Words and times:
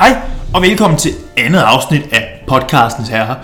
Hej 0.00 0.16
og 0.54 0.62
velkommen 0.62 0.98
til 0.98 1.12
andet 1.36 1.58
afsnit 1.58 2.02
af 2.12 2.44
podcastens 2.48 3.08
herre. 3.08 3.36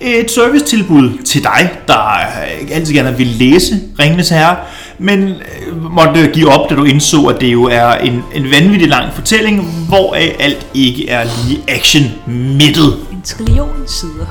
Et 0.00 0.30
servicetilbud 0.30 1.22
til 1.24 1.44
dig, 1.44 1.70
der 1.88 2.20
ikke 2.60 2.74
altid 2.74 2.94
gerne 2.94 3.16
vil 3.16 3.26
læse 3.26 3.80
Ringenes 3.98 4.28
Herre, 4.28 4.56
men 4.98 5.28
øh, 5.28 5.92
måtte 5.92 6.30
give 6.32 6.52
op, 6.52 6.70
da 6.70 6.74
du 6.74 6.84
indså, 6.84 7.26
at 7.26 7.40
det 7.40 7.52
jo 7.52 7.64
er 7.64 7.92
en, 7.92 8.24
en 8.34 8.50
vanvittig 8.50 8.88
lang 8.88 9.12
fortælling, 9.14 9.62
hvor 9.88 10.14
alt 10.14 10.66
ikke 10.74 11.08
er 11.08 11.24
lige 11.24 11.62
action-midtet. 11.68 12.96
En 13.12 13.22
trillion 13.24 13.68
sider. 13.86 14.26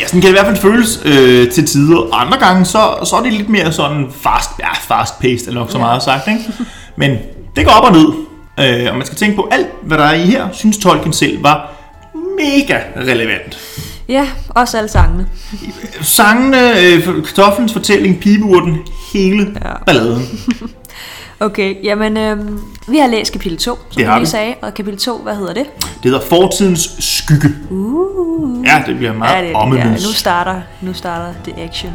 Ja, 0.00 0.06
sådan 0.06 0.20
kan 0.20 0.32
det 0.32 0.38
i 0.38 0.42
hvert 0.42 0.46
fald 0.46 0.56
føles 0.56 1.00
øh, 1.04 1.50
til 1.50 1.66
tider. 1.66 2.14
Andre 2.14 2.38
gange, 2.38 2.64
så, 2.64 2.80
så 3.04 3.16
er 3.16 3.22
det 3.22 3.32
lidt 3.32 3.48
mere 3.48 3.72
sådan 3.72 4.06
fast, 4.22 4.50
ja, 4.58 4.72
fast-paced, 4.72 5.48
eller 5.48 5.60
nok 5.60 5.70
så 5.70 5.78
meget 5.78 6.02
sagt, 6.02 6.28
ikke? 6.28 6.40
Men 6.96 7.10
det 7.56 7.64
går 7.66 7.72
op 7.72 7.84
og 7.84 7.92
ned. 7.92 8.29
Øh, 8.60 8.86
og 8.90 8.96
man 8.96 9.06
skal 9.06 9.18
tænke 9.18 9.36
på 9.36 9.48
alt, 9.50 9.68
hvad 9.82 9.98
der 9.98 10.04
er 10.04 10.14
i 10.14 10.26
her, 10.26 10.48
synes 10.52 10.78
Tolkien 10.78 11.12
selv 11.12 11.42
var 11.42 11.72
mega 12.38 12.78
relevant. 12.96 13.58
Ja, 14.08 14.28
også 14.48 14.78
alle 14.78 14.88
sangene. 14.88 15.26
Sangene, 16.00 16.80
øh, 16.80 17.24
kartoflens 17.24 17.72
fortælling, 17.72 18.20
pibeurten, 18.20 18.78
hele 19.12 19.56
ja. 19.64 19.84
Balladen. 19.86 20.22
Okay, 21.42 21.84
jamen 21.84 22.16
øhm, 22.16 22.60
vi 22.88 22.98
har 22.98 23.06
læst 23.06 23.32
kapitel 23.32 23.58
2, 23.58 23.78
som 23.90 24.02
du 24.02 24.08
lige 24.10 24.20
vi. 24.20 24.26
sagde. 24.26 24.54
Og 24.62 24.74
kapitel 24.74 25.00
2, 25.00 25.18
hvad 25.18 25.36
hedder 25.36 25.54
det? 25.54 25.66
Det 25.80 26.04
hedder 26.04 26.20
Fortidens 26.20 26.96
Skygge. 26.98 27.48
Uh. 27.70 28.66
Ja, 28.66 28.82
det 28.86 28.96
bliver 28.96 29.12
meget 29.12 29.36
ja, 29.36 29.42
det, 29.42 29.76
ja, 29.76 29.86
ja, 29.86 29.92
nu 29.92 30.12
starter, 30.14 30.60
nu 30.80 30.92
starter 30.92 31.34
the 31.44 31.62
action. 31.62 31.92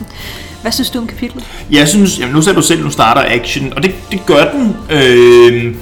Hvad 0.64 0.72
synes 0.72 0.90
du 0.90 0.98
om 0.98 1.06
kapitlet? 1.06 1.44
Jeg 1.70 1.88
synes, 1.88 2.20
jamen 2.20 2.34
nu 2.34 2.42
sagde 2.42 2.56
du 2.56 2.62
selv, 2.62 2.84
nu 2.84 2.90
starter 2.90 3.24
action, 3.26 3.72
og 3.76 3.82
det, 3.82 3.94
det 4.10 4.26
gør 4.26 4.50
den. 4.50 4.76
Øh, 4.90 5.74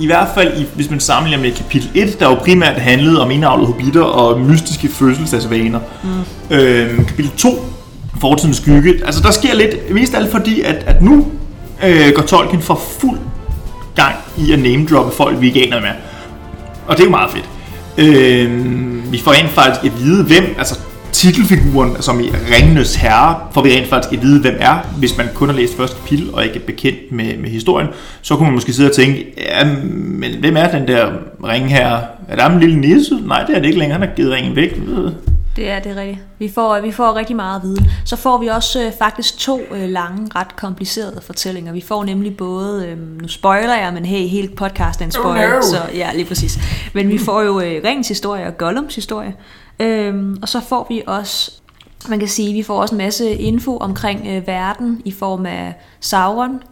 I 0.00 0.06
hvert 0.06 0.28
fald, 0.34 0.60
i, 0.60 0.66
hvis 0.74 0.90
man 0.90 1.00
sammenligner 1.00 1.42
med 1.42 1.52
kapitel 1.52 1.90
1, 1.94 2.20
der 2.20 2.26
jo 2.28 2.34
primært 2.34 2.76
handlede 2.80 3.22
om 3.22 3.30
indavlede 3.30 3.66
hobitter 3.66 4.02
og 4.02 4.40
mystiske 4.40 4.88
fødselsdagsvaner. 4.88 5.80
Mm. 6.50 6.56
Øh, 6.56 7.06
kapitel 7.06 7.30
2, 7.36 7.64
Fortidens 8.20 8.56
Skygge, 8.56 8.94
altså 9.06 9.22
der 9.22 9.30
sker 9.30 9.54
lidt, 9.54 9.94
mest 9.94 10.14
af 10.14 10.18
alt 10.18 10.30
fordi, 10.30 10.60
at, 10.60 10.84
at 10.86 11.02
nu 11.02 11.26
øh, 11.84 12.12
går 12.14 12.22
Tolkien 12.22 12.62
for 12.62 12.80
fuld 13.00 13.18
gang 13.96 14.14
i 14.38 14.52
at 14.52 14.58
name-droppe 14.58 15.12
folk, 15.16 15.40
vi 15.40 15.46
ikke 15.46 15.66
aner 15.66 15.80
med. 15.80 15.90
Og 16.86 16.96
det 16.96 17.02
er 17.02 17.06
jo 17.06 17.10
meget 17.10 17.30
fedt. 17.30 17.48
Øh, 17.98 19.12
vi 19.12 19.18
får 19.18 19.32
rent 19.32 19.50
faktisk 19.50 19.84
at 19.84 20.00
vide, 20.00 20.24
hvem, 20.24 20.54
altså 20.58 20.78
titelfiguren, 21.20 22.02
som 22.02 22.20
i 22.20 22.30
Ringenes 22.54 22.94
Herre, 22.94 23.36
får 23.52 23.62
vi 23.62 23.70
rent 23.70 23.88
faktisk 23.88 24.12
at 24.12 24.22
vide, 24.22 24.40
hvem 24.40 24.56
er. 24.60 24.88
Hvis 24.98 25.16
man 25.16 25.26
kun 25.34 25.48
har 25.48 25.56
læst 25.56 25.76
første 25.76 25.96
kapitel 25.96 26.34
og 26.34 26.44
ikke 26.44 26.56
er 26.56 26.66
bekendt 26.66 27.12
med, 27.12 27.36
med 27.36 27.50
historien, 27.50 27.88
så 28.22 28.36
kunne 28.36 28.46
man 28.46 28.54
måske 28.54 28.72
sidde 28.72 28.90
og 28.90 28.96
tænke, 28.96 29.26
ja, 29.38 29.64
men 29.94 30.30
hvem 30.40 30.56
er 30.56 30.70
den 30.70 30.88
der 30.88 31.10
ringherre? 31.44 32.00
Er 32.28 32.36
der 32.36 32.46
en 32.46 32.60
lille 32.60 32.80
nisse? 32.80 33.18
Nej, 33.26 33.44
det 33.44 33.56
er 33.56 33.60
det 33.60 33.66
ikke 33.66 33.78
længere. 33.78 33.98
Han 33.98 34.08
har 34.08 34.14
givet 34.14 34.32
ringen 34.32 34.56
væk. 34.56 34.80
Det 35.56 35.70
er 35.70 35.80
det 35.80 35.96
rigtigt. 35.96 36.18
Vi 36.38 36.48
får, 36.54 36.80
vi 36.80 36.92
får 36.92 37.14
rigtig 37.16 37.36
meget 37.36 37.62
viden. 37.62 37.90
Så 38.04 38.16
får 38.16 38.38
vi 38.38 38.46
også 38.46 38.82
øh, 38.86 38.92
faktisk 38.98 39.38
to 39.38 39.60
øh, 39.74 39.88
lange, 39.88 40.28
ret 40.36 40.56
komplicerede 40.56 41.20
fortællinger. 41.26 41.72
Vi 41.72 41.80
får 41.80 42.04
nemlig 42.04 42.36
både, 42.36 42.86
øh, 42.86 42.98
nu 43.22 43.28
spoiler 43.28 43.76
jeg, 43.76 43.94
men 43.94 44.04
hey, 44.04 44.26
hele 44.26 44.48
podcast 44.48 45.00
er 45.00 45.04
en 45.04 45.10
spoiler, 45.10 45.46
Oh 45.46 45.50
no. 45.54 45.62
så 45.62 45.76
ja, 45.94 46.10
lige 46.14 46.24
præcis. 46.24 46.58
Men 46.94 47.08
vi 47.08 47.18
får 47.18 47.42
jo 47.42 47.60
øh, 47.60 47.80
Ringens 47.84 48.08
historie 48.08 48.46
og 48.46 48.58
Gollums 48.58 48.94
historie. 48.94 49.34
Øhm, 49.80 50.38
og 50.42 50.48
så 50.48 50.60
får 50.68 50.86
vi 50.88 51.02
også, 51.06 51.52
man 52.08 52.18
kan 52.18 52.28
sige, 52.28 52.52
vi 52.52 52.62
får 52.62 52.80
også 52.80 52.94
en 52.94 52.98
masse 52.98 53.30
info 53.34 53.76
omkring 53.76 54.26
øh, 54.28 54.46
verden 54.46 55.02
i 55.04 55.12
form 55.12 55.46
af 55.46 55.74
Sauron, 56.00 56.62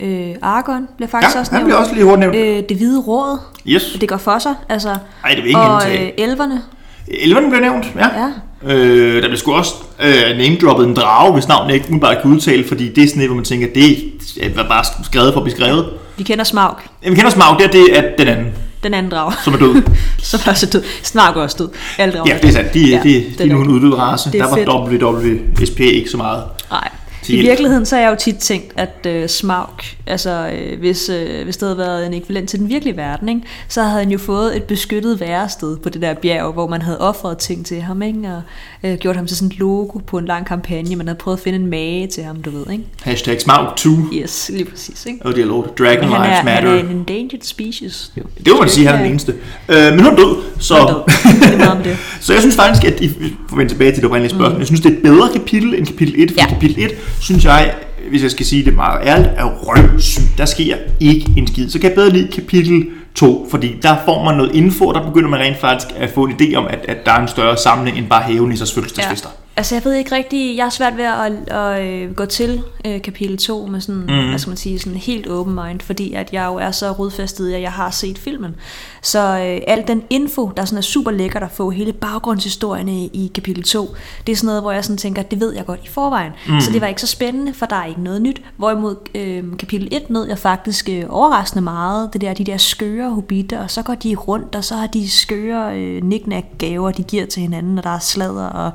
øh, 0.00 0.34
Argon 0.42 0.88
bliver 0.96 1.08
faktisk 1.08 1.34
Ja, 1.34 1.40
også 1.40 1.52
nævnt. 1.52 1.64
bliver 1.66 1.78
også 1.78 1.94
lige 1.94 2.04
hurtigt 2.04 2.20
nævnt. 2.32 2.36
Øh, 2.62 2.68
det 2.68 2.76
hvide 2.76 3.00
råd, 3.00 3.38
Yes. 3.66 3.96
det 4.00 4.08
går 4.08 4.16
for 4.16 4.38
sig. 4.38 4.54
Altså, 4.68 4.88
Ej, 5.24 5.30
det 5.30 5.38
vil 5.42 5.46
ikke 5.48 5.60
og 5.60 5.82
øh, 5.94 6.08
elverne, 6.18 6.62
Elverne 7.08 7.48
bliver 7.50 7.60
nævnt, 7.60 7.86
ja. 7.96 8.06
ja. 8.20 8.28
Øh, 8.74 9.22
der 9.22 9.28
blev 9.28 9.36
sgu 9.38 9.52
også 9.52 9.74
øh, 10.02 10.36
name-droppet 10.38 10.86
en 10.86 10.94
drage, 10.96 11.32
hvis 11.32 11.48
navn 11.48 11.66
jeg 11.66 11.74
ikke 11.74 11.86
umiddelbart 11.88 12.22
kan 12.22 12.30
udtale, 12.30 12.68
fordi 12.68 12.88
det 12.88 13.04
er 13.04 13.08
sådan 13.08 13.22
et, 13.22 13.28
hvor 13.28 13.34
man 13.36 13.44
tænker, 13.44 13.66
det 13.74 13.96
er 14.42 14.64
bare 14.68 14.84
skrevet 15.04 15.32
for 15.32 15.40
at 15.40 15.44
blive 15.44 15.56
skrevet. 15.56 15.86
Vi 16.16 16.22
kender 16.22 16.44
Smaug, 16.44 16.74
Jeg 17.04 17.14
kender 17.14 17.30
Smaug, 17.30 17.58
det 17.58 17.66
er 17.66 17.70
det, 17.70 17.88
at 17.88 18.18
den 18.18 18.28
anden, 18.28 18.46
den 18.82 18.94
anden 18.94 19.12
drag. 19.12 19.32
som 19.44 19.54
er 19.54 19.58
død. 19.58 19.82
som 20.22 20.40
er 20.46 20.52
så 20.52 20.66
død. 20.66 20.82
Smaug 21.02 21.36
er 21.36 21.42
også 21.42 21.56
død. 21.58 21.68
Alle 21.98 22.14
drager 22.14 22.34
Ja, 22.34 22.38
det 22.42 22.48
er 22.48 22.52
sandt. 22.52 22.74
De, 22.74 22.80
ja, 22.80 22.96
Ja, 22.96 23.02
de, 23.02 23.14
det 23.14 23.38
de 23.38 23.44
er 23.44 23.48
er 23.48 23.52
nu 23.52 23.60
en 23.62 23.68
uddød 23.68 23.94
race. 23.98 24.28
Er 24.38 24.42
Der 24.42 24.72
var 24.72 24.88
WWSP 24.88 25.80
ikke 25.80 26.10
så 26.10 26.16
meget. 26.16 26.42
Nej. 26.70 26.88
I 27.28 27.40
virkeligheden 27.40 27.86
så 27.86 27.96
har 27.96 28.02
jeg 28.02 28.10
jo 28.10 28.16
tit 28.16 28.36
tænkt, 28.36 28.72
at 28.76 29.06
øh, 29.06 29.28
Smaug, 29.28 29.68
altså 30.06 30.50
øh, 30.54 30.78
hvis, 30.78 31.08
øh, 31.08 31.44
hvis 31.44 31.56
det 31.56 31.66
havde 31.66 31.78
været 31.78 32.06
en 32.06 32.14
ekvivalent 32.14 32.48
til 32.48 32.58
den 32.58 32.68
virkelige 32.68 32.96
verden, 32.96 33.28
ikke, 33.28 33.42
så 33.68 33.82
havde 33.82 34.02
han 34.02 34.12
jo 34.12 34.18
fået 34.18 34.56
et 34.56 34.64
beskyttet 34.64 35.20
værested 35.20 35.76
på 35.76 35.88
det 35.88 36.02
der 36.02 36.14
bjerg, 36.14 36.52
hvor 36.52 36.66
man 36.66 36.82
havde 36.82 37.00
offret 37.00 37.38
ting 37.38 37.66
til 37.66 37.80
ham, 37.80 38.02
ikke, 38.02 38.28
og 38.28 38.42
øh, 38.84 38.94
gjort 38.98 39.16
ham 39.16 39.26
til 39.26 39.36
sådan 39.36 39.48
et 39.52 39.58
logo 39.58 39.98
på 40.06 40.18
en 40.18 40.24
lang 40.24 40.46
kampagne. 40.46 40.96
Man 40.96 41.06
havde 41.06 41.18
prøvet 41.18 41.36
at 41.36 41.42
finde 41.42 41.58
en 41.58 41.66
mage 41.66 42.06
til 42.06 42.22
ham, 42.24 42.42
du 42.42 42.50
ved, 42.50 42.64
ikke? 42.72 42.84
Hashtag 43.02 43.40
Smaug 43.40 43.66
2. 43.76 43.90
Yes, 44.14 44.50
lige 44.54 44.64
præcis, 44.64 45.06
ikke? 45.06 45.18
Oh 45.24 45.32
dear 45.34 45.46
lord. 45.46 45.76
Dragon 45.78 46.00
Men 46.04 46.08
han 46.12 46.20
Lives 46.22 46.30
er, 46.30 46.34
han 46.34 46.44
Matter. 46.44 46.70
er 46.70 46.80
en 46.80 46.86
endangered 46.96 47.42
species. 47.42 48.12
Jo. 48.18 48.22
Det 48.44 48.52
må 48.52 48.60
man 48.60 48.68
sige, 48.68 48.86
han 48.86 48.94
er 48.94 48.98
den 49.02 49.10
eneste. 49.10 49.34
Øh, 49.68 49.76
men 49.92 50.00
hun 50.04 50.12
er 50.12 50.16
død, 50.16 50.36
så... 50.58 50.74
Han 50.74 50.86
er 50.86 50.92
død. 50.94 51.40
Det 51.50 51.54
er 51.54 51.58
meget 51.58 51.76
med 51.76 51.84
det. 51.84 51.96
så 52.20 52.32
jeg 52.32 52.42
synes 52.42 52.56
faktisk, 52.56 52.84
at 52.94 53.00
I 53.00 53.10
får 53.48 53.56
vende 53.56 53.72
tilbage 53.72 53.90
til 53.90 53.96
det 53.96 54.04
oprindelige 54.04 54.30
spørgsmål. 54.36 54.58
Jeg 54.58 54.66
synes, 54.66 54.80
det 54.80 54.92
er 54.92 54.96
et 54.96 55.02
bedre 55.02 55.28
kapitel 55.32 55.74
end 55.74 55.86
kapitel 55.86 56.14
1. 56.22 56.30
For 56.30 56.34
Mm. 56.34 56.38
Ja. 56.48 56.54
kapitel 56.54 56.84
1, 56.84 56.90
synes 57.20 57.44
jeg, 57.44 57.74
hvis 58.10 58.22
jeg 58.22 58.30
skal 58.30 58.46
sige 58.46 58.64
det 58.64 58.74
meget 58.74 59.00
ærligt, 59.06 59.30
er 59.36 59.44
røvsygt. 59.44 60.24
Der 60.38 60.44
sker 60.44 60.76
ikke 61.00 61.26
en 61.36 61.46
skid. 61.46 61.70
Så 61.70 61.78
kan 61.78 61.88
jeg 61.88 61.94
bedre 61.94 62.10
lide 62.10 62.28
kapitel 62.32 62.86
to, 63.14 63.46
fordi 63.50 63.76
der 63.82 63.96
får 64.04 64.24
man 64.24 64.36
noget 64.36 64.54
info, 64.54 64.86
og 64.86 64.94
der 64.94 65.06
begynder 65.06 65.28
man 65.28 65.40
rent 65.40 65.56
faktisk 65.56 65.94
at 65.96 66.10
få 66.10 66.24
en 66.24 66.32
idé 66.32 66.54
om, 66.54 66.66
at, 66.66 66.84
at 66.88 67.06
der 67.06 67.12
er 67.12 67.20
en 67.20 67.28
større 67.28 67.56
samling 67.56 67.98
end 67.98 68.08
bare 68.08 68.22
hævenissers 68.22 68.74
fødselsdagsfester. 68.74 69.28
Altså 69.56 69.74
jeg 69.74 69.84
ved 69.84 69.92
ikke 69.92 70.14
rigtig, 70.14 70.56
jeg 70.56 70.66
er 70.66 70.70
svært 70.70 70.96
ved 70.96 71.04
at, 71.04 71.48
at, 71.48 71.86
øh, 71.86 72.14
gå 72.14 72.24
til 72.24 72.62
øh, 72.84 73.02
kapitel 73.02 73.38
2 73.38 73.66
med 73.66 73.80
sådan, 73.80 74.00
mm. 74.00 74.28
hvad 74.28 74.38
skal 74.38 74.50
man 74.50 74.56
sige, 74.56 74.78
sådan 74.78 74.98
helt 74.98 75.28
open 75.28 75.54
mind, 75.54 75.80
fordi 75.80 76.12
at 76.12 76.32
jeg 76.32 76.46
jo 76.46 76.56
er 76.56 76.70
så 76.70 76.92
rodfæstet 76.92 77.52
at 77.52 77.62
jeg 77.62 77.72
har 77.72 77.90
set 77.90 78.18
filmen. 78.18 78.56
Så 79.02 79.18
øh, 79.18 79.60
al 79.66 79.84
den 79.88 80.02
info, 80.10 80.52
der 80.56 80.64
sådan 80.64 80.78
er 80.78 80.82
super 80.82 81.10
lækkert 81.10 81.42
at 81.42 81.50
få, 81.50 81.70
hele 81.70 81.92
baggrundshistorierne 81.92 82.92
i, 82.92 83.10
i 83.12 83.30
kapitel 83.34 83.62
2, 83.62 83.94
det 84.26 84.32
er 84.32 84.36
sådan 84.36 84.46
noget, 84.46 84.62
hvor 84.62 84.72
jeg 84.72 84.84
sådan 84.84 84.96
tænker, 84.96 85.22
det 85.22 85.40
ved 85.40 85.54
jeg 85.54 85.66
godt 85.66 85.80
i 85.84 85.88
forvejen. 85.88 86.32
Mm. 86.48 86.60
Så 86.60 86.72
det 86.72 86.80
var 86.80 86.86
ikke 86.86 87.00
så 87.00 87.06
spændende, 87.06 87.54
for 87.54 87.66
der 87.66 87.76
er 87.76 87.86
ikke 87.86 88.02
noget 88.02 88.22
nyt. 88.22 88.42
Hvorimod 88.56 88.96
øh, 89.14 89.44
kapitel 89.58 89.88
1 89.92 90.10
nød 90.10 90.28
jeg 90.28 90.38
faktisk 90.38 90.88
øh, 90.88 91.04
overraskende 91.08 91.62
meget, 91.62 92.12
det 92.12 92.20
der, 92.20 92.34
de 92.34 92.44
der 92.44 92.56
skøre 92.56 93.10
hobitter, 93.10 93.62
og 93.62 93.70
så 93.70 93.82
går 93.82 93.94
de 93.94 94.14
rundt, 94.14 94.54
og 94.54 94.64
så 94.64 94.74
har 94.74 94.86
de 94.86 95.10
skøre 95.10 95.78
øh, 95.78 96.02
knick-knack-gaver, 96.02 96.90
de 96.90 97.02
giver 97.02 97.26
til 97.26 97.42
hinanden, 97.42 97.78
og 97.78 97.84
der 97.84 97.90
er 97.90 97.98
sladder, 97.98 98.46
og 98.46 98.72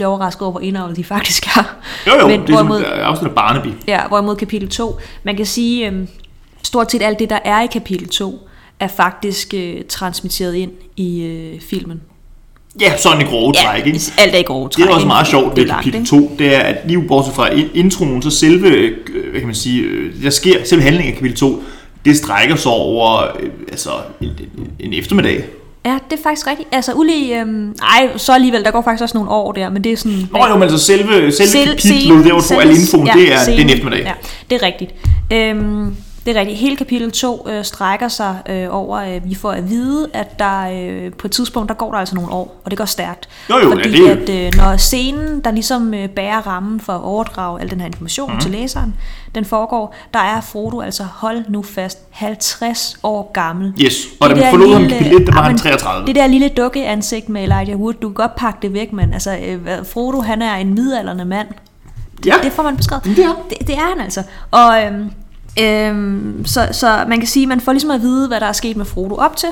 bliver 0.00 0.08
overrasket 0.08 0.42
over, 0.42 0.50
hvor 0.50 0.60
indavlet 0.60 0.96
de 0.96 1.04
faktisk 1.04 1.46
er. 1.56 1.76
Jo 2.06 2.12
jo, 2.20 2.26
Men 2.28 2.40
det 2.40 2.50
er 2.50 2.56
som 2.56 2.66
hvorimod, 2.66 2.80
et 2.80 2.84
afsnit 2.84 3.28
af 3.28 3.34
Barnaby. 3.34 3.68
ja, 3.88 4.08
hvorimod 4.08 4.36
kapitel 4.36 4.68
2, 4.68 4.98
man 5.22 5.36
kan 5.36 5.46
sige, 5.46 5.86
øhm, 5.86 6.08
stort 6.62 6.92
set 6.92 7.02
alt 7.02 7.18
det, 7.18 7.30
der 7.30 7.38
er 7.44 7.62
i 7.62 7.66
kapitel 7.66 8.08
2, 8.08 8.48
er 8.80 8.88
faktisk 8.88 9.54
øh, 9.54 9.74
transmitteret 9.88 10.54
ind 10.54 10.70
i 10.96 11.22
øh, 11.22 11.60
filmen. 11.60 12.00
Ja, 12.80 12.96
sådan 12.96 13.20
i 13.20 13.24
grove 13.24 13.52
træk, 13.52 13.86
ikke? 13.86 14.00
alt 14.18 14.34
er 14.34 14.38
i 14.38 14.42
grove 14.42 14.68
træk. 14.68 14.84
Det 14.84 14.90
er 14.90 14.94
også 14.94 15.06
meget 15.06 15.26
sjovt 15.26 15.56
ved 15.56 15.68
kapitel 15.68 15.94
ikke? 16.00 16.10
2, 16.10 16.32
det 16.38 16.54
er, 16.54 16.60
at 16.60 16.76
lige 16.86 17.02
bortset 17.08 17.34
fra 17.34 17.48
in- 17.50 17.70
introen, 17.74 18.22
så 18.22 18.30
selve, 18.30 18.68
øh, 18.68 18.96
hvad 19.30 19.40
kan 19.40 19.46
man 19.46 19.54
sige, 19.54 19.82
øh, 19.82 20.22
der 20.22 20.30
sker, 20.30 20.64
selve 20.64 20.82
handlingen 20.82 21.12
af 21.12 21.18
kapitel 21.18 21.36
2, 21.38 21.62
det 22.04 22.16
strækker 22.16 22.56
sig 22.56 22.72
over 22.72 23.18
øh, 23.40 23.50
altså, 23.70 23.90
en, 24.20 24.28
en 24.80 24.92
eftermiddag. 24.94 25.44
Ja, 25.86 25.98
det 26.10 26.18
er 26.18 26.22
faktisk 26.22 26.46
rigtigt. 26.46 26.68
Altså, 26.72 26.92
ulige, 26.92 27.40
øhm, 27.40 27.74
ej, 27.82 28.08
så 28.16 28.32
alligevel, 28.32 28.64
der 28.64 28.70
går 28.70 28.82
faktisk 28.82 29.02
også 29.02 29.16
nogle 29.16 29.30
år 29.30 29.52
der, 29.52 29.70
men 29.70 29.84
det 29.84 29.92
er 29.92 29.96
sådan... 29.96 30.28
Nå 30.32 30.46
jo, 30.48 30.54
men 30.54 30.62
altså 30.62 30.78
selve, 30.78 31.32
selve 31.32 31.50
Sel- 31.50 31.66
kapitlet, 31.82 32.24
der 32.24 32.30
hvor 32.32 32.40
du 32.40 32.46
får 32.46 32.60
al 32.60 32.66
selve- 32.66 32.80
infoen, 32.80 33.06
ja, 33.06 33.12
det 33.12 33.32
er, 33.32 33.44
det 33.44 33.54
er 33.54 33.60
en 33.60 33.70
eftermiddag. 33.70 34.00
Ja, 34.04 34.12
det 34.50 34.62
er 34.62 34.66
rigtigt. 34.66 34.94
Øhm, 35.32 35.96
det 36.26 36.36
er 36.36 36.40
rigtigt. 36.40 36.58
Hele 36.58 36.76
kapitel 36.76 37.12
2 37.12 37.46
øh, 37.50 37.64
strækker 37.64 38.08
sig 38.08 38.36
øh, 38.48 38.66
over, 38.70 38.98
øh, 38.98 39.20
vi 39.30 39.34
får 39.34 39.50
at 39.52 39.68
vide, 39.70 40.08
at 40.12 40.38
der 40.38 40.60
øh, 40.72 41.12
på 41.12 41.26
et 41.26 41.30
tidspunkt, 41.30 41.68
der 41.68 41.74
går 41.74 41.90
der 41.92 41.98
altså 41.98 42.14
nogle 42.14 42.32
år, 42.32 42.60
og 42.64 42.70
det 42.70 42.78
går 42.78 42.84
stærkt. 42.84 43.28
Jo, 43.50 43.54
jo, 43.58 43.68
ja, 43.68 43.74
Fordi 43.74 43.90
det 43.92 43.98
er 43.98 44.14
jo- 44.14 44.22
at 44.46 44.46
øh, 44.46 44.52
når 44.56 44.76
scenen, 44.76 45.40
der 45.40 45.50
ligesom 45.50 45.94
øh, 45.94 46.08
bærer 46.08 46.46
rammen 46.46 46.80
for 46.80 46.92
at 46.92 47.00
overdrage 47.02 47.60
al 47.60 47.70
den 47.70 47.80
her 47.80 47.86
information 47.86 48.32
mm. 48.34 48.40
til 48.40 48.50
læseren, 48.50 48.94
den 49.34 49.44
foregår, 49.44 49.94
der 50.14 50.20
er 50.20 50.40
Frodo 50.40 50.80
altså, 50.80 51.02
hold 51.14 51.44
nu 51.48 51.62
fast, 51.62 51.98
50 52.10 52.96
år 53.02 53.30
gammel. 53.32 53.72
Yes, 53.80 53.94
og 54.20 54.28
da 54.28 54.34
Det 54.34 54.40
vi 54.40 54.44
der 54.44 54.50
forlod 54.50 54.72
ham 54.74 54.82
1, 54.84 54.90
der 55.26 55.32
var 55.34 55.42
han 55.42 55.50
men 55.52 55.58
33. 55.58 56.06
Det 56.06 56.14
der 56.16 56.26
lille 56.26 56.48
dukke 56.48 56.86
ansigt 56.86 57.28
med 57.28 57.42
Elijah 57.42 57.76
Wood, 57.80 57.94
du 57.94 58.08
kan 58.08 58.14
godt 58.14 58.34
pakke 58.36 58.58
det 58.62 58.72
væk, 58.72 58.92
men 58.92 59.12
altså, 59.12 59.36
øh, 59.46 59.58
Frodo, 59.92 60.20
han 60.20 60.42
er 60.42 60.54
en 60.54 60.74
midaldrende 60.74 61.24
mand. 61.24 61.48
Ja, 62.26 62.34
Det 62.42 62.52
får 62.52 62.62
man 62.62 62.76
beskrevet. 62.76 63.04
Det 63.04 63.18
er. 63.18 63.34
Det, 63.50 63.66
det 63.66 63.74
er 63.74 63.88
han 63.94 64.00
altså. 64.00 64.22
Og 64.50 64.82
øhm, 64.84 65.10
øhm, 65.58 66.44
så, 66.46 66.68
så 66.72 67.04
man 67.08 67.18
kan 67.18 67.28
sige, 67.28 67.46
man 67.46 67.60
får 67.60 67.72
ligesom 67.72 67.90
at 67.90 68.00
vide, 68.00 68.28
hvad 68.28 68.40
der 68.40 68.46
er 68.46 68.52
sket 68.52 68.76
med 68.76 68.84
Frodo 68.84 69.14
op 69.14 69.36
til. 69.36 69.48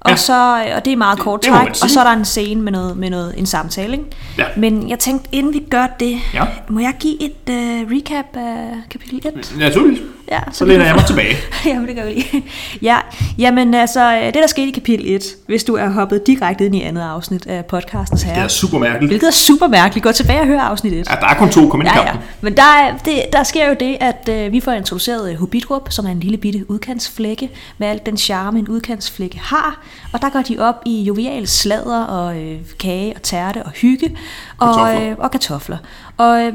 Og, 0.00 0.10
Ja. 0.10 0.16
så, 0.16 0.64
og 0.76 0.84
det 0.84 0.92
er 0.92 0.96
meget 0.96 1.18
kort 1.18 1.42
det 1.44 1.50
træk, 1.52 1.74
sige. 1.74 1.84
og 1.84 1.90
så 1.90 2.00
er 2.00 2.04
der 2.04 2.10
en 2.12 2.24
scene 2.24 2.62
med, 2.62 2.72
noget, 2.72 2.96
med 2.96 3.10
noget, 3.10 3.34
en 3.36 3.46
samtale. 3.46 3.92
Ikke? 3.92 4.04
Ja. 4.38 4.44
Men 4.56 4.90
jeg 4.90 4.98
tænkte, 4.98 5.28
inden 5.32 5.52
vi 5.52 5.62
gør 5.70 5.86
det, 6.00 6.18
Ja. 6.34 6.44
må 6.68 6.80
jeg 6.80 6.92
give 7.00 7.22
et 7.22 7.32
uh, 7.50 7.90
recap 7.96 8.36
af 8.36 8.68
kapitel 8.90 9.16
1? 9.26 9.54
Naturligvis. 9.58 10.00
Ja, 10.30 10.38
Så 10.52 10.64
vi 10.64 10.70
læner 10.72 10.84
jeg 10.84 10.94
mig 10.94 11.06
tilbage. 11.06 11.36
Jamen, 11.66 11.88
det 11.88 11.96
gør 11.96 12.04
vi 12.04 12.10
lige. 12.12 12.44
Ja, 12.82 12.96
jamen 13.38 13.74
altså, 13.74 14.20
det 14.24 14.34
der 14.34 14.46
skete 14.46 14.68
i 14.68 14.70
kapitel 14.70 15.14
1, 15.14 15.24
hvis 15.46 15.64
du 15.64 15.74
er 15.74 15.88
hoppet 15.88 16.26
direkte 16.26 16.66
ind 16.66 16.74
i 16.76 16.82
andet 16.82 17.02
afsnit 17.02 17.46
af 17.46 17.64
podcastens 17.66 18.20
Det 18.22 18.30
herre, 18.30 18.44
er 18.44 18.48
super 18.48 18.78
mærkeligt. 18.78 19.10
hvilket 19.10 19.26
er 19.26 19.30
super 19.32 19.68
mærkeligt. 19.68 20.04
Gå 20.04 20.12
tilbage 20.12 20.40
og 20.40 20.46
hør 20.46 20.60
afsnit 20.60 20.92
1. 20.92 20.96
Ja, 21.10 21.14
der 21.20 21.26
er 21.26 21.34
kun 21.34 21.48
to. 21.50 21.68
Kom 21.68 21.80
ind 21.80 21.88
Ja, 21.90 22.06
ja. 22.06 22.12
Men 22.40 22.56
der, 22.56 22.62
er, 22.62 22.96
det, 23.04 23.22
der 23.32 23.42
sker 23.42 23.68
jo 23.68 23.76
det, 23.80 23.96
at 24.00 24.28
øh, 24.32 24.52
vi 24.52 24.60
får 24.60 24.72
introduceret 24.72 25.30
øh, 25.32 25.38
Hobbitrup, 25.38 25.86
som 25.92 26.06
er 26.06 26.10
en 26.10 26.20
lille 26.20 26.36
bitte 26.36 26.70
udkantsflække, 26.70 27.50
med 27.78 27.88
alt 27.88 28.06
den 28.06 28.16
charme, 28.16 28.58
en 28.58 28.68
udkantsflække 28.68 29.38
har. 29.38 29.80
Og 30.12 30.22
der 30.22 30.28
går 30.30 30.42
de 30.42 30.58
op 30.58 30.82
i 30.86 31.02
jovial 31.02 31.46
sladder 31.46 32.04
og 32.04 32.42
øh, 32.42 32.58
kage 32.80 33.14
og 33.16 33.22
tærte 33.22 33.62
og 33.62 33.70
hygge. 33.70 34.16
Og 34.58 34.74
Kartofler. 34.74 35.10
Øh, 35.10 35.16
og 35.18 35.30
kartofler. 35.30 35.78
Og 36.16 36.42
øh, 36.42 36.52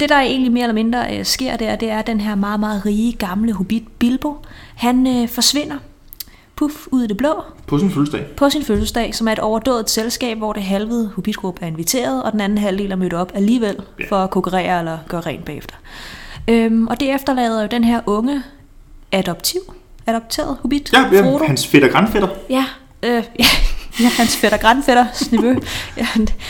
det, 0.00 0.08
der 0.08 0.20
egentlig 0.20 0.52
mere 0.52 0.62
eller 0.62 0.74
mindre 0.74 1.18
øh, 1.18 1.24
sker 1.24 1.56
der, 1.56 1.76
det 1.76 1.90
er, 1.90 1.98
at 1.98 2.06
den 2.06 2.20
her 2.20 2.34
meget, 2.34 2.60
meget 2.60 2.86
rige, 2.86 3.12
gamle 3.12 3.52
hobbit 3.52 3.84
Bilbo, 3.98 4.36
han 4.74 5.06
øh, 5.06 5.28
forsvinder. 5.28 5.76
Puff, 6.56 6.74
ud 6.90 7.02
i 7.02 7.06
det 7.06 7.16
blå, 7.16 7.42
På 7.66 7.78
sin 7.78 7.90
fødselsdag. 7.90 8.26
på 8.36 8.50
sin 8.50 8.62
fødselsdag, 8.62 9.14
som 9.14 9.28
er 9.28 9.32
et 9.32 9.38
overdået 9.38 9.90
selskab, 9.90 10.38
hvor 10.38 10.52
det 10.52 10.62
halvede 10.62 11.10
Hobbitgruppe 11.14 11.62
er 11.62 11.66
inviteret, 11.66 12.22
og 12.22 12.32
den 12.32 12.40
anden 12.40 12.58
halvdel 12.58 12.92
er 12.92 12.96
mødt 12.96 13.12
op 13.14 13.32
alligevel 13.34 13.76
Ja. 14.00 14.04
for 14.08 14.16
at 14.16 14.30
konkurrere 14.30 14.78
eller 14.78 14.98
gøre 15.08 15.20
rent 15.20 15.44
bagefter. 15.44 15.74
Øhm, 16.48 16.86
og 16.86 17.00
det 17.00 17.14
efterlader 17.14 17.62
jo 17.62 17.68
den 17.70 17.84
her 17.84 18.00
unge 18.06 18.42
adoptiv, 19.12 19.60
adopteret 20.06 20.56
Hobbit, 20.62 20.92
Ja, 20.92 21.04
ja 21.12 21.22
Frodo. 21.22 21.44
hans 21.44 21.66
fætter 21.66 21.88
grandfætter. 21.88 22.28
Ja, 22.50 22.64
øh, 23.02 23.22
ja, 23.38 23.44
ja, 24.00 24.08
hans 24.08 24.36
fætter 24.36 24.58
grandfætter, 24.58 25.06
snivø, 25.12 25.54
ja, 25.96 26.06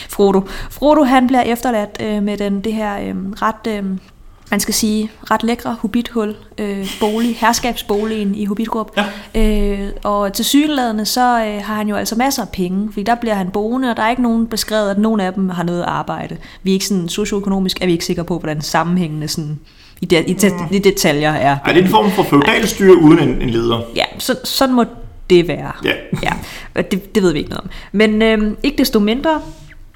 Frodo. 0.08 0.40
Frodo, 0.70 1.02
han 1.02 1.26
bliver 1.26 1.42
efterladt 1.42 1.96
øh, 2.00 2.22
med 2.22 2.36
den, 2.38 2.60
det 2.60 2.72
her 2.72 2.98
øh, 3.00 3.14
ret, 3.42 3.66
øh, 3.68 3.84
man 4.50 4.60
skal 4.60 4.74
sige, 4.74 5.10
ret 5.30 5.42
lækre 5.42 5.76
hobbithul, 5.80 6.34
øh, 6.58 6.86
bolig, 7.00 7.36
herskabsboligen 7.36 8.34
i 8.34 8.44
Hobbitgrup. 8.44 8.90
Ja. 9.34 9.40
Øh, 9.40 9.90
og 10.04 10.32
til 10.32 10.44
sygeladende, 10.44 11.04
så 11.04 11.20
øh, 11.20 11.62
har 11.64 11.74
han 11.74 11.88
jo 11.88 11.96
altså 11.96 12.14
masser 12.16 12.42
af 12.42 12.48
penge, 12.48 12.88
fordi 12.92 13.02
der 13.02 13.14
bliver 13.14 13.34
han 13.34 13.50
boende, 13.50 13.90
og 13.90 13.96
der 13.96 14.02
er 14.02 14.10
ikke 14.10 14.22
nogen 14.22 14.46
beskrevet, 14.46 14.90
at 14.90 14.98
nogen 14.98 15.20
af 15.20 15.32
dem 15.32 15.48
har 15.48 15.62
noget 15.62 15.82
arbejde. 15.82 16.36
Vi 16.62 16.70
er 16.70 16.74
ikke 16.74 16.86
sådan, 16.86 17.08
socioøkonomisk 17.08 17.82
er 17.82 17.86
vi 17.86 17.92
ikke 17.92 18.04
sikre 18.04 18.24
på, 18.24 18.38
hvordan 18.38 18.60
sammenhængende 18.62 19.28
sådan, 19.28 19.58
i, 20.02 20.04
de, 20.04 20.24
i, 20.24 20.32
det, 20.32 20.52
i 20.70 20.78
detaljer 20.78 21.32
er. 21.32 21.56
Ej, 21.64 21.72
det 21.72 21.80
er 21.80 21.84
en 21.84 21.90
form 21.90 22.10
for 22.10 22.22
feudalstyre 22.22 22.96
uden 22.96 23.18
en, 23.28 23.42
en 23.42 23.50
leder. 23.50 23.80
Ja, 23.96 24.04
så, 24.18 24.36
sådan 24.44 24.74
må 24.74 24.84
det 25.30 25.48
være. 25.48 25.72
Ja. 25.84 25.92
ja 26.22 26.82
det, 26.82 27.14
det 27.14 27.22
ved 27.22 27.32
vi 27.32 27.38
ikke 27.38 27.50
noget 27.50 27.64
om. 27.64 27.70
Men 27.92 28.22
øh, 28.22 28.56
ikke 28.62 28.78
desto 28.78 28.98
mindre, 29.00 29.40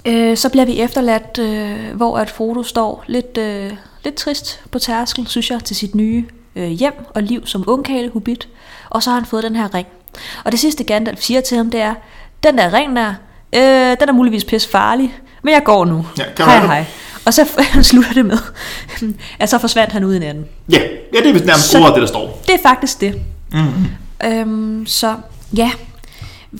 øh, 0.04 0.36
så 0.36 0.48
bliver 0.48 0.64
vi 0.64 0.80
efterladt, 0.80 1.38
øh, 1.38 1.96
hvor 1.96 2.18
at 2.18 2.30
Frodo 2.30 2.62
står 2.62 3.04
lidt, 3.06 3.38
øh, 3.38 3.70
lidt 4.04 4.14
trist 4.14 4.60
på 4.70 4.78
tærskel, 4.78 5.26
synes 5.26 5.50
jeg, 5.50 5.64
til 5.64 5.76
sit 5.76 5.94
nye 5.94 6.24
øh, 6.56 6.68
hjem 6.68 6.94
og 7.14 7.22
liv 7.22 7.46
som 7.46 7.64
ungkale 7.66 8.10
hobbit. 8.12 8.48
Og 8.90 9.02
så 9.02 9.10
har 9.10 9.18
han 9.18 9.26
fået 9.26 9.42
den 9.42 9.56
her 9.56 9.74
ring. 9.74 9.86
Og 10.44 10.52
det 10.52 10.60
sidste 10.60 10.84
Gandalf 10.84 11.20
siger 11.20 11.40
til 11.40 11.56
ham, 11.56 11.70
det 11.70 11.80
er, 11.80 11.94
den 12.42 12.58
der 12.58 12.72
ring 12.72 12.96
der, 12.96 13.14
øh, 13.54 13.96
den 14.00 14.08
er 14.08 14.12
muligvis 14.12 14.44
pisse 14.44 14.68
farlig, 14.68 15.14
men 15.42 15.54
jeg 15.54 15.62
går 15.64 15.84
nu. 15.84 16.06
Ja, 16.18 16.24
kan 16.36 16.44
hej 16.44 16.60
du- 16.60 16.66
hej. 16.66 16.84
Og 17.26 17.34
så 17.34 17.46
slutter 17.82 18.12
det 18.12 18.26
med, 18.26 18.38
at 19.38 19.50
så 19.50 19.58
forsvandt 19.58 19.92
han 19.92 20.04
ud 20.04 20.14
i 20.14 20.18
natten. 20.18 20.44
Ja, 20.72 20.78
ja 21.14 21.18
det 21.18 21.42
er 21.42 21.46
nærmest 21.46 21.74
ordet, 21.74 21.94
det 21.94 22.00
der 22.00 22.08
står. 22.08 22.42
Det 22.46 22.54
er 22.54 22.68
faktisk 22.68 23.00
det. 23.00 23.14
Mm-hmm. 23.52 23.86
Øhm, 24.24 24.86
så 24.86 25.14
ja, 25.56 25.70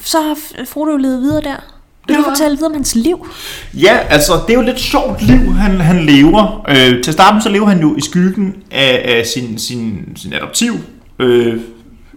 så 0.03 0.21
har 0.21 0.65
Frodo 0.65 0.91
jo 0.91 0.97
levet 0.97 1.21
videre 1.21 1.41
der. 1.41 1.57
Vil 2.07 2.17
Det 2.17 2.25
du 2.25 2.31
fortælle 2.31 2.57
videre 2.57 2.71
om 2.71 2.75
hans 2.75 2.95
liv? 2.95 3.27
Ja, 3.75 3.99
altså, 4.09 4.33
det 4.33 4.51
er 4.51 4.55
jo 4.55 4.61
et 4.61 4.67
lidt 4.67 4.81
sjovt 4.81 5.23
liv, 5.23 5.53
han, 5.53 5.81
han 5.81 6.07
lever. 6.07 6.65
Øh, 6.69 7.03
til 7.03 7.13
starten 7.13 7.43
så 7.43 7.49
lever 7.49 7.67
han 7.67 7.81
jo 7.81 7.97
i 7.97 8.01
skyggen 8.01 8.55
af, 8.71 9.17
af 9.19 9.27
sin, 9.27 9.59
sin, 9.59 10.13
sin 10.17 10.33
adoptiv, 10.33 10.75
øh, 11.19 11.61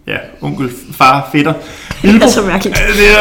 ja, 0.07 0.17
onkel, 0.41 0.71
far, 0.93 1.29
fætter. 1.31 1.53
Bilbo. 2.01 2.27
så 2.27 2.41
mærkeligt. 2.41 2.79
Ja, 2.79 2.83
det 2.87 3.07
er, 3.11 3.19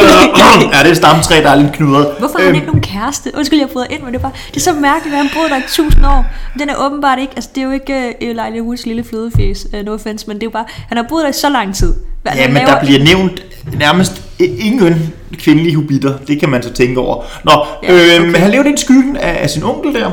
ja, 0.78 0.82
det 0.82 0.90
er 0.90 0.94
stamtræ, 0.94 1.34
der 1.42 1.50
er 1.50 1.54
lidt 1.56 1.72
knudret. 1.72 2.06
Hvorfor 2.18 2.38
har 2.38 2.44
han 2.46 2.54
ikke 2.54 2.66
nogen 2.66 2.80
kæreste? 2.82 3.30
Undskyld, 3.36 3.58
jeg 3.58 3.68
bryder 3.68 3.86
ind, 3.90 4.02
men 4.02 4.12
det 4.12 4.18
er, 4.18 4.22
bare, 4.22 4.32
det 4.48 4.56
er 4.56 4.60
så 4.60 4.72
mærkeligt, 4.72 5.14
at 5.16 5.22
han 5.22 5.30
boede 5.34 5.48
der 5.50 5.56
i 5.56 5.62
tusind 5.68 6.06
år. 6.06 6.24
Den 6.58 6.68
er 6.68 6.74
åbenbart 6.86 7.18
ikke, 7.18 7.32
altså 7.36 7.50
det 7.54 7.60
er 7.60 7.64
jo 7.64 7.70
ikke 7.72 8.14
uh, 8.22 8.28
Elijah 8.28 8.64
Woods 8.66 8.86
lille 8.86 9.04
flødefjes, 9.04 9.66
uh, 9.74 9.84
no 9.86 9.94
offense, 9.94 10.24
men 10.26 10.36
det 10.36 10.42
er 10.42 10.46
jo 10.46 10.50
bare, 10.50 10.64
han 10.88 10.96
har 10.96 11.04
boet 11.08 11.22
der 11.24 11.28
i 11.30 11.32
så 11.32 11.48
lang 11.48 11.74
tid. 11.74 11.94
Hvad, 12.22 12.32
Ja, 12.36 12.46
men 12.48 12.54
laver- 12.56 12.66
der 12.70 12.80
bliver 12.84 13.04
nævnt 13.04 13.42
nærmest 13.78 14.22
ingen 14.38 15.12
kvindelige 15.38 15.76
hobitter. 15.76 16.14
Det 16.28 16.40
kan 16.40 16.48
man 16.48 16.62
så 16.62 16.72
tænke 16.72 17.00
over. 17.00 17.24
Nå, 17.44 17.52
Ja, 17.82 17.92
okay. 17.94 18.20
øh, 18.20 18.26
men 18.26 18.34
han 18.34 18.50
levede 18.50 18.72
i 18.72 18.76
skyggen 18.76 19.16
af, 19.16 19.38
af 19.42 19.50
sin 19.50 19.62
onkel 19.62 19.94
der, 19.94 20.10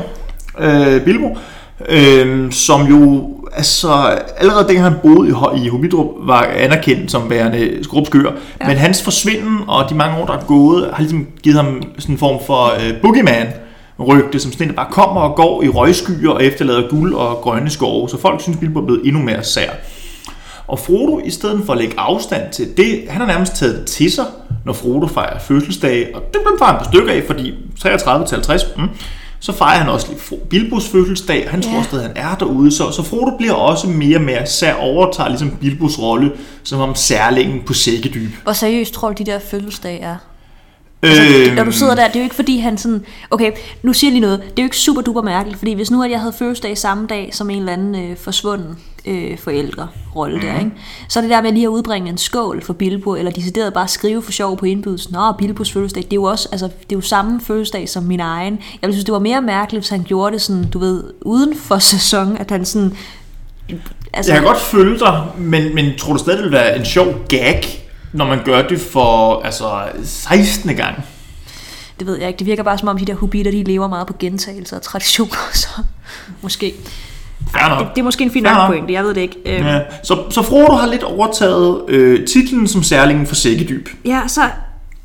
øh, 0.60 1.00
Bilbo, 1.00 1.38
øh, 1.88 2.52
som 2.52 2.86
jo 2.86 3.30
altså, 3.56 4.18
allerede 4.36 4.68
dengang 4.68 4.84
han 4.84 4.98
boede 5.02 5.28
i, 5.28 5.64
i 5.64 5.68
Hobbitrup, 5.68 6.06
var 6.18 6.42
anerkendt 6.42 7.10
som 7.10 7.30
værende 7.30 7.84
skrubskør. 7.84 8.32
Ja. 8.60 8.66
Men 8.66 8.76
hans 8.76 9.02
forsvinden 9.02 9.58
og 9.68 9.90
de 9.90 9.94
mange 9.94 10.16
år, 10.20 10.26
der 10.26 10.32
er 10.32 10.44
gået, 10.46 10.90
har 10.92 11.02
ligesom 11.02 11.26
givet 11.42 11.56
ham 11.56 11.82
sådan 11.98 12.14
en 12.14 12.18
form 12.18 12.40
for 12.46 12.64
øh, 12.64 13.00
boogeyman 13.02 13.46
rygte, 13.98 14.40
som 14.40 14.52
sådan 14.52 14.66
en, 14.66 14.70
der 14.70 14.76
bare 14.76 14.92
kommer 14.92 15.20
og 15.20 15.36
går 15.36 15.62
i 15.62 15.68
røgskyer 15.68 16.30
og 16.30 16.44
efterlader 16.44 16.88
guld 16.88 17.14
og 17.14 17.36
grønne 17.36 17.70
skove. 17.70 18.08
Så 18.08 18.20
folk 18.20 18.40
synes, 18.40 18.58
Bilbo 18.58 18.80
er 18.80 18.84
blevet 18.84 19.00
endnu 19.04 19.22
mere 19.22 19.44
sær. 19.44 19.70
Og 20.66 20.78
Frodo, 20.78 21.20
i 21.24 21.30
stedet 21.30 21.62
for 21.66 21.72
at 21.72 21.78
lægge 21.78 21.94
afstand 22.00 22.52
til 22.52 22.76
det, 22.76 23.04
han 23.08 23.20
har 23.20 23.26
nærmest 23.26 23.56
taget 23.56 23.76
det 23.78 23.86
til 23.86 24.12
sig, 24.12 24.24
når 24.64 24.72
Frodo 24.72 25.06
fejrer 25.06 25.38
fødselsdag, 25.38 26.10
og 26.14 26.22
det 26.22 26.32
blev 26.32 26.58
han 26.62 26.78
på 26.78 26.84
stykker 26.84 27.12
af, 27.12 27.22
fordi 27.26 27.54
33 27.80 28.26
til 28.26 28.34
50, 28.34 28.64
mm, 28.76 28.88
så 29.40 29.52
fejrer 29.52 29.78
han 29.78 29.88
også 29.88 30.06
lige 30.08 30.40
Bilbos 30.50 30.88
fødselsdag, 30.88 31.50
han 31.50 31.62
tror 31.62 31.72
Ja. 31.72 31.82
stadig, 31.82 32.06
han 32.06 32.16
er 32.16 32.34
derude, 32.34 32.72
så, 32.72 32.90
så 32.90 33.02
Frodo 33.02 33.36
bliver 33.36 33.52
også 33.52 33.88
mere 33.88 34.16
og 34.18 34.22
mere 34.22 34.46
sær, 34.46 34.74
overtager 34.74 35.28
ligesom 35.28 35.50
Bilbos 35.50 35.98
rolle, 35.98 36.32
som 36.62 36.80
om 36.80 36.94
særlingen 36.94 37.62
på 37.66 37.72
sækkedyb. 37.74 38.30
Hvor 38.42 38.52
seriøst 38.52 38.94
tror 38.94 39.08
du, 39.12 39.14
de 39.24 39.30
der 39.30 39.38
fødselsdage 39.38 40.00
er? 40.00 40.16
Altså, 41.02 41.54
når 41.54 41.64
du 41.64 41.72
sidder 41.72 41.94
der, 41.94 42.06
det 42.06 42.16
er 42.16 42.20
jo 42.20 42.24
ikke 42.24 42.34
fordi 42.34 42.58
han 42.58 42.78
sådan, 42.78 43.04
okay, 43.30 43.52
nu 43.82 43.92
siger 43.92 44.08
jeg 44.08 44.12
lige 44.12 44.20
noget, 44.20 44.38
det 44.40 44.58
er 44.58 44.62
jo 44.62 44.64
ikke 44.66 44.76
super 44.76 45.02
duper 45.02 45.22
mærkeligt, 45.22 45.58
fordi 45.58 45.72
hvis 45.72 45.90
nu 45.90 46.02
at 46.02 46.10
jeg 46.10 46.20
havde 46.20 46.32
fødselsdag 46.38 46.78
samme 46.78 47.06
dag 47.06 47.30
som 47.32 47.50
en 47.50 47.58
eller 47.58 47.72
anden 47.72 48.10
øh, 48.10 48.16
forsvunden 48.16 48.78
øh, 49.06 49.38
forældre 49.38 49.88
rolle 50.16 50.40
der, 50.40 50.58
ikke? 50.58 50.70
så 51.08 51.20
det 51.20 51.30
der 51.30 51.42
med 51.42 51.52
lige 51.52 51.64
at 51.64 51.68
udbringe 51.68 52.10
en 52.10 52.18
skål 52.18 52.62
for 52.62 52.72
Bilbo, 52.72 53.14
eller 53.14 53.30
decideret 53.30 53.74
bare 53.74 53.88
skrive 53.88 54.22
for 54.22 54.32
sjov 54.32 54.58
på 54.58 54.66
indbydelsen, 54.66 55.12
nå, 55.12 55.32
Bilbos 55.32 55.72
fødselsdag, 55.72 56.02
det 56.02 56.12
er 56.12 56.16
jo 56.16 56.22
også, 56.22 56.48
altså, 56.52 56.66
det 56.66 56.92
er 56.92 56.96
jo 56.96 57.00
samme 57.00 57.40
fødselsdag 57.40 57.88
som 57.88 58.02
min 58.02 58.20
egen. 58.20 58.58
Jeg 58.82 58.92
synes, 58.92 59.04
det 59.04 59.12
var 59.12 59.18
mere 59.18 59.42
mærkeligt, 59.42 59.82
hvis 59.82 59.90
han 59.90 60.02
gjorde 60.02 60.32
det 60.32 60.42
sådan, 60.42 60.64
du 60.64 60.78
ved, 60.78 61.04
uden 61.20 61.56
for 61.56 61.78
sæson, 61.78 62.36
at 62.36 62.50
han 62.50 62.64
sådan, 62.64 62.96
altså, 64.12 64.32
Jeg 64.32 64.40
kan 64.40 64.48
godt 64.48 64.60
følge 64.60 64.98
dig, 64.98 65.26
men, 65.38 65.74
men 65.74 65.98
tror 65.98 66.12
du 66.12 66.18
stadig, 66.18 66.38
det 66.38 66.44
vil 66.44 66.52
være 66.52 66.78
en 66.78 66.84
sjov 66.84 67.14
gag, 67.28 67.88
når 68.12 68.26
man 68.26 68.44
gør 68.44 68.62
det 68.62 68.80
for 68.80 69.40
altså, 69.40 69.82
16. 70.04 70.76
gang? 70.76 71.04
det 71.98 72.06
ved 72.06 72.18
jeg 72.18 72.28
ikke, 72.28 72.38
det 72.38 72.46
virker 72.46 72.62
bare 72.62 72.78
som 72.78 72.88
om 72.88 72.98
de 72.98 73.04
der 73.04 73.14
hobitter, 73.14 73.52
de 73.52 73.64
lever 73.64 73.88
meget 73.88 74.06
på 74.06 74.14
gentagelser 74.18 74.76
og 74.76 74.82
traditioner, 74.82 75.50
så 75.54 75.68
måske. 76.42 76.74
Nok. 77.68 77.78
Det, 77.78 77.88
det 77.94 78.00
er 78.00 78.04
måske 78.04 78.24
en 78.24 78.30
fin 78.30 78.42
nok 78.42 78.66
pointe, 78.66 78.92
jeg 78.92 79.04
ved 79.04 79.14
det 79.14 79.20
ikke. 79.20 79.36
Øhm, 79.46 79.66
Ja. 79.66 79.80
Så, 80.02 80.18
så 80.30 80.42
Frodo 80.42 80.72
har 80.72 80.86
lidt 80.86 81.02
overtaget 81.02 81.80
øh, 81.88 82.26
titlen 82.26 82.68
som 82.68 82.82
særlingen 82.82 83.26
for 83.26 83.34
sækkedyb. 83.34 83.88
Ja, 84.04 84.20
så... 84.26 84.40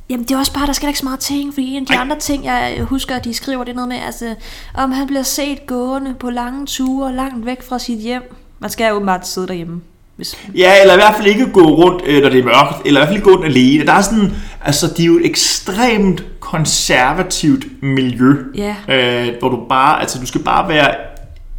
Jamen, 0.10 0.24
det 0.26 0.32
er 0.36 0.40
også 0.40 0.54
bare, 0.54 0.68
der 0.68 0.74
skal 0.74 0.88
ikke 0.88 1.00
så 1.00 1.06
meget 1.06 1.20
ting, 1.20 1.54
fordi 1.54 1.68
en 1.76 1.84
af 1.84 1.88
de 1.88 1.94
Ej. 1.94 2.02
andre 2.02 2.20
ting, 2.20 2.46
jeg 2.46 2.78
husker, 2.82 3.16
at 3.16 3.24
de 3.24 3.34
skriver, 3.34 3.64
det 3.64 3.72
er 3.72 3.76
noget 3.76 3.88
med, 3.90 3.98
altså, 4.06 4.36
om 4.74 4.92
han 4.92 5.08
bliver 5.08 5.24
set 5.24 5.66
gående 5.68 6.14
på 6.20 6.30
lange 6.30 6.66
ture, 6.66 7.16
langt 7.16 7.46
væk 7.46 7.64
fra 7.70 7.80
sit 7.80 8.00
hjem. 8.00 8.22
Man 8.60 8.70
skal 8.70 8.90
jo 8.90 8.96
åbenbart 8.96 9.28
sidde 9.28 9.48
derhjemme. 9.48 9.82
Hvis... 10.16 10.38
Ja, 10.56 10.74
eller 10.82 10.94
i 10.94 10.98
hvert 10.98 11.16
fald 11.16 11.28
ikke 11.28 11.52
gå 11.52 11.62
rundt, 11.62 12.02
øh, 12.06 12.22
når 12.24 12.30
det 12.30 12.40
er 12.40 12.44
mørkt, 12.44 12.86
eller 12.86 13.00
i 13.00 13.02
hvert 13.02 13.08
fald 13.08 13.18
ikke 13.18 13.30
gå 13.30 13.36
rundt 13.36 13.46
alene. 13.46 13.86
Der 13.86 13.94
er 13.94 14.02
sådan, 14.02 14.34
altså, 14.66 14.88
de 14.98 15.02
er 15.02 15.06
jo 15.08 15.18
et 15.20 15.26
ekstremt 15.26 16.24
konservativt 16.40 17.66
miljø, 17.84 18.36
Ja. 18.56 18.76
øh, 18.90 19.28
hvor 19.40 19.50
du 19.50 19.60
bare, 19.70 20.02
altså, 20.02 20.20
du 20.20 20.26
skal 20.26 20.42
bare 20.44 20.70
være 20.70 20.96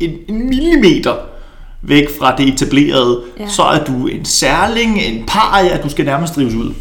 en, 0.04 0.18
en 0.28 0.49
millimeter 0.49 1.14
væk 1.82 2.18
fra 2.18 2.37
det 2.37 2.49
etablerede, 2.49 3.23
Ja. 3.38 3.42
ja. 3.42 3.49
så 3.49 3.62
er 3.62 3.85
du 3.85 4.06
en 4.06 4.25
særling, 4.25 5.00
en 5.00 5.25
paria, 5.26 5.82
du 5.82 5.88
skal 5.88 6.04
nærmest 6.04 6.37
drives 6.37 6.54
ud. 6.54 6.75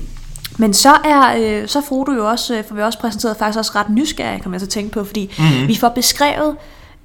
Men 0.57 0.73
så 0.73 0.89
er, 1.03 1.35
øh, 1.39 1.67
så 1.67 1.81
Frodo 1.81 2.11
jo 2.11 2.29
også, 2.29 2.57
øh, 2.57 2.63
for 2.67 2.75
vi 2.75 2.81
også 2.81 2.99
præsenteret, 2.99 3.37
faktisk 3.37 3.59
også 3.59 3.71
ret 3.75 3.89
nysgerrig, 3.89 4.43
kom 4.43 4.53
jeg 4.53 4.61
til 4.61 4.65
at 4.65 4.69
tænke 4.69 4.91
på, 4.91 5.03
fordi 5.03 5.31
mm-hmm. 5.37 5.67
vi 5.67 5.75
får 5.75 5.89
beskrevet 5.89 6.55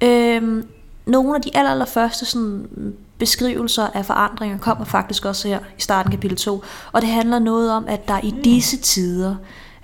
øh, 0.03 0.63
nogle 1.05 1.35
af 1.35 1.41
de 1.41 1.49
aller, 1.53 1.71
aller 1.71 1.85
første 1.85 2.25
sådan, 2.25 2.65
beskrivelser 3.19 3.87
af 3.93 4.05
forandringer, 4.05 4.57
kommer 4.57 4.85
faktisk 4.85 5.25
også 5.25 5.47
her 5.47 5.59
i 5.77 5.81
starten 5.81 6.11
af 6.11 6.17
kapitel 6.17 6.37
2, 6.37 6.63
og 6.91 7.01
det 7.01 7.09
handler 7.09 7.39
noget 7.39 7.71
om, 7.71 7.85
at 7.87 8.07
der 8.07 8.19
i 8.23 8.33
disse 8.43 8.77
tider, 8.77 9.35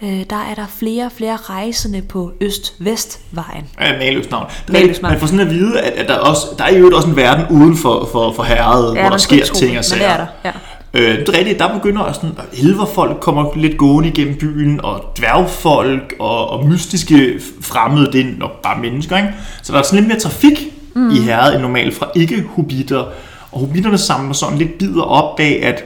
øh, 0.03 0.24
der 0.29 0.36
er 0.36 0.55
der 0.55 0.65
flere 0.79 1.05
og 1.05 1.12
flere 1.12 1.36
rejsende 1.36 2.01
på 2.01 2.31
Øst-Vest-vejen. 2.41 3.63
Ja, 3.81 3.98
Maløs 3.98 4.29
navn. 4.31 4.45
Maløs 4.69 5.01
navn. 5.01 5.12
Man 5.12 5.19
får 5.19 5.27
sådan 5.27 5.48
at 5.48 5.50
vide, 5.53 5.81
at, 5.81 5.93
at 5.93 6.07
der, 6.07 6.15
også, 6.15 6.48
der 6.57 6.63
er 6.63 6.77
jo 6.77 6.91
også 6.95 7.10
en 7.10 7.15
verden 7.15 7.45
uden 7.50 7.77
for, 7.77 8.10
for, 8.12 8.33
for 8.33 8.43
herret, 8.43 8.95
ja, 8.95 9.01
hvor 9.01 9.10
der 9.10 9.17
sker 9.17 9.45
tro 9.45 9.55
ting 9.55 9.69
og 9.69 9.83
Men 9.91 10.00
det 10.00 10.05
er 10.05 10.15
sager. 10.15 10.17
der, 10.17 10.25
ja. 10.45 10.51
Øh, 10.93 11.19
det 11.19 11.29
er 11.29 11.38
rigtigt, 11.38 11.60
der 11.60 11.74
begynder 11.74 12.01
også 12.01 12.22
sådan, 12.22 12.36
at 12.38 12.60
elverfolk 12.60 13.19
kommer 13.19 13.45
lidt 13.55 13.77
gående 13.77 14.10
igennem 14.10 14.38
byen, 14.38 14.86
og 14.86 15.03
dværgfolk, 15.17 16.13
og, 16.19 16.50
og 16.50 16.67
mystiske 16.67 17.39
fremmede, 17.62 18.12
det 18.12 18.22
er 18.22 18.25
nok 18.38 18.62
bare 18.62 18.81
mennesker, 18.81 19.17
ikke? 19.17 19.29
Så 19.63 19.74
der 19.74 19.79
er 19.79 19.83
sådan 19.83 20.00
lidt 20.00 20.07
mere 20.07 20.19
trafik 20.19 20.60
mm. 20.95 21.10
i 21.12 21.19
herret 21.19 21.53
end 21.53 21.62
normalt 21.62 21.95
fra 21.95 22.10
ikke-hobitter, 22.15 23.05
og 23.51 23.60
hobitterne 23.60 23.98
samler 23.98 24.33
sådan 24.33 24.57
lidt 24.57 24.77
bider 24.77 25.03
op 25.03 25.39
af, 25.39 25.60
at 25.63 25.83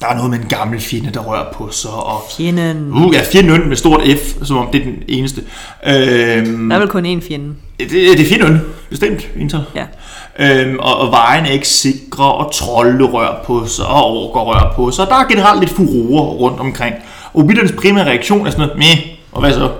der 0.00 0.06
er 0.06 0.14
noget 0.14 0.30
med 0.30 0.38
en 0.38 0.46
gammel 0.48 0.80
fjende, 0.80 1.10
der 1.10 1.20
rører 1.20 1.52
på 1.52 1.70
sig. 1.70 1.90
Og, 1.90 2.22
Fjenden. 2.36 2.92
Uh, 2.92 3.14
ja, 3.14 3.20
fjenden 3.32 3.68
med 3.68 3.76
stort 3.76 4.00
F, 4.02 4.46
som 4.46 4.56
om 4.56 4.68
det 4.72 4.80
er 4.80 4.84
den 4.84 5.02
eneste. 5.08 5.40
Øhm, 5.86 6.68
Der 6.68 6.76
er 6.76 6.80
vel 6.80 6.88
kun 6.88 7.06
én 7.06 7.28
fjende. 7.28 7.54
det, 7.78 7.90
det 7.90 8.20
er 8.20 8.24
fjenden, 8.28 8.60
bestemt. 8.90 9.28
Inter. 9.36 9.62
Ja. 9.74 9.84
Øhm, 10.38 10.78
og, 10.78 10.96
og 10.96 11.10
vejene 11.10 11.48
er 11.48 11.52
ikke 11.52 11.68
sikre, 11.68 12.32
og 12.32 12.52
trolde 12.52 13.04
rører 13.04 13.44
på 13.44 13.66
sig, 13.66 13.86
og 13.86 14.06
orker 14.06 14.40
rører 14.40 14.72
på 14.76 14.90
sig. 14.90 15.04
Og 15.04 15.10
der 15.10 15.16
er 15.16 15.28
generelt 15.28 15.60
lidt 15.60 15.70
furore 15.72 16.24
rundt 16.24 16.60
omkring. 16.60 16.94
Obitternes 17.34 17.72
primære 17.72 18.04
reaktion 18.06 18.46
er 18.46 18.50
sådan 18.50 18.66
noget, 18.66 18.78
meh, 18.78 19.16
og 19.32 19.40
hvad 19.40 19.52
så? 19.52 19.70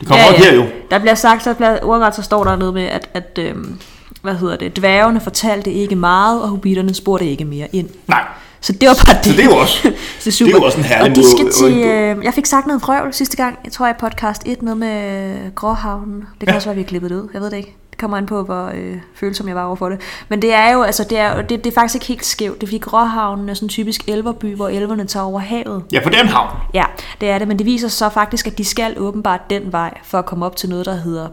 Det 0.00 0.08
kommer 0.08 0.24
ja, 0.24 0.32
ja. 0.32 0.38
her 0.44 0.54
jo. 0.54 0.64
Der 0.90 0.98
bliver 0.98 1.14
sagt, 1.14 1.44
så 1.44 1.54
bliver, 1.54 1.78
ordret 1.82 2.14
så 2.14 2.22
står 2.22 2.44
der 2.44 2.56
noget 2.56 2.74
med, 2.74 2.82
at, 2.84 3.08
at 3.14 3.38
øhm, 3.38 3.78
hvad 4.22 4.34
hedder 4.34 4.56
det, 4.56 4.76
dværgene 4.76 5.20
fortalte 5.20 5.72
ikke 5.72 5.96
meget, 5.96 6.42
og 6.42 6.48
hobitterne 6.48 6.94
spurgte 6.94 7.26
ikke 7.26 7.44
mere 7.44 7.66
ind. 7.72 7.88
Nej, 8.06 8.24
Så 8.60 8.72
det 8.72 8.88
var 8.88 8.94
bare 9.06 9.16
det. 9.16 9.24
så 9.24 9.32
det 9.32 9.40
er 9.40 9.44
jo 9.44 9.56
også, 9.56 9.78
det 10.24 10.40
er 10.40 10.44
det 10.44 10.54
er 10.54 10.58
jo 10.58 10.62
også 10.64 10.78
en 10.78 10.84
herlig 10.84 11.10
Og 11.10 11.16
de 11.16 11.30
skal 11.30 11.52
til, 11.52 11.78
øh, 11.78 12.24
jeg 12.24 12.34
fik 12.34 12.46
sagt 12.46 12.66
noget 12.66 12.82
vrøvl 12.82 13.14
sidste 13.14 13.36
gang, 13.36 13.58
jeg 13.64 13.72
tror 13.72 13.88
i 13.88 13.92
podcast 14.00 14.42
1, 14.46 14.62
noget 14.62 14.76
med 14.78 15.54
Gråhavnen. 15.54 16.20
Det 16.20 16.38
kan 16.40 16.48
Ja. 16.48 16.54
også 16.54 16.68
være, 16.68 16.76
vi 16.76 16.82
har 16.82 16.86
klippet 16.88 17.10
det 17.10 17.16
ud, 17.16 17.28
jeg 17.32 17.40
ved 17.40 17.50
det 17.50 17.56
ikke. 17.56 17.76
Det 17.90 17.98
kommer 18.00 18.16
an 18.16 18.26
på, 18.26 18.42
hvor 18.42 18.70
øh, 18.74 18.96
følsom 19.14 19.48
jeg 19.48 19.56
var 19.56 19.64
over 19.64 19.76
for 19.76 19.88
det. 19.88 20.00
Men 20.28 20.42
det 20.42 20.52
er 20.54 20.72
jo, 20.72 20.82
altså 20.82 21.04
det 21.10 21.18
er, 21.18 21.42
det, 21.42 21.64
det 21.64 21.70
er 21.70 21.74
faktisk 21.74 21.94
ikke 21.94 22.06
helt 22.06 22.24
skævt. 22.26 22.54
Det 22.60 22.62
er 22.62 22.66
fordi 22.66 22.78
Gråhavnen 22.78 23.48
er 23.48 23.54
sådan 23.54 23.64
en 23.64 23.68
typisk 23.68 24.08
elverby, 24.08 24.56
hvor 24.56 24.68
elverne 24.68 25.06
tager 25.06 25.24
over 25.24 25.40
havet. 25.40 25.82
Ja, 25.92 26.00
for 26.04 26.10
det 26.10 26.18
er 26.18 26.22
en 26.22 26.28
havn. 26.28 26.48
Ja, 26.74 26.84
det 27.20 27.30
er 27.30 27.38
det, 27.38 27.48
men 27.48 27.58
det 27.58 27.66
viser 27.66 27.88
sig 27.88 27.98
så 27.98 28.08
faktisk, 28.08 28.46
at 28.46 28.58
de 28.58 28.64
skal 28.64 28.94
åbenbart 28.98 29.40
den 29.50 29.62
vej, 29.72 29.98
for 30.04 30.18
at 30.18 30.26
komme 30.26 30.46
op 30.46 30.56
til 30.56 30.68
noget, 30.68 30.86
der 30.86 30.94
hedder 30.94 31.28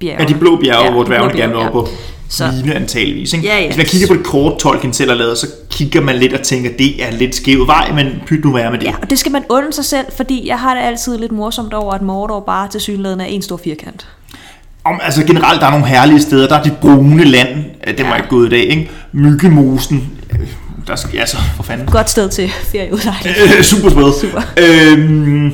Blåbjergene. 0.00 0.22
Ja, 0.28 0.34
de 0.34 0.38
blå 0.38 0.56
bjerge, 0.56 0.84
ja, 0.84 0.90
hvor 0.90 1.02
de 1.02 1.06
dværgene 1.06 1.34
gerne 1.38 1.52
vil 1.52 1.56
op 1.56 1.72
bjerge, 1.72 1.86
på. 1.86 1.88
Så- 2.28 2.52
Mine 2.64 2.74
antageligvis. 2.74 3.32
Ikke? 3.32 3.46
Ja, 3.46 3.58
ja. 3.58 3.66
Hvis 3.66 3.76
man 3.76 3.86
kigger 3.86 4.08
på 4.08 4.14
det 4.14 4.24
kort, 4.24 4.58
Tolkien 4.58 4.92
selv 4.92 5.10
har 5.10 5.16
lavet, 5.18 5.38
så 5.38 5.46
kigger 5.70 6.00
man 6.00 6.16
lidt 6.16 6.32
og 6.32 6.42
tænker, 6.42 6.70
det 6.78 7.04
er 7.06 7.10
lidt 7.10 7.34
skæv 7.34 7.66
vej, 7.66 7.92
men 7.92 8.06
pyt 8.26 8.44
nu 8.44 8.52
være 8.52 8.70
med 8.70 8.78
det. 8.78 8.86
Ja, 8.86 8.94
og 9.02 9.10
det 9.10 9.18
skal 9.18 9.32
man 9.32 9.42
undre 9.50 9.72
sig 9.72 9.84
selv, 9.84 10.06
fordi 10.16 10.48
jeg 10.48 10.58
har 10.58 10.74
det 10.74 10.82
altid 10.82 11.18
lidt 11.18 11.32
morsomt 11.32 11.74
over, 11.74 11.92
at 11.94 12.02
Mordor 12.02 12.40
bare 12.40 12.68
til 12.68 12.80
synligheden 12.80 13.20
er 13.20 13.24
en 13.24 13.42
stor 13.42 13.56
firkant. 13.64 14.08
Om, 14.84 15.00
altså 15.02 15.24
generelt, 15.24 15.60
der 15.60 15.66
er 15.66 15.70
nogle 15.70 15.86
herlige 15.86 16.20
steder. 16.20 16.48
Der 16.48 16.56
er 16.58 16.62
det 16.62 16.72
brune 16.80 17.24
land, 17.24 17.48
det 17.96 18.04
var 18.04 18.10
Ja. 18.10 18.16
ikke 18.16 18.28
gået 18.28 18.46
i 18.46 18.50
dag, 18.50 18.64
ikke? 18.64 18.90
Myggemosen, 19.12 20.10
øh, 20.32 20.38
der 20.86 20.96
skal, 20.96 21.18
altså, 21.18 21.36
for 21.56 21.62
fanden. 21.62 21.86
Godt 21.86 22.10
sted 22.10 22.28
til 22.28 22.48
ferieudlejning. 22.72 23.36
Øh, 23.58 23.62
super 23.62 23.90
spæd. 23.90 24.12
Super. 24.20 24.42
Øhm. 24.56 25.52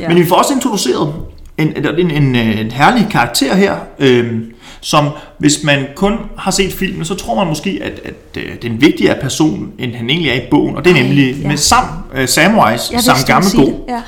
Ja. 0.00 0.08
Men 0.08 0.16
vi 0.18 0.26
får 0.26 0.36
også 0.36 0.52
introduceret 0.54 1.12
en, 1.58 1.86
en, 1.86 2.10
en, 2.10 2.36
en 2.36 2.70
herlig 2.70 3.06
karakter 3.10 3.54
her, 3.54 3.76
øhm, 3.98 4.52
som 4.80 5.08
hvis 5.38 5.62
man 5.64 5.86
kun 5.94 6.18
har 6.38 6.50
set 6.50 6.72
filmen, 6.72 7.04
så 7.04 7.14
tror 7.14 7.34
man 7.34 7.46
måske, 7.46 7.80
at, 7.82 8.00
at 8.04 8.42
øh, 8.42 8.54
det 8.54 8.64
er 8.64 8.68
en 8.68 8.80
vigtigere 8.80 9.20
person, 9.20 9.72
end 9.78 9.94
han 9.94 10.10
egentlig 10.10 10.30
er 10.30 10.34
i 10.34 10.46
bogen. 10.50 10.76
Og 10.76 10.84
det 10.84 10.90
er 10.90 10.96
Ej, 10.96 11.02
nemlig 11.02 11.36
ja. 11.36 11.48
med 11.48 11.56
Sam 11.56 11.84
uh, 12.12 12.26
Samwise, 12.26 13.02
Sam 13.02 13.42
det, 13.42 13.74
ja. 13.88 14.02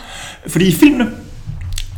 Fordi 0.47 0.69
i 0.69 0.73
filmene, 0.73 1.07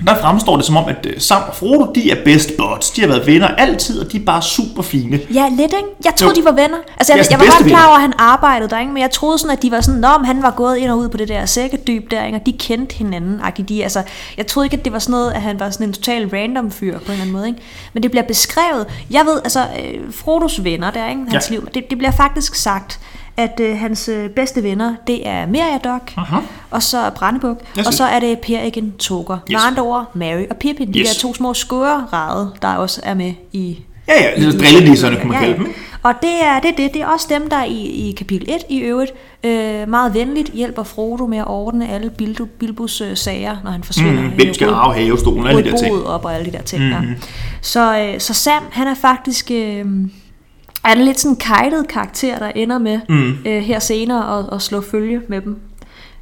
der 0.06 0.20
fremstår 0.20 0.56
det 0.56 0.64
som 0.64 0.76
om, 0.76 0.84
at 0.88 1.06
øh, 1.06 1.20
Sam 1.20 1.42
og 1.48 1.54
Frodo, 1.54 1.92
de 1.92 2.10
er 2.10 2.24
best 2.24 2.50
buds. 2.58 2.90
De 2.90 3.00
har 3.00 3.08
været 3.08 3.26
venner 3.26 3.48
altid, 3.48 4.00
og 4.00 4.12
de 4.12 4.16
er 4.16 4.24
bare 4.24 4.42
super 4.42 4.82
fine. 4.82 5.20
Ja, 5.34 5.48
lidt, 5.48 5.60
ikke? 5.60 5.88
Jeg 6.04 6.14
troede, 6.16 6.34
Jo. 6.36 6.40
de 6.40 6.44
var 6.44 6.52
venner. 6.62 6.78
Altså, 6.96 7.12
jeg, 7.12 7.18
altså, 7.18 7.32
jeg 7.32 7.38
var 7.38 7.46
godt 7.58 7.66
klar 7.68 7.86
over, 7.86 7.94
at 7.96 8.00
han 8.02 8.12
arbejdede 8.18 8.70
der, 8.70 8.78
ikke? 8.80 8.92
men 8.92 9.02
jeg 9.02 9.10
troede 9.10 9.38
sådan, 9.38 9.56
at 9.56 9.62
de 9.62 9.70
var 9.70 9.80
sådan, 9.80 10.00
men 10.00 10.24
han 10.24 10.42
var 10.42 10.50
gået 10.50 10.76
ind 10.76 10.90
og 10.90 10.98
ud 10.98 11.08
på 11.08 11.16
det 11.16 11.28
der 11.28 11.46
sækkedyb 11.46 12.10
der, 12.10 12.24
ikke? 12.24 12.38
og 12.38 12.46
de 12.46 12.52
kendte 12.52 12.94
hinanden. 12.94 13.40
De, 13.68 13.82
altså, 13.82 14.02
jeg 14.36 14.46
troede 14.46 14.66
ikke, 14.66 14.76
at 14.76 14.84
det 14.84 14.92
var 14.92 14.98
sådan 14.98 15.10
noget, 15.12 15.32
at 15.32 15.42
han 15.42 15.60
var 15.60 15.70
sådan 15.70 15.86
en 15.86 15.92
total 15.92 16.28
random 16.28 16.70
fyr 16.70 16.98
på 16.98 17.04
en 17.04 17.10
eller 17.10 17.20
anden 17.20 17.32
måde. 17.32 17.46
Ikke? 17.48 17.58
Men 17.92 18.02
det 18.02 18.10
bliver 18.10 18.24
beskrevet. 18.26 18.86
Jeg 19.10 19.24
ved, 19.26 19.40
altså, 19.44 19.60
øh, 19.60 20.12
Frodos 20.12 20.64
venner 20.64 20.90
der, 20.90 21.08
ikke? 21.08 21.22
hans 21.28 21.50
Ja. 21.50 21.54
liv, 21.54 21.68
det, 21.74 21.90
det 21.90 21.98
bliver 21.98 22.10
faktisk 22.12 22.54
sagt, 22.54 23.00
at 23.36 23.60
øh, 23.60 23.78
hans 23.78 24.08
øh, 24.08 24.28
bedste 24.30 24.62
venner, 24.62 24.94
det 25.06 25.28
er 25.28 25.46
Meriadoc, 25.46 26.00
og 26.70 26.82
så 26.82 27.10
Brandebuk, 27.16 27.60
og 27.86 27.94
så 27.94 28.04
er 28.04 28.20
det 28.20 28.38
Per 28.38 28.58
Egen 28.58 28.92
Toger. 28.98 29.38
Med 29.48 29.56
Yes. 29.56 29.64
andre 29.66 29.82
ord, 29.82 30.10
Mary 30.14 30.44
og 30.50 30.56
Pippin, 30.56 30.94
de 30.94 30.98
Yes. 30.98 31.08
der 31.08 31.20
to 31.20 31.34
små 31.34 31.54
skørerade, 31.54 32.50
der 32.62 32.68
også 32.68 33.00
er 33.04 33.14
med 33.14 33.32
i 33.52 33.78
Ja, 34.08 34.22
ja, 34.22 34.26
altså 34.28 34.58
drillenisserne, 34.58 35.16
kunne 35.16 35.28
man 35.32 35.40
kalde 35.40 35.54
dem. 35.56 35.66
ikke? 35.66 35.78
og 36.02 36.14
det 36.22 36.30
er 36.44 36.60
det, 36.60 36.70
det, 36.76 36.94
det 36.94 37.02
er 37.02 37.06
også 37.06 37.26
dem, 37.30 37.50
der 37.50 37.64
i, 37.64 37.76
i 38.08 38.12
kapitel 38.12 38.50
1 38.50 38.56
i 38.68 38.78
øvrigt 38.78 39.12
øh, 39.44 39.88
meget 39.88 40.14
venligt 40.14 40.48
hjælper 40.52 40.82
Frodo 40.82 41.26
med 41.26 41.38
at 41.38 41.46
ordne 41.46 41.88
alle 41.90 42.10
Bilbo, 42.10 42.44
Bilbos 42.44 43.00
øh, 43.00 43.16
sager, 43.16 43.56
når 43.64 43.70
han 43.70 43.82
forsvinder. 43.84 44.22
Mm, 44.22 44.28
hvem 44.28 44.54
skal 44.54 44.68
arve 44.68 44.94
havestolen, 44.94 45.46
alle 45.46 45.64
de 45.64 45.70
der 45.70 45.76
ting. 45.76 46.06
op 46.06 46.24
og 46.24 46.34
alle 46.34 46.46
de 46.46 46.52
der 46.56 46.62
ting. 46.62 46.82
Mm. 46.82 46.90
Ja. 46.90 46.98
Så, 47.60 47.98
øh, 47.98 48.20
så 48.20 48.34
Sam, 48.34 48.62
han 48.70 48.86
er 48.88 48.94
faktisk... 48.94 49.50
Øh, 49.50 49.84
er 50.84 50.92
en 50.92 50.98
lidt 51.04 51.20
sådan 51.20 51.36
kajtet 51.36 51.88
karakter, 51.88 52.38
der 52.38 52.48
ender 52.54 52.78
med 52.78 53.00
mm. 53.08 53.32
øh, 53.46 53.62
her 53.62 53.78
senere 53.78 54.38
at, 54.38 54.44
at 54.52 54.62
slå 54.62 54.80
følge 54.90 55.20
med 55.28 55.40
dem. 55.40 55.56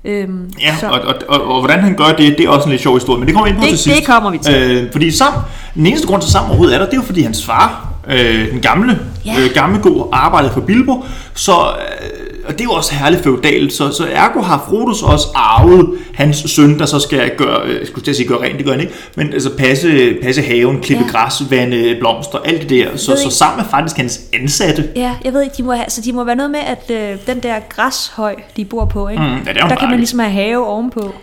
Øhm, 0.04 0.50
Ja, 0.60 0.76
så- 0.80 0.86
og, 0.86 1.00
og, 1.00 1.14
og, 1.28 1.54
og 1.54 1.60
hvordan 1.60 1.80
han 1.80 1.94
gør 1.96 2.04
det, 2.06 2.38
det 2.38 2.40
er 2.46 2.48
også 2.50 2.64
en 2.64 2.70
lidt 2.70 2.82
sjov 2.82 2.94
historie, 2.94 3.18
men 3.18 3.26
det 3.28 3.34
kommer 3.34 3.46
vi 3.46 3.50
ind 3.50 3.58
på 3.58 3.62
Det- 3.62 3.70
til 3.70 3.78
sidst. 3.78 3.96
det 3.98 4.06
kommer 4.06 4.30
vi 4.30 4.38
til. 4.38 4.54
Øh, 4.54 4.92
fordi 4.92 5.10
Sam, 5.10 5.32
den 5.74 5.86
eneste 5.86 6.06
grund 6.06 6.22
til 6.22 6.30
Sam 6.32 6.44
overhovedet 6.44 6.74
er 6.74 6.78
der, 6.78 6.84
det 6.86 6.92
er 6.92 6.96
jo 6.96 7.02
fordi 7.02 7.22
hans 7.22 7.44
far, 7.46 7.88
øh, 8.08 8.50
den 8.52 8.60
gamle, 8.60 8.98
Ja. 9.26 9.34
øh, 9.40 9.50
gamle 9.54 9.78
god, 9.82 10.08
arbejdede 10.12 10.52
for 10.52 10.60
Bilbo, 10.60 11.04
så, 11.34 11.52
øh, 11.52 12.27
og 12.49 12.52
det 12.52 12.61
er 12.61 12.64
jo 12.64 12.71
også 12.73 12.95
herligt 12.95 13.23
feudalt, 13.23 13.73
så, 13.73 13.93
så 13.93 14.07
ergo 14.12 14.40
har 14.40 14.64
Frodo 14.69 14.95
så 14.95 15.07
også 15.07 15.26
arvet 15.35 15.99
hans 16.14 16.37
søn, 16.37 16.78
der 16.78 16.87
så 16.87 16.99
skal 16.99 17.31
gøre, 17.37 17.61
øh, 17.67 17.78
jeg 17.81 17.87
skulle 17.87 18.14
sige 18.14 18.28
gøre 18.28 18.40
rent, 18.43 18.57
det 18.57 18.64
gør 18.64 18.73
han 18.73 18.81
ikke, 18.81 18.93
men 19.17 19.33
altså 19.33 19.50
passe, 19.59 20.17
passe 20.23 20.43
haven, 20.43 20.81
klippe 20.81 21.05
Ja. 21.05 21.11
græs, 21.11 21.50
vande 21.50 21.97
blomster, 22.00 22.38
alt 22.38 22.61
det 22.61 22.71
der, 22.71 22.97
så, 22.97 23.11
Ved 23.11 23.19
så 23.19 23.25
ikke- 23.25 23.35
Sam 23.35 23.59
er 23.59 23.64
faktisk 23.64 23.97
hans 23.97 24.21
ansatte. 24.33 24.88
Ja, 24.97 25.14
jeg 25.25 25.33
ved 25.33 25.43
ikke, 25.43 25.55
de 25.57 25.62
må 25.62 25.73
have, 25.73 25.85
så 25.88 26.00
de 26.00 26.12
må 26.12 26.25
være 26.25 26.37
noget 26.37 26.50
med, 26.50 26.61
at 26.61 26.90
øh, 26.90 27.19
den 27.26 27.43
der 27.43 27.55
græshøj, 27.69 28.35
de 28.57 28.64
bor 28.64 28.85
på, 28.85 29.09
ikke? 29.09 29.23
Mm, 29.23 29.28
ja, 29.28 29.50
er 29.50 29.69
der 29.69 29.76
kan 29.76 29.88
man 29.90 29.99
ligesom 29.99 30.19
have 30.19 30.33
have 30.33 30.67
ovenpå. 30.67 31.14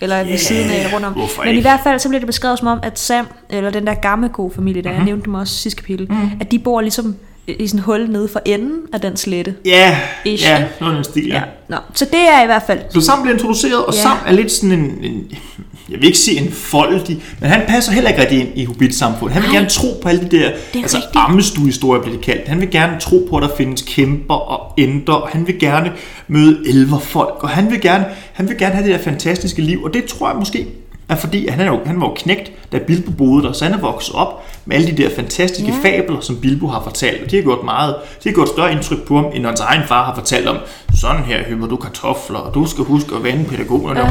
Eller 0.00 0.18
ved 0.18 0.26
Ja, 0.26 0.36
siden 0.36 0.70
af, 0.70 0.92
rundt 0.94 1.06
om. 1.06 1.12
Men 1.16 1.26
i 1.46 1.48
ikke? 1.50 1.60
hvert 1.60 1.80
fald 1.84 1.98
så 1.98 2.08
bliver 2.08 2.20
det 2.20 2.26
beskrevet 2.26 2.58
som 2.58 2.68
om, 2.68 2.78
at 2.82 2.98
Sam, 2.98 3.26
eller 3.50 3.70
den 3.70 3.86
der 3.86 3.94
gamle 3.94 4.28
gode 4.28 4.52
familie, 4.54 4.82
der 4.82 4.88
Mhm. 4.90 4.96
jeg 4.98 5.04
nævnte 5.04 5.24
dem 5.24 5.34
også 5.34 5.54
sidste 5.54 5.80
kapitel, 5.82 6.08
at 6.40 6.50
de 6.52 6.58
bor 6.58 6.80
ligesom 6.80 7.16
i 7.46 7.66
sådan 7.66 7.80
hul 7.80 8.10
nede 8.10 8.28
for 8.28 8.42
enden 8.44 8.78
af 8.92 9.00
den 9.00 9.16
slette. 9.16 9.54
Ja, 9.64 9.98
Ish, 10.24 10.44
ja, 10.44 10.64
noget 10.80 10.96
den 10.96 11.04
stil, 11.04 11.26
ja. 11.26 11.34
Ja. 11.34 11.42
Nå, 11.68 11.76
så 11.94 12.04
det 12.04 12.20
er 12.20 12.42
i 12.42 12.46
hvert 12.46 12.62
fald... 12.66 12.80
Så 12.90 13.00
Sam 13.00 13.22
bliver 13.22 13.34
introduceret, 13.34 13.84
og 13.84 13.94
Ja. 13.94 14.00
Sam 14.02 14.16
er 14.26 14.32
lidt 14.32 14.52
sådan 14.52 14.72
en, 14.72 15.04
en 15.04 15.30
jeg 15.90 15.98
vil 15.98 16.06
ikke 16.06 16.18
sige 16.18 16.40
en 16.40 16.52
foldig, 16.52 17.22
men 17.40 17.50
han 17.50 17.62
passer 17.68 17.92
heller 17.92 18.10
ikke 18.10 18.22
rigtig 18.22 18.40
ind 18.40 18.48
i 18.54 18.64
Hobbit-samfundet. 18.64 19.34
Han 19.34 19.42
vil 19.42 19.50
Nej. 19.50 19.58
gerne 19.58 19.70
tro 19.70 19.86
på 20.02 20.08
alle 20.08 20.22
de 20.30 20.36
der, 20.36 20.46
er 20.48 20.52
altså 20.74 20.96
rigtigt. 20.96 21.14
ammestue-historier 21.16 22.02
bliver 22.02 22.16
det 22.16 22.24
kaldt. 22.24 22.48
Han 22.48 22.60
vil 22.60 22.70
gerne 22.70 23.00
tro 23.00 23.26
på, 23.30 23.36
at 23.36 23.42
der 23.42 23.48
findes 23.56 23.82
kæmper 23.82 24.34
og 24.34 24.72
ender, 24.76 25.12
og 25.12 25.28
han 25.28 25.46
vil 25.46 25.58
gerne 25.58 25.92
møde 26.28 26.62
elverfolk, 26.68 27.42
og 27.42 27.48
han 27.48 27.70
vil 27.70 27.80
gerne, 27.80 28.04
han 28.32 28.48
vil 28.48 28.58
gerne 28.58 28.74
have 28.74 28.86
det 28.88 28.94
der 28.98 29.04
fantastiske 29.04 29.62
liv, 29.62 29.82
og 29.84 29.94
det 29.94 30.04
tror 30.04 30.28
jeg 30.28 30.36
måske 30.38 30.66
er 31.08 31.14
fordi, 31.16 31.48
han, 31.48 31.60
er 31.60 31.66
jo, 31.66 31.80
han 31.86 32.00
var 32.00 32.06
jo 32.06 32.14
knægt, 32.16 32.52
da 32.72 32.78
Bilbo 32.78 33.10
boede 33.10 33.46
der, 33.46 33.52
så 33.52 33.64
han 33.64 33.74
er 33.74 33.78
vokset 33.78 34.14
op 34.14 34.42
med 34.64 34.76
alle 34.76 34.86
de 34.96 35.02
der 35.02 35.08
fantastiske 35.16 35.72
Ja. 35.84 35.88
fabler, 35.90 36.20
som 36.20 36.36
Bilbo 36.36 36.66
har 36.66 36.82
fortalt, 36.82 37.22
og 37.24 37.30
de 37.30 37.36
har 37.36 37.42
gjort 37.42 37.64
meget, 37.64 37.94
de 38.24 38.28
har 38.28 38.34
gjort 38.34 38.48
større 38.48 38.72
indtryk 38.72 39.02
på 39.06 39.16
ham, 39.16 39.26
end 39.34 39.46
hans 39.46 39.60
egen 39.60 39.82
far 39.86 40.04
har 40.04 40.14
fortalt 40.14 40.48
om, 40.48 40.56
sådan 41.00 41.22
her 41.24 41.44
høber 41.44 41.66
du 41.66 41.76
kartofler, 41.76 42.38
og 42.38 42.54
du 42.54 42.66
skal 42.66 42.84
huske 42.84 43.14
at 43.16 43.24
vande 43.24 43.44
pædagogerne. 43.44 44.00
Ja. 44.00 44.06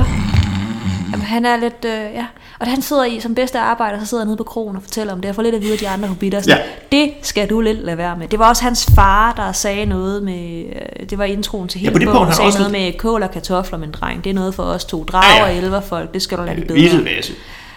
Ja. 1.14 1.18
Jamen, 1.18 1.26
han 1.26 1.46
er 1.46 1.58
lidt... 1.58 1.86
Øh, 1.86 2.14
ja. 2.14 2.26
Og 2.60 2.68
han 2.68 2.82
sidder 2.82 3.04
i, 3.06 3.20
som 3.20 3.36
bedste 3.36 3.60
arbejder, 3.60 4.00
så 4.00 4.06
sidder 4.06 4.22
han 4.24 4.28
nede 4.28 4.38
på 4.38 4.44
krogen 4.44 4.76
og 4.76 4.82
fortæller 4.84 5.14
om 5.14 5.22
det. 5.22 5.28
Jeg 5.28 5.36
får 5.36 5.42
lidt 5.42 5.56
at 5.56 5.62
vide 5.62 5.74
af 5.74 5.80
de 5.80 5.90
andre 5.90 6.08
hobitter. 6.08 6.42
Ja. 6.48 6.58
Det 6.92 7.12
skal 7.22 7.50
du 7.50 7.62
lidt 7.62 7.78
lade 7.86 7.98
være 7.98 8.18
med. 8.18 8.28
Det 8.28 8.40
var 8.40 8.50
også 8.50 8.64
hans 8.64 8.90
far, 8.96 9.34
der 9.34 9.52
sagde 9.52 9.86
noget 9.86 10.24
med... 10.24 10.64
Øh, 11.00 11.10
det 11.10 11.18
var 11.18 11.24
introen 11.24 11.68
til 11.68 11.82
Ja, 11.82 11.84
hele 11.84 11.94
på 11.94 12.00
det 12.00 12.06
bogen. 12.06 12.18
punkt, 12.18 12.28
han 12.28 12.36
sagde 12.36 12.48
også 12.48 12.60
noget 12.60 12.72
med 12.72 12.98
kål 12.98 13.24
og 13.24 13.32
kartofler, 13.32 13.78
min 13.78 13.92
dreng. 13.92 14.24
Det 14.24 14.30
er 14.30 14.34
noget 14.34 14.56
for 14.56 14.64
os 14.64 14.86
to. 14.86 15.04
Drager 15.04 15.28
Ja, 15.28 15.34
ja, 15.36 15.46
ja. 15.46 15.52
ja. 15.52 15.58
og 15.60 15.64
elverfolk, 15.66 16.14
det 16.14 16.22
skal 16.22 16.38
du 16.38 16.44
lade 16.44 16.62
de 16.62 16.66
bedre. 16.66 17.06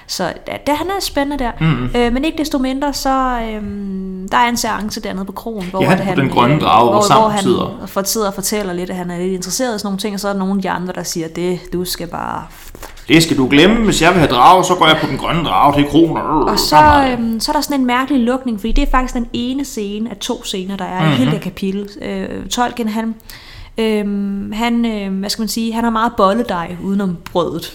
Så 0.08 0.32
da, 0.46 0.52
da, 0.66 0.74
han 0.74 0.86
er 0.86 1.00
spændende 1.00 1.44
der. 1.44 1.50
Mm. 1.60 1.90
Øh, 1.96 2.12
men 2.12 2.24
ikke 2.24 2.38
desto 2.38 2.58
mindre, 2.58 2.92
så 2.94 3.38
øhm, 3.52 4.28
der 4.30 4.36
er 4.36 4.48
en 4.48 4.56
seance 4.56 5.00
dernede 5.00 5.24
på 5.24 5.32
krogen, 5.32 5.66
hvor 5.70 5.82
Ja, 5.82 5.96
på 5.96 6.02
han, 6.02 6.16
den 6.16 6.28
grønne 6.30 6.60
drage, 6.60 6.84
hvor 6.90 7.14
hvor, 7.20 7.28
han 7.28 7.42
sidder. 7.42 7.82
for, 7.86 8.02
sidder 8.02 8.26
og 8.26 8.34
fortæller 8.34 8.72
lidt, 8.72 8.90
at 8.90 8.96
han 8.96 9.10
er 9.10 9.18
lidt 9.18 9.32
interesseret 9.32 9.76
i 9.76 9.78
sådan 9.78 9.86
nogle 9.86 9.98
ting, 9.98 10.14
og 10.14 10.20
så 10.20 10.28
er 10.28 10.32
der 10.32 10.38
nogle 10.38 10.54
af 10.54 10.62
de 10.62 10.70
andre, 10.70 10.92
der 10.92 11.02
siger, 11.02 11.28
det, 11.28 11.60
du 11.72 11.84
skal 11.84 12.06
bare 12.06 12.44
Det 13.08 13.22
skal 13.22 13.36
du 13.36 13.48
glemme. 13.48 13.84
Hvis 13.84 14.02
jeg 14.02 14.10
vil 14.10 14.18
have 14.18 14.30
drage, 14.30 14.64
så 14.64 14.74
går 14.74 14.86
jeg 14.86 14.96
på 15.00 15.06
den 15.06 15.18
grønne 15.18 15.44
drage 15.44 15.74
til 15.76 15.90
kroner. 15.90 16.20
Og 16.20 16.58
så, 16.58 17.08
øhm, 17.10 17.40
så 17.40 17.50
er 17.50 17.52
der 17.52 17.60
sådan 17.60 17.80
en 17.80 17.86
mærkelig 17.86 18.20
lukning, 18.20 18.60
fordi 18.60 18.72
det 18.72 18.82
er 18.82 18.90
faktisk 18.90 19.14
den 19.14 19.26
ene 19.32 19.64
scene 19.64 20.10
af 20.10 20.16
to 20.16 20.44
scener, 20.44 20.76
der 20.76 20.84
er 20.84 21.00
mm-hmm. 21.00 21.12
i 21.12 21.16
hele 21.16 21.30
det 21.30 21.40
kapitel. 21.40 21.88
Øh, 22.02 22.46
Tolkien, 22.46 22.88
han, 22.88 23.14
øhm, 23.78 24.52
han, 24.52 24.86
øh, 24.86 25.18
hvad 25.18 25.30
skal 25.30 25.42
man 25.42 25.48
sige, 25.48 25.72
han 25.72 25.84
har 25.84 25.90
meget 25.90 26.12
bolledej 26.16 26.76
udenom 26.82 27.16
brødet. 27.32 27.72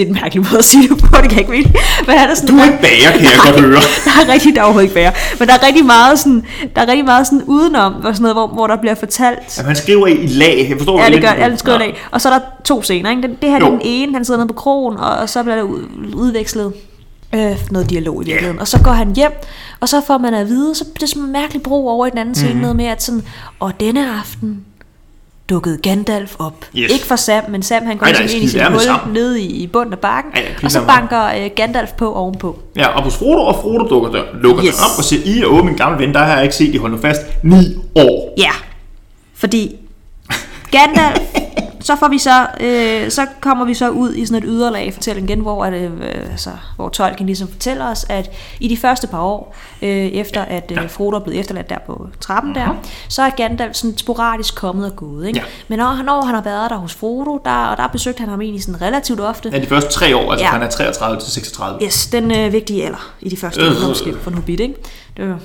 Det 0.00 0.06
er 0.06 0.14
en 0.14 0.20
mærkelig 0.22 0.44
måde 0.44 0.58
at 0.58 0.64
sige 0.64 0.88
det 0.88 0.98
på, 0.98 1.06
det 1.22 1.30
kan 1.30 1.30
jeg 1.30 1.38
ikke 1.38 1.50
mene. 1.50 1.72
Men 2.06 2.16
er 2.16 2.34
sådan, 2.34 2.48
Du 2.48 2.60
er 2.60 2.64
ikke 2.64 2.82
bager, 2.82 3.10
kan 3.10 3.24
jeg 3.24 3.32
Nej, 3.44 3.52
godt 3.52 3.64
høre. 3.64 3.80
Der 4.06 4.12
er 4.22 4.32
rigtig, 4.32 4.54
der 4.54 4.60
er 4.60 4.64
overhovedet 4.64 4.88
ikke 4.88 4.94
bager. 4.94 5.12
Men 5.38 5.48
der 5.48 5.54
er 5.54 5.66
rigtig 5.66 5.84
meget 5.84 6.18
sådan, 6.18 6.44
der 6.76 6.82
er 6.82 6.86
rigtig 6.86 7.04
meget 7.04 7.26
sådan 7.26 7.42
udenom, 7.46 7.92
hvor, 7.92 8.12
sådan 8.12 8.22
noget, 8.22 8.36
hvor, 8.36 8.46
hvor 8.46 8.66
der 8.66 8.76
bliver 8.76 8.94
fortalt. 8.94 9.58
Ja, 9.58 9.62
han 9.62 9.76
skriver 9.76 10.06
i 10.06 10.26
lag, 10.26 10.66
jeg 10.70 10.78
forstår 10.78 11.00
Ja, 11.02 11.10
det 11.10 11.22
gør 11.22 11.32
det. 11.32 11.38
Jeg 11.38 11.58
skriver 11.58 11.78
det 11.78 11.84
af. 11.84 11.94
Og 12.10 12.20
så 12.20 12.28
er 12.28 12.38
der 12.38 12.44
to 12.64 12.82
scener, 12.82 13.10
ikke? 13.10 13.22
Den, 13.22 13.30
det 13.42 13.50
her 13.50 13.58
det 13.58 13.66
er 13.66 13.70
den 13.70 13.80
ene, 13.84 14.12
han 14.12 14.24
sidder 14.24 14.40
nede 14.40 14.48
på 14.48 14.54
krogen, 14.54 14.96
og, 14.96 15.10
og 15.10 15.28
så 15.28 15.42
bliver 15.42 15.56
der 15.56 15.62
ud, 15.62 15.80
udvekslet 16.14 16.72
øh, 17.34 17.56
noget 17.70 17.90
dialog 17.90 18.22
i 18.22 18.26
virkeligheden. 18.26 18.60
Og 18.60 18.68
så 18.68 18.78
går 18.82 18.90
han 18.90 19.16
hjem, 19.16 19.32
og 19.80 19.88
så 19.88 20.00
får 20.06 20.18
man 20.18 20.34
at 20.34 20.48
vide, 20.48 20.74
så 20.74 20.84
det 20.94 21.02
er 21.02 21.06
sådan 21.06 21.22
en 21.22 21.32
mærkelig 21.32 21.62
bro 21.62 21.88
over 21.88 22.06
i 22.06 22.10
den 22.10 22.18
anden 22.18 22.34
scene, 22.34 22.54
mm. 22.54 22.60
noget 22.60 22.76
med, 22.76 22.86
at 22.86 23.02
sådan, 23.02 23.22
og 23.60 23.72
denne 23.80 24.10
aften 24.18 24.64
dukkede 25.50 25.78
Gandalf 25.82 26.36
op. 26.38 26.64
Yes. 26.76 26.92
Ikke 26.92 27.04
for 27.06 27.16
Sam, 27.16 27.42
men 27.50 27.62
Sam 27.62 27.86
han 27.86 27.96
går 27.96 28.06
Ej, 28.06 28.12
nej, 28.12 28.20
ligesom 28.20 28.36
ind 28.40 28.44
i 28.44 28.48
sin 28.48 28.60
hul 28.64 29.12
nede 29.14 29.40
i, 29.40 29.46
i 29.46 29.66
bunden 29.66 29.92
af 29.92 29.98
bakken, 29.98 30.32
Ej, 30.34 30.54
og 30.62 30.70
så 30.70 30.86
banker 30.86 31.24
øh, 31.44 31.50
Gandalf 31.56 31.90
på 31.92 32.12
ovenpå. 32.14 32.58
Ja, 32.76 32.86
og 32.88 33.02
hos 33.02 33.16
Frodo, 33.16 33.40
og 33.46 33.54
Frodo 33.54 33.88
dukker 33.88 34.10
der, 34.10 34.22
lukker 34.42 34.64
Yes. 34.64 34.74
op 34.74 34.98
og 34.98 35.04
siger, 35.04 35.22
I 35.24 35.40
er 35.40 35.46
åben, 35.46 35.66
min 35.66 35.74
gamle 35.76 35.98
ven, 36.06 36.14
der 36.14 36.20
har 36.20 36.34
jeg 36.34 36.42
ikke 36.42 36.54
set, 36.54 36.74
I 36.74 36.76
holder 36.76 36.98
fast, 37.00 37.20
ni 37.42 37.76
år. 37.94 38.34
Ja, 38.38 38.50
fordi 39.34 39.76
Gandalf, 40.70 41.20
så 41.80 41.96
får 41.96 42.08
vi 42.08 42.18
så, 42.18 42.46
øh, 42.60 43.10
så 43.10 43.26
kommer 43.40 43.64
vi 43.64 43.74
så 43.74 43.88
ud 43.90 44.14
i 44.14 44.26
sådan 44.26 44.42
et 44.42 44.48
yderlag 44.48 44.86
i 44.86 44.90
fortællingen 44.90 45.28
igen, 45.28 45.40
hvor, 45.40 45.64
at, 45.64 45.72
øh, 45.72 45.90
altså, 46.30 46.50
hvor 46.76 46.88
Tolkien 46.88 47.26
ligesom 47.26 47.48
fortæller 47.48 47.90
os, 47.90 48.06
at 48.08 48.30
i 48.60 48.68
de 48.68 48.76
første 48.76 49.06
par 49.06 49.20
år, 49.22 49.56
øh, 49.82 49.88
efter 49.90 50.42
at 50.42 50.72
øh, 50.82 50.90
Frodo 50.90 51.16
er 51.16 51.20
blevet 51.20 51.40
efterladt 51.40 51.70
der 51.70 51.78
på 51.86 52.06
trappen 52.20 52.54
der, 52.54 52.76
så 53.08 53.22
er 53.22 53.30
Gandalf 53.30 53.74
sådan 53.74 53.98
sporadisk 53.98 54.54
kommet 54.54 54.86
og 54.90 54.96
gået. 54.96 55.26
Ikke? 55.26 55.38
Ja. 55.38 55.44
Men 55.68 55.78
når, 55.78 55.86
han- 55.86 56.04
når 56.04 56.22
han 56.24 56.34
har 56.34 56.42
været 56.42 56.70
der 56.70 56.76
hos 56.76 56.94
Frodo, 56.94 57.38
der, 57.44 57.50
og 57.66 57.76
der 57.76 57.86
besøgte 57.86 58.20
han 58.20 58.28
ham 58.28 58.40
egentlig 58.40 58.62
sådan 58.62 58.82
relativt 58.82 59.20
ofte. 59.20 59.50
Ja, 59.52 59.58
de 59.60 59.66
første 59.66 59.90
tre 59.92 60.16
år, 60.16 60.32
altså 60.32 60.44
Ja. 60.46 60.50
han 60.50 60.62
er 60.62 60.68
33 60.70 61.20
til 61.20 61.32
36. 61.32 61.78
Yes, 61.86 62.06
den 62.06 62.30
øh, 62.36 62.52
vigtige 62.52 62.84
alder 62.86 63.12
i 63.20 63.28
de 63.28 63.36
første 63.36 63.60
Øh. 63.60 63.66
år, 63.84 63.88
måske 63.88 64.14
for 64.22 64.30
en 64.30 64.34
hobbit, 64.36 64.60
ikke? 64.60 64.74
Det 65.16 65.28
var, 65.28 65.38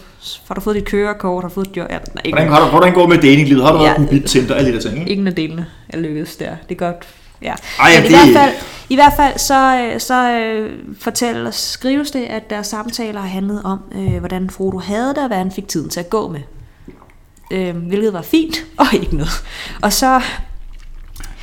har 0.47 0.55
du 0.55 0.61
fået 0.61 0.75
dit 0.75 0.85
kørekort, 0.85 1.43
har 1.43 1.49
du 1.49 1.53
fået 1.53 1.67
et 1.67 1.77
job? 1.77 1.87
Ja, 1.89 1.97
nej, 1.97 2.21
ikke 2.25 2.35
Hvordan, 2.37 2.53
har 2.53 2.63
du, 2.65 2.69
hvordan 2.69 2.93
går 2.93 3.01
det 3.01 3.09
med 3.09 3.17
datinglivet? 3.17 3.63
Har 3.63 3.71
du 3.71 3.77
været 3.77 3.87
Ja. 3.89 3.93
på 3.97 4.01
Hobbit 4.01 4.23
Tinder? 4.25 4.55
Alle 4.55 4.69
de 4.69 4.75
der 4.75 4.81
ting, 4.81 4.99
ikke? 4.99 5.11
Ingen 5.11 5.27
af 5.27 5.35
delene 5.35 5.65
er 5.89 5.97
lykkedes 5.97 6.35
der. 6.35 6.55
Det 6.69 6.75
er 6.75 6.79
godt. 6.79 7.07
Ja. 7.41 7.53
Ej, 7.79 7.89
ja, 7.91 8.01
Men 8.01 8.11
i, 8.11 8.13
det- 8.13 8.31
hvert 8.31 8.41
fald, 8.43 8.53
i 8.89 8.95
hvert 8.95 9.13
fald 9.17 9.37
så, 9.39 9.77
øh, 9.93 9.99
så 9.99 10.31
øh, 10.31 10.71
fortæller, 11.01 11.51
skrives 11.51 12.11
det, 12.11 12.23
at 12.25 12.49
deres 12.49 12.67
samtaler 12.67 13.19
har 13.21 13.27
handlet 13.27 13.61
om, 13.63 13.79
øh, 13.95 14.17
hvordan 14.19 14.49
Frodo 14.49 14.77
havde 14.79 15.09
det, 15.09 15.17
og 15.17 15.27
hvad 15.27 15.37
han 15.37 15.51
fik 15.51 15.67
tiden 15.67 15.89
til 15.89 15.99
at 15.99 16.09
gå 16.09 16.27
med. 16.27 16.39
Øh, 17.51 17.75
hvilket 17.77 18.13
var 18.13 18.21
fint, 18.21 18.65
og 18.77 18.85
ikke 18.93 19.15
noget. 19.15 19.43
Og 19.81 19.93
så, 19.93 20.21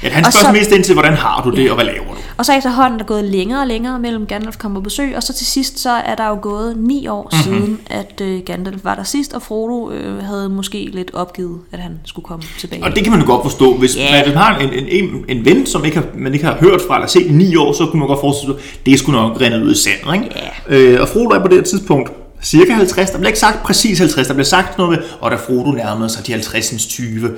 Ja, 0.02 0.09
han 0.09 0.25
spørger 0.32 0.47
så- 0.47 0.52
mest 0.52 0.71
ind 0.73 0.85
til, 0.85 0.92
hvordan 0.94 1.12
har 1.12 1.42
du 1.44 1.50
det, 1.50 1.71
og 1.71 1.75
hvad 1.75 1.85
laver 1.85 1.99
du? 1.99 2.16
og 2.37 2.47
så 2.47 2.52
efterhånden 2.56 2.92
er 2.94 2.99
der 2.99 3.04
gået 3.04 3.25
længere 3.25 3.61
og 3.61 3.66
længere 3.66 3.99
mellem 3.99 4.26
Gandalf 4.26 4.56
kommer 4.59 4.80
på 4.80 4.85
besøg, 4.85 5.16
og 5.16 5.23
så 5.23 5.32
til 5.32 5.47
sidst 5.47 5.78
så 5.80 5.90
er 5.90 6.14
der 6.14 6.28
jo 6.28 6.38
gået 6.42 6.76
ni 6.76 7.06
år 7.06 7.30
Mhm. 7.32 7.52
mm-hmm. 7.52 7.64
siden, 7.66 7.80
at 7.90 8.21
øh, 8.21 8.40
Gandalf 8.47 8.85
var 8.85 8.94
der 8.94 9.02
sidst, 9.02 9.32
og 9.32 9.42
Frodo 9.42 9.90
øh, 9.90 10.18
havde 10.25 10.49
måske 10.49 10.88
lidt 10.92 11.11
opgivet, 11.14 11.59
at 11.73 11.78
han 11.78 11.92
skulle 12.04 12.25
komme 12.25 12.44
tilbage. 12.59 12.85
Og 12.85 12.94
det 12.94 13.02
kan 13.04 13.11
man 13.12 13.21
jo 13.21 13.26
godt 13.26 13.42
forstå. 13.42 13.75
Hvis 13.76 13.97
Ja. 13.97 14.14
yeah. 14.16 14.26
man 14.28 14.37
har 14.37 14.59
en, 14.59 14.73
en, 14.73 14.88
en, 14.88 15.25
en 15.28 15.44
ven, 15.44 15.66
som 15.66 15.85
ikke 15.85 15.97
har, 15.97 16.04
man 16.14 16.32
ikke 16.35 16.44
har 16.47 16.56
hørt 16.61 16.80
fra 16.88 16.94
eller 16.97 17.09
set 17.09 17.26
i 17.26 17.32
ni 17.32 17.56
år, 17.56 17.73
så 17.73 17.87
kunne 17.87 17.99
man 17.99 18.09
godt 18.09 18.21
forestille 18.21 18.54
sig, 18.54 18.80
det 18.87 18.99
skulle 18.99 19.21
nok 19.21 19.40
rende 19.40 19.64
ud 19.64 19.73
i 19.73 19.76
sandet. 19.78 20.14
Ikke? 20.14 20.92
Øh, 20.94 21.00
og 21.00 21.09
Frodo 21.09 21.28
er 21.28 21.38
på 21.40 21.49
det 21.49 21.56
her 21.56 21.62
tidspunkt 21.64 22.11
cirka 22.42 22.72
50. 22.72 23.11
Der 23.11 23.18
bliver 23.18 23.28
ikke 23.28 23.38
sagt 23.40 23.62
præcis 23.62 23.99
50. 23.99 24.26
Der 24.26 24.34
bliver 24.34 24.44
sagt 24.44 24.78
noget 24.78 24.99
med, 24.99 24.99
og 25.20 25.30
da 25.30 25.37
Frodo 25.37 25.70
nærmede 25.70 26.08
sig 26.11 26.26
de 26.26 26.34
50'ens 26.34 26.88
20. 26.88 27.30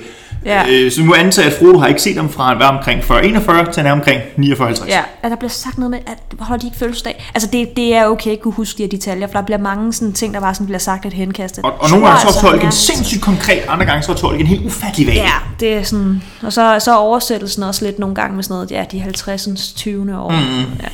Ja. 0.45 0.63
Øh, 0.69 0.91
så 0.91 1.01
vi 1.01 1.07
må 1.07 1.13
antage, 1.13 1.47
at 1.47 1.53
Frodo 1.53 1.77
har 1.77 1.87
ikke 1.87 2.01
set 2.01 2.15
ham 2.15 2.29
fra 2.29 2.47
han 2.47 2.59
var 2.59 2.77
omkring 2.77 3.01
40-41 3.03 3.71
til 3.71 3.85
er 3.85 3.91
omkring 3.91 4.21
49-50. 4.21 4.87
Ja, 4.87 5.01
at 5.23 5.31
der 5.31 5.37
bliver 5.37 5.49
sagt 5.49 5.77
noget 5.77 5.91
med, 5.91 5.99
at 6.07 6.17
holder 6.39 6.61
de 6.61 6.67
ikke 6.67 6.77
fødselsdag? 6.77 7.25
Altså 7.35 7.49
det, 7.53 7.77
det 7.77 7.95
er 7.95 8.05
okay 8.05 8.31
at 8.31 8.41
kunne 8.41 8.53
huske 8.53 8.77
de 8.77 8.83
her 8.83 8.89
detaljer, 8.89 9.27
for 9.27 9.33
der 9.33 9.41
bliver 9.41 9.57
mange 9.57 9.93
sådan 9.93 10.13
ting, 10.13 10.33
der 10.33 10.39
bare 10.39 10.53
sådan 10.53 10.65
bliver 10.65 10.79
sagt 10.79 11.03
lidt 11.03 11.13
henkastet. 11.13 11.63
Og, 11.63 11.73
og 11.79 11.89
nogle 11.89 12.05
gange 12.07 12.21
så 12.21 12.27
Altså, 12.27 12.41
tolken 12.41 12.65
ja. 12.65 12.71
sindssygt 12.71 13.21
konkret, 13.21 13.61
andre 13.67 13.85
gange 13.85 14.03
så 14.03 14.11
er 14.11 14.15
tolken 14.15 14.47
helt 14.47 14.65
ufattelig 14.65 15.07
vag. 15.07 15.15
Ja, 15.15 15.31
det 15.59 15.73
er 15.73 15.83
sådan, 15.83 16.21
og 16.41 16.53
så, 16.53 16.77
så 16.79 16.91
er 16.91 16.95
oversættelsen 16.95 17.63
også 17.63 17.85
lidt 17.85 17.99
nogle 17.99 18.15
gange 18.15 18.35
med 18.35 18.43
sådan 18.43 18.53
noget, 18.53 18.71
ja, 18.71 18.85
de 18.91 19.03
50'ens 19.03 19.75
20. 19.75 20.17
år. 20.17 20.29
Mm. 20.31 20.37
Ja, 20.83 20.87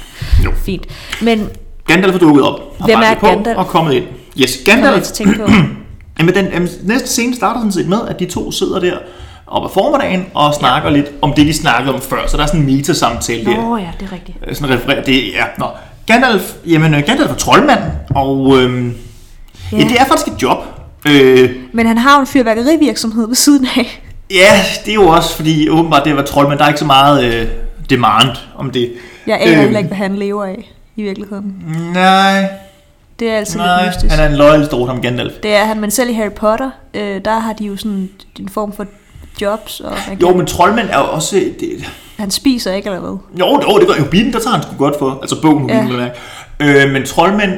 Jo. 0.43 0.51
fint. 0.65 0.85
Men 1.21 1.49
Gandalf 1.91 2.15
er 2.15 2.19
dukket 2.19 2.43
op, 2.43 2.59
har 2.79 2.85
Hvem 2.87 2.99
er 2.99 3.15
på 3.19 3.25
Gandalf? 3.27 3.57
og 3.57 3.67
kommet 3.67 3.93
ind. 3.93 4.05
Yes, 4.41 4.57
Gandalf 4.65 4.97
at 4.97 5.03
tænke 5.03 5.39
på? 5.39 5.51
Jamen, 6.19 6.35
den 6.35 6.45
jamen, 6.53 6.69
næste 6.83 7.07
scene 7.07 7.35
starter 7.35 7.59
sådan 7.59 7.71
set 7.71 7.87
med, 7.87 7.97
at 8.07 8.19
de 8.19 8.25
to 8.25 8.51
sidder 8.51 8.79
der 8.79 8.97
op 9.47 9.65
ad 9.65 9.69
formiddagen 9.73 10.25
og 10.33 10.53
snakker 10.53 10.89
ja. 10.89 10.95
lidt 10.95 11.07
om 11.21 11.33
det, 11.33 11.47
de 11.47 11.53
snakkede 11.53 11.93
om 11.95 12.01
før. 12.01 12.27
Så 12.27 12.37
der 12.37 12.43
er 12.43 12.47
sådan 12.47 12.59
en 12.59 12.65
meta-samtale 12.65 13.45
der. 13.45 13.55
Nå 13.61 13.77
ja, 13.77 13.87
det 13.99 14.07
er 14.07 14.11
rigtigt. 14.13 14.37
Øh, 14.47 14.55
Sådan 14.55 14.75
refererer 14.75 15.03
det, 15.03 15.23
ja. 15.33 15.43
Nå. 15.57 15.65
Gandalf, 16.07 16.53
jamen, 16.67 16.93
øh, 16.93 17.03
Gandalf 17.05 17.29
er 17.31 17.35
troldmand, 17.35 17.79
og 18.15 18.57
øhm, 18.57 18.93
ja. 19.71 19.77
Ja. 19.77 19.83
det 19.83 19.91
er 19.99 20.05
faktisk 20.05 20.27
et 20.27 20.41
job. 20.41 20.57
Øh, 21.07 21.49
Men 21.73 21.87
han 21.87 21.97
har 21.97 22.15
jo 22.15 22.21
en 22.21 22.27
fyrværkerivirksomhed 22.27 23.27
ved 23.27 23.35
siden 23.35 23.67
af. 23.77 24.01
ja, 24.31 24.61
det 24.85 24.91
er 24.91 24.95
jo 24.95 25.07
også, 25.07 25.35
fordi 25.35 25.69
åbenbart 25.69 26.05
det 26.05 26.15
være 26.15 26.25
troldmand, 26.25 26.59
der 26.59 26.65
er 26.65 26.69
ikke 26.69 26.79
så 26.79 26.85
meget 26.85 27.23
øh, 27.33 27.47
demand 27.89 28.27
om 28.57 28.71
det. 28.71 28.91
Jeg 29.27 29.37
aner 29.41 29.51
Øhm. 29.53 29.61
heller 29.61 29.77
ikke, 29.79 29.87
hvad 29.87 29.97
han 29.97 30.15
lever 30.15 30.43
af 30.45 30.71
i 30.95 31.01
virkeligheden. 31.03 31.55
Nej, 31.93 32.45
Det 33.19 33.29
er 33.29 33.37
altid 33.37 33.59
nej, 33.59 33.83
lidt 33.83 33.95
mystisk. 33.95 34.15
han 34.15 34.25
er 34.25 34.29
en 34.29 34.35
loyal 34.35 34.69
som 34.69 35.01
Gandalf. 35.01 35.33
Det 35.43 35.55
er 35.55 35.65
han, 35.65 35.79
men 35.79 35.91
selv 35.91 36.09
i 36.09 36.13
Harry 36.13 36.31
Potter, 36.31 36.69
øh, 36.93 37.21
der 37.25 37.39
har 37.39 37.53
de 37.53 37.65
jo 37.65 37.77
sådan 37.77 38.09
en 38.39 38.49
form 38.49 38.73
for 38.73 38.85
jobs, 39.41 39.79
og 39.79 39.93
man 40.07 40.17
Jo, 40.17 40.35
men 40.37 40.45
troldmænd 40.45 40.87
er 40.89 40.97
jo 40.99 41.05
også... 41.05 41.35
Det, 41.35 41.91
han 42.17 42.31
spiser 42.31 42.73
ikke, 42.73 42.85
eller 42.89 42.99
hvad? 42.99 43.17
Jo, 43.39 43.61
jo, 43.69 43.79
det 43.79 43.87
gør 43.87 43.93
Hobbiten, 43.99 44.33
der 44.33 44.39
tager 44.39 44.53
han 44.53 44.63
sgu 44.63 44.71
godt 44.77 44.95
for. 44.99 45.19
Altså 45.21 45.41
bogen 45.41 45.69
Ja. 45.69 45.85
ja. 46.59 46.85
øh, 46.85 46.91
Men 46.93 47.05
troldmænd 47.05 47.51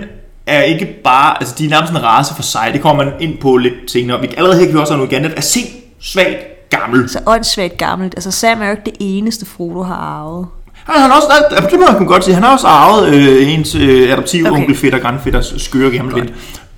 er 0.47 0.61
ikke 0.61 0.85
bare, 1.03 1.37
altså 1.39 1.55
de 1.57 1.65
er 1.65 1.69
nærmest 1.69 1.91
en 1.93 2.03
race 2.03 2.35
for 2.35 2.43
sig. 2.43 2.69
Det 2.73 2.81
kommer 2.81 3.03
man 3.03 3.13
ind 3.19 3.37
på 3.37 3.57
lidt 3.57 3.73
senere. 3.91 4.21
Vi 4.21 4.27
allerede 4.37 4.59
her 4.59 4.65
kan 4.65 4.73
vi 4.75 4.79
også 4.79 4.93
have 4.93 4.97
noget 4.97 5.09
Gandalf 5.09 5.33
er 5.37 5.41
sind 5.41 5.67
svagt 6.01 6.69
gammel. 6.69 7.09
Så 7.09 7.19
åndssvagt 7.25 7.77
gammelt. 7.77 8.13
Altså 8.15 8.31
Sam 8.31 8.61
er 8.61 8.65
jo 8.65 8.71
ikke 8.71 8.85
det 8.85 8.93
eneste, 8.99 9.45
Frodo 9.45 9.83
har 9.83 9.95
arvet. 9.95 10.47
Han 10.85 11.01
har 11.09 11.15
også, 11.15 11.27
der, 11.49 11.69
det 11.69 11.79
må 11.79 11.85
man 11.99 12.05
godt 12.07 12.23
sige, 12.23 12.33
han 12.33 12.43
har 12.43 12.53
også 12.53 12.67
arvet 12.67 13.13
øh, 13.13 13.53
ens 13.53 13.75
øh, 13.75 14.11
adoptiv 14.11 14.45
Okay. 14.47 14.57
onkel 14.59 14.75
fætter, 14.75 14.99
grandfætters 14.99 15.53
skøre 15.57 15.91
gamle 15.91 16.15
ven. 16.15 16.29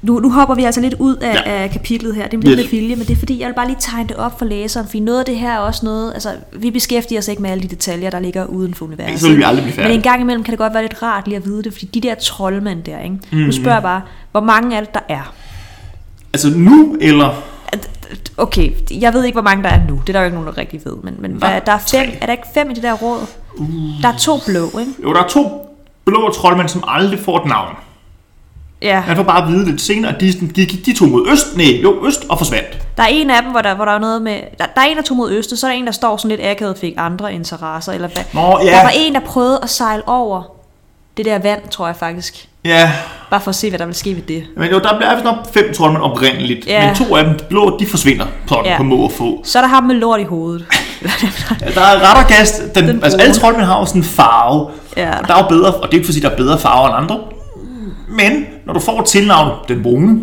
Nu, 0.01 0.19
nu 0.19 0.31
hopper 0.31 0.55
vi 0.55 0.63
altså 0.63 0.81
lidt 0.81 0.93
ud 0.99 1.15
af, 1.15 1.33
ja. 1.45 1.51
Af 1.51 1.69
kapitlet 1.71 2.15
her. 2.15 2.27
Det 2.27 2.33
er 2.37 2.41
lidt 2.47 2.59
Yes. 2.59 2.71
med 2.71 2.79
vilje, 2.79 2.95
men 2.95 3.05
det 3.05 3.13
er 3.13 3.17
fordi, 3.19 3.39
jeg 3.39 3.47
vil 3.47 3.53
bare 3.53 3.67
lige 3.67 3.77
tegne 3.79 4.07
det 4.07 4.15
op 4.17 4.37
for 4.39 4.45
læseren, 4.45 4.85
fordi 4.85 4.99
noget 4.99 5.19
af 5.19 5.25
det 5.25 5.35
her 5.35 5.51
er 5.51 5.57
også 5.57 5.85
noget, 5.85 6.13
altså 6.13 6.29
vi 6.53 6.71
beskæftiger 6.71 7.19
os 7.19 7.27
ikke 7.27 7.41
med 7.41 7.49
alle 7.49 7.63
de 7.63 7.67
detaljer, 7.67 8.09
der 8.09 8.19
ligger 8.19 8.45
uden 8.45 8.73
for 8.73 8.85
universet. 8.85 9.19
Så 9.19 9.27
vil 9.27 9.37
vi 9.37 9.43
aldrig 9.43 9.63
blive 9.63 9.75
Men 9.75 9.81
færdige. 9.83 9.95
en 9.95 10.01
gang 10.01 10.21
imellem 10.21 10.43
kan 10.43 10.51
det 10.51 10.57
godt 10.59 10.73
være 10.73 10.83
lidt 10.83 11.03
rart 11.03 11.27
lige 11.27 11.37
at 11.37 11.45
vide 11.45 11.63
det, 11.63 11.73
fordi 11.73 11.85
de 11.85 12.01
der 12.01 12.15
troldmænd 12.15 12.83
der, 12.83 12.99
ikke? 13.03 13.17
Mm. 13.31 13.37
Nu 13.37 13.51
spørger 13.51 13.75
jeg 13.75 13.83
bare, 13.83 14.01
hvor 14.31 14.41
mange 14.41 14.75
er 14.75 14.79
det, 14.79 14.93
der 14.93 14.99
er? 15.09 15.33
Altså 16.33 16.49
nu, 16.55 16.95
eller... 17.01 17.29
Okay, 18.37 18.71
jeg 18.91 19.13
ved 19.13 19.23
ikke, 19.23 19.35
hvor 19.35 19.49
mange 19.49 19.63
der 19.63 19.69
er 19.69 19.79
nu. 19.87 20.01
Det 20.07 20.09
er 20.09 20.13
der 20.13 20.19
jo 20.19 20.25
ikke 20.25 20.37
nogen, 20.37 20.47
der 20.47 20.57
rigtig 20.57 20.81
ved. 20.85 20.95
Men, 21.03 21.15
men 21.19 21.41
der, 21.41 21.59
der 21.59 21.71
er, 21.71 21.77
fem, 21.77 22.09
tre. 22.09 22.17
er 22.21 22.25
der 22.25 22.33
ikke 22.33 22.47
fem 22.53 22.69
i 22.69 22.73
det 22.73 22.83
der 22.83 22.93
råd? 22.93 23.27
Uh. 23.57 23.67
Der 24.01 24.07
er 24.09 24.17
to 24.17 24.39
blå, 24.45 24.79
ikke? 24.79 24.91
Jo, 25.03 25.13
der 25.13 25.23
er 25.23 25.27
to 25.27 25.69
blå 26.05 26.31
troldmænd, 26.31 26.69
som 26.69 26.83
aldrig 26.87 27.19
får 27.19 27.39
et 27.39 27.45
navn. 27.45 27.75
Ja. 28.81 29.03
Man 29.07 29.15
får 29.15 29.23
bare 29.23 29.43
at 29.43 29.47
vide 29.47 29.65
lidt 29.65 29.81
senere, 29.81 30.15
at 30.15 30.21
de, 30.21 30.33
gik, 30.53 30.85
de 30.85 30.93
tog 30.93 31.07
mod 31.07 31.27
øst, 31.31 31.57
nej, 31.57 31.81
jo, 31.83 32.05
øst 32.07 32.25
og 32.29 32.37
forsvandt. 32.37 32.87
Der 32.97 33.03
er 33.03 33.07
en 33.07 33.29
af 33.29 33.41
dem, 33.43 33.51
hvor 33.51 33.61
der, 33.61 33.75
hvor 33.75 33.85
der 33.85 33.91
er 33.91 33.99
noget 33.99 34.21
med... 34.21 34.41
Der, 34.59 34.65
der 34.75 34.81
er 34.81 34.85
en, 34.85 34.97
der 34.97 35.03
tog 35.03 35.17
mod 35.17 35.31
øst, 35.31 35.57
så 35.57 35.67
er 35.67 35.71
der 35.71 35.77
en, 35.77 35.85
der 35.85 35.91
står 35.91 36.17
sådan 36.17 36.37
lidt 36.37 36.41
akavet 36.49 36.73
og 36.73 36.79
fik 36.79 36.93
andre 36.97 37.33
interesser. 37.33 37.93
Eller 37.93 38.07
hvad. 38.07 38.23
Nå, 38.33 38.59
ja. 38.63 38.71
Der 38.71 38.83
var 38.83 38.91
en, 38.95 39.13
der 39.13 39.19
prøvede 39.19 39.59
at 39.63 39.69
sejle 39.69 40.07
over 40.07 40.54
det 41.17 41.25
der 41.25 41.39
vand, 41.39 41.59
tror 41.71 41.87
jeg 41.87 41.95
faktisk. 41.95 42.47
Ja, 42.65 42.91
Bare 43.29 43.41
for 43.41 43.49
at 43.49 43.55
se, 43.55 43.69
hvad 43.69 43.79
der 43.79 43.85
vil 43.85 43.95
ske 43.95 44.15
ved 44.15 44.21
det. 44.21 44.43
Men 44.57 44.69
jo, 44.71 44.79
der 44.79 44.97
bliver 44.97 45.15
vist 45.15 45.23
nok 45.25 45.35
fem 45.53 45.73
troldmænd 45.73 46.03
oprindeligt. 46.03 46.67
Ja. 46.67 46.85
Men 46.85 46.95
to 46.95 47.15
af 47.15 47.23
dem, 47.25 47.33
de 47.37 47.43
blå, 47.49 47.77
de 47.79 47.85
forsvinder 47.85 48.25
sådan 48.47 48.65
Ja. 48.65 48.77
på 48.77 48.83
må 48.83 48.95
og 48.95 49.11
få. 49.11 49.41
Så 49.43 49.57
er 49.59 49.61
der 49.61 49.69
ham 49.69 49.83
med 49.83 49.95
lort 49.95 50.19
i 50.19 50.23
hovedet. 50.23 50.65
Ja, 51.61 51.69
Der 51.75 51.81
er 51.81 52.09
rettergast. 52.09 52.61
Den, 52.75 52.83
Den 52.83 52.95
den 52.95 53.03
altså 53.03 53.19
alle 53.19 53.33
troldmænd 53.35 53.65
har 53.65 53.79
jo 53.79 53.85
sådan 53.85 54.01
en 54.01 54.05
farve. 54.05 54.69
Ja. 54.97 55.19
Og 55.19 55.27
der 55.27 55.33
er 55.35 55.37
jo 55.43 55.47
bedre, 55.49 55.73
og 55.73 55.83
det 55.87 55.93
er 55.93 55.97
ikke 55.97 56.05
fordi, 56.05 56.19
der 56.19 56.29
er 56.29 56.35
bedre 56.37 56.59
farver 56.59 56.87
end 56.87 56.97
andre. 56.97 57.19
Men 58.09 58.45
når 58.65 58.73
du 58.73 58.79
får 58.79 59.01
tilnavnet 59.01 59.53
den 59.67 59.83
brune, 59.83 60.19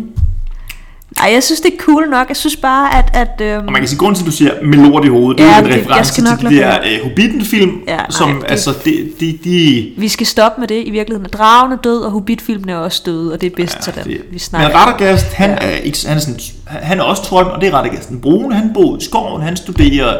Nej, 1.19 1.31
jeg 1.33 1.43
synes, 1.43 1.61
det 1.61 1.73
er 1.73 1.77
cool 1.79 2.09
nok. 2.09 2.27
Jeg 2.29 2.35
synes 2.37 2.55
bare, 2.55 2.97
at... 2.97 3.09
at 3.13 3.41
øhm, 3.41 3.65
og 3.67 3.71
man 3.71 3.81
kan 3.81 3.87
sige, 3.89 3.99
grunden 3.99 4.15
til, 4.15 4.23
at 4.23 4.25
du 4.25 4.31
siger 4.31 4.51
med 4.63 4.77
lort 4.89 5.05
i 5.05 5.07
hovedet, 5.07 5.37
det 5.37 5.43
Ja, 5.43 5.51
er 5.53 5.59
jo 5.59 5.65
en 5.65 5.71
det- 5.71 5.79
reference 5.81 6.13
til 6.13 6.23
de 6.25 6.55
der 6.55 6.77
uh, 6.79 7.03
Hobbiten-film, 7.09 7.71
Ja, 7.87 7.95
nej, 7.95 8.05
som, 8.09 8.29
det- 8.41 8.51
altså, 8.51 8.71
de, 8.85 9.09
de, 9.19 9.39
de 9.43 9.89
vi 9.97 10.07
skal 10.07 10.27
stoppe 10.27 10.59
med 10.61 10.67
det 10.67 10.83
i 10.87 10.89
virkeligheden. 10.89 11.29
Dragen 11.33 11.71
er 11.71 11.77
død, 11.77 11.97
og 12.01 12.11
Hobbit-filmen 12.11 12.69
er 12.69 12.75
også 12.77 13.01
død, 13.05 13.31
og 13.31 13.41
det 13.41 13.51
er 13.51 13.55
bedst 13.55 13.75
ja, 13.75 13.81
sådan. 13.81 14.03
det, 14.03 14.21
Vi 14.31 14.39
snakker. 14.39 14.67
Men 14.69 14.77
Radagast, 14.77 15.33
han, 15.33 15.49
Ja. 15.49 15.55
er, 15.55 15.69
ikke, 15.75 15.97
han, 16.07 16.17
er 16.17 16.21
sådan, 16.21 16.39
han 16.67 16.99
er 16.99 17.03
også 17.03 17.23
trold, 17.23 17.45
og 17.47 17.61
det 17.61 17.69
er 17.69 17.73
Radagast 17.73 18.09
den 18.09 18.21
brune. 18.21 18.55
Han 18.55 18.71
bor 18.73 18.97
i 18.97 19.03
skoven, 19.03 19.41
han 19.41 19.55
studerer 19.57 20.13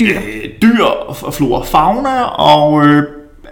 Dyr. 0.00 0.16
øh, 0.16 0.50
dyr 0.62 0.84
og 0.84 1.16
og 1.22 1.34
flora 1.34 1.60
og 1.60 1.66
fauna, 1.66 2.22
og 2.22 2.86
øh, 2.86 3.02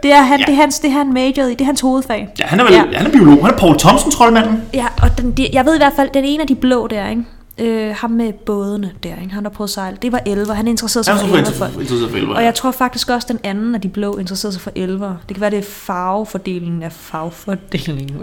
Det 0.04 0.12
er, 0.12 0.22
han, 0.22 0.40
Ja. 0.40 0.44
det, 0.46 0.52
er 0.52 0.56
hans, 0.56 0.78
det 0.78 0.88
er 0.88 0.92
han 0.94 1.12
majoret 1.12 1.50
i. 1.50 1.52
Det 1.52 1.60
er 1.60 1.64
hans 1.64 1.80
hovedfag. 1.80 2.28
ja, 2.38 2.44
han 2.46 2.60
er 2.60 2.64
vel 2.64 2.72
Ja. 2.72 2.82
han 2.98 3.06
er 3.06 3.10
biolog. 3.10 3.46
Han 3.46 3.54
er 3.54 3.58
Paul 3.58 3.78
Thompson 3.78 4.10
troldmanden. 4.10 4.62
Ja, 4.74 4.86
og 5.02 5.18
den, 5.18 5.30
de, 5.32 5.48
jeg 5.52 5.64
ved 5.64 5.74
i 5.74 5.78
hvert 5.78 5.92
fald, 5.96 6.08
den 6.14 6.24
ene 6.24 6.40
af 6.42 6.46
de 6.46 6.54
blå 6.54 6.86
der, 6.86 7.08
ikke? 7.08 7.22
Øh, 7.58 7.94
ham 8.00 8.10
med 8.10 8.32
bådene 8.32 8.90
der, 9.02 9.08
ikke? 9.22 9.34
han 9.34 9.44
der 9.44 9.50
prøvede 9.50 9.68
at 9.68 9.74
sejle. 9.74 9.96
Det 10.02 10.12
var 10.12 10.20
elver. 10.26 10.54
Han 10.54 10.68
interesserede 10.68 11.04
sig 11.04 11.14
Han 11.14 11.24
er 11.24 11.28
for 11.44 11.64
elver. 11.64 11.80
interesseret 11.80 12.10
for 12.10 12.16
elver. 12.18 12.34
Og 12.34 12.44
jeg 12.44 12.54
tror 12.54 12.70
faktisk 12.70 13.10
også, 13.10 13.26
den 13.30 13.38
anden 13.44 13.74
af 13.74 13.80
de 13.80 13.88
blå 13.88 14.16
interesserede 14.16 14.52
sig 14.52 14.62
for 14.62 14.70
elver. 14.76 15.14
Det 15.28 15.36
kan 15.36 15.40
være, 15.40 15.50
det 15.50 15.58
er 15.58 15.62
farvefordelingen 15.62 16.82
af 16.82 16.92
farvefordelingen. 16.92 18.16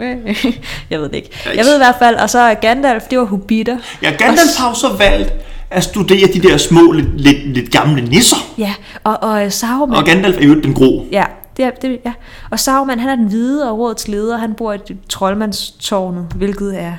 jeg 0.90 1.00
ved 1.00 1.10
det 1.10 1.16
ikke. 1.16 1.30
Jeg 1.56 1.66
ved 1.66 1.76
i 1.76 1.78
hvert 1.80 1.96
fald, 2.00 2.16
og 2.16 2.30
så 2.30 2.56
Gandalf, 2.62 3.04
det 3.04 3.18
var 3.20 3.26
hobitter. 3.26 3.78
Ja, 4.04 4.10
Gandalf 4.12 4.58
har 4.58 4.74
så 4.74 4.88
valgt 4.98 5.34
at 5.70 5.84
studere 5.84 6.28
de 6.34 6.40
der 6.42 6.58
små, 6.58 6.92
lidt, 6.92 7.22
lidt, 7.22 7.48
lidt 7.54 7.72
gamle 7.72 8.02
nisser. 8.02 8.38
Ja, 8.58 8.74
og, 9.04 9.24
og 9.24 9.52
Sauron. 9.54 9.96
Og 9.96 10.04
Gandalf 10.06 10.38
er 10.42 10.46
jo 10.46 10.62
den 10.62 10.74
grå. 10.74 11.06
Ja, 11.12 11.24
det 11.66 11.84
er, 11.84 11.90
det, 11.90 12.00
ja. 12.06 12.14
Og 12.52 12.60
Sauron, 12.60 13.00
han 13.00 13.10
er 13.10 13.16
den 13.16 13.28
hvide 13.28 13.72
og 13.72 13.80
rådets 13.80 14.08
leder. 14.08 14.38
Han 14.38 14.54
bor 14.54 14.74
i 14.74 14.78
troldmandstårnet, 15.10 16.26
hvilket 16.36 16.82
er 16.82 16.94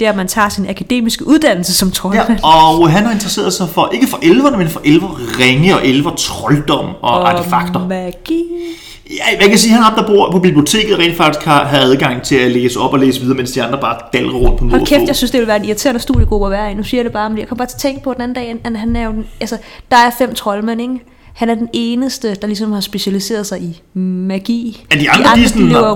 der, 0.00 0.14
man 0.14 0.28
tager 0.28 0.48
sin 0.48 0.68
akademiske 0.68 1.26
uddannelse 1.26 1.74
som 1.74 1.90
troldmand. 1.90 2.30
Ja, 2.30 2.78
og 2.78 2.90
han 2.90 3.04
har 3.04 3.12
interesseret 3.12 3.52
sig 3.52 3.68
for, 3.68 3.90
ikke 3.94 4.06
for 4.06 4.18
elverne, 4.22 4.56
men 4.56 4.68
for 4.68 4.80
elver 4.84 5.38
ringe 5.40 5.74
og 5.74 5.86
elver 5.86 6.14
trolddom 6.14 6.84
og, 6.84 6.94
og 7.02 7.28
artefakter. 7.28 7.86
magi. 7.88 8.44
Ja, 9.10 9.40
jeg 9.40 9.48
kan 9.48 9.58
sige, 9.58 9.70
at 9.70 9.74
han 9.74 9.84
ham, 9.84 9.94
der 9.94 10.06
bor 10.06 10.30
på 10.30 10.38
biblioteket, 10.38 10.98
rent 10.98 11.16
faktisk 11.16 11.44
har, 11.44 11.64
har 11.64 11.78
adgang 11.78 12.22
til 12.22 12.36
at 12.36 12.50
læse 12.50 12.80
op 12.80 12.92
og 12.92 12.98
læse 12.98 13.20
videre, 13.20 13.36
mens 13.36 13.52
de 13.52 13.62
andre 13.62 13.78
bare 13.80 13.98
dalrer 14.12 14.38
rundt 14.38 14.58
på 14.58 14.64
mor 14.64 14.70
Hold 14.70 14.86
kæft, 14.86 15.06
jeg 15.06 15.16
synes, 15.16 15.30
det 15.30 15.38
ville 15.38 15.48
være 15.48 15.56
en 15.56 15.64
irriterende 15.64 16.00
studiegruppe 16.00 16.46
at 16.46 16.52
være 16.52 16.70
i. 16.70 16.74
Nu 16.74 16.82
siger 16.82 16.98
jeg 16.98 17.04
det 17.04 17.12
bare, 17.12 17.30
men 17.30 17.38
jeg 17.38 17.48
kom 17.48 17.58
bare 17.58 17.68
til 17.68 17.76
at 17.76 17.80
tænke 17.80 18.02
på 18.02 18.12
den 18.14 18.22
anden 18.22 18.34
dag, 18.34 18.60
at 18.64 18.78
han 18.78 18.96
er 18.96 19.04
jo, 19.04 19.12
altså, 19.40 19.56
der 19.90 19.96
er 19.96 20.10
fem 20.18 20.34
troldmænd, 20.34 20.80
ikke? 20.80 21.00
Han 21.36 21.50
er 21.50 21.54
den 21.54 21.68
eneste, 21.72 22.34
der 22.34 22.46
ligesom 22.46 22.72
har 22.72 22.80
specialiseret 22.80 23.46
sig 23.46 23.60
i 23.62 23.80
magi. 23.98 24.84
Ja, 24.94 24.98
de 24.98 25.10
andre, 25.10 25.24
de, 25.24 25.28
andre, 25.28 25.42
de 25.44 25.48
sådan, 25.48 25.70
har 25.70 25.90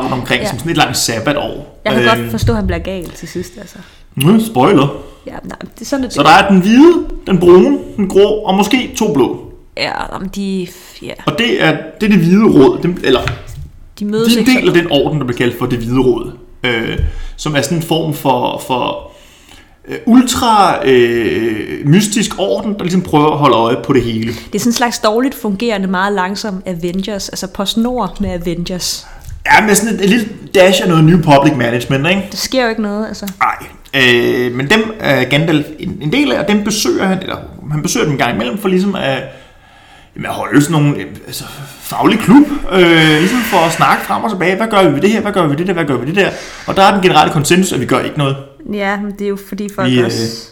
rundt 0.00 0.12
omkring, 0.12 0.42
Ja. 0.42 0.48
som 0.48 0.58
sådan 0.58 0.70
et 0.72 0.76
langt 0.76 0.96
sabbatår. 0.96 1.80
Jeg 1.84 1.92
kan 1.92 2.02
Øhm, 2.02 2.08
godt 2.20 2.30
forstå, 2.30 2.52
at 2.52 2.56
han 2.56 2.66
bliver 2.66 2.78
gal 2.78 3.08
til 3.10 3.28
sidst, 3.28 3.52
altså. 3.58 3.76
nu, 4.14 4.44
spoiler. 4.46 4.96
Ja, 5.26 5.32
nej, 5.44 5.58
det 5.74 5.80
er 5.80 5.84
sådan, 5.84 6.04
det 6.04 6.12
Så 6.12 6.22
der 6.22 6.28
er 6.28 6.48
den 6.50 6.60
hvide, 6.60 6.92
den 7.26 7.38
brune, 7.38 7.78
den 7.96 8.08
grå 8.08 8.20
og 8.28 8.54
måske 8.54 8.94
to 8.96 9.12
blå. 9.14 9.52
Ja, 9.76 10.06
om 10.14 10.28
de, 10.28 10.66
ja, 11.02 11.12
Og 11.26 11.38
det 11.38 11.62
er 11.64 11.70
det, 12.00 12.06
er 12.06 12.10
det 12.10 12.18
hvide 12.18 12.44
råd, 12.44 12.78
dem, 12.82 13.00
eller 13.04 13.20
de 13.98 14.04
mødes 14.04 14.28
de 14.28 14.32
er 14.34 14.42
en 14.42 14.48
ikke 14.48 14.60
del 14.60 14.68
af 14.68 14.74
den 14.74 14.86
orden, 14.90 15.18
der 15.18 15.24
bliver 15.26 15.38
kaldt 15.38 15.58
for 15.58 15.66
det 15.66 15.78
hvide 15.78 16.00
råd, 16.00 16.32
øh, 16.64 16.98
som 17.36 17.56
er 17.56 17.60
sådan 17.60 17.78
en 17.78 17.82
form 17.82 18.14
for, 18.14 18.62
for 18.66 19.10
øh, 19.88 19.98
ultra 20.06 20.86
øh, 20.86 21.86
mystisk 21.88 22.30
orden, 22.38 22.74
der 22.74 22.82
ligesom 22.82 23.02
prøver 23.02 23.30
at 23.30 23.38
holde 23.38 23.56
øje 23.56 23.76
på 23.84 23.92
det 23.92 24.02
hele. 24.02 24.32
Det 24.32 24.54
er 24.54 24.58
sådan 24.58 24.70
en 24.70 24.74
slags 24.74 24.98
dårligt 24.98 25.34
fungerende, 25.34 25.88
meget 25.88 26.12
langsom 26.12 26.62
Avengers, 26.66 27.28
altså 27.28 27.46
PostNord 27.46 28.20
med 28.20 28.30
Avengers. 28.30 29.06
Ja, 29.46 29.66
med 29.66 29.74
sådan 29.74 29.94
et, 29.94 30.00
et 30.00 30.10
lille 30.10 30.28
dash 30.54 30.82
af 30.82 30.88
noget 30.88 31.04
New 31.04 31.16
Public 31.22 31.56
Management, 31.56 32.08
ikke? 32.08 32.28
Der 32.30 32.36
sker 32.36 32.62
jo 32.62 32.68
ikke 32.68 32.82
noget, 32.82 33.06
altså. 33.06 33.32
Nej, 33.40 33.66
øh, 34.02 34.52
men 34.54 34.70
dem 34.70 34.94
er 35.00 35.24
Gandalf 35.24 35.66
en, 35.78 35.98
en 36.00 36.12
del 36.12 36.32
af, 36.32 36.40
og 36.40 36.48
dem 36.48 36.64
besøger 36.64 37.06
han, 37.06 37.18
eller 37.22 37.36
han 37.72 37.82
besøger 37.82 38.04
dem 38.04 38.12
en 38.12 38.18
gang 38.18 38.34
imellem, 38.34 38.58
for 38.58 38.68
ligesom 38.68 38.94
at, 38.94 39.22
jamen, 40.16 40.26
at 40.26 40.32
holde 40.32 40.62
sådan 40.62 40.82
nogle 40.82 40.96
øh, 40.96 41.06
altså, 41.26 41.44
faglig 41.80 42.18
klub, 42.18 42.46
øh, 42.72 43.18
ligesom 43.18 43.38
for 43.38 43.58
at 43.58 43.72
snakke 43.72 44.04
frem 44.04 44.24
og 44.24 44.30
tilbage, 44.30 44.56
hvad 44.56 44.66
gør 44.66 44.88
vi 44.88 44.94
ved 44.94 45.00
det 45.00 45.10
her, 45.10 45.20
hvad 45.20 45.32
gør 45.32 45.42
vi 45.42 45.50
ved 45.50 45.56
det 45.56 45.66
der, 45.66 45.72
hvad 45.72 45.84
gør 45.84 45.96
vi 45.96 46.00
ved 46.00 46.14
det 46.14 46.16
der, 46.16 46.30
og 46.66 46.76
der 46.76 46.82
er 46.82 46.92
den 46.92 47.02
generelle 47.02 47.32
konsensus, 47.32 47.72
at 47.72 47.80
vi 47.80 47.86
gør 47.86 48.00
ikke 48.00 48.18
noget. 48.18 48.36
Ja, 48.72 49.00
men 49.00 49.12
det 49.12 49.20
er 49.24 49.28
jo 49.28 49.38
fordi 49.48 49.68
folk 49.74 49.90
Vi, 49.90 49.98
øh, 49.98 50.04
også 50.04 50.48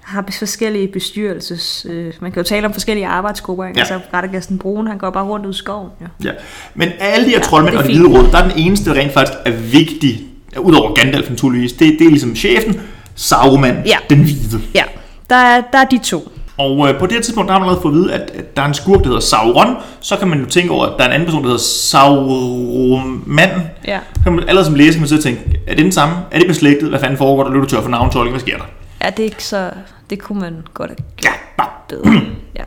har 0.00 0.24
forskellige 0.38 0.88
bestyrelses... 0.88 1.86
Øh, 1.90 2.12
man 2.20 2.32
kan 2.32 2.42
jo 2.42 2.48
tale 2.48 2.66
om 2.66 2.72
forskellige 2.72 3.06
arbejdsgrupper, 3.06 3.64
ikke? 3.66 3.78
Ja. 3.78 3.80
Altså 3.80 4.00
Radagast 4.14 4.48
den 4.48 4.58
Brune, 4.58 4.90
han 4.90 4.98
går 4.98 5.10
bare 5.10 5.24
rundt 5.24 5.46
ud 5.46 5.54
i 5.54 5.56
skoven. 5.56 5.88
Ja. 6.00 6.06
Ja. 6.28 6.32
Men 6.74 6.88
alle 7.00 7.24
de 7.24 7.30
her 7.30 7.38
Ja, 7.38 7.42
troldmænd 7.42 7.76
og 7.76 7.84
det 7.84 7.92
hvide 7.92 8.08
råd, 8.08 8.28
der 8.32 8.38
er 8.38 8.48
den 8.48 8.58
eneste, 8.58 8.90
der 8.90 8.96
rent 8.96 9.12
faktisk 9.12 9.38
er 9.46 9.50
vigtig, 9.52 10.20
udover 10.58 10.94
Gandalf 10.94 11.30
naturligvis, 11.30 11.72
det, 11.72 11.96
det 11.98 12.06
er 12.06 12.10
ligesom 12.10 12.36
chefen, 12.36 12.80
Sauron, 13.14 13.64
Ja. 13.64 13.96
den 14.10 14.18
hvide. 14.22 14.60
ja, 14.74 14.82
der 15.30 15.36
er, 15.36 15.62
der 15.72 15.78
er 15.78 15.84
de 15.84 15.98
to. 15.98 16.32
Og 16.60 16.88
øh, 16.88 16.98
på 16.98 17.06
det 17.06 17.12
her 17.14 17.22
tidspunkt, 17.22 17.48
der 17.48 17.52
har 17.52 17.58
man 17.60 17.66
allerede 17.68 17.82
fået 17.82 17.92
at 17.92 17.98
vide, 17.98 18.12
at, 18.14 18.30
at 18.34 18.56
der 18.56 18.62
er 18.62 18.66
en 18.66 18.74
skurk, 18.74 18.98
der 19.00 19.06
hedder 19.06 19.20
Sauron. 19.20 19.76
Så 20.00 20.16
kan 20.16 20.28
man 20.28 20.40
jo 20.40 20.46
tænke 20.46 20.72
over, 20.72 20.86
at 20.86 20.92
der 20.98 21.04
er 21.04 21.08
en 21.08 21.12
anden 21.14 21.26
person, 21.26 21.42
der 21.42 21.48
hedder 21.48 21.62
Sauroman. 21.62 23.48
Ja. 23.86 23.98
Så 24.14 24.20
kan 24.22 24.32
man 24.32 24.48
allerede 24.48 24.64
som 24.66 24.74
læser, 24.74 24.92
kan 24.92 25.00
man 25.00 25.08
sidde 25.08 25.20
og 25.20 25.24
tænke, 25.24 25.60
er 25.66 25.74
det 25.74 25.84
den 25.84 25.92
samme? 25.92 26.14
Er 26.30 26.38
det 26.38 26.46
beslægtet? 26.48 26.88
Hvad 26.88 27.00
fanden 27.00 27.18
foregår 27.18 27.44
der? 27.44 27.50
Løber 27.50 27.64
du 27.64 27.70
tør 27.70 27.82
for 27.82 27.88
navntolking? 27.88 28.32
Hvad 28.32 28.40
sker 28.40 28.56
der? 28.56 28.64
Ja, 29.04 29.10
det 29.10 29.18
er 29.20 29.24
ikke 29.24 29.44
så... 29.44 29.70
Det 30.10 30.18
kunne 30.18 30.40
man 30.40 30.54
godt 30.74 30.90
have 30.90 30.96
Ja, 31.24 31.30
bare. 31.58 31.68
bedre. 31.88 32.20
Ja, 32.56 32.62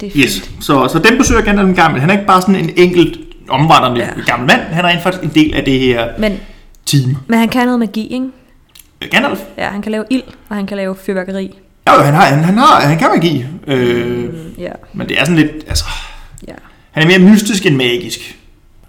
det 0.00 0.06
er 0.06 0.10
fint. 0.10 0.24
Yes. 0.24 0.50
Så, 0.60 0.88
så 0.88 0.98
den 0.98 1.18
besøger 1.18 1.40
Gandalf 1.42 1.68
en 1.68 1.74
gang, 1.74 1.92
men 1.92 2.00
han 2.00 2.10
er 2.10 2.14
ikke 2.14 2.26
bare 2.26 2.40
sådan 2.40 2.56
en 2.56 2.70
enkelt 2.76 3.18
omvandrende 3.48 4.00
Ja. 4.00 4.06
ja. 4.16 4.22
gammel 4.26 4.46
mand. 4.48 4.60
Han 4.60 4.84
er 4.84 4.88
rent 4.88 5.02
faktisk 5.02 5.24
en 5.24 5.30
del 5.34 5.54
af 5.54 5.64
det 5.64 5.78
her 5.80 6.08
Men, 6.18 6.40
team. 6.86 7.16
men 7.26 7.38
han 7.38 7.48
kan 7.48 7.64
noget 7.66 7.78
magi, 7.78 8.06
ikke? 8.12 8.26
Øh, 9.02 9.08
Gandalf? 9.10 9.40
Ja, 9.58 9.68
han 9.68 9.82
kan 9.82 9.92
lave 9.92 10.04
ild, 10.10 10.22
og 10.48 10.56
han 10.56 10.66
kan 10.66 10.76
lave 10.76 10.96
fyrværkeri. 10.96 11.58
Ja, 11.86 11.94
jo, 11.94 12.02
han, 12.02 12.14
har, 12.14 12.24
han, 12.24 12.44
han, 12.44 12.58
har, 12.58 12.80
han 12.80 12.98
kan 12.98 13.08
magi. 13.14 13.44
Øh, 13.66 14.28
Ja, 14.58 14.72
men 14.92 15.08
det 15.08 15.20
er 15.20 15.24
sådan 15.24 15.36
lidt, 15.36 15.50
altså, 15.68 15.84
ja. 16.48 16.52
han 16.90 17.02
er 17.02 17.06
mere 17.06 17.30
mystisk 17.30 17.66
end 17.66 17.76
magisk. 17.76 18.38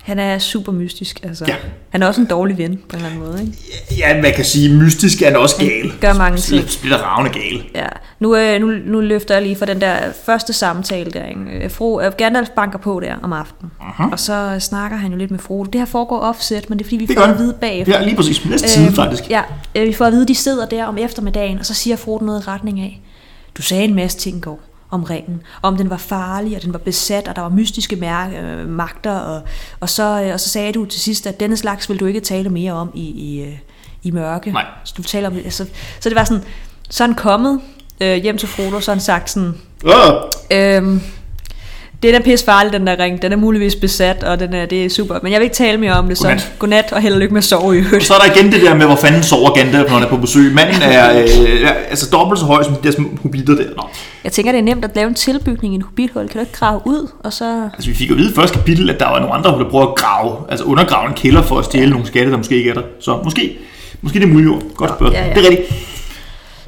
Han 0.03 0.19
er 0.19 0.39
super 0.39 0.71
mystisk, 0.71 1.19
altså. 1.23 1.45
Ja. 1.47 1.55
Han 1.89 2.03
er 2.03 2.07
også 2.07 2.21
en 2.21 2.27
dårlig 2.27 2.57
ven, 2.57 2.77
på 2.89 2.95
en 2.95 2.95
eller 2.95 3.09
anden 3.09 3.19
måde, 3.19 3.41
ikke? 3.41 3.53
Ja, 3.97 4.21
man 4.21 4.33
kan 4.33 4.45
sige, 4.45 4.75
mystisk 4.75 5.21
er 5.21 5.25
han 5.25 5.35
også 5.35 5.55
gal. 5.57 5.91
gør 6.01 6.13
mange 6.13 6.37
ting. 6.37 6.69
Splitter 6.69 6.97
ravne 6.97 7.29
gal. 7.29 7.63
Ja, 7.75 7.87
nu, 8.19 8.35
øh, 8.35 8.61
nu, 8.61 8.67
nu 8.67 8.99
løfter 8.99 9.33
jeg 9.35 9.43
lige 9.43 9.55
for 9.55 9.65
den 9.65 9.81
der 9.81 9.97
første 10.25 10.53
samtale 10.53 11.11
der. 11.11 11.25
Ikke? 11.25 11.41
Øh, 11.65 11.71
Fro, 11.71 12.01
øh, 12.01 12.11
Gandalf 12.17 12.49
banker 12.49 12.79
på 12.79 12.99
der 12.99 13.15
om 13.23 13.33
aftenen, 13.33 13.71
uh-huh. 13.81 14.11
og 14.11 14.19
så 14.19 14.55
snakker 14.59 14.97
han 14.97 15.11
jo 15.11 15.17
lidt 15.17 15.31
med 15.31 15.39
Frodo. 15.39 15.63
Det 15.63 15.81
her 15.81 15.85
foregår 15.85 16.19
offset, 16.19 16.69
men 16.69 16.79
det 16.79 16.85
er 16.85 16.87
fordi, 16.87 16.97
vi 16.97 17.05
Det 17.05 17.17
får 17.17 17.23
at 17.23 17.37
vide 17.37 17.53
bagefter. 17.61 17.99
Ja, 17.99 18.05
lige 18.05 18.15
præcis. 18.15 18.45
Næste 18.45 18.69
side, 18.69 18.91
faktisk. 18.91 19.29
Ja, 19.29 19.41
øh, 19.75 19.87
vi 19.87 19.93
får 19.93 20.05
at 20.05 20.13
vide, 20.13 20.27
de 20.27 20.35
sidder 20.35 20.65
der 20.65 20.85
om 20.85 20.97
eftermiddagen, 20.97 21.59
og 21.59 21.65
så 21.65 21.73
siger 21.73 21.95
Frodo 21.95 22.25
noget 22.25 22.43
i 22.43 22.47
retning 22.47 22.79
af, 22.79 23.01
du 23.57 23.61
sagde 23.61 23.83
en 23.83 23.95
masse 23.95 24.17
ting 24.17 24.37
i 24.37 24.41
går 24.41 24.59
om 24.93 25.03
ringen, 25.03 25.41
om 25.61 25.77
den 25.77 25.89
var 25.89 25.97
farlig, 25.97 26.55
og 26.55 26.63
den 26.63 26.73
var 26.73 26.79
besat, 26.79 27.27
og 27.27 27.35
der 27.35 27.41
var 27.41 27.49
mystiske 27.49 27.95
mærke, 27.95 28.37
øh, 28.37 28.69
magter, 28.69 29.15
og, 29.15 29.41
og, 29.79 29.89
så, 29.89 30.21
øh, 30.23 30.33
og 30.33 30.39
så 30.39 30.49
sagde 30.49 30.73
du 30.73 30.85
til 30.85 31.01
sidst, 31.01 31.27
at 31.27 31.39
denne 31.39 31.57
slags 31.57 31.89
vil 31.89 31.99
du 31.99 32.05
ikke 32.05 32.19
tale 32.19 32.49
mere 32.49 32.71
om 32.71 32.91
i, 32.93 33.09
i, 33.09 33.41
øh, 33.41 33.57
i 34.03 34.11
mørke. 34.11 34.51
Nej. 34.51 34.65
Så 34.83 34.93
du 34.97 35.03
taler 35.03 35.29
om 35.29 35.33
det. 35.35 35.53
Så, 35.53 35.65
så 35.99 36.09
det 36.09 36.15
var 36.15 36.23
sådan, 36.23 36.43
så 36.89 37.03
er 37.03 37.07
han 37.07 37.15
kommet 37.15 37.61
øh, 38.01 38.15
hjem 38.15 38.37
til 38.37 38.47
Frodo, 38.47 38.79
så 38.79 38.91
han 38.91 38.99
sagt 38.99 39.29
sådan, 39.29 39.53
Øh, 40.51 41.01
den 42.07 42.15
er 42.15 42.19
pisse 42.19 42.45
farlig, 42.45 42.73
den 42.73 42.87
der 42.87 42.99
ring. 42.99 43.21
Den 43.21 43.31
er 43.31 43.35
muligvis 43.35 43.75
besat, 43.75 44.23
og 44.23 44.39
den 44.39 44.53
er, 44.53 44.65
det 44.65 44.85
er 44.85 44.89
super. 44.89 45.15
Men 45.23 45.31
jeg 45.31 45.39
vil 45.39 45.43
ikke 45.43 45.55
tale 45.55 45.77
mere 45.77 45.91
om 45.91 46.07
det, 46.07 46.17
så 46.17 46.23
Godnat. 46.23 46.51
godnat, 46.59 46.91
og 46.91 47.01
held 47.01 47.13
og 47.13 47.19
lykke 47.19 47.33
med 47.33 47.41
at 47.41 47.43
sove 47.45 47.75
i 47.75 47.79
og 47.79 47.85
øvrigt. 47.85 48.05
så 48.05 48.13
er 48.13 48.17
der 48.17 48.39
igen 48.39 48.51
det 48.51 48.61
der 48.61 48.75
med, 48.75 48.85
hvor 48.85 48.95
fanden 48.95 49.23
sover 49.23 49.53
Gandalf, 49.53 49.89
når 49.89 49.97
han 49.97 50.03
er 50.03 50.09
på 50.09 50.17
besøg. 50.17 50.53
Manden 50.53 50.81
er 50.81 51.19
øh, 51.21 51.69
altså 51.89 52.09
dobbelt 52.11 52.39
så 52.39 52.45
høj 52.45 52.63
som 52.63 52.75
de 52.75 52.87
der 52.87 52.91
små 52.91 53.07
hobitter 53.21 53.55
der. 53.55 53.63
Nå. 53.77 53.83
Jeg 54.23 54.31
tænker, 54.31 54.51
det 54.51 54.59
er 54.59 54.63
nemt 54.63 54.85
at 54.85 54.91
lave 54.95 55.07
en 55.07 55.15
tilbygning 55.15 55.73
i 55.73 55.75
en 55.75 55.81
hobithul. 55.81 56.27
Kan 56.27 56.33
du 56.33 56.39
ikke 56.39 56.53
grave 56.53 56.81
ud, 56.85 57.07
og 57.23 57.33
så... 57.33 57.69
Altså, 57.73 57.89
vi 57.89 57.95
fik 57.95 58.09
jo 58.09 58.13
at 58.13 58.17
vide 58.19 58.31
i 58.31 58.35
første 58.35 58.57
kapitel, 58.57 58.89
at 58.89 58.99
der 58.99 59.05
var 59.05 59.19
nogle 59.19 59.33
andre, 59.33 59.49
der 59.49 59.69
prøver 59.69 59.87
at 59.87 59.95
grave, 59.95 60.35
altså 60.49 60.65
undergrave 60.65 61.07
en 61.07 61.13
kælder 61.13 61.41
for 61.41 61.59
at 61.59 61.65
stjæle 61.65 61.89
nogle 61.91 62.05
skatte, 62.07 62.31
der 62.31 62.37
måske 62.37 62.55
ikke 62.55 62.69
er 62.69 62.73
der. 62.73 62.83
Så 62.99 63.19
måske, 63.23 63.57
måske 64.01 64.19
det 64.19 64.25
er 64.25 64.33
muligt. 64.33 64.75
Godt 64.75 64.89
spørgsmål. 64.89 65.11
ja, 65.13 65.27
ja. 65.27 65.33
Det 65.33 65.45
er 65.45 65.49
rigtigt. 65.49 65.92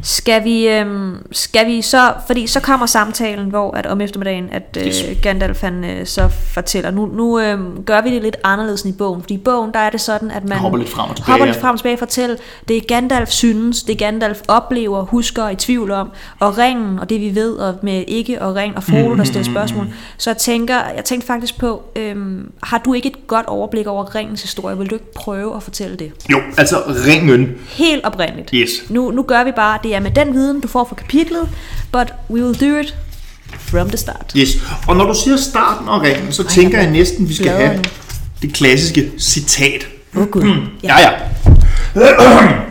Skal 0.05 0.43
vi, 0.43 0.67
øhm, 0.67 1.17
skal 1.31 1.67
vi 1.67 1.81
så... 1.81 2.13
Fordi 2.27 2.47
så 2.47 2.59
kommer 2.59 2.85
samtalen, 2.85 3.49
hvor 3.49 3.71
at 3.71 3.85
om 3.85 4.01
eftermiddagen, 4.01 4.49
at 4.51 4.77
øh. 4.79 5.21
Gandalf 5.21 5.61
han, 5.61 5.83
øh, 5.83 6.05
så 6.05 6.29
fortæller. 6.53 6.91
Nu, 6.91 7.05
nu 7.05 7.39
øh, 7.39 7.85
gør 7.85 8.01
vi 8.01 8.15
det 8.15 8.21
lidt 8.21 8.37
anderledes 8.43 8.81
end 8.81 8.95
i 8.95 8.97
bogen. 8.97 9.21
Fordi 9.21 9.33
i 9.33 9.37
bogen, 9.37 9.71
der 9.73 9.79
er 9.79 9.89
det 9.89 10.01
sådan, 10.01 10.31
at 10.31 10.43
man... 10.43 10.57
Hopper 10.57 10.77
lidt 10.77 10.89
frem 10.89 11.09
og 11.09 11.15
tilbage, 11.15 11.31
Hopper 11.31 11.45
lidt 11.45 11.57
frem 11.57 11.73
og 11.73 11.79
tilbage 11.79 11.97
fortæller. 11.97 12.35
Det 12.67 12.77
er 12.77 12.81
Gandalf 12.81 13.29
synes, 13.29 13.83
det 13.83 13.97
Gandalf 13.97 14.41
oplever, 14.47 15.05
husker 15.05 15.43
og 15.43 15.51
i 15.51 15.55
tvivl 15.55 15.91
om. 15.91 16.11
Og 16.39 16.57
ringen, 16.57 16.99
og 16.99 17.09
det 17.09 17.21
vi 17.21 17.35
ved, 17.35 17.53
og 17.53 17.75
med 17.81 18.03
ikke 18.07 18.41
og 18.41 18.55
ring 18.55 18.77
og 18.77 18.83
Frodo, 18.83 19.15
der 19.15 19.23
stiller 19.23 19.43
spørgsmål. 19.43 19.87
Så 20.17 20.29
jeg 20.29 20.37
tænker, 20.37 20.75
jeg 20.95 21.05
tænkte 21.05 21.27
faktisk 21.27 21.59
på, 21.59 21.83
øhm, 21.95 22.51
har 22.63 22.77
du 22.77 22.93
ikke 22.93 23.09
et 23.09 23.27
godt 23.27 23.45
overblik 23.45 23.87
over 23.87 24.15
ringens 24.15 24.41
historie? 24.41 24.77
Vil 24.77 24.89
du 24.89 24.95
ikke 24.95 25.13
prøve 25.13 25.55
at 25.55 25.63
fortælle 25.63 25.95
det? 25.95 26.11
Jo, 26.31 26.37
altså 26.57 26.75
ringen. 27.07 27.57
Helt 27.69 28.05
oprindeligt. 28.05 28.49
Yes. 28.53 28.69
Nu, 28.89 29.11
nu 29.11 29.23
gør 29.23 29.43
vi 29.43 29.51
bare, 29.51 29.79
det 29.83 29.94
er 29.95 29.99
med 29.99 30.11
den 30.11 30.33
viden, 30.33 30.61
du 30.61 30.67
får 30.67 30.83
fra 30.83 30.95
kapitlet, 30.95 31.49
but 31.91 32.13
we 32.29 32.45
will 32.45 32.59
do 32.59 32.79
it 32.79 32.95
from 33.59 33.87
the 33.87 33.97
start. 33.97 34.33
Yes. 34.37 34.49
Og 34.87 34.95
når 34.95 35.05
du 35.05 35.13
siger 35.23 35.37
starten 35.37 35.87
og 35.87 36.01
ringen, 36.01 36.31
så 36.31 36.43
tænker 36.43 36.79
jeg 36.79 36.91
næsten, 36.91 37.29
vi 37.29 37.33
skal 37.33 37.51
have 37.51 37.83
det 38.41 38.53
klassiske 38.53 39.11
citat. 39.19 39.87
Åh 40.15 40.21
oh, 40.21 40.27
gud. 40.29 40.67
Ja, 40.83 40.95
ja. 40.99 41.11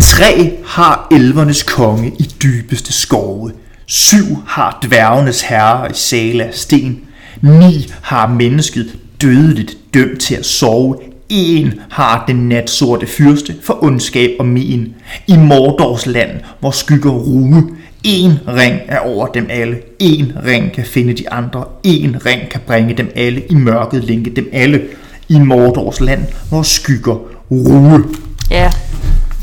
Tre 0.00 0.58
har 0.66 1.08
elvernes 1.10 1.62
konge 1.62 2.12
i 2.18 2.34
dybeste 2.42 2.92
skove. 2.92 3.52
Syv 3.86 4.24
har 4.46 4.78
dværgenes 4.82 5.42
herre 5.42 5.90
i 5.90 5.94
sale 5.94 6.44
af 6.44 6.54
sten. 6.54 7.00
Ni 7.42 7.92
har 8.02 8.26
mennesket 8.26 8.98
dødeligt 9.22 9.76
dømt 9.94 10.20
til 10.20 10.34
at 10.34 10.46
sove. 10.46 10.96
En 11.28 11.72
har 11.90 12.24
den 12.26 12.48
natsorte 12.48 13.06
fyrste 13.06 13.54
for 13.62 13.84
ondskab 13.84 14.30
og 14.38 14.46
men. 14.46 14.94
I 15.26 15.36
Mordors 15.36 16.06
land, 16.06 16.30
hvor 16.60 16.70
skygger 16.70 17.10
ruge. 17.10 17.62
En 18.04 18.32
ring 18.48 18.80
er 18.88 18.98
over 18.98 19.26
dem 19.26 19.46
alle. 19.50 19.76
En 19.98 20.32
ring 20.46 20.72
kan 20.72 20.84
finde 20.84 21.12
de 21.12 21.30
andre. 21.30 21.64
En 21.82 22.16
ring 22.26 22.48
kan 22.50 22.60
bringe 22.66 22.94
dem 22.94 23.12
alle. 23.14 23.42
I 23.50 23.54
mørket 23.54 24.04
linke 24.04 24.30
dem 24.30 24.48
alle. 24.52 24.82
I 25.28 25.38
Mordors 25.38 26.00
land, 26.00 26.22
hvor 26.48 26.62
skygger 26.62 27.16
ruge. 27.50 28.04
Ja, 28.50 28.70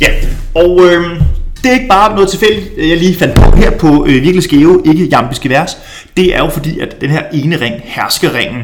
Ja, 0.01 0.07
og 0.55 0.79
øhm, 0.85 1.21
Det 1.63 1.69
er 1.69 1.73
ikke 1.73 1.87
bare 1.87 2.15
noget 2.15 2.29
tilfældigt, 2.29 2.69
jeg 2.77 2.97
lige 2.97 3.15
fandt 3.15 3.35
på 3.35 3.55
her 3.55 3.71
på 3.71 4.05
øh, 4.05 4.13
virkelig 4.13 4.43
skæve, 4.43 4.81
ikke 4.85 5.05
jambiske 5.05 5.49
vers. 5.49 5.77
Det 6.17 6.35
er 6.35 6.39
jo 6.39 6.49
fordi, 6.49 6.79
at 6.79 7.01
den 7.01 7.09
her 7.09 7.23
ene 7.33 7.61
ring, 7.61 7.75
herskeringen, 7.83 8.61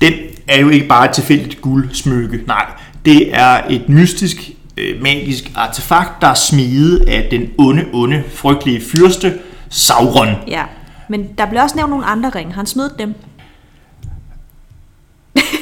den 0.00 0.12
er 0.48 0.60
jo 0.60 0.68
ikke 0.68 0.88
bare 0.88 1.04
et 1.04 1.10
tilfældigt 1.10 1.60
guldsmykke. 1.60 2.40
Nej, 2.46 2.66
det 3.04 3.34
er 3.34 3.60
et 3.70 3.88
mystisk, 3.88 4.50
øh, 4.76 5.02
magisk 5.02 5.52
artefakt, 5.54 6.20
der 6.20 6.26
er 6.26 6.34
smidet 6.34 7.08
af 7.08 7.28
den 7.30 7.50
onde, 7.58 7.84
onde, 7.92 8.22
frygtelige 8.34 8.80
fyrste, 8.80 9.38
Sauron. 9.70 10.28
Ja, 10.48 10.62
men 11.08 11.28
der 11.38 11.46
bliver 11.46 11.62
også 11.62 11.76
nævnt 11.76 11.90
nogle 11.90 12.04
andre 12.04 12.28
ringe. 12.28 12.52
Han 12.52 12.66
smidt 12.66 12.98
dem? 12.98 13.14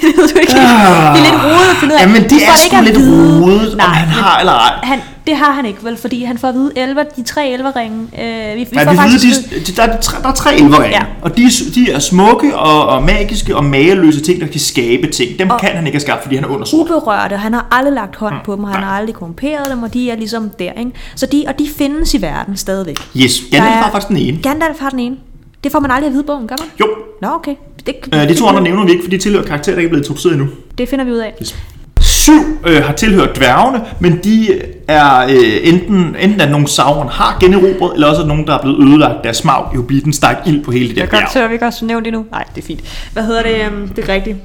Det 0.07 0.17
ved 0.17 0.29
du 0.29 0.39
ikke. 0.39 0.53
Ah. 0.53 1.17
Det 1.17 1.21
er 1.21 1.31
lidt 1.33 1.45
rodet 1.45 1.71
at 1.71 1.77
finde 1.81 1.95
ud 1.95 1.99
af. 1.99 2.03
Jamen, 2.03 2.23
det 2.23 2.33
er 2.49 2.57
sgu 2.69 2.77
lidt 2.85 2.99
rodet, 3.43 3.75
om 3.75 3.81
han 3.81 4.09
har 4.09 4.39
eller 4.41 4.53
ej. 4.53 4.73
Han, 4.83 4.99
det 5.27 5.37
har 5.37 5.53
han 5.53 5.67
ikke, 5.67 5.85
vel? 5.85 5.97
Fordi 5.97 6.25
han 6.25 6.39
får 6.39 6.49
at 6.49 6.55
vide 6.55 6.73
11, 6.77 7.05
de 7.17 7.23
tre 7.23 7.49
11 7.49 7.71
ringe. 7.77 7.99
Øh, 8.23 8.55
vi, 8.57 8.61
vi 8.61 8.67
Ja, 8.73 8.85
får 8.85 8.91
vi 8.91 8.97
faktisk 8.97 9.25
vide- 9.25 9.61
de, 9.61 9.65
de, 9.73 9.77
der, 9.77 9.83
er 9.83 10.01
tre, 10.01 10.23
der 10.23 10.29
er 10.29 10.33
tre 10.33 10.55
elverringe, 10.57 10.97
Ja. 10.97 11.03
og 11.23 11.37
de, 11.37 11.45
er- 11.45 11.71
de 11.75 11.91
er 11.93 11.99
smukke 11.99 12.57
og, 12.57 12.87
og 12.87 13.03
magiske 13.03 13.57
og 13.57 13.65
mageløse 13.65 14.21
ting, 14.21 14.41
der 14.41 14.47
kan 14.47 14.61
skabe 14.61 15.07
ting. 15.07 15.39
Dem 15.39 15.49
kan 15.61 15.71
han 15.75 15.87
ikke 15.87 15.97
have 15.97 16.01
skabt, 16.01 16.23
fordi 16.23 16.35
han 16.35 16.45
er 16.45 16.49
under 16.49 16.65
sort. 16.67 16.81
uberørte. 16.91 17.37
Han 17.37 17.53
har 17.55 17.67
aldrig 17.73 17.95
lagt 17.95 18.17
hånd 18.17 18.35
på 18.45 18.57
dem, 18.57 18.65
og 18.65 18.71
han 18.71 18.81
nej. 18.81 18.89
har 18.89 18.97
aldrig 18.99 19.15
korrumperet 19.15 19.71
dem, 19.71 19.83
og 19.83 19.95
de 19.95 20.11
er 20.11 20.17
ligesom 20.17 20.51
der, 20.59 20.73
ikke? 20.79 20.91
Så 21.17 21.27
de, 21.27 21.45
og 21.49 21.59
de 21.59 21.69
findes 21.79 22.15
i 22.15 22.23
verden 22.23 22.57
stadigvæk. 22.57 22.97
Yes, 23.17 23.43
Gandalf 23.51 23.75
har 23.75 23.91
faktisk 23.91 24.09
den 24.09 24.17
ene. 24.17 24.39
Gandalf 24.43 24.81
har 24.81 24.91
den 24.91 24.99
ene. 24.99 25.17
Det 25.65 25.73
får 25.73 25.81
man 25.81 25.91
aldrig 25.91 26.07
at 26.07 26.13
vide 26.13 26.25
bogen, 26.25 26.49
gør 26.49 26.57
man? 26.61 26.69
Jo, 26.81 26.87
Nå, 27.23 27.29
okay. 27.35 27.55
Det, 27.87 27.95
øh, 28.15 28.29
de 28.29 28.35
to 28.35 28.47
andre 28.47 28.63
nævner 28.63 28.85
vi 28.85 28.91
ikke, 28.93 29.05
for 29.05 29.11
de 29.11 29.19
tilhører 29.19 29.45
karakterer, 29.45 29.75
der 29.77 29.81
ikke 29.81 29.87
er 29.87 29.91
blevet 29.91 30.05
introduceret 30.05 30.33
endnu. 30.33 30.49
det 30.79 30.89
finder 30.89 31.05
vi 31.05 31.11
ud 31.11 31.17
af. 31.19 31.35
Yes. 31.43 31.57
Syv 32.01 32.33
øh, 32.67 32.83
har 32.85 32.93
tilhørt 32.93 33.37
dværgene, 33.37 33.81
men 34.01 34.21
de 34.25 34.49
er 34.89 35.25
øh, 35.25 35.69
enten, 35.69 36.17
enten 36.21 36.41
at 36.41 36.51
nogle 36.51 36.69
Sauron 36.69 37.09
har 37.09 37.37
generobret, 37.41 37.95
eller 37.95 38.09
også 38.09 38.23
at 38.23 38.29
nogen, 38.29 38.47
der 38.47 38.55
er 38.55 38.63
blevet 38.63 38.89
ødelagt 38.89 39.25
deres 39.25 39.37
smag 39.37 39.65
i 39.73 39.77
Hobbiten, 39.77 40.13
stak 40.13 40.37
ild 40.47 40.65
på 40.65 40.71
hele 40.71 40.89
det 40.89 40.97
der 40.97 41.03
Jeg 41.03 41.11
bjerg. 41.11 41.31
tør, 41.33 41.49
vi 41.49 41.53
ikke 41.55 41.67
også 41.67 41.85
nævnt 41.85 42.05
det 42.05 42.13
nu. 42.13 42.25
Nej, 42.31 42.45
det 42.55 42.63
er 42.63 42.67
fint. 42.67 42.81
Hvad 43.13 43.23
hedder 43.23 43.43
det? 43.43 43.67
Um, 43.83 43.89
det 43.89 44.09
er 44.09 44.13
rigtigt. 44.15 44.37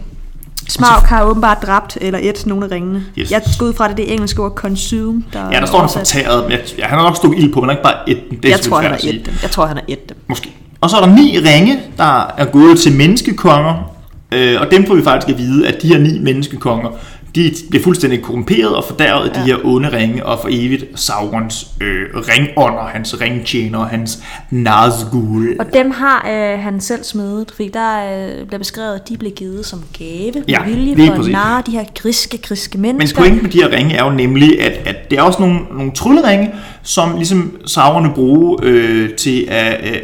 Smaug 0.70 1.02
har 1.02 1.24
åbenbart 1.24 1.58
dræbt 1.62 1.98
eller 2.02 2.20
et 2.24 2.46
nogle 2.46 2.66
af 2.66 2.72
ringene. 2.72 3.04
Yes. 3.18 3.32
Jeg 3.32 3.42
går 3.60 3.66
ud 3.66 3.74
fra, 3.74 3.88
det 3.88 3.98
det 3.98 4.14
engelske 4.14 4.42
ord 4.42 4.52
consume, 4.56 5.24
der 5.34 5.40
Ja, 5.40 5.56
der 5.56 5.62
er 5.62 5.66
står 5.66 5.80
han 5.80 5.90
fortæret, 5.90 6.46
jeg, 6.50 6.60
ja, 6.78 6.86
han 6.86 6.98
har 6.98 7.06
nok 7.06 7.16
stukket 7.16 7.40
ild 7.40 7.54
på, 7.54 7.62
men 7.62 7.70
ikke 7.70 7.84
bare 7.84 8.10
et 8.10 8.20
den. 8.30 8.38
Det 8.38 8.46
er 8.46 8.50
Jeg 8.50 8.60
tror, 8.60 8.78
han 8.82 8.92
har 8.92 8.98
et 9.04 9.22
dem. 9.26 9.34
Jeg 9.42 9.52
tror, 9.52 9.66
han 9.66 9.78
har 9.78 9.84
et 9.88 10.10
dem. 10.10 10.18
Måske. 10.28 10.56
Og 10.82 10.90
så 10.90 10.98
er 10.98 11.06
der 11.06 11.16
ni 11.16 11.40
ringe, 11.40 11.80
der 11.98 12.34
er 12.38 12.46
gået 12.46 12.80
til 12.80 12.96
menneskekonger. 12.96 13.96
Øh, 14.32 14.62
og 14.62 14.72
dem 14.72 14.88
får 14.88 14.96
vi 14.96 15.04
faktisk 15.04 15.30
at 15.30 15.38
vide, 15.38 15.68
at 15.68 15.82
de 15.82 15.88
her 15.88 16.00
ni 16.00 16.20
menneskekonger, 16.20 16.90
de 17.36 17.54
bliver 17.70 17.84
fuldstændig 17.84 18.22
korrumperet 18.22 18.76
og 18.76 18.84
fordærvet 18.84 19.28
af 19.30 19.34
de 19.34 19.40
her 19.40 19.58
onde 19.66 19.90
ringe, 19.98 20.26
og 20.26 20.40
for 20.42 20.50
evigt 20.52 20.86
Saurons 20.96 21.68
øh, 21.82 22.06
ringånder, 22.16 22.84
hans 22.88 23.22
ringtjener, 23.22 23.86
hans 23.86 24.20
Nazgul. 24.50 25.56
Og 25.60 25.74
dem 25.74 25.92
har 25.92 26.28
øh, 26.32 26.60
han 26.60 26.82
selv 26.82 27.04
smedet, 27.04 27.52
fordi 27.56 27.70
der 27.74 27.98
øh, 28.40 28.48
bliver 28.48 28.58
beskrevet, 28.60 28.96
at 28.96 29.10
de 29.10 29.18
blev 29.18 29.32
givet 29.32 29.66
som 29.66 29.84
gave 29.98 30.44
Ja, 30.48 30.64
vilje 30.66 30.96
for 30.96 31.12
at 31.12 31.18
præcis. 31.18 31.32
narre 31.32 31.64
de 31.66 31.72
her 31.72 31.84
griske, 31.96 32.38
griske 32.38 32.78
Men 32.78 32.82
mennesker. 32.98 33.22
pointen 33.22 33.44
med 33.44 33.52
de 33.52 33.58
her 33.62 33.72
ringe 33.72 33.96
er 33.96 34.04
jo 34.04 34.10
nemlig, 34.12 34.62
at, 34.62 34.88
at 34.88 35.10
det 35.12 35.18
er 35.20 35.22
også 35.22 35.40
nogle, 35.42 35.60
nogle 35.78 35.92
trylleringe, 35.92 36.52
som 36.84 37.16
ligesom 37.16 37.58
Sauron 37.66 38.14
bruge 38.14 38.58
øh, 38.64 39.10
til 39.16 39.46
at 39.50 39.90
øh, 39.90 39.98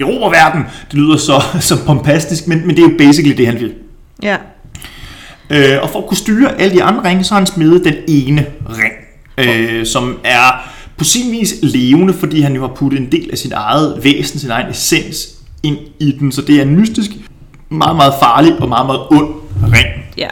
erobre 0.00 0.30
verden. 0.32 0.62
Det 0.90 0.98
lyder 0.98 1.16
så, 1.16 1.42
så 1.60 1.84
pompastisk, 1.86 2.46
men, 2.48 2.66
men 2.66 2.76
det 2.76 2.84
er 2.84 2.88
jo 2.90 2.94
basically 2.98 3.36
det, 3.36 3.46
han 3.46 3.60
vil. 3.60 3.74
Ja. 4.22 4.36
Øh, 5.50 5.82
og 5.82 5.90
for 5.90 5.98
at 5.98 6.06
kunne 6.06 6.16
styre 6.16 6.60
alle 6.60 6.74
de 6.74 6.82
andre 6.82 7.08
ringe, 7.08 7.24
så 7.24 7.34
har 7.34 7.40
han 7.40 7.46
smedet 7.46 7.84
den 7.84 7.94
ene 8.08 8.46
ring, 8.68 8.92
øh, 9.38 9.86
som 9.86 10.18
er 10.24 10.70
på 10.96 11.04
sin 11.04 11.32
vis 11.32 11.54
levende, 11.62 12.14
fordi 12.14 12.40
han 12.40 12.54
jo 12.54 12.60
har 12.60 12.74
puttet 12.74 13.00
en 13.00 13.12
del 13.12 13.28
af 13.32 13.38
sit 13.38 13.52
eget 13.52 14.00
væsen, 14.02 14.38
sin 14.38 14.50
egen 14.50 14.70
essens 14.70 15.28
ind 15.62 15.76
i 16.00 16.16
den. 16.18 16.32
Så 16.32 16.42
det 16.42 16.56
er 16.56 16.62
en 16.62 16.76
mystisk, 16.76 17.10
meget, 17.68 17.96
meget 17.96 18.14
farlig 18.22 18.52
og 18.60 18.68
meget, 18.68 18.86
meget 18.86 19.00
ond 19.10 19.34
ring. 19.62 19.88
Ja. 20.18 20.28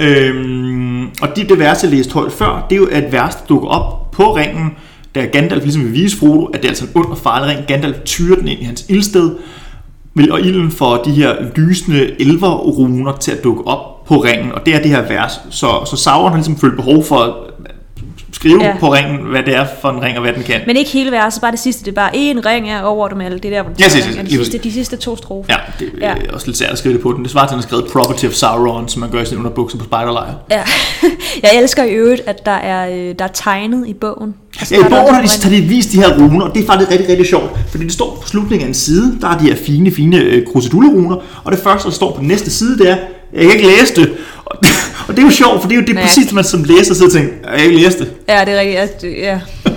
Øhm, 0.00 1.06
og 1.06 1.28
det, 1.36 1.48
det 1.48 1.58
værste, 1.58 1.86
jeg 1.86 1.96
læste 1.96 2.14
højt 2.14 2.32
før, 2.32 2.66
det 2.70 2.76
er 2.76 2.80
jo, 2.80 2.86
at 2.86 3.12
vers, 3.12 3.34
der 3.34 3.46
dukker 3.48 3.68
op 3.68 4.10
på 4.10 4.36
ringen, 4.36 4.70
da 5.14 5.24
Gandalf 5.24 5.62
ligesom 5.62 5.84
vil 5.84 5.92
vise 5.92 6.16
Frodo, 6.16 6.44
at 6.44 6.60
det 6.60 6.64
er 6.64 6.68
altså 6.68 6.84
en 6.84 6.90
ond 6.94 7.06
og 7.06 7.18
farlig 7.18 7.56
ring. 7.56 7.66
Gandalf 7.66 7.96
tyrer 8.04 8.36
den 8.36 8.48
ind 8.48 8.60
i 8.60 8.64
hans 8.64 8.86
ildsted, 8.88 9.30
og 10.30 10.40
ilden 10.40 10.70
får 10.70 11.02
de 11.02 11.10
her 11.10 11.34
lysende 11.56 12.20
elverruner 12.20 13.16
til 13.16 13.32
at 13.32 13.44
dukke 13.44 13.66
op 13.66 13.97
på 14.08 14.16
ringen, 14.16 14.52
og 14.52 14.66
det 14.66 14.74
er 14.74 14.82
det 14.82 14.90
her 14.90 15.08
vers. 15.08 15.40
Så, 15.50 15.84
så 15.90 15.96
Sauron 15.96 16.30
har 16.30 16.36
ligesom 16.36 16.56
følt 16.56 16.76
behov 16.76 17.04
for 17.04 17.16
at 17.16 17.32
skrive 18.38 18.62
Ja. 18.64 18.76
på 18.80 18.92
ringen, 18.92 19.18
hvad 19.30 19.42
det 19.42 19.54
er 19.56 19.66
for 19.80 19.88
en 19.90 20.02
ring, 20.02 20.16
og 20.16 20.22
hvad 20.22 20.32
den 20.32 20.42
kan. 20.42 20.60
Men 20.66 20.76
ikke 20.76 20.90
hele 20.90 21.10
verset, 21.10 21.40
bare 21.40 21.50
det 21.52 21.58
sidste. 21.60 21.84
Det 21.84 21.90
er 21.90 21.94
bare 21.94 22.10
én 22.10 22.46
ring 22.46 22.70
er 22.70 22.82
over 22.82 23.08
dem 23.08 23.20
alle. 23.20 23.38
Det 23.38 23.44
er 23.44 23.56
der, 23.56 23.62
hvor 23.62 23.72
den 23.72 23.84
Yes, 23.84 23.92
yes, 23.94 24.04
yes, 24.06 24.16
de, 24.30 24.36
sidste, 24.36 24.58
de 24.58 24.72
sidste 24.72 24.96
to 24.96 25.16
strofer. 25.16 25.52
Ja, 25.54 25.56
det 25.78 25.86
er 26.02 26.08
Ja. 26.08 26.14
ja. 26.26 26.32
også 26.34 26.46
lidt 26.46 26.58
svært 26.58 26.70
at 26.70 26.78
skrive 26.78 26.94
det 26.94 27.02
på 27.02 27.12
den. 27.12 27.22
Det 27.22 27.30
svarer 27.32 27.46
til, 27.46 27.54
at 27.54 27.56
han 27.56 27.62
skrevet 27.62 27.86
Property 27.92 28.24
of 28.26 28.32
Sauron, 28.32 28.88
som 28.88 29.00
man 29.00 29.10
gør 29.10 29.20
i 29.22 29.26
sin 29.26 29.38
underbukser 29.38 29.78
på 29.78 29.84
spejderlejr. 29.84 30.32
Ja. 30.50 30.62
Jeg 31.42 31.50
elsker 31.62 31.84
i 31.84 31.90
øvrigt, 31.90 32.22
at 32.26 32.46
der 32.46 32.52
er, 32.52 32.88
øh, 32.90 33.14
der 33.18 33.24
er 33.24 33.28
tegnet 33.34 33.86
i 33.88 33.92
bogen. 33.94 34.34
Altså, 34.60 34.74
Ja, 34.74 34.80
i 34.80 34.88
bogen 34.88 35.14
har 35.14 35.22
de, 35.22 35.28
har 35.42 35.50
de 35.50 35.60
vist 35.60 35.92
de 35.92 35.96
her 35.96 36.18
runer, 36.18 36.46
og 36.46 36.54
det 36.54 36.62
er 36.62 36.66
faktisk 36.66 36.90
rigtig, 36.90 37.08
rigtig 37.08 37.26
sjovt. 37.26 37.50
Fordi 37.70 37.84
det 37.84 37.92
står 37.92 38.18
på 38.22 38.28
slutningen 38.28 38.64
af 38.64 38.68
en 38.68 38.74
side, 38.74 39.18
der 39.20 39.28
er 39.28 39.38
de 39.38 39.44
her 39.44 39.56
fine, 39.56 39.90
fine 39.90 40.16
øh, 40.20 40.46
krusedulleruner, 40.52 41.16
og 41.44 41.52
det 41.52 41.60
første, 41.60 41.88
der 41.88 41.94
står 41.94 42.12
på 42.12 42.20
den 42.20 42.28
næste 42.28 42.50
side, 42.50 42.78
det 42.78 42.90
er, 42.90 42.96
jeg 43.32 43.42
kan 43.42 43.50
ikke 43.52 43.66
læse 43.66 43.94
det. 43.96 44.12
Det 45.18 45.24
er 45.24 45.28
jo 45.28 45.32
sjovt, 45.32 45.60
for 45.60 45.68
det 45.68 45.76
er 45.76 45.80
jo 45.80 45.86
det 45.86 45.96
er 45.96 46.02
præcis, 46.02 46.32
man 46.32 46.44
som 46.44 46.64
læser 46.64 46.94
sidder 46.94 47.06
og 47.06 47.12
tænker, 47.12 47.52
jeg 47.52 47.64
ikke 47.64 47.76
læse 47.76 47.98
det. 47.98 48.12
Ja, 48.28 48.44
det 48.44 48.54
er 48.54 48.60
rigtigt. 48.60 49.02
Ja, 49.02 49.08
det, 49.08 49.18
ja. 49.18 49.40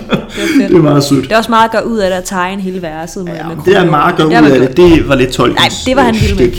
Det 0.56 0.62
er. 0.62 0.68
Det 0.68 0.76
er 0.76 0.82
meget 0.82 1.04
sødt. 1.04 1.24
Det 1.24 1.32
er 1.32 1.36
også 1.36 1.50
meget 1.50 1.64
at 1.64 1.70
gøre 1.72 1.86
ud 1.86 1.98
af 1.98 2.10
det 2.10 2.16
at 2.16 2.24
tegne 2.24 2.62
hele 2.62 2.82
verset 2.82 3.24
med, 3.24 3.34
Ja, 3.34 3.48
med 3.48 3.56
det 3.64 3.76
er 3.76 3.84
meget 3.84 4.16
godt 4.16 4.28
ud 4.28 4.32
var 4.32 4.48
af 4.48 4.60
det. 4.60 4.76
Det 4.76 5.08
var 5.08 5.14
lidt 5.14 5.30
tolkens 5.30 5.58
Nej, 5.60 5.68
det 5.86 5.96
var 5.96 6.02
han 6.02 6.14
øh, 6.14 6.38
vild 6.38 6.50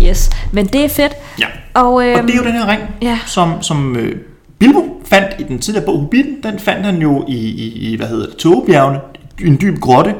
med. 0.00 0.08
Yes, 0.08 0.30
men 0.52 0.66
det 0.66 0.84
er 0.84 0.88
fedt. 0.88 1.12
Ja. 1.40 1.46
Og, 1.74 2.06
øhm, 2.06 2.20
Og 2.20 2.22
det 2.22 2.32
er 2.32 2.36
jo 2.36 2.44
den 2.44 2.52
her 2.52 2.68
ring, 2.68 2.82
ja. 3.02 3.18
som, 3.26 3.62
som 3.62 3.96
øh, 3.96 4.16
Bilbo 4.58 5.02
fandt 5.04 5.28
i 5.38 5.42
den 5.42 5.58
tidligere 5.58 5.84
bog 5.86 6.00
Hobbiten. 6.00 6.36
Den 6.42 6.58
fandt 6.58 6.86
han 6.86 7.02
jo 7.02 7.24
i, 7.28 7.36
i, 7.36 7.92
i 7.92 7.96
hvad 7.96 8.06
hedder 8.06 8.26
det, 8.26 8.36
Togebjergene, 8.36 9.00
en 9.44 9.58
dyb 9.60 9.80
grotte, 9.80 10.14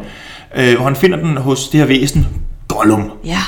øh, 0.57 0.75
hvor 0.77 0.85
han 0.85 0.97
finder 0.97 1.17
den 1.17 1.37
hos 1.37 1.69
det 1.69 1.81
her 1.81 1.87
væsen, 1.87 2.27
Gollum. 2.69 3.11
Ja, 3.25 3.39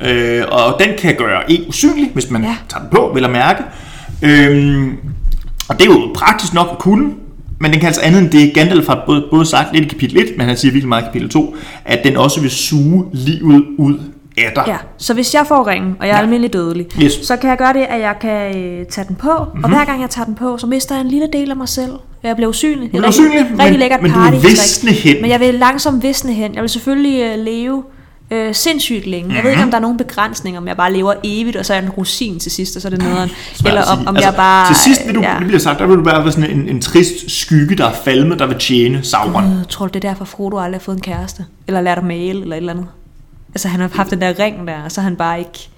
Øh, 0.00 0.42
og 0.50 0.76
den 0.80 0.88
kan 0.98 1.14
gøre 1.14 1.50
en 1.52 1.64
usynlig, 1.68 2.10
hvis 2.14 2.30
man 2.30 2.42
Ja. 2.42 2.56
tager 2.68 2.80
den 2.80 2.88
på, 2.96 3.10
vel 3.14 3.24
at 3.24 3.30
mærke. 3.30 3.62
Øhm, 4.22 4.96
og 5.68 5.78
det 5.78 5.86
er 5.88 5.90
jo 5.90 6.10
praktisk 6.14 6.54
nok 6.54 6.68
at 6.72 6.78
kunne, 6.78 7.10
men 7.60 7.70
den 7.72 7.80
kan 7.80 7.86
altså 7.86 8.00
andet 8.00 8.20
end 8.22 8.30
det. 8.30 8.54
Gandalf 8.54 8.86
har 8.86 9.02
både, 9.06 9.24
både 9.30 9.46
sagt 9.46 9.72
lidt 9.72 9.84
i 9.84 9.88
kapitel 9.88 10.16
1, 10.18 10.26
men 10.36 10.46
han 10.46 10.56
siger 10.56 10.72
virkelig 10.72 10.88
meget 10.88 11.02
i 11.02 11.04
kapitel 11.06 11.28
2, 11.28 11.56
at 11.84 12.00
den 12.04 12.16
også 12.16 12.40
vil 12.40 12.50
suge 12.50 13.04
livet 13.12 13.64
ud 13.78 13.94
af 14.38 14.52
dig. 14.54 14.64
ja. 14.66 14.76
Så 14.98 15.14
hvis 15.14 15.34
jeg 15.34 15.44
får 15.48 15.66
ringen, 15.66 15.96
og 16.00 16.06
jeg 16.06 16.12
er 16.12 16.16
Ja. 16.16 16.22
almindelig 16.22 16.52
dødelig, 16.52 16.86
Yes. 17.02 17.16
Mhm. 17.18 17.24
så 17.24 17.36
kan 17.36 17.50
jeg 17.50 17.58
gøre 17.58 17.72
det, 17.72 17.80
at 17.88 18.00
jeg 18.00 18.14
kan 18.20 18.56
øh, 18.56 18.86
tage 18.86 19.06
den 19.08 19.16
på, 19.16 19.30
mm-hmm. 19.44 19.64
og 19.64 19.70
hver 19.70 19.84
gang 19.84 20.00
jeg 20.00 20.10
tager 20.10 20.26
den 20.26 20.34
på, 20.34 20.58
så 20.58 20.66
mister 20.66 20.94
jeg 20.94 21.02
en 21.02 21.08
lille 21.08 21.28
del 21.32 21.50
af 21.50 21.56
mig 21.56 21.68
selv. 21.68 21.92
Jeg 22.22 22.36
bliver 22.36 22.48
usynlig. 22.48 22.92
Det 22.92 22.98
er 22.98 23.06
rigtig, 23.06 23.24
usynlig, 23.24 23.40
rigtig 23.40 23.56
men- 23.70 23.74
lækkert 23.74 24.02
men 24.02 24.10
du 24.12 24.18
vil 24.18 24.30
party 24.30 24.46
visne 24.46 24.90
hen. 24.92 25.16
Men 25.22 25.30
jeg 25.30 25.40
vil 25.40 25.54
langsomt 25.54 26.02
visne 26.02 26.32
hen. 26.32 26.54
Jeg 26.54 26.62
vil 26.62 26.70
selvfølgelig 26.70 27.22
øh, 27.22 27.44
leve 27.44 27.82
øh, 28.32 28.54
sindssygt 28.54 29.06
længe. 29.06 29.22
Mm-hmm. 29.24 29.36
Jeg 29.36 29.44
ved 29.44 29.50
ikke, 29.50 29.62
om 29.62 29.66
Mhm. 29.66 29.70
der 29.70 29.76
er 29.78 29.82
nogen 29.82 29.96
begrænsninger, 29.96 30.60
om 30.60 30.68
jeg 30.68 30.76
bare 30.76 30.92
lever 30.92 31.14
evigt, 31.24 31.56
og 31.56 31.66
så 31.66 31.72
er 31.72 31.76
jeg 31.76 31.84
en 31.84 31.90
rosin 31.90 32.38
til 32.38 32.52
sidst, 32.52 32.76
og 32.76 32.82
så 32.82 32.88
er 32.88 32.90
det 32.90 33.02
nederen. 33.02 33.30
Eller 33.66 33.82
om, 33.82 34.06
om 34.06 34.16
altså, 34.16 34.28
jeg 34.30 34.36
bare... 34.36 34.66
Til 34.68 34.76
sidst 34.76 35.06
vil 35.06 35.14
du, 35.14 35.20
ja. 35.20 35.36
det 35.38 35.46
bliver 35.46 35.60
sagt, 35.60 35.78
der 35.78 35.86
vil 35.86 35.96
du 35.96 36.02
bare 36.04 36.24
være 36.24 36.32
sådan 36.32 36.50
en, 36.50 36.68
en 36.68 36.80
trist 36.80 37.30
skygge, 37.30 37.76
der 37.76 37.86
er 37.86 37.92
falmet, 38.04 38.38
der 38.38 38.46
vil 38.46 38.58
tjene 38.58 39.02
Sauron. 39.02 39.44
Øh, 39.44 39.64
tror 39.68 39.86
du, 39.86 39.90
det 39.94 40.04
er 40.04 40.08
derfor, 40.08 40.24
Frodo 40.24 40.58
aldrig 40.58 40.78
har 40.80 40.82
fået 40.84 40.96
en 40.96 41.02
kæreste? 41.02 41.44
Eller 41.66 41.80
lært 41.80 41.98
at 41.98 42.04
male, 42.04 42.40
eller 42.42 42.56
et 42.56 42.60
eller 42.60 42.72
andet? 42.72 42.86
Altså, 43.54 43.68
han 43.68 43.80
har 43.80 43.90
haft 43.94 44.10
den 44.10 44.20
der 44.20 44.38
ring 44.38 44.68
der, 44.68 44.82
og 44.84 44.92
så 44.92 45.00
har 45.00 45.08
han 45.08 45.16
bare 45.16 45.38
ikke... 45.38 45.68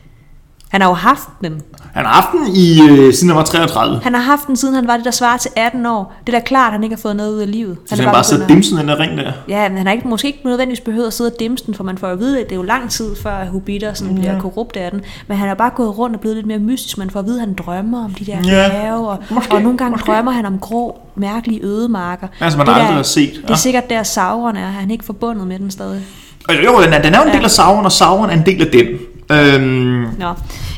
Han 0.74 0.80
har 0.80 0.88
jo 0.88 0.94
haft 0.94 1.28
den. 1.44 1.62
Han 1.94 2.04
har 2.04 2.12
haft 2.12 2.28
den 2.32 2.56
i, 2.56 2.80
øh, 2.90 3.12
siden 3.14 3.28
han 3.28 3.36
var 3.36 3.44
33. 3.44 4.00
Han 4.02 4.14
har 4.14 4.20
haft 4.20 4.46
den, 4.46 4.56
siden 4.56 4.74
han 4.74 4.86
var 4.86 4.96
det, 4.96 5.04
der 5.04 5.10
svarer 5.10 5.36
til 5.36 5.50
18 5.56 5.86
år. 5.86 6.14
Det 6.26 6.34
er 6.34 6.38
da 6.38 6.44
klart, 6.44 6.66
at 6.66 6.72
han 6.72 6.82
ikke 6.82 6.96
har 6.96 7.00
fået 7.00 7.16
noget 7.16 7.34
ud 7.34 7.38
af 7.40 7.50
livet. 7.50 7.76
Så 7.88 7.94
han 7.96 8.04
har 8.04 8.12
bare 8.12 8.42
at- 8.42 8.48
dimset 8.48 8.78
den 8.78 8.88
der 8.88 9.00
ring 9.00 9.18
der. 9.18 9.32
Ja, 9.48 9.68
men 9.68 9.78
han 9.78 9.86
har 9.86 9.92
ikke, 9.94 10.08
måske 10.08 10.26
ikke 10.28 10.40
nødvendigvis 10.44 10.80
behøvet 10.80 11.06
at 11.06 11.12
sidde 11.12 11.30
og 11.30 11.36
dimse 11.40 11.66
den, 11.66 11.74
for 11.74 11.84
man 11.84 11.98
får 11.98 12.06
at 12.06 12.18
vide, 12.18 12.40
at 12.40 12.44
det 12.46 12.52
er 12.52 12.56
jo 12.56 12.62
lang 12.62 12.90
tid, 12.90 13.16
før 13.22 13.44
hobitter 13.52 13.94
sådan 13.94 14.14
bliver 14.14 14.40
korrupt 14.40 14.76
af 14.76 14.90
den. 14.90 15.00
Men 15.26 15.36
han 15.36 15.48
har 15.48 15.54
bare 15.54 15.70
gået 15.76 15.98
rundt 15.98 16.14
og 16.16 16.20
blevet 16.20 16.36
lidt 16.36 16.46
mere 16.46 16.58
mystisk. 16.58 16.98
Man 16.98 17.10
får 17.10 17.20
at 17.20 17.26
vide, 17.26 17.36
at 17.36 17.40
han 17.46 17.54
drømmer 17.54 18.04
om 18.04 18.14
de 18.14 18.24
der 18.24 18.36
Ja, 18.44 18.68
bjerge, 18.70 19.08
og, 19.08 19.18
måske, 19.30 19.54
og 19.54 19.62
nogle 19.62 19.78
gange 19.78 19.90
måske. 19.90 20.06
drømmer 20.06 20.32
han 20.32 20.46
om 20.46 20.58
grå, 20.58 20.98
mærkelige 21.16 21.64
ødemarker. 21.64 22.26
Altså, 22.40 22.58
man 22.58 22.66
Det 22.66 22.72
aldrig 22.72 22.88
der- 22.88 22.94
har 22.94 23.02
set, 23.02 23.32
Det 23.42 23.48
ja. 23.48 23.52
er 23.52 23.56
sikkert 23.58 23.90
der 23.90 24.02
Sauron 24.02 24.56
er. 24.56 24.66
Han 24.66 24.88
er 24.88 24.92
ikke 24.92 25.04
forbundet 25.04 25.46
med 25.46 25.58
den 25.58 25.70
stadig. 25.70 26.00
Jo, 26.64 26.82
den 26.82 26.92
er, 26.92 27.02
den 27.02 27.14
er 27.14 27.18
jo 27.18 27.22
en 27.24 27.30
Ja. 27.30 27.36
del 27.36 27.44
af 27.44 27.50
Sauron, 27.50 27.84
og 27.84 27.92
Sauron 27.92 28.30
er 28.30 28.34
en 28.34 28.46
del 28.46 28.60
af 28.62 28.66
den. 28.72 28.86
Øhm, 29.32 30.06
Nå. 30.18 30.28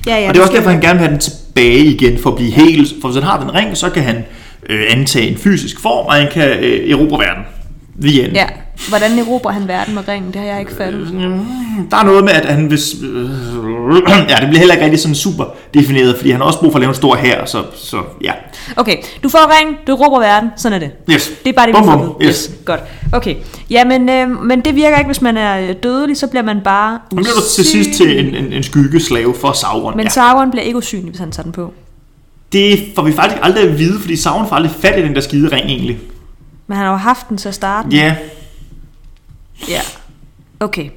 Ja, 0.07 0.19
ja, 0.21 0.29
og 0.29 0.35
det 0.35 0.41
er 0.41 0.45
også 0.45 0.57
derfor, 0.57 0.71
han 0.71 0.81
gerne 0.81 0.99
vil 0.99 1.09
have 1.09 1.13
den 1.13 1.21
tilbage 1.21 1.85
igen, 1.85 2.19
for 2.19 2.31
at 2.31 2.37
blive 2.37 2.51
helt. 2.51 2.95
For 3.01 3.09
hvis 3.09 3.17
han 3.17 3.25
har 3.25 3.41
den 3.41 3.55
ring, 3.55 3.77
så 3.77 3.91
kan 3.91 4.03
han 4.03 4.25
øh, 4.69 4.83
antage 4.89 5.29
en 5.29 5.37
fysisk 5.37 5.81
form, 5.81 6.07
og 6.07 6.13
han 6.13 6.29
kan 6.33 6.49
øh, 6.49 6.91
erobre 6.91 7.19
verden. 7.19 7.45
The 8.03 8.25
end. 8.25 8.33
Ja, 8.33 8.47
hvordan 8.89 9.19
erobrer 9.19 9.53
han 9.53 9.69
verden 9.69 9.95
med 9.95 10.09
ringen? 10.09 10.33
Det 10.33 10.41
har 10.41 10.49
jeg 10.49 10.61
ikke 10.61 10.75
fattet. 10.75 11.09
Der 11.91 11.97
er 11.97 12.05
noget 12.05 12.25
med, 12.25 12.33
at 12.33 12.45
han 12.45 12.67
hvis... 12.67 12.95
Øh, 13.03 13.31
ja, 14.31 14.37
det 14.41 14.49
bliver 14.49 14.59
heller 14.59 14.75
ikke 14.75 14.85
rigtig 14.85 15.01
sådan 15.01 15.15
super 15.15 15.45
defineret, 15.75 16.17
fordi 16.17 16.31
han 16.31 16.41
har 16.41 16.47
også 16.47 16.59
brug 16.61 16.73
for 16.73 16.77
at 16.77 16.81
lave 16.81 16.89
en 16.89 16.95
stor 16.95 17.15
her, 17.17 17.45
så, 17.45 17.63
så 17.77 17.97
ja. 18.23 18.33
Okay, 18.77 18.97
du 19.23 19.29
får 19.29 19.61
ringen, 19.61 19.77
du 19.87 19.93
erobrer 19.93 20.21
verden, 20.21 20.51
sådan 20.57 20.83
er 20.83 20.87
det. 20.87 20.91
Yes. 21.11 21.33
Det 21.45 21.51
er 21.51 21.53
bare 21.53 21.67
det, 21.67 21.75
vi 21.75 21.79
Bum, 21.79 21.85
får 21.85 21.97
bum. 21.97 22.09
at 22.09 22.21
vide. 22.21 22.29
Yes. 22.29 22.51
Godt. 22.65 22.81
Okay. 23.13 23.35
Ja, 23.71 23.85
men, 23.85 24.09
øh, 24.09 24.45
men 24.45 24.61
det 24.61 24.75
virker 24.75 24.99
ikke, 24.99 25.09
hvis 25.09 25.23
man 25.23 25.37
er 25.37 25.61
øh, 25.61 25.75
dødelig, 25.83 26.17
så 26.17 26.27
bliver 26.27 26.43
man 26.43 26.61
bare 26.65 26.99
Nu 27.13 27.17
bliver 27.17 27.35
du 27.35 27.41
til 27.57 27.65
sidst 27.65 27.91
til 27.97 28.19
en, 28.19 28.35
en, 28.35 28.53
en 28.53 28.63
skyggeslave 28.63 29.35
for 29.41 29.53
Sauron. 29.53 29.97
Men 29.97 30.07
ja. 30.07 30.11
Sauron 30.11 30.51
bliver 30.51 30.65
ikke 30.65 30.79
usynlig, 30.79 31.09
hvis 31.11 31.21
han 31.21 31.31
tager 31.33 31.45
den 31.45 31.53
på. 31.53 31.73
Det 32.53 32.79
får 32.95 33.03
vi 33.03 33.13
faktisk 33.13 33.39
aldrig 33.43 33.65
at 33.69 33.79
vide, 33.79 34.01
fordi 34.01 34.17
Sauron 34.17 34.49
får 34.49 34.57
aldrig 34.57 34.73
fat 34.81 34.99
i 34.99 35.03
den 35.03 35.15
der 35.15 35.21
skide 35.21 35.49
ring 35.53 35.67
egentlig. 35.67 35.99
Men 36.67 36.77
han 36.77 36.87
har 36.87 36.93
jo 36.93 36.99
haft 36.99 37.29
den 37.29 37.37
til 37.37 37.49
at 37.49 37.55
starte. 37.55 37.89
Ja, 37.89 38.17
Ja. 39.69 39.81
Okay. 40.61 40.89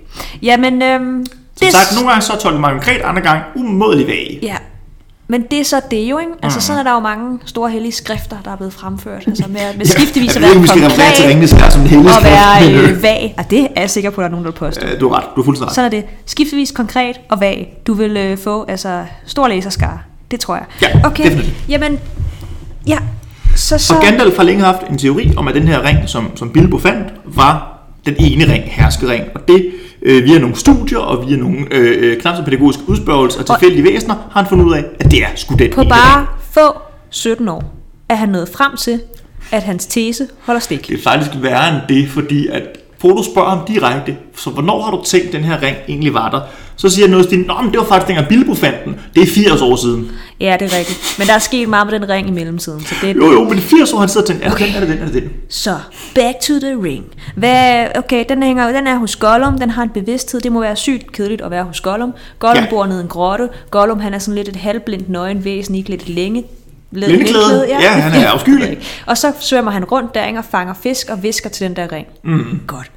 Jamen, 0.41 0.81
øhm, 0.81 1.25
som 1.25 1.35
det, 1.59 1.71
sagt, 1.71 1.93
nogle 1.95 2.09
gange 2.09 2.21
så 2.21 2.33
er 2.33 2.37
tolket 2.37 2.59
meget 2.59 2.73
konkret, 2.75 3.01
andre 3.01 3.21
gange 3.21 3.43
umådelig 3.55 4.07
vage. 4.07 4.39
Ja. 4.41 4.55
Men 5.27 5.41
det 5.51 5.59
er 5.59 5.63
så 5.63 5.81
det 5.91 5.97
jo, 6.09 6.17
ikke? 6.17 6.31
Altså, 6.43 6.57
Mm. 6.57 6.61
sådan 6.61 6.79
er 6.79 6.83
der 6.83 6.93
jo 6.93 6.99
mange 6.99 7.39
store 7.45 7.69
hellige 7.71 7.91
skrifter, 7.91 8.37
der 8.45 8.51
er 8.51 8.55
blevet 8.55 8.73
fremført. 8.73 9.23
Altså 9.27 9.45
med, 9.47 9.77
med 9.77 9.85
skiftevis 9.95 10.35
at 10.35 10.41
jeg 10.41 10.49
ved 10.49 10.55
ikke, 10.55 10.67
være 10.75 10.85
referere 10.89 10.89
til 10.89 11.15
konkret 11.15 11.29
Ringenes 11.29 11.51
Herre 11.51 11.71
som 11.71 11.81
en 11.81 11.87
hellig 11.87 12.11
og 12.17 12.23
være 12.23 12.91
øh, 12.91 13.03
vag. 13.03 13.35
Og 13.37 13.49
det 13.49 13.67
er 13.75 13.81
jeg 13.81 13.89
sikker 13.89 14.09
på, 14.09 14.21
at 14.21 14.23
der 14.23 14.27
er 14.27 14.31
nogen, 14.31 14.45
der 14.45 14.51
vil 14.51 14.57
påstå. 14.57 14.87
Øh, 14.87 14.99
Du 14.99 15.09
har 15.09 15.15
ret, 15.17 15.25
du 15.35 15.41
har 15.41 15.45
fuldstændig 15.45 15.67
ret. 15.67 15.75
Sådan 15.75 15.85
er 15.85 15.89
det. 16.01 16.05
Skiftevis 16.25 16.71
konkret 16.71 17.19
og 17.29 17.39
vag. 17.39 17.77
Du 17.87 17.93
vil 17.93 18.17
øh, 18.17 18.37
få 18.37 18.65
altså 18.67 19.05
stor 19.25 19.47
læserskare. 19.47 19.99
Det 20.31 20.39
tror 20.39 20.55
jeg. 20.55 20.65
Ja, 20.81 20.87
okay. 21.07 21.23
definitivt. 21.23 21.55
Jamen, 21.69 21.99
ja. 22.87 22.97
Så, 23.59 23.77
så, 23.77 23.93
Og 23.93 24.01
Gandalf 24.01 24.37
har 24.37 24.43
længe 24.43 24.63
haft 24.63 24.81
en 24.89 24.97
teori 24.97 25.33
om, 25.37 25.47
at 25.47 25.55
den 25.55 25.67
her 25.67 25.83
ring, 25.83 26.09
som, 26.09 26.37
som 26.37 26.49
Bilbo 26.49 26.77
fandt, 26.77 27.13
var 27.25 27.79
den 28.05 28.15
ene 28.19 28.53
ring, 28.53 28.63
herskering. 28.67 29.23
Og 29.35 29.47
det 29.47 29.71
øh, 30.01 30.23
via 30.23 30.39
nogle 30.39 30.55
studier 30.55 30.97
og 30.97 31.27
via 31.27 31.37
nogle 31.37 31.65
øh, 31.71 32.21
knap 32.21 32.35
så 32.35 32.43
pædagogiske 32.43 32.83
udspørgelser 32.87 33.39
og 33.39 33.45
tilfældige 33.45 33.83
væsener, 33.83 34.15
har 34.31 34.41
han 34.41 34.49
fundet 34.49 34.65
ud 34.65 34.73
af, 34.73 34.83
at 34.99 35.11
det 35.11 35.23
er 35.23 35.27
sgu 35.35 35.55
den 35.55 35.71
på 35.71 35.81
ene 35.81 35.89
bare 35.89 36.19
ring. 36.19 36.29
få 36.51 36.79
17 37.09 37.49
år 37.49 37.63
er 38.09 38.15
han 38.15 38.29
nået 38.29 38.49
frem 38.49 38.77
til, 38.77 39.01
at 39.51 39.63
hans 39.63 39.85
tese 39.85 40.27
holder 40.41 40.59
stik. 40.59 40.87
Det 40.87 40.97
er 40.97 41.03
faktisk 41.03 41.31
værre 41.41 41.69
end 41.69 41.81
det, 41.89 42.09
fordi 42.09 42.47
at 42.47 42.63
Frodo 43.01 43.23
spørger 43.23 43.49
ham 43.49 43.59
direkte, 43.67 44.17
så 44.37 44.49
hvornår 44.49 44.81
har 44.83 44.91
du 44.91 45.03
tænkt, 45.03 45.33
den 45.33 45.43
her 45.43 45.61
ring 45.61 45.77
egentlig 45.87 46.13
var 46.13 46.29
der? 46.29 46.41
Så 46.75 46.89
siger 46.89 47.07
noget 47.07 47.29
til 47.29 47.39
Nå, 47.39 47.53
men 47.61 47.71
det 47.71 47.79
var 47.79 47.85
faktisk 47.85 48.07
dengang 48.07 48.27
Bilbo 48.27 48.53
fandt 48.53 48.85
den. 48.85 48.95
Det 49.15 49.23
er 49.23 49.27
80 49.27 49.61
år 49.61 49.75
siden. 49.75 50.11
Ja, 50.39 50.57
det 50.59 50.73
er 50.73 50.77
rigtigt. 50.77 51.15
Men 51.17 51.27
der 51.27 51.33
er 51.33 51.39
sket 51.39 51.69
meget 51.69 51.87
med 51.91 51.99
den 51.99 52.09
ring 52.09 52.27
i 52.27 52.31
mellemtiden. 52.31 52.81
Så 52.85 52.95
det, 53.01 53.15
Jo, 53.15 53.31
jo, 53.31 53.43
men 53.43 53.59
80 53.59 53.93
år 53.93 53.99
han 53.99 54.09
siddet 54.09 54.29
og 54.29 54.39
tænkt, 54.39 54.45
er 54.45 54.49
det 54.49 54.59
den, 54.59 54.75
er 54.75 54.79
det 54.79 54.89
den, 54.89 54.97
er 55.07 55.11
det 55.11 55.23
den? 55.23 55.31
Så, 55.49 55.77
back 56.15 56.39
to 56.41 56.53
the 56.59 56.83
ring. 56.83 57.05
Hvad, 57.35 57.85
okay, 57.95 58.25
den, 58.29 58.43
hænger, 58.43 58.71
den 58.71 58.87
er 58.87 58.95
hos 58.95 59.15
Gollum, 59.15 59.59
den 59.59 59.69
har 59.69 59.83
en 59.83 59.89
bevidsthed. 59.89 60.41
Det 60.41 60.51
må 60.51 60.59
være 60.61 60.75
sygt 60.75 61.11
kedeligt 61.11 61.41
at 61.41 61.51
være 61.51 61.63
hos 61.63 61.81
Gollum. 61.81 62.13
Gollum 62.39 62.63
Ja. 62.63 62.69
bor 62.69 62.85
nede 62.85 62.99
i 62.99 63.03
en 63.03 63.07
grotte. 63.07 63.49
Gollum, 63.71 63.99
han 63.99 64.13
er 64.13 64.19
sådan 64.19 64.35
lidt 64.35 64.47
et 64.49 64.55
halvblindt 64.55 65.09
nøgen 65.09 65.45
væsen, 65.45 65.75
ikke 65.75 65.89
lidt 65.89 66.09
længe. 66.09 66.43
Lændeklæde? 66.91 67.65
Ja, 67.69 67.89
han 67.89 68.21
er 68.21 68.27
afskyelig. 68.27 68.77
Og 69.05 69.17
så 69.17 69.31
svømmer 69.39 69.71
han 69.71 69.83
rundt 69.85 70.15
der 70.15 70.37
og 70.37 70.45
fanger 70.51 70.73
fisk 70.73 71.09
og 71.09 71.23
visker 71.23 71.49
til 71.49 71.67
den 71.67 71.75
der 71.75 71.91
ring. 71.91 72.07
Mm. 72.23 72.61
Godt. 72.67 72.91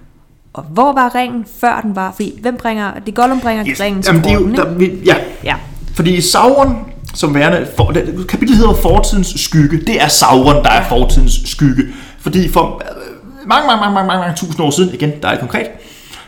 Og 0.53 0.63
hvor 0.63 0.93
var 0.93 1.15
ringen, 1.15 1.47
før 1.61 1.81
den 1.81 1.97
var? 1.97 2.13
Fordi 2.13 2.39
hvem 2.41 2.57
bringer, 2.57 2.93
det 3.07 3.15
Gollum 3.15 3.41
bringer 3.41 3.65
yes. 3.69 3.81
ringen 3.81 4.03
til 4.03 4.11
Jamen, 4.11 4.25
det 4.25 4.31
er 4.31 4.35
jo, 4.35 4.65
der, 4.65 4.75
vi, 4.75 4.93
ja, 5.05 5.17
Ja. 5.45 5.55
Fordi 5.95 6.21
Sauron, 6.21 6.77
som 7.15 7.35
værende, 7.35 7.67
for, 7.77 7.95
kapitlet 8.29 8.59
hedder 8.59 8.75
Fortidens 8.75 9.35
Skygge. 9.37 9.81
Det 9.87 10.03
er 10.03 10.09
Sauron, 10.09 10.65
der 10.65 10.71
er 10.71 10.89
fortidens 10.89 11.33
skygge. 11.45 11.83
Fordi 12.21 12.49
for 12.53 12.83
øh, 12.85 13.49
mange, 13.49 13.67
mange, 13.67 13.81
mange, 13.81 13.95
mange, 13.95 14.07
mange, 14.07 14.21
mange 14.21 14.37
tusind 14.37 14.61
år 14.61 14.71
siden, 14.71 14.95
igen, 14.95 15.13
der 15.23 15.29
er 15.29 15.33
det 15.33 15.41
konkret, 15.41 15.67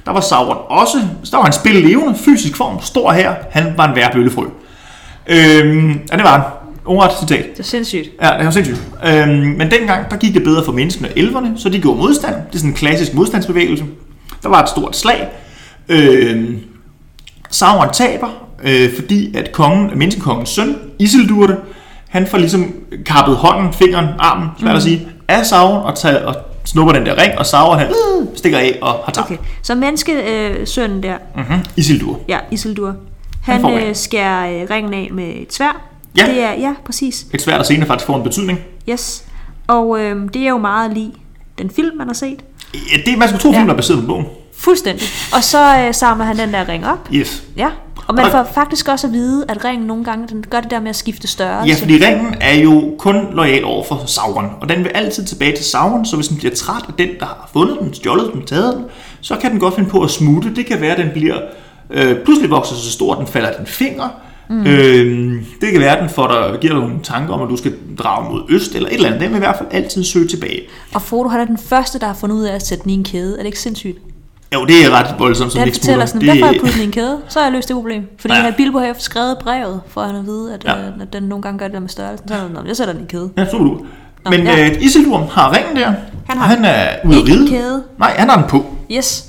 der 0.06 0.12
var 0.12 0.20
Sauron 0.20 0.56
også, 0.70 0.98
så 1.24 1.30
der 1.30 1.36
var 1.36 1.44
han 1.44 1.52
spil 1.52 1.74
levende, 1.74 2.18
fysisk 2.18 2.56
form, 2.56 2.82
stor 2.82 3.12
her, 3.12 3.34
han 3.50 3.74
var 3.76 3.88
en 3.88 3.96
værbøllefrø. 3.96 4.44
Øhm, 5.26 6.00
ja, 6.10 6.16
det 6.16 6.24
var 6.24 6.30
han. 6.30 6.42
Ordret 6.86 7.12
citat. 7.18 7.44
Det 7.52 7.58
er 7.60 7.62
sindssygt. 7.64 8.10
Ja, 8.22 8.30
det 8.38 8.44
var 8.44 8.50
sindssygt. 8.50 8.80
Øhm, 9.06 9.28
men 9.30 9.70
dengang, 9.70 10.10
der 10.10 10.16
gik 10.16 10.34
det 10.34 10.44
bedre 10.44 10.64
for 10.64 10.72
menneskene 10.72 11.08
og 11.08 11.14
elverne, 11.18 11.52
så 11.56 11.68
de 11.68 11.80
gjorde 11.80 11.98
modstand. 11.98 12.34
Det 12.34 12.54
er 12.54 12.58
sådan 12.58 12.70
en 12.70 12.76
klassisk 12.76 13.14
modstandsbevægelse. 13.14 13.84
Der 14.42 14.48
var 14.48 14.62
et 14.62 14.68
stort 14.68 14.96
slag. 14.96 15.28
Øhm, 15.88 16.58
Sauron 17.50 17.88
taber, 17.92 18.28
øh, 18.64 18.94
fordi 18.94 19.36
at 19.36 19.52
kongen, 19.52 19.98
menneskekongens 19.98 20.48
søn, 20.48 20.76
Isildur, 20.98 21.54
han 22.08 22.26
får 22.26 22.38
ligesom 22.38 22.74
kappet 23.06 23.36
hånden, 23.36 23.72
fingeren, 23.72 24.06
armen, 24.18 24.48
svært 24.60 24.70
mm. 24.72 24.76
at 24.76 24.82
sige, 24.82 25.08
af 25.28 25.46
Sauron 25.46 25.82
og, 25.82 25.94
tager, 25.98 26.24
og 26.26 26.34
snupper 26.64 26.92
den 26.92 27.06
der 27.06 27.22
ring, 27.22 27.38
og 27.38 27.46
Sauron 27.46 27.78
han 27.78 27.86
øh, 27.88 28.26
stikker 28.36 28.58
af 28.58 28.78
og 28.82 28.92
har 29.04 29.12
tabt. 29.12 29.26
Okay. 29.26 29.36
Så 29.62 29.74
menneskesønnen 29.74 30.96
øh, 30.98 31.02
der, 31.02 31.16
Mm-hmm. 31.36 31.58
Isildur. 31.76 32.20
ja, 32.28 32.38
Isildur, 32.50 32.94
Han 33.42 33.64
han 33.64 33.82
øh, 33.88 33.94
skærer 33.96 34.62
øh, 34.62 34.70
ringen 34.70 34.94
af 34.94 35.08
med 35.12 35.24
et 35.36 35.54
svær. 35.54 35.93
Ja. 36.18 36.26
Det 36.26 36.42
er, 36.42 36.52
ja, 36.52 36.74
præcis. 36.86 37.26
Et 37.34 37.42
svært 37.42 37.60
at 37.60 37.66
senere 37.66 37.86
faktisk 37.86 38.06
får 38.06 38.16
en 38.16 38.22
betydning. 38.22 38.58
Yes. 38.88 39.24
Og 39.66 40.00
øh, 40.00 40.16
det 40.34 40.42
er 40.42 40.48
jo 40.48 40.58
meget 40.58 40.92
lige 40.94 41.12
den 41.58 41.70
film, 41.70 41.96
man 41.96 42.06
har 42.06 42.14
set. 42.14 42.44
Ja, 42.74 43.10
det, 43.10 43.18
man 43.18 43.28
skulle 43.28 43.42
tro, 43.42 43.50
Ja. 43.50 43.56
filmen 43.58 43.70
er 43.70 43.74
baseret 43.76 44.00
på 44.00 44.06
bogen. 44.06 44.26
Fuldstændig. 44.58 45.06
Og 45.36 45.44
så 45.44 45.78
øh, 45.78 45.94
samler 45.94 46.24
han 46.24 46.38
den 46.38 46.52
der 46.52 46.68
ring 46.68 46.86
op. 46.86 47.08
Yes. 47.12 47.42
Ja. 47.56 47.68
Og 48.06 48.14
man 48.14 48.24
Og- 48.24 48.30
får 48.30 48.48
faktisk 48.54 48.88
også 48.88 49.06
at 49.06 49.12
vide, 49.12 49.44
at 49.48 49.64
ringen 49.64 49.86
nogle 49.86 50.04
gange 50.04 50.28
den 50.28 50.44
gør 50.50 50.60
det 50.60 50.70
der 50.70 50.80
med 50.80 50.88
at 50.90 50.96
skifte 50.96 51.28
størrelse. 51.28 51.74
Ja, 51.74 51.80
fordi 51.80 52.06
ringen 52.06 52.34
er 52.40 52.54
jo 52.54 52.94
kun 52.98 53.16
lojal 53.32 53.64
over 53.64 53.84
for 53.84 54.02
Sauron, 54.06 54.50
og 54.60 54.68
den 54.68 54.78
vil 54.84 54.88
altid 54.94 55.24
tilbage 55.24 55.56
til 55.56 55.64
Sauron, 55.64 56.04
så 56.06 56.16
hvis 56.16 56.28
den 56.28 56.36
bliver 56.36 56.54
træt 56.54 56.82
af 56.88 56.94
den, 56.98 57.08
der 57.20 57.26
har 57.26 57.50
fundet 57.52 57.76
den, 57.80 57.94
stjålet 57.94 58.30
den, 58.32 58.46
taget 58.46 58.76
den, 58.76 58.84
så 59.20 59.36
kan 59.36 59.50
den 59.50 59.60
godt 59.60 59.74
finde 59.74 59.90
på 59.90 60.02
at 60.02 60.10
smutte. 60.10 60.54
Det 60.54 60.66
kan 60.66 60.80
være, 60.80 60.92
at 60.92 60.98
den 60.98 61.10
bliver 61.12 61.36
øh, 61.90 62.24
pludselig 62.24 62.50
vokser 62.50 62.74
så 62.74 62.92
stor, 62.92 63.12
at 63.12 63.18
den 63.18 63.26
falder 63.26 63.48
af 63.48 63.54
din 63.58 63.66
finger. 63.66 64.08
Mm. 64.48 64.66
Øh, 64.66 65.32
det 65.60 65.72
kan 65.72 65.80
være, 65.80 65.96
at 65.96 66.02
den 66.02 66.08
får 66.10 66.26
dig, 66.28 66.60
giver 66.60 66.72
dig 66.72 66.82
nogle 66.82 66.96
tanker 67.02 67.34
om, 67.34 67.42
at 67.42 67.48
du 67.48 67.56
skal 67.56 67.72
drage 67.98 68.30
mod 68.30 68.42
øst, 68.48 68.74
eller 68.74 68.88
et 68.88 68.94
eller 68.94 69.06
andet. 69.08 69.20
Den 69.20 69.30
vil 69.30 69.36
i 69.36 69.38
hvert 69.38 69.56
fald 69.58 69.68
altid 69.72 70.04
søge 70.04 70.28
tilbage. 70.28 70.60
Og 70.94 71.02
Frodo 71.02 71.28
han 71.28 71.40
er 71.40 71.44
den 71.44 71.58
første, 71.58 71.98
der 71.98 72.06
har 72.06 72.14
fundet 72.14 72.36
ud 72.36 72.42
af 72.44 72.54
at 72.54 72.66
sætte 72.66 72.82
den 72.84 72.90
i 72.90 72.94
en 72.94 73.04
kæde. 73.04 73.32
Er 73.32 73.38
det 73.38 73.46
ikke 73.46 73.60
sindssygt? 73.60 73.98
Jo, 74.54 74.64
det 74.64 74.84
er 74.84 74.90
ret 74.90 75.14
voldsomt, 75.18 75.52
som 75.52 75.62
ikke 75.64 75.74
fortæller 75.78 76.06
smutter. 76.06 76.26
sådan, 76.28 76.38
hvorfor 76.40 76.46
har 76.46 76.52
jeg 76.52 76.60
puttet 76.60 76.80
i 76.80 76.84
en 76.84 76.90
kæde? 76.92 77.18
Så 77.28 77.38
har 77.38 77.46
jeg 77.46 77.52
løst 77.52 77.68
det 77.68 77.74
problem. 77.74 78.02
Fordi 78.18 78.34
Ja. 78.34 78.44
ja. 78.44 78.50
Bilbo 78.50 78.78
har 78.78 78.94
skrevet 78.98 79.36
brevet, 79.40 79.80
for 79.88 80.00
at 80.00 80.14
han 80.14 80.26
vide, 80.26 80.54
at, 80.54 80.64
Ja. 80.64 80.70
ja. 80.78 80.86
at 81.00 81.12
den 81.12 81.22
nogle 81.22 81.42
gange 81.42 81.58
gør 81.58 81.66
det 81.66 81.74
der 81.74 81.80
med 81.80 81.88
størrelsen. 81.88 82.28
Så 82.28 82.34
er 82.34 82.38
han, 82.38 82.50
"Nå, 82.50 82.60
jeg 82.66 82.76
sætter 82.76 82.92
den 82.92 83.00
i 83.00 83.04
en 83.04 83.08
kæde. 83.08 83.30
Ja, 83.36 83.50
super 83.50 83.64
du. 83.64 83.70
Nå, 84.24 84.30
Men 84.30 84.40
ja. 84.46 84.64
øh, 84.70 84.82
Isildur 84.82 85.16
har 85.32 85.56
ringen 85.56 85.76
der, 85.76 85.92
Han 86.28 86.38
har 86.38 86.46
han 86.46 86.64
er 86.64 86.86
ude 87.04 87.16
at 87.16 87.24
ride. 87.28 87.48
kæde. 87.48 87.82
Nej, 87.98 88.14
han 88.18 88.28
har 88.28 88.36
den 88.36 88.48
på. 88.48 88.64
Yes. 88.92 89.24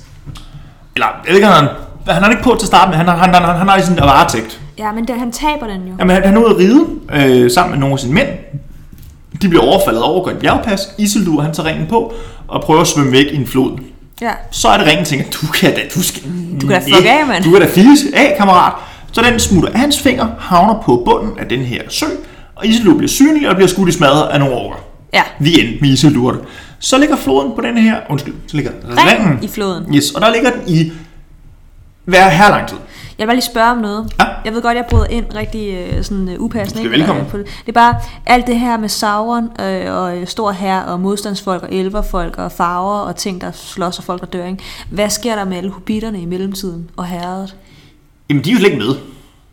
Eller, 0.94 1.06
jeg 1.06 1.28
ved 1.28 1.34
ikke, 1.34 1.46
han 1.46 1.54
har, 1.54 1.60
den- 1.60 2.14
han 2.14 2.22
har 2.22 2.30
den 2.30 2.38
ikke 2.38 2.44
på 2.44 2.54
til 2.58 2.64
at 2.64 2.66
starte 2.66 2.88
med. 2.90 2.96
Han 2.96 3.06
har, 3.08 3.16
han, 3.16 3.34
han, 3.34 3.42
han, 3.44 3.56
han 3.56 3.68
har 3.68 3.76
i 3.76 3.82
sin 3.82 3.96
varetægt. 3.96 4.60
Ja, 4.78 4.92
men 4.92 5.08
det, 5.08 5.18
han 5.18 5.32
taber 5.32 5.66
den 5.66 5.80
jo. 5.88 5.94
Jamen, 5.98 6.14
han, 6.16 6.24
han 6.24 6.36
er 6.36 6.40
ude 6.40 6.50
at 6.50 6.56
ride 6.56 6.86
øh, 7.12 7.50
sammen 7.50 7.70
med 7.70 7.80
nogle 7.80 7.92
af 7.92 7.98
sine 7.98 8.14
mænd. 8.14 8.28
De 9.42 9.48
bliver 9.48 9.64
overfaldet 9.64 10.02
over 10.02 10.24
går 10.24 10.30
et 10.30 10.38
bjergpas. 10.38 10.88
Isildur, 10.98 11.40
han 11.40 11.52
tager 11.54 11.68
ringen 11.68 11.86
på 11.86 12.12
og 12.48 12.62
prøver 12.62 12.80
at 12.80 12.86
svømme 12.86 13.12
væk 13.12 13.26
i 13.26 13.36
en 13.36 13.46
flod. 13.46 13.78
Ja. 14.20 14.30
Så 14.50 14.68
er 14.68 14.76
det 14.78 14.86
ringen, 14.86 15.04
tænker, 15.04 15.24
du 15.30 15.46
kan 15.46 15.74
da, 15.74 15.80
du 15.94 16.02
skal, 16.02 16.22
Du 16.60 16.66
kan 16.66 16.68
da 16.68 16.78
fuck 16.78 17.06
af, 17.06 17.26
mand. 17.26 17.44
Du 17.44 17.50
kan 17.50 17.60
da 17.60 17.66
fise 17.66 18.06
af, 18.14 18.34
kammerat. 18.38 18.72
Så 19.12 19.22
den 19.22 19.40
smutter 19.40 19.70
af 19.72 19.78
hans 19.78 20.00
finger, 20.00 20.26
havner 20.38 20.82
på 20.82 21.02
bunden 21.04 21.38
af 21.38 21.46
den 21.48 21.60
her 21.60 21.82
sø, 21.88 22.06
og 22.54 22.66
Isildur 22.66 22.96
bliver 22.96 23.08
synlig 23.08 23.48
og 23.48 23.54
bliver 23.54 23.68
skudt 23.68 23.88
i 23.88 23.92
smadret 23.92 24.28
af 24.28 24.40
nogle 24.40 24.54
orker. 24.54 24.78
Ja. 25.14 25.22
The 25.40 25.60
end 25.60 25.80
med 25.80 25.88
Isildur. 25.88 26.36
Så 26.78 26.98
ligger 26.98 27.16
floden 27.16 27.52
på 27.56 27.60
den 27.60 27.78
her, 27.78 27.96
undskyld, 28.10 28.34
så 28.46 28.56
ligger 28.56 28.72
Ringen 28.88 29.38
i 29.42 29.48
floden. 29.48 29.94
Yes, 29.94 30.10
og 30.10 30.20
der 30.20 30.32
ligger 30.32 30.50
den 30.50 30.60
i 30.66 30.92
hver 32.04 32.28
her 32.28 32.50
lang 32.50 32.68
tid. 32.68 32.76
Jeg 33.18 33.24
vil 33.24 33.26
bare 33.26 33.36
lige 33.36 33.44
spørge 33.44 33.70
om 33.70 33.78
noget. 33.78 34.12
Ja. 34.20 34.24
Jeg 34.44 34.54
ved 34.54 34.62
godt, 34.62 34.76
jeg 34.76 34.84
bryder 34.90 35.06
ind 35.06 35.24
rigtig 35.34 35.74
øh, 35.74 36.04
sådan, 36.04 36.28
øh, 36.28 36.40
upassende. 36.40 36.80
Er 36.80 36.84
ikke? 36.84 36.96
velkommen. 36.98 37.24
Øh, 37.24 37.30
på 37.30 37.38
det. 37.38 37.46
det 37.46 37.68
er 37.68 37.72
bare 37.72 37.94
alt 38.26 38.46
det 38.46 38.60
her 38.60 38.78
med 38.78 38.88
Sauron 38.88 39.44
øh, 39.60 39.94
og 39.94 40.18
øh, 40.18 40.26
stor 40.26 40.50
her 40.50 40.80
og 40.80 41.00
modstandsfolk 41.00 41.62
og 41.62 41.72
elverfolk 41.72 42.38
og 42.38 42.52
farver 42.52 42.98
og 42.98 43.16
ting, 43.16 43.40
der 43.40 43.50
slås 43.52 43.98
og 43.98 44.04
folk, 44.04 44.20
der 44.20 44.26
dør. 44.26 44.46
Ikke? 44.46 44.62
Hvad 44.90 45.10
sker 45.10 45.34
der 45.34 45.44
med 45.44 45.56
alle 45.56 45.70
hobitterne 45.70 46.20
i 46.20 46.24
mellemtiden 46.24 46.90
og 46.96 47.06
herredet? 47.06 47.56
Jamen, 48.30 48.44
de 48.44 48.50
er 48.50 48.54
jo 48.54 48.58
slet 48.58 48.70
ikke 48.72 48.84
med. 48.84 48.94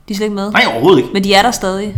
De 0.08 0.14
er 0.14 0.16
slet 0.16 0.26
ikke 0.26 0.36
med. 0.36 0.52
Nej, 0.52 0.64
overhovedet 0.72 1.00
ikke. 1.00 1.10
Men 1.14 1.24
de 1.24 1.34
er 1.34 1.42
der 1.42 1.52
stadig. 1.52 1.96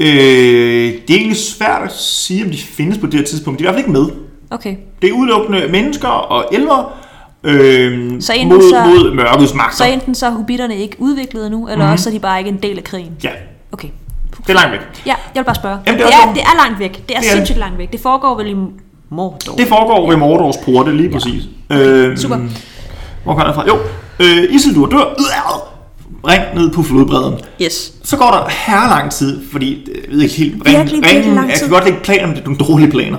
Øh, 0.00 0.08
det 0.08 1.10
er 1.10 1.18
egentlig 1.18 1.36
svært 1.36 1.82
at 1.82 1.92
sige, 1.92 2.44
om 2.44 2.50
de 2.50 2.58
findes 2.58 2.98
på 2.98 3.06
det 3.06 3.14
her 3.14 3.26
tidspunkt. 3.26 3.60
De 3.60 3.64
er 3.64 3.68
i 3.68 3.72
hvert 3.72 3.84
fald 3.84 3.96
ikke 3.96 4.00
med. 4.00 4.10
Okay. 4.50 4.76
Det 5.02 5.10
er 5.10 5.14
udelukkende 5.14 5.68
mennesker 5.68 6.08
og 6.08 6.54
elver 6.54 6.96
øh, 7.44 8.22
Så 8.22 8.32
enten 8.32 8.48
mod, 8.48 8.62
så- 8.70 8.84
mod 8.86 9.14
mørkets 9.14 9.54
magter. 9.54 9.76
Så 9.76 9.84
enten 9.84 10.14
så 10.14 10.26
er 10.26 10.30
hobitterne 10.30 10.76
ikke 10.76 10.96
udviklet 10.98 11.50
nu, 11.50 11.56
eller 11.66 11.76
Mhm. 11.76 11.80
mm-hmm. 11.82 11.92
også 11.92 12.02
så 12.02 12.10
er 12.10 12.14
de 12.14 12.18
bare 12.20 12.38
ikke 12.38 12.50
en 12.50 12.58
del 12.62 12.78
af 12.78 12.84
krigen. 12.84 13.12
Ja, 13.24 13.30
Okay. 13.72 13.88
det 14.46 14.48
er 14.50 14.54
langt 14.54 14.72
væk. 14.72 14.80
Ja, 15.06 15.14
jeg 15.34 15.40
vil 15.40 15.44
bare 15.44 15.54
spørge. 15.54 15.78
Jamen, 15.86 15.98
det, 16.00 16.06
er 16.06 16.10
det, 16.10 16.28
er, 16.28 16.32
det 16.34 16.42
er 16.42 16.66
langt 16.66 16.78
væk. 16.80 16.92
Det 17.08 17.16
er 17.16 17.20
Det 17.20 17.28
er 17.28 17.32
sindssygt 17.32 17.58
langt 17.58 17.78
væk. 17.78 17.92
Det 17.92 18.00
foregår 18.00 18.36
vel 18.36 18.46
i 18.50 18.54
Mordor. 19.08 19.56
Det 19.56 19.68
foregår 19.68 20.08
ved 20.10 20.16
Mordors 20.16 20.56
porte, 20.64 20.96
lige 20.96 21.10
præcis. 21.10 21.42
Øh, 21.70 22.16
super. 22.18 22.36
Hvor 23.24 23.34
kommer 23.34 23.44
det 23.46 23.54
fra? 23.54 23.64
Jo, 23.66 23.78
øh, 24.20 24.54
Isildur 24.54 24.86
dør. 24.86 25.04
Ring 26.28 26.42
ned 26.54 26.70
på 26.70 26.82
flodbredden. 26.82 27.38
Yes. 27.62 27.92
Så 28.04 28.16
går 28.16 28.30
der 28.30 28.48
her 28.48 28.88
lang 28.88 29.10
tid, 29.10 29.40
fordi 29.52 29.88
øh, 29.90 30.02
jeg 30.04 30.12
ved 30.14 30.22
ikke 30.22 30.34
helt, 30.34 30.54
ring, 30.54 30.76
Virkelig, 30.78 30.96
virkelig 31.02 31.16
ringen, 31.16 31.34
lang 31.34 31.48
jeg 31.50 31.56
tid. 31.58 31.66
kan 31.66 31.74
godt 31.74 31.84
lægge 31.84 32.00
planer, 32.00 32.26
men 32.26 32.36
det 32.36 32.42
er 32.42 32.44
nogle 32.44 32.58
dårlige 32.58 32.90
planer. 32.90 33.18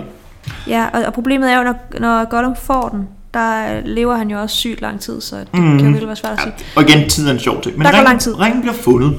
Ja, 0.67 0.85
og, 0.93 1.01
og 1.07 1.13
problemet 1.13 1.51
er 1.51 1.57
jo, 1.57 1.63
når, 1.63 1.75
når 1.99 2.29
Gollum 2.29 2.55
får 2.63 2.89
den, 2.89 3.07
der 3.33 3.81
lever 3.85 4.15
han 4.15 4.31
jo 4.31 4.41
også 4.41 4.55
sygt 4.55 4.81
lang 4.81 4.99
tid, 4.99 5.21
så 5.21 5.35
det 5.35 5.47
mm. 5.53 5.59
kan 5.59 5.79
jo 5.79 5.85
virkelig 5.85 6.07
være 6.07 6.15
svært 6.15 6.33
at 6.33 6.39
sige. 6.39 6.67
Og 6.75 6.89
igen, 6.89 7.09
tiden 7.09 7.29
er 7.29 7.33
en 7.33 7.39
sjov 7.39 7.61
ting. 7.61 7.77
Men 7.77 7.85
Der 7.85 7.91
går 7.91 7.97
ringen, 7.97 8.07
lang 8.09 8.21
tid. 8.21 8.39
ringen 8.39 8.61
bliver 8.61 8.73
fundet 8.73 9.17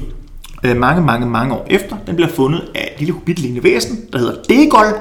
øh, 0.63 0.77
mange, 0.77 1.01
mange, 1.01 1.25
mange 1.27 1.53
år 1.55 1.67
efter. 1.69 1.95
Den 2.07 2.15
bliver 2.15 2.29
fundet 2.29 2.61
af 2.75 2.91
et 2.93 2.99
lille 2.99 3.13
hobbitlignende 3.13 3.63
væsen, 3.63 3.99
der 4.13 4.19
hedder 4.19 4.35
Degol. 4.49 4.93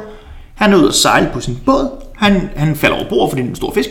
Han 0.54 0.72
er 0.72 0.76
ude 0.76 0.88
at 0.88 0.94
sejle 0.94 1.30
på 1.32 1.40
sin 1.40 1.58
båd. 1.66 1.90
Han, 2.16 2.50
han 2.56 2.76
falder 2.76 2.96
over 2.96 3.08
bord, 3.08 3.30
fordi 3.30 3.42
det 3.42 3.46
er 3.46 3.50
en 3.50 3.56
stor 3.56 3.74
fisk. 3.74 3.88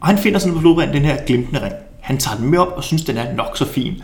Og 0.00 0.06
han 0.06 0.18
finder 0.18 0.38
sådan 0.38 0.54
på 0.54 0.60
flodbrænden 0.60 0.96
den 0.96 1.04
her 1.04 1.16
glimtende 1.26 1.62
ring. 1.64 1.74
Han 2.00 2.18
tager 2.18 2.36
den 2.36 2.50
med 2.50 2.58
op 2.58 2.72
og 2.76 2.84
synes, 2.84 3.04
den 3.04 3.16
er 3.16 3.34
nok 3.34 3.56
så 3.56 3.64
fin. 3.66 4.02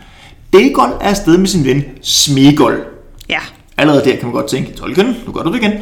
Degol 0.53 0.89
er 1.01 1.09
afsted 1.09 1.37
med 1.37 1.47
sin 1.47 1.65
ven 1.65 1.83
Smegol. 2.01 2.85
Ja. 3.29 3.39
Allerede 3.77 4.05
der 4.05 4.15
kan 4.15 4.23
man 4.23 4.31
godt 4.31 4.47
tænke, 4.47 4.73
Tolkien, 4.73 5.15
nu 5.25 5.31
gør 5.31 5.41
du 5.41 5.53
det 5.53 5.61
igen. 5.61 5.73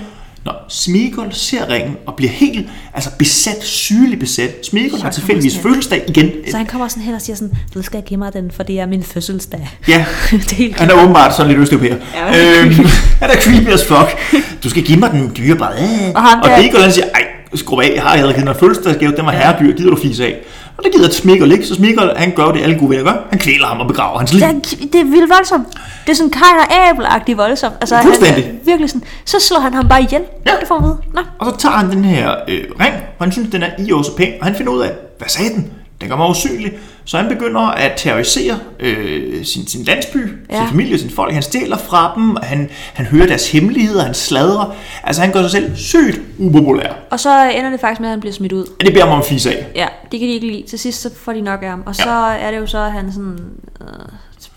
Nå, 0.46 0.52
Smigol 0.70 1.34
ser 1.34 1.70
ringen 1.70 1.98
og 2.06 2.16
bliver 2.16 2.32
helt 2.32 2.70
altså 2.94 3.10
besat, 3.20 3.64
sygelig 3.64 4.20
besat. 4.20 4.66
Smigol 4.66 5.00
har 5.00 5.12
tilfældigvis 5.12 5.58
fødselsdag 5.58 6.04
igen. 6.08 6.32
Så 6.52 6.58
han 6.58 6.66
kommer 6.66 6.88
sådan 6.88 7.04
hen 7.04 7.16
og 7.16 7.22
siger 7.22 7.36
sådan, 7.36 7.58
du 7.74 7.82
skal 7.82 8.02
give 8.02 8.18
mig 8.18 8.34
den, 8.34 8.52
for 8.52 8.64
det 8.64 8.80
er 8.80 8.86
min 8.86 9.04
fødselsdag. 9.04 9.70
Ja, 9.88 10.06
det 10.32 10.52
er 10.52 10.56
helt 10.56 10.80
han 10.80 10.90
er 10.90 11.04
åbenbart 11.04 11.36
sådan 11.36 11.52
lidt 11.52 11.62
østeuropæer. 11.62 11.96
Ja. 12.16 12.62
øhm, 12.62 12.74
han 13.22 13.30
er 13.30 13.36
creepy 13.36 13.68
as 13.68 13.86
fuck. 13.86 14.44
Du 14.64 14.70
skal 14.70 14.84
give 14.84 15.00
mig 15.00 15.12
den 15.12 15.32
dyrebare. 15.38 15.74
Og 16.16 16.22
ham 16.22 16.40
og 16.40 16.50
Smigol 16.60 16.82
han 16.82 16.92
siger, 16.92 17.06
ej, 17.14 17.28
skru 17.56 17.80
af, 17.80 17.92
jeg 17.96 18.04
har 18.04 18.10
allerede 18.10 18.34
givet 18.34 18.50
en 18.50 18.56
fødselsdagsgave, 18.60 19.16
den 19.16 19.26
var 19.26 19.32
herredyr, 19.32 19.76
gider 19.78 19.90
du 19.90 19.98
fise 20.02 20.26
af. 20.26 20.40
Og 20.78 20.84
det 20.84 20.94
gider 20.94 21.12
Smigol 21.12 21.52
ikke, 21.52 21.66
så 21.66 21.76
Smigol 21.76 22.12
han 22.16 22.32
gør 22.36 22.52
det, 22.52 22.62
alle 22.62 22.80
gode 22.80 22.90
venner 22.90 23.04
gør. 23.04 23.28
Han 23.30 23.40
kvæler 23.40 23.68
ham 23.68 23.80
og 23.80 23.88
begraver 23.88 24.18
hans 24.18 24.34
liv. 24.34 24.42
Det 24.42 24.50
er, 24.50 24.88
det 24.94 25.00
er 25.02 25.06
vildt 25.06 25.30
voldsomt. 25.30 25.68
Det 26.06 26.12
er 26.12 26.16
sådan 26.16 26.34
og 26.34 26.90
Abel-agtigt 26.90 27.38
voldsomt. 27.38 27.76
Altså, 27.82 27.96
han, 27.96 28.06
Fuldstændig. 28.06 28.44
er 28.44 28.66
virkelig 28.66 28.90
sådan, 28.90 29.08
så 29.26 29.40
slår 29.40 29.60
han 29.60 29.74
ham 29.74 29.88
bare 29.88 30.02
ihjel. 30.02 30.22
Ja. 30.46 30.52
Det 30.60 30.68
får 30.68 30.80
man 30.80 30.90
vide. 30.90 30.98
Nå. 31.14 31.22
Og 31.40 31.46
så 31.46 31.58
tager 31.58 31.76
han 31.76 31.90
den 31.90 32.06
her 32.06 32.36
øh, 32.48 32.64
ring, 32.80 32.94
og 33.20 33.26
han 33.26 33.32
synes, 33.32 33.50
den 33.52 33.64
er 33.64 33.70
i 33.80 33.92
og 33.92 34.06
så 34.06 34.16
pæn, 34.16 34.34
og 34.40 34.46
han 34.48 34.56
finder 34.56 34.72
ud 34.74 34.82
af, 34.82 34.92
hvad 35.18 35.28
sagde 35.28 35.50
den? 35.50 35.72
Den 36.04 36.10
gør 36.10 36.18
mig 36.18 36.30
usynlig. 36.30 36.74
Så 37.06 37.18
han 37.18 37.30
begynder 37.30 37.62
at 37.62 37.92
terrorisere 37.98 38.60
øh, 38.80 39.46
sin, 39.46 39.68
sin 39.68 39.84
landsby, 39.84 40.18
ja. 40.18 40.56
Ja. 40.56 40.60
sin 40.60 40.70
familie, 40.70 41.00
sin 41.00 41.10
folk. 41.10 41.34
Han 41.34 41.44
stjæler 41.44 41.78
fra 41.78 42.14
dem, 42.16 42.36
og 42.36 42.44
han, 42.44 42.70
han 42.94 43.06
hører 43.06 43.28
deres 43.28 43.52
hemmeligheder, 43.52 44.04
han 44.04 44.14
sladrer. 44.14 44.76
Altså 45.04 45.22
han 45.22 45.32
gør 45.32 45.42
sig 45.42 45.52
selv 45.52 45.76
sygt 45.76 46.22
upopulær. 46.38 46.94
Og 47.12 47.20
så 47.20 47.50
ender 47.50 47.70
det 47.70 47.80
faktisk 47.80 48.00
med, 48.00 48.10
at 48.10 48.12
han 48.12 48.20
bliver 48.20 48.34
smidt 48.34 48.52
ud. 48.52 48.64
Og 48.64 48.86
det 48.86 48.94
beder 48.94 49.06
mig 49.06 49.14
om 49.14 49.20
at 49.20 49.26
fise 49.26 49.58
af. 49.58 49.68
Ja, 49.76 49.88
det 50.12 50.20
kan 50.20 50.30
de 50.30 50.34
ikke 50.34 50.48
lide. 50.48 50.64
Til 50.70 50.80
sidst 50.80 51.02
så 51.02 51.10
får 51.24 51.34
de 51.34 51.42
nok 51.42 51.64
af 51.64 51.70
ham. 51.70 51.84
Og 51.86 51.96
så 51.96 52.10
er 52.40 52.52
det 52.52 52.58
jo 52.58 52.68
så, 52.68 52.78
at 52.78 52.92
han 52.92 53.12
sådan... 53.12 53.40
Øh, 53.82 53.88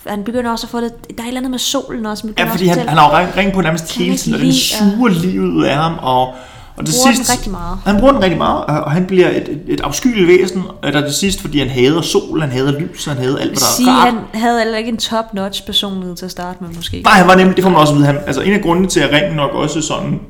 han 0.07 0.25
begynder 0.25 0.51
også 0.51 0.67
at 0.67 0.71
få 0.71 0.81
det... 0.81 0.93
Der 1.09 1.15
er 1.19 1.23
et 1.23 1.29
eller 1.29 1.41
andet 1.41 1.51
med 1.51 1.59
solen 1.59 2.07
også. 2.07 2.29
Ja, 2.39 2.45
fordi 2.45 2.67
han, 2.67 2.79
han 2.89 2.99
har 2.99 3.11
jo 3.11 3.17
ring, 3.19 3.37
ring 3.37 3.53
på 3.53 3.61
nærmest 3.61 3.97
hele 3.97 4.17
tiden, 4.17 4.35
og 4.35 4.41
den 4.41 4.53
suger 4.53 5.09
livet 5.09 5.65
af 5.65 5.77
ham. 5.77 5.99
Og, 6.03 6.35
og 6.77 6.87
til 6.87 6.93
Bruger 6.93 7.07
den 7.07 7.17
sidst, 7.17 7.33
rigtig 7.33 7.51
meget. 7.51 7.79
Han 7.85 7.99
bruger 7.99 8.13
den 8.13 8.23
rigtig 8.23 8.39
meget, 8.39 8.65
og 8.65 8.91
han 8.91 9.07
bliver 9.07 9.31
et, 9.31 9.49
et, 9.49 9.63
et 9.69 9.81
afskyeligt 9.81 10.29
væsen, 10.29 10.63
der 10.83 11.01
til 11.01 11.15
sidst, 11.15 11.41
fordi 11.41 11.59
han 11.59 11.69
hader 11.69 12.01
sol, 12.01 12.41
han 12.41 12.51
hader 12.51 12.81
lys, 12.81 13.05
han 13.05 13.17
hader 13.17 13.39
alt, 13.39 13.51
hvad 13.51 13.57
der 13.57 13.67
sige, 13.77 13.91
er 13.91 13.93
rart. 13.93 14.15
han 14.15 14.41
havde 14.41 14.59
heller 14.59 14.79
ikke 14.79 14.91
en 14.91 14.97
top-notch 14.97 15.67
personlighed 15.67 16.17
til 16.17 16.25
at 16.25 16.31
starte 16.31 16.59
med, 16.65 16.69
måske. 16.77 17.03
Nej, 17.03 17.13
han 17.13 17.29
var 17.29 17.35
nemlig, 17.35 17.57
det 17.57 17.65
får 17.65 17.71
man 17.71 17.81
også 17.81 17.93
at 17.93 17.97
vide, 17.99 18.07
han, 18.07 18.19
altså 18.27 18.41
en 18.41 18.53
af 18.53 18.63
grundene 18.63 18.89
til, 18.89 19.01
at 19.01 19.13
ringen 19.13 19.37
nok 19.37 19.51
også 19.55 19.81
sådan 19.81 20.21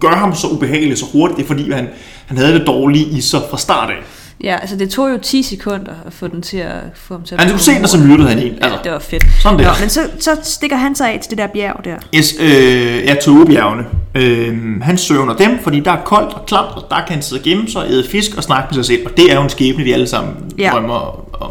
gør 0.00 0.16
ham 0.16 0.34
så 0.34 0.48
ubehagelig 0.48 0.98
så 0.98 1.04
hurtigt, 1.12 1.36
det 1.36 1.42
er 1.42 1.46
fordi, 1.46 1.70
han, 1.70 1.88
han 2.26 2.38
havde 2.38 2.58
det 2.58 2.66
dårlige 2.66 3.06
i 3.06 3.20
sig 3.20 3.40
fra 3.50 3.58
start 3.58 3.90
af. 3.90 3.96
Ja, 4.44 4.56
altså 4.60 4.76
det 4.76 4.90
tog 4.90 5.10
jo 5.10 5.18
10 5.22 5.42
sekunder 5.42 5.92
at 6.06 6.12
få 6.12 6.26
den 6.28 6.42
til 6.42 6.56
at 6.56 6.80
få 6.94 7.14
ham 7.14 7.22
til 7.22 7.34
at 7.34 7.40
Han 7.40 7.48
skulle 7.48 7.62
se 7.62 7.74
den, 7.74 7.82
og 7.82 7.88
så 7.88 7.98
myrdede 7.98 8.28
han 8.28 8.38
en. 8.38 8.44
Ja, 8.44 8.58
Altså, 8.64 8.78
det 8.84 8.92
var 8.92 8.98
fedt. 8.98 9.24
Sådan 9.42 9.58
der. 9.58 9.64
Nå, 9.64 9.70
men 9.80 9.88
så, 9.90 10.00
så 10.20 10.30
stikker 10.42 10.76
han 10.76 10.94
sig 10.94 11.12
af 11.12 11.18
til 11.20 11.30
det 11.30 11.38
der 11.38 11.46
bjerg 11.46 11.84
der. 11.84 11.96
yes, 12.14 12.34
øh, 12.40 13.04
ja, 13.04 13.14
togebjergene. 13.14 13.84
Øh, 14.14 14.80
han 14.82 14.98
søvner 14.98 15.36
dem, 15.36 15.58
fordi 15.62 15.80
der 15.80 15.90
er 15.92 16.02
koldt 16.04 16.32
og 16.34 16.46
klamt, 16.46 16.68
og 16.76 16.84
der 16.90 16.96
kan 16.96 17.14
han 17.14 17.22
sidde 17.22 17.40
og 17.40 17.44
gemme 17.44 17.68
sig, 17.68 17.86
æde 17.90 18.04
fisk 18.08 18.36
og 18.36 18.42
snakke 18.42 18.66
med 18.70 18.74
sig 18.74 18.84
selv, 18.84 19.06
og 19.06 19.16
det 19.16 19.30
er 19.32 19.36
jo 19.36 19.42
en 19.42 19.48
skæbne, 19.50 19.84
vi 19.84 19.92
alle 19.92 20.06
sammen 20.06 20.34
Ja. 20.58 20.70
drømmer 20.72 21.34
om. 21.42 21.50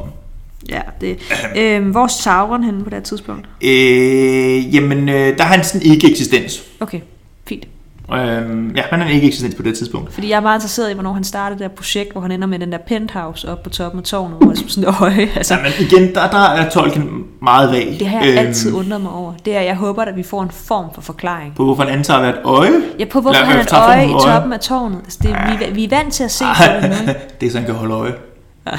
Ja, 0.69 0.81
det. 1.01 1.17
Øhm, 1.57 1.85
hvor 1.91 2.03
er 2.03 2.07
Sauron 2.07 2.63
henne 2.63 2.83
på 2.83 2.89
det 2.89 3.03
tidspunkt? 3.03 3.47
Øh, 3.61 4.75
jamen, 4.75 5.09
øh, 5.09 5.37
der 5.37 5.43
har 5.43 5.55
han 5.55 5.63
sådan 5.63 5.81
ikke 5.81 6.11
eksistens. 6.11 6.61
Okay, 6.79 6.99
fint. 8.09 8.19
Øh, 8.19 8.77
ja, 8.77 8.81
han 8.89 9.01
er 9.01 9.07
ikke 9.07 9.27
eksistens 9.27 9.55
på 9.55 9.61
det 9.63 9.77
tidspunkt. 9.77 10.13
Fordi 10.13 10.29
jeg 10.29 10.35
er 10.37 10.41
meget 10.41 10.57
interesseret 10.57 10.91
i, 10.91 10.93
hvornår 10.93 11.13
han 11.13 11.23
startede 11.23 11.59
det 11.59 11.69
der 11.69 11.75
projekt, 11.75 12.11
hvor 12.11 12.21
han 12.21 12.31
ender 12.31 12.47
med 12.47 12.59
den 12.59 12.71
der 12.71 12.77
penthouse 12.87 13.51
op 13.51 13.63
på 13.63 13.69
toppen 13.69 13.99
af 13.99 14.03
tårnet, 14.03 14.37
hvor 14.41 14.51
det 14.51 14.63
er 14.63 14.67
sådan 14.69 14.89
et 14.89 14.95
øje. 15.01 15.29
Altså, 15.35 15.53
Ja, 15.53 15.61
men 15.61 15.71
igen, 15.79 16.15
der, 16.15 16.29
der 16.29 16.37
er 16.37 16.69
Tolkien 16.69 17.23
meget 17.41 17.71
vag. 17.71 17.95
det 17.99 18.07
har 18.07 18.19
jeg 18.19 18.29
Øhm, 18.29 18.37
altid 18.47 18.73
undret 18.73 19.01
mig 19.01 19.11
over. 19.11 19.33
Det 19.45 19.55
er, 19.57 19.61
jeg 19.61 19.75
håber, 19.75 20.01
at 20.03 20.15
vi 20.15 20.23
får 20.23 20.43
en 20.43 20.51
form 20.51 20.93
for 20.93 21.01
forklaring. 21.01 21.55
På 21.55 21.63
hvorfor 21.63 21.83
han 21.83 21.93
antager 21.93 22.17
at 22.19 22.23
være 22.23 22.33
et 22.33 22.41
øje. 22.45 22.81
Ja, 22.99 23.05
på 23.05 23.21
hvorfor 23.21 23.35
Eller, 23.39 23.45
han 23.49 23.57
er 23.57 23.61
et 23.63 23.69
form 23.69 23.81
øje 23.81 24.05
i 24.09 24.13
toppen 24.33 24.53
af 24.53 24.59
tårnet. 24.59 24.97
Altså, 25.03 25.19
det, 25.21 25.29
vi, 25.59 25.73
vi 25.73 25.83
er 25.83 25.89
vant 25.89 26.13
til 26.13 26.23
at 26.23 26.31
se 26.31 26.43
på 26.57 26.63
det 26.81 26.89
nu. 26.89 27.13
det 27.41 27.47
er 27.47 27.51
så 27.51 27.57
han 27.57 27.65
kan 27.65 27.75
holde 27.75 27.93
øje. 27.93 28.13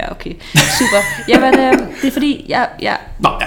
Ja, 0.00 0.10
okay. 0.10 0.32
Super. 0.54 1.00
Jamen, 1.28 1.58
øh, 1.58 1.72
det 2.02 2.08
er 2.08 2.12
fordi, 2.12 2.46
jeg, 2.48 2.68
jeg, 2.82 2.96
Nå 3.18 3.28
ja. 3.40 3.46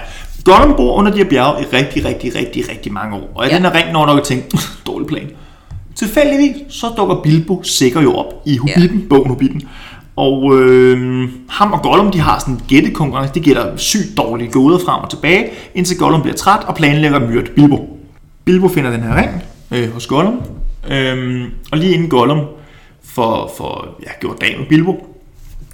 Gollum 0.52 0.76
bor 0.78 0.93
under 0.95 1.12
de 1.12 1.18
her 1.18 1.26
bjerge 1.30 1.62
i 1.62 1.66
rigtig, 1.74 2.06
rigtig, 2.06 2.36
rigtig, 2.36 2.70
rigtig 2.70 2.93
mange 2.93 3.16
år. 3.16 3.32
Og 3.36 3.45
i 3.45 3.50
Ja. 3.50 3.56
den 3.56 3.64
her 3.66 3.74
ring 3.76 3.91
når 3.91 4.06
nok 4.06 4.18
at 4.18 4.24
tænke, 4.24 4.58
dårlig 4.88 5.08
plan. 5.08 5.28
Tilfældigvis 5.95 6.56
så 6.70 6.88
dukker 6.97 7.16
Bilbo 7.24 7.64
sikker 7.64 8.02
jo 8.02 8.14
op 8.14 8.34
i 8.45 8.58
Hobbiten, 8.58 9.00
ja. 9.00 9.08
bogen 9.10 9.28
Hobbiten. 9.30 9.62
Og 10.16 10.56
øh, 10.60 11.30
ham 11.50 11.72
og 11.74 11.82
Gollum, 11.82 12.12
de 12.12 12.20
har 12.20 12.39
sådan 12.39 12.54
en 12.54 12.62
gættekonkurrence. 12.68 13.34
De 13.34 13.39
gætter 13.39 13.78
sygt 13.78 14.18
dårlige 14.18 14.52
gåder 14.52 14.78
frem 14.80 15.04
og 15.04 15.10
tilbage, 15.10 15.50
indtil 15.76 15.97
Gollum 15.97 16.22
bliver 16.22 16.36
træt 16.36 16.64
og 16.68 16.76
planlægger 16.76 17.20
at 17.20 17.30
myrde 17.30 17.52
Bilbo. 17.56 18.00
Bilbo 18.45 18.68
finder 18.68 18.91
den 18.91 19.02
her 19.04 19.16
ring 19.18 19.30
øh, 19.72 19.93
hos 19.93 20.08
Gollum. 20.08 20.41
Øh, 20.91 21.43
og 21.72 21.78
lige 21.78 21.93
inden 21.93 22.10
Gollum 22.10 22.39
får, 23.04 23.54
får 23.58 24.00
ja, 24.04 24.10
gjort 24.22 24.41
dag 24.41 24.56
med 24.60 24.66
Bilbo, 24.68 25.06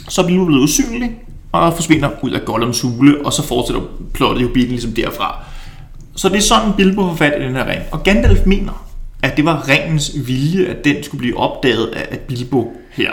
så 0.10 0.22
er 0.22 0.26
Bilbo 0.28 0.46
blevet 0.46 0.64
usynlig 0.64 1.12
og 1.60 1.74
forsvinder 1.74 2.10
ud 2.22 2.32
af 2.32 2.46
Gollums 2.46 2.82
hule, 2.82 3.26
og 3.26 3.34
så 3.34 3.44
fortsætter 3.44 3.82
plottet 4.14 4.42
i 4.42 4.44
Hobbiten 4.44 4.70
ligesom 4.70 4.92
derfra. 4.92 5.44
Så 6.16 6.30
det 6.30 6.38
er 6.38 6.42
sådan, 6.42 6.74
Bilbo 6.78 7.02
får 7.02 7.16
fat 7.16 7.34
i 7.42 7.44
den 7.44 7.56
her 7.56 7.70
ring. 7.70 7.82
Og 7.92 8.04
Gandalf 8.04 8.46
mener, 8.46 8.86
at 9.24 9.38
det 9.38 9.46
var 9.46 9.70
ringens 9.70 10.12
vilje, 10.28 10.66
at 10.66 10.86
den 10.86 11.04
skulle 11.04 11.20
blive 11.20 11.38
opdaget 11.38 11.88
af 11.88 12.08
af 12.12 12.20
Bilbo 12.20 12.74
her. 12.92 13.12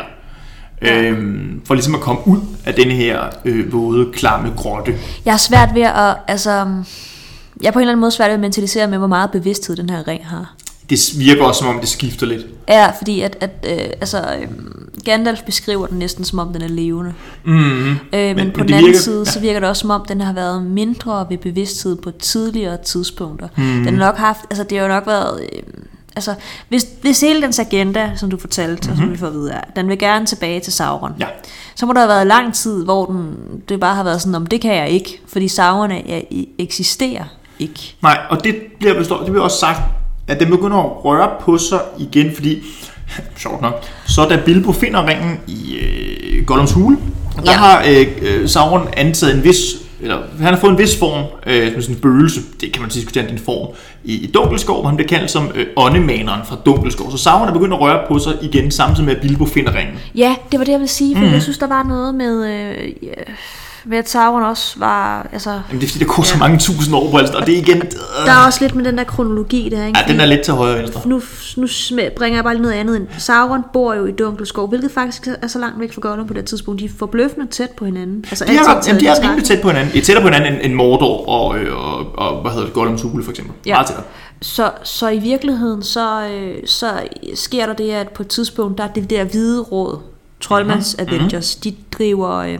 Ja. 0.83 1.03
Øhm, 1.03 1.63
for 1.65 1.75
ligesom 1.75 1.95
at 1.95 2.01
komme 2.01 2.21
ud 2.27 2.39
af 2.65 2.75
denne 2.75 2.95
her 2.95 3.21
øh, 3.45 3.73
våde, 3.73 4.13
klamme 4.13 4.53
grotte. 4.57 4.95
jeg 5.25 5.33
er 5.33 5.37
svært 5.37 5.69
ved 5.75 5.83
at, 5.83 6.17
altså, 6.29 6.51
jeg 7.63 7.69
er 7.69 7.73
på 7.73 7.79
en 7.79 7.83
eller 7.83 7.93
anden 7.93 8.01
måde 8.01 8.11
svært 8.11 8.29
ved 8.29 8.35
at 8.35 8.41
mentalisere 8.41 8.87
med, 8.87 8.99
hvor 8.99 9.07
meget 9.07 9.31
bevidsthed 9.31 9.77
den 9.77 9.91
her 9.91 10.09
ring 10.09 10.27
har. 10.27 10.55
Det 10.93 11.19
virker 11.19 11.45
også, 11.45 11.59
som 11.59 11.69
om 11.69 11.81
det 11.81 11.89
skifter 11.89 12.27
lidt. 12.27 12.47
Ja, 12.69 12.91
fordi 12.99 13.21
at, 13.21 13.37
at 13.41 13.51
øh, 13.69 13.79
altså, 13.79 14.19
øh, 14.19 14.49
Gandalf 15.05 15.43
beskriver 15.43 15.87
den 15.87 15.99
næsten 15.99 16.25
som 16.25 16.39
om 16.39 16.53
den 16.53 16.63
er 16.63 16.69
levende. 16.69 17.15
Mm-hmm. 17.45 17.91
Øh, 17.91 17.97
men, 18.13 18.37
men 18.37 18.51
på 18.53 18.61
det 18.61 18.69
den 18.69 18.75
anden 18.75 18.87
virker- 18.87 19.01
side, 19.01 19.27
så 19.27 19.41
virker 19.41 19.61
det 19.61 19.69
også 19.69 19.81
som 19.81 19.91
om, 19.91 20.05
den 20.09 20.21
har 20.21 20.33
været 20.33 20.63
mindre 20.63 21.27
ved 21.31 21.39
bevidsthed 21.39 21.97
på 21.97 22.11
tidligere 22.11 22.77
tidspunkter. 22.77 23.49
Mm. 23.57 23.63
Den 23.63 23.85
har 23.85 24.07
nok 24.07 24.17
haft, 24.17 24.41
altså 24.51 24.65
det 24.65 24.79
har 24.79 24.85
jo 24.87 24.93
nok 24.93 25.07
været, 25.07 25.41
øh, 25.53 25.63
altså 26.17 26.35
hvis, 26.69 26.87
hvis 27.03 27.21
hele 27.21 27.43
dens 27.43 27.59
agenda, 27.59 28.11
som 28.17 28.31
du 28.31 28.39
fortalte, 28.39 28.89
mm-hmm. 28.89 28.93
og 28.93 28.97
som 28.97 29.13
vi 29.13 29.19
får 29.19 29.27
at 29.27 29.33
vide, 29.33 29.51
er, 29.53 29.61
den 29.77 29.89
vil 29.89 29.99
gerne 29.99 30.27
tilbage 30.27 30.61
til 30.61 30.73
Sauron. 30.73 31.13
Ja. 31.21 31.27
Så 31.75 31.87
må 31.87 31.93
der 31.93 32.01
have 32.01 32.09
været 32.09 32.27
lang 32.27 32.55
tid, 32.55 32.85
hvor 32.85 33.07
den, 33.07 33.35
det 33.69 33.81
bare 33.81 33.95
har 33.95 34.05
været 34.05 34.21
sådan, 34.21 34.35
om 34.35 34.47
det 34.47 34.61
kan 34.61 34.75
jeg 34.77 34.91
ikke, 34.91 35.21
fordi 35.27 35.49
Sauron 35.49 35.91
er, 35.91 36.21
eksisterer 36.59 37.25
ikke. 37.59 37.95
Nej, 38.03 38.19
og 38.31 38.45
det 38.45 38.57
bliver, 38.79 38.99
består, 38.99 39.19
det 39.19 39.27
bliver 39.27 39.43
også 39.43 39.59
sagt, 39.59 39.81
at 40.29 40.41
den 40.41 40.51
begynder 40.51 40.77
at 40.77 41.05
røre 41.05 41.31
på 41.41 41.59
sig 41.59 41.81
igen, 41.99 42.35
fordi, 42.35 42.63
sjovt 43.37 43.63
nok, 43.63 43.85
så 44.07 44.25
da 44.25 44.41
Bilbo 44.45 44.73
finder 44.73 45.07
ringen 45.07 45.41
i 45.47 45.77
øh, 45.77 46.45
Gollums 46.47 46.73
hule, 46.73 46.97
der 47.37 47.53
Ja. 47.53 47.57
har 47.59 47.85
øh, 47.89 48.07
øh, 48.23 48.49
Sauron 48.49 48.89
antaget 48.97 49.35
en 49.37 49.45
vis, 49.45 49.57
eller 50.01 50.19
han 50.41 50.55
har 50.55 50.61
fået 50.61 50.71
en 50.71 50.79
vis 50.79 50.99
form, 50.99 51.25
øh, 51.47 51.73
som 51.73 51.83
sådan 51.83 51.95
en 51.95 51.99
spøgelse, 51.99 52.41
det 52.61 52.73
kan 52.73 52.83
man 52.83 52.91
diskutere 52.91 53.31
en 53.31 53.39
form, 53.39 53.75
i, 54.05 54.15
i 54.15 54.31
Dunkelskov, 54.31 54.81
hvor 54.81 54.89
han 54.89 54.97
bliver 54.97 55.09
kaldt 55.09 55.31
som 55.31 55.51
øh, 55.55 55.67
åndemaneren 55.77 56.41
fra 56.49 56.57
Dunkelskov. 56.67 57.11
Så 57.11 57.17
Sauron 57.17 57.49
er 57.49 57.53
begyndt 57.53 57.75
at 57.75 57.81
røre 57.81 58.01
på 58.09 58.19
sig 58.19 58.33
igen, 58.43 58.71
samtidig 58.71 59.07
med 59.07 59.17
at 59.17 59.23
Bilbo 59.23 59.47
finder 59.47 59.75
ringen. 59.75 59.95
Ja, 60.15 60.35
det 60.53 60.59
var 60.59 60.65
det, 60.65 60.73
jeg 60.73 60.81
ville 60.81 60.91
sige, 60.91 61.17
for 61.17 61.25
mm. 61.25 61.33
jeg 61.33 61.43
synes, 61.43 61.59
der 61.59 61.67
var 61.67 61.83
noget 61.83 62.15
med, 62.15 62.47
øh, 62.47 62.89
ja, 63.85 63.89
med 63.91 63.99
at 63.99 64.11
Sauron 64.11 64.43
også 64.43 64.79
var, 64.79 65.27
altså, 65.33 65.51
Jamen, 65.51 65.81
det 65.81 65.87
er 65.87 65.91
fordi, 65.91 66.05
der 66.05 66.11
går 66.15 66.23
så 66.23 66.39
mange 66.39 66.59
tusind 66.59 66.95
år 66.95 67.11
på 67.11 67.17
altså, 67.17 67.35
og 67.37 67.47
det 67.47 67.55
er 67.55 67.59
igen... 67.59 67.77
Øh, 67.77 68.27
der 68.27 68.33
er 68.33 68.47
også 68.47 68.59
lidt 68.61 68.75
med 68.75 68.85
den 68.85 68.99
der 68.99 69.05
kronologi 69.05 69.69
der, 69.69 69.87
ikke? 69.87 69.99
ja, 70.07 70.13
den 70.13 70.21
er 70.21 70.27
lidt 70.27 70.43
til 70.43 70.55
højre 70.55 70.75
og 70.75 70.79
venstre. 70.79 71.01
nu, 71.09 71.23
nu 71.57 71.67
bringer 72.17 72.37
jeg 72.37 72.45
bare 72.45 72.55
lige 72.55 72.63
noget 72.63 72.75
andet 72.77 72.97
ind. 72.97 73.07
Sauron 73.19 73.61
bor 73.73 73.95
jo 73.95 74.07
i 74.07 74.13
Dunkelskov, 74.13 74.69
hvilket 74.69 74.91
faktisk 74.91 75.29
er 75.43 75.47
så 75.47 75.59
langt 75.59 75.81
væk 75.81 75.93
fra 75.93 76.01
Gollum 76.01 76.27
på 76.27 76.35
det 76.35 76.45
tidspunkt. 76.45 76.81
De 76.81 76.85
er 76.85 76.89
forbløffende 76.99 77.47
tæt 77.47 77.71
på 77.71 77.85
hinanden. 77.85 78.25
Altså, 78.31 78.45
De 78.45 78.51
er, 78.53 78.83
jamen, 78.87 79.01
de 79.01 79.07
er 79.07 79.23
rimelig 79.23 79.45
tæt 79.45 79.61
på 79.63 79.69
hinanden. 79.69 79.91
Et 79.99 80.05
tættere 80.05 80.23
på 80.23 80.29
hinanden 80.29 80.53
end, 80.55 80.61
end 80.65 80.75
Mordor 80.75 81.29
og, 81.29 81.59
øh, 81.59 81.77
og, 81.77 82.07
og, 82.19 82.41
hvad 82.43 82.51
hedder 82.51 82.65
det, 82.65 82.75
Gollums 82.75 83.03
hule 83.03 83.25
for 83.25 83.31
eksempel. 83.31 83.55
Ja. 83.67 83.75
Meget 83.75 83.87
tættere. 83.87 84.05
Så, 84.43 84.71
så 84.83 85.09
i 85.09 85.19
virkeligheden, 85.19 85.83
så, 85.83 86.27
øh, 86.29 86.55
så 86.67 86.87
sker 87.35 87.67
der 87.67 87.73
det, 87.73 87.91
at 87.91 88.09
på 88.09 88.23
et 88.23 88.29
tidspunkt, 88.29 88.79
der 88.79 88.85
er 88.85 88.89
det 88.89 89.11
der 89.11 89.25
hvide 89.25 89.61
råd, 89.61 89.99
Trollmands 90.41 90.95
Mhm. 90.99 91.03
mm-hmm. 91.07 91.19
Avengers, 91.19 91.55
de 91.57 91.75
driver 91.99 92.31
øh, 92.37 92.59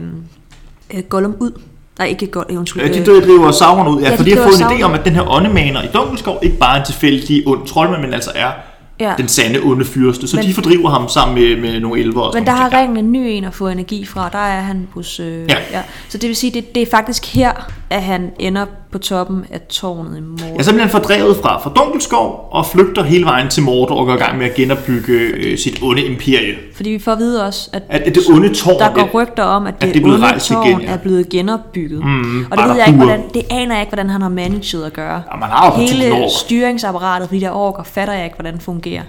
øh, 0.93 1.03
Gollum 1.03 1.35
ud. 1.39 1.51
Nej, 1.99 2.07
ikke 2.07 2.27
Gollum, 2.27 2.57
undskyld. 2.57 2.83
Øh, 2.83 2.93
de 2.93 2.99
øh, 2.99 3.05
døde 3.05 3.21
driver 3.25 3.51
Sauron 3.51 3.87
ud, 3.87 4.01
ja, 4.01 4.05
Ja, 4.05 4.09
ja 4.09 4.11
de 4.11 4.17
for 4.17 4.23
de 4.23 4.35
har 4.35 4.43
fået 4.43 4.61
en 4.71 4.77
idé 4.79 4.83
om, 4.83 4.93
at 4.93 5.05
den 5.05 5.13
her 5.13 5.31
åndemaner 5.31 5.81
i 5.81 5.87
Dunkelskov 5.93 6.39
ikke 6.41 6.57
bare 6.57 6.75
er 6.75 6.79
en 6.79 6.85
tilfældig 6.85 7.43
ond 7.47 7.67
troldmand, 7.67 8.01
men 8.01 8.13
altså 8.13 8.31
er 8.35 8.51
Ja. 8.99 9.13
den 9.17 9.27
sande 9.27 9.59
onde 9.63 9.85
fyrste. 9.85 10.27
Så 10.27 10.35
Men- 10.35 10.45
de 10.45 10.53
fordriver 10.53 10.89
ham 10.89 11.09
sammen 11.09 11.35
med, 11.35 11.57
med 11.61 11.79
nogle 11.79 12.01
elver 12.01 12.31
Men 12.33 12.45
der 12.45 12.51
har 12.51 12.69
ting. 12.69 12.81
ringen 12.81 12.97
en 13.05 13.11
ny 13.11 13.17
en 13.17 13.43
at 13.43 13.53
få 13.53 13.67
energi 13.67 14.05
fra. 14.05 14.29
Der 14.31 14.37
er 14.39 14.61
han 14.61 14.87
hos... 14.93 15.19
Øh, 15.19 15.45
Ja. 15.49 15.55
ja. 15.71 15.81
Så 16.09 16.17
det 16.17 16.27
vil 16.27 16.35
sige, 16.35 16.51
det, 16.51 16.75
det 16.75 16.83
er 16.83 16.87
faktisk 16.91 17.33
her, 17.35 17.51
at 17.89 18.03
han 18.03 18.31
ender 18.39 18.65
på 18.93 18.97
toppen 18.99 19.45
af 19.51 19.61
tårnet 19.69 20.17
i 20.17 20.21
morgen. 20.21 20.55
Ja, 20.57 20.63
så 20.63 20.71
bliver 20.71 20.81
han 20.83 20.91
fordrevet 20.91 21.37
fra, 21.41 21.59
fra 21.59 21.71
Dunkelskov 21.75 22.47
og 22.51 22.65
flygter 22.65 23.03
hele 23.03 23.25
vejen 23.25 23.49
til 23.49 23.63
Mordor 23.63 23.95
og 23.95 24.05
går 24.05 24.13
i 24.13 24.17
gang 24.17 24.37
med 24.37 24.45
at 24.45 24.53
genopbygge 24.55 25.13
øh, 25.13 25.57
sit 25.57 25.79
onde 25.81 26.01
imperie. 26.05 26.53
Fordi 26.75 26.89
vi 26.89 26.99
får 26.99 27.11
at 27.11 27.17
vide 27.19 27.45
også, 27.45 27.69
at, 27.73 27.83
At, 27.89 28.01
at 28.01 28.15
det 28.15 28.23
onde 28.29 28.53
tårn... 28.53 28.79
der 28.79 28.93
går 28.93 29.01
det- 29.01 29.13
rygter 29.13 29.43
om, 29.43 29.67
at 29.67 29.73
det, 29.81 29.93
det 29.93 29.99
er 29.99 30.03
blevet 30.03 30.23
onde 30.23 30.39
tårn 30.39 30.67
igen, 30.67 30.81
ja. 30.81 30.87
er 30.87 30.97
blevet 30.97 31.29
genopbygget. 31.29 32.05
Mm, 32.05 32.45
og 32.51 32.57
det 32.57 32.65
ved 32.69 32.75
jeg 32.75 32.87
ikke, 32.87 32.97
hvordan, 32.99 33.21
det 33.33 33.41
aner 33.49 33.75
jeg 33.75 33.81
ikke, 33.81 33.89
hvordan 33.89 34.09
han 34.09 34.21
har 34.21 34.29
managed 34.29 34.83
at 34.83 34.93
gøre. 34.93 35.21
Ja, 35.31 35.37
man 35.39 35.49
har 35.49 35.71
for 35.71 35.79
Hele 35.79 36.13
år. 36.13 36.29
styringsapparatet 36.39 37.27
for 37.29 37.35
de 37.35 37.41
der 37.41 37.51
orker, 37.51 37.83
fatter 37.83 38.13
jeg 38.13 38.23
ikke, 38.23 38.35
hvordan 38.35 38.53
det 38.53 38.61
fungerer. 38.61 39.03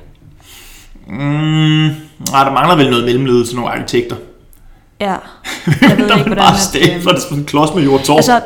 Mm, 1.09 1.17
nej, 2.31 2.45
der 2.45 2.53
mangler 2.53 2.77
vel 2.77 2.91
noget 2.91 3.05
mellemled 3.05 3.47
til 3.47 3.57
nogle 3.57 3.71
arkitekter. 3.71 4.17
Ja, 5.01 5.07
jeg 5.11 5.19
ved 5.81 5.91
ikke, 5.91 6.03
er 6.03 6.17
hvordan... 6.17 6.37
bare 6.37 6.55
at, 6.55 6.61
stabler 6.61 7.13
det 7.13 7.23
som 7.23 7.39
en 7.39 7.45
klods 7.45 7.75
med 7.75 7.83
jord 7.83 7.99
og 8.01 8.05
tårn. 8.07 8.17
Altså, 8.17 8.41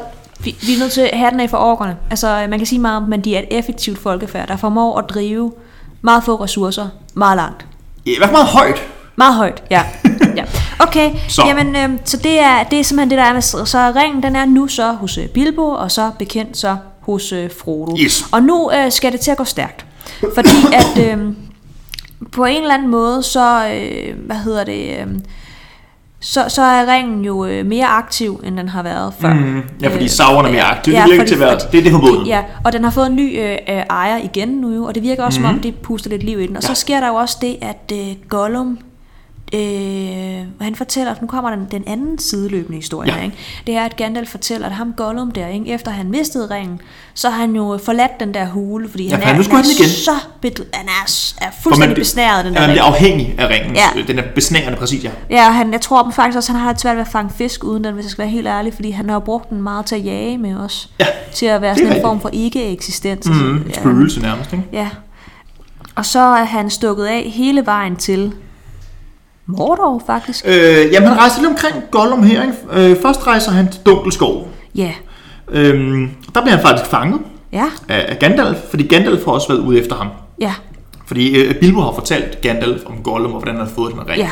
vi, 0.45 0.57
vi 0.67 0.75
er 0.75 0.79
nødt 0.79 0.93
til 0.93 1.01
at 1.01 1.19
have 1.19 1.31
den 1.31 1.41
af 1.41 1.51
for 1.51 1.59
orkerne. 1.59 1.97
Altså, 2.11 2.47
man 2.51 2.59
kan 2.59 2.67
sige 2.67 2.79
meget 2.79 2.97
om, 2.97 3.03
men 3.03 3.21
de 3.21 3.37
er 3.37 3.39
et 3.39 3.47
effektivt 3.51 3.99
folkefærd, 3.99 4.49
der 4.49 4.57
formår 4.57 4.99
at 4.99 5.05
drive 5.09 5.53
meget 6.03 6.25
få 6.25 6.35
ressourcer 6.37 6.89
meget 7.15 7.37
langt. 7.37 7.67
I 8.05 8.17
hvert 8.17 8.29
fald 8.29 8.37
meget 8.37 8.49
højt. 8.49 8.83
Meget 9.17 9.35
højt, 9.35 9.63
ja. 9.71 9.83
ja. 10.37 10.45
Okay, 10.79 11.11
Så. 11.29 11.43
Jamen, 11.47 11.77
øhm, 11.77 11.99
så 12.05 12.17
det 12.17 12.41
er, 12.41 12.63
det 12.63 12.79
er 12.79 12.85
simpelthen 12.85 13.11
det, 13.11 13.19
der 13.19 13.25
er 13.25 13.33
med 13.33 13.43
Så 13.43 13.93
ringen, 13.97 14.23
den 14.23 14.37
er 14.37 14.45
nu 14.45 14.67
så 14.67 14.93
hos 14.93 15.19
øh, 15.19 15.29
Bilbo, 15.29 15.71
og 15.71 15.91
så 15.91 16.11
bekendt 16.19 16.57
så 16.57 16.77
hos 17.01 17.33
øh, 17.33 17.51
Frodo. 17.59 17.97
Yes. 18.01 18.25
Og 18.33 18.43
nu 18.43 18.71
øh, 18.73 18.93
skal 18.93 19.13
det 19.13 19.21
til 19.21 19.31
at 19.31 19.37
gå 19.37 19.45
stærkt. 19.45 19.87
Fordi 20.35 20.57
at 20.73 21.05
øh, 21.07 21.19
på 22.33 22.45
en 22.45 22.63
eller 22.63 22.75
anden 22.75 22.89
måde, 22.89 23.23
så, 23.23 23.69
øh, 23.75 24.27
hvad 24.27 24.37
hedder 24.37 24.65
det, 24.65 24.99
øh, 25.01 25.07
så, 26.21 26.45
så 26.49 26.63
er 26.63 26.95
ringen 26.95 27.25
jo 27.25 27.45
øh, 27.45 27.67
mere 27.67 27.87
aktiv, 27.87 28.41
end 28.45 28.57
den 28.57 28.69
har 28.69 28.83
været 28.83 29.15
før. 29.21 29.35
Mm, 29.35 29.63
ja, 29.83 29.89
fordi 29.89 30.05
Øh, 30.05 30.11
Sauron 30.11 30.45
er 30.47 30.51
mere 30.51 30.63
aktiv. 30.63 30.93
Det 30.93 30.99
ja, 30.99 31.05
virker 31.05 31.19
fordi- 31.21 31.29
til 31.29 31.35
at 31.35 31.41
være... 31.41 31.59
Det 31.73 31.79
er 31.79 31.83
det 31.83 31.93
på 31.93 31.99
båden. 31.99 32.27
Ja, 32.27 32.43
og 32.65 32.73
den 32.73 32.85
har 32.85 32.91
fået 32.91 33.07
en 33.07 33.17
ny 33.17 33.41
øh, 33.41 33.53
øh, 33.69 33.77
ejer 33.91 34.17
igen 34.25 34.49
nu, 34.49 34.87
og 34.87 34.95
det 34.95 35.03
virker 35.03 35.25
også, 35.25 35.41
mm-hmm. 35.41 35.51
som 35.51 35.57
om 35.59 35.63
det 35.63 35.75
puster 35.75 36.11
lidt 36.11 36.23
liv 36.23 36.41
i 36.41 36.47
den. 36.47 36.57
Og 36.57 36.63
Ja. 36.63 36.69
så 36.69 36.75
sker 36.75 37.01
der 37.01 37.09
jo 37.09 37.15
også 37.15 37.37
det, 37.41 37.57
at 37.63 37.93
øh, 37.93 38.15
Gollum, 38.29 38.79
øh, 39.55 40.45
han 40.61 40.75
fortæller, 40.75 41.15
nu 41.21 41.27
kommer 41.27 41.51
den, 41.51 41.67
den 41.71 41.85
anden 41.87 42.19
sideløbende 42.19 42.77
historie 42.77 43.09
Ja. 43.11 43.17
her, 43.17 43.23
ikke? 43.25 43.37
det 43.67 43.77
er, 43.77 43.85
at 43.85 43.97
Gandalf 43.97 44.29
fortæller, 44.31 44.67
at 44.67 44.73
ham 44.73 44.93
Gollum 44.97 45.31
der, 45.31 45.47
ikke? 45.49 45.67
efter 45.73 45.91
han 45.91 46.11
mistede 46.11 46.55
ringen, 46.55 46.81
så 47.15 47.31
har 47.31 47.41
han 47.41 47.57
jo 47.57 47.79
forladt 47.85 48.21
den 48.21 48.35
der 48.35 48.47
hule, 48.47 48.89
fordi 48.89 49.09
han, 49.09 49.19
for 49.21 49.29
er, 49.29 49.33
han 49.33 49.45
han 49.45 49.55
er 49.55 49.65
igen. 49.79 49.89
så 49.89 50.11
bedr- 50.47 50.65
han 50.73 50.87
er, 50.89 51.33
er 51.41 51.51
fuldstændig 51.63 51.89
man- 51.89 51.95
besnæret, 51.97 52.45
den 52.45 52.55
der 52.55 52.61
ja, 52.61 52.67
ring. 52.67 52.73
bliver 52.73 52.85
afhængig 52.85 53.35
af 53.39 53.49
ringen. 53.49 53.77
Ja. 53.77 54.03
Den 54.07 54.19
er 54.19 54.23
besnærende, 54.35 54.79
præcis, 54.79 55.05
ja. 55.05 55.11
Ja, 55.31 55.51
han, 55.51 55.73
jeg 55.73 55.81
tror 55.81 56.11
faktisk 56.11 56.37
også, 56.37 56.53
han 56.53 56.61
har 56.61 56.71
lidt 56.71 56.81
svært 56.81 56.97
ved 56.97 57.03
at 57.03 57.09
fange 57.09 57.31
fisk 57.37 57.65
uden 57.65 57.85
den, 57.85 57.95
hvis 57.95 58.05
jeg 58.05 58.11
skal 58.11 58.23
være 58.23 58.31
helt 58.33 58.47
ærlig, 58.47 58.75
fordi 58.75 58.91
han 58.91 59.11
har 59.11 59.19
brugt 59.19 59.51
den 59.51 59.63
meget 59.63 59.87
til 59.87 59.97
at 59.97 60.05
jage 60.05 60.39
med 60.39 60.57
os. 60.57 60.89
Ja, 61.01 61.07
Til 61.35 61.47
at 61.47 61.63
være 61.63 61.71
er 61.71 61.75
sådan 61.75 61.97
en 61.97 62.03
form 62.03 62.21
for 62.21 62.31
ikke-eksistens. 62.33 63.29
Mm, 63.29 63.65
ja, 63.69 63.73
spøgelse 63.75 64.21
nærmest, 64.21 64.53
ikke? 64.53 64.65
Ja. 64.73 64.89
Og 65.95 66.07
så 66.07 66.19
er 66.21 66.45
han 66.45 66.71
stukket 66.71 67.05
af 67.05 67.23
hele 67.35 67.67
vejen 67.67 67.97
til 67.97 68.33
Mordor, 69.49 70.03
faktisk. 70.07 70.45
Øh, 70.49 70.93
jamen, 70.93 71.09
han 71.09 71.19
rejser 71.19 71.41
lidt 71.41 71.51
omkring 71.51 71.75
Gollum 71.91 72.23
her, 72.23 72.43
ikke? 72.43 72.91
Øh, 72.91 72.97
først 73.03 73.27
rejser 73.27 73.51
han 73.51 73.69
til 73.73 73.81
Dunkelskov. 73.87 74.49
Ja. 74.75 74.91
Øhm, 75.51 76.11
der 76.35 76.41
bliver 76.41 76.55
han 76.57 76.63
faktisk 76.67 76.91
fanget 76.91 77.21
Ja. 77.53 77.65
af, 77.89 78.07
af 78.09 78.19
Gandalf, 78.19 78.59
fordi 78.71 78.87
Gandalf 78.87 79.25
har 79.25 79.33
også 79.33 79.49
været 79.49 79.61
ude 79.61 79.81
efter 79.81 79.97
ham. 79.97 80.07
Ja. 80.41 80.53
Fordi 81.07 81.37
øh, 81.39 81.55
Bilbo 81.55 81.81
har 81.81 81.93
fortalt 81.93 82.41
Gandalf 82.41 82.83
om 82.87 82.95
Gollum, 83.05 83.33
og 83.33 83.39
hvordan 83.41 83.57
han 83.57 83.67
har 83.67 83.73
fået 83.75 83.93
den 83.93 84.01
ring. 84.09 84.19
Ja. 84.19 84.31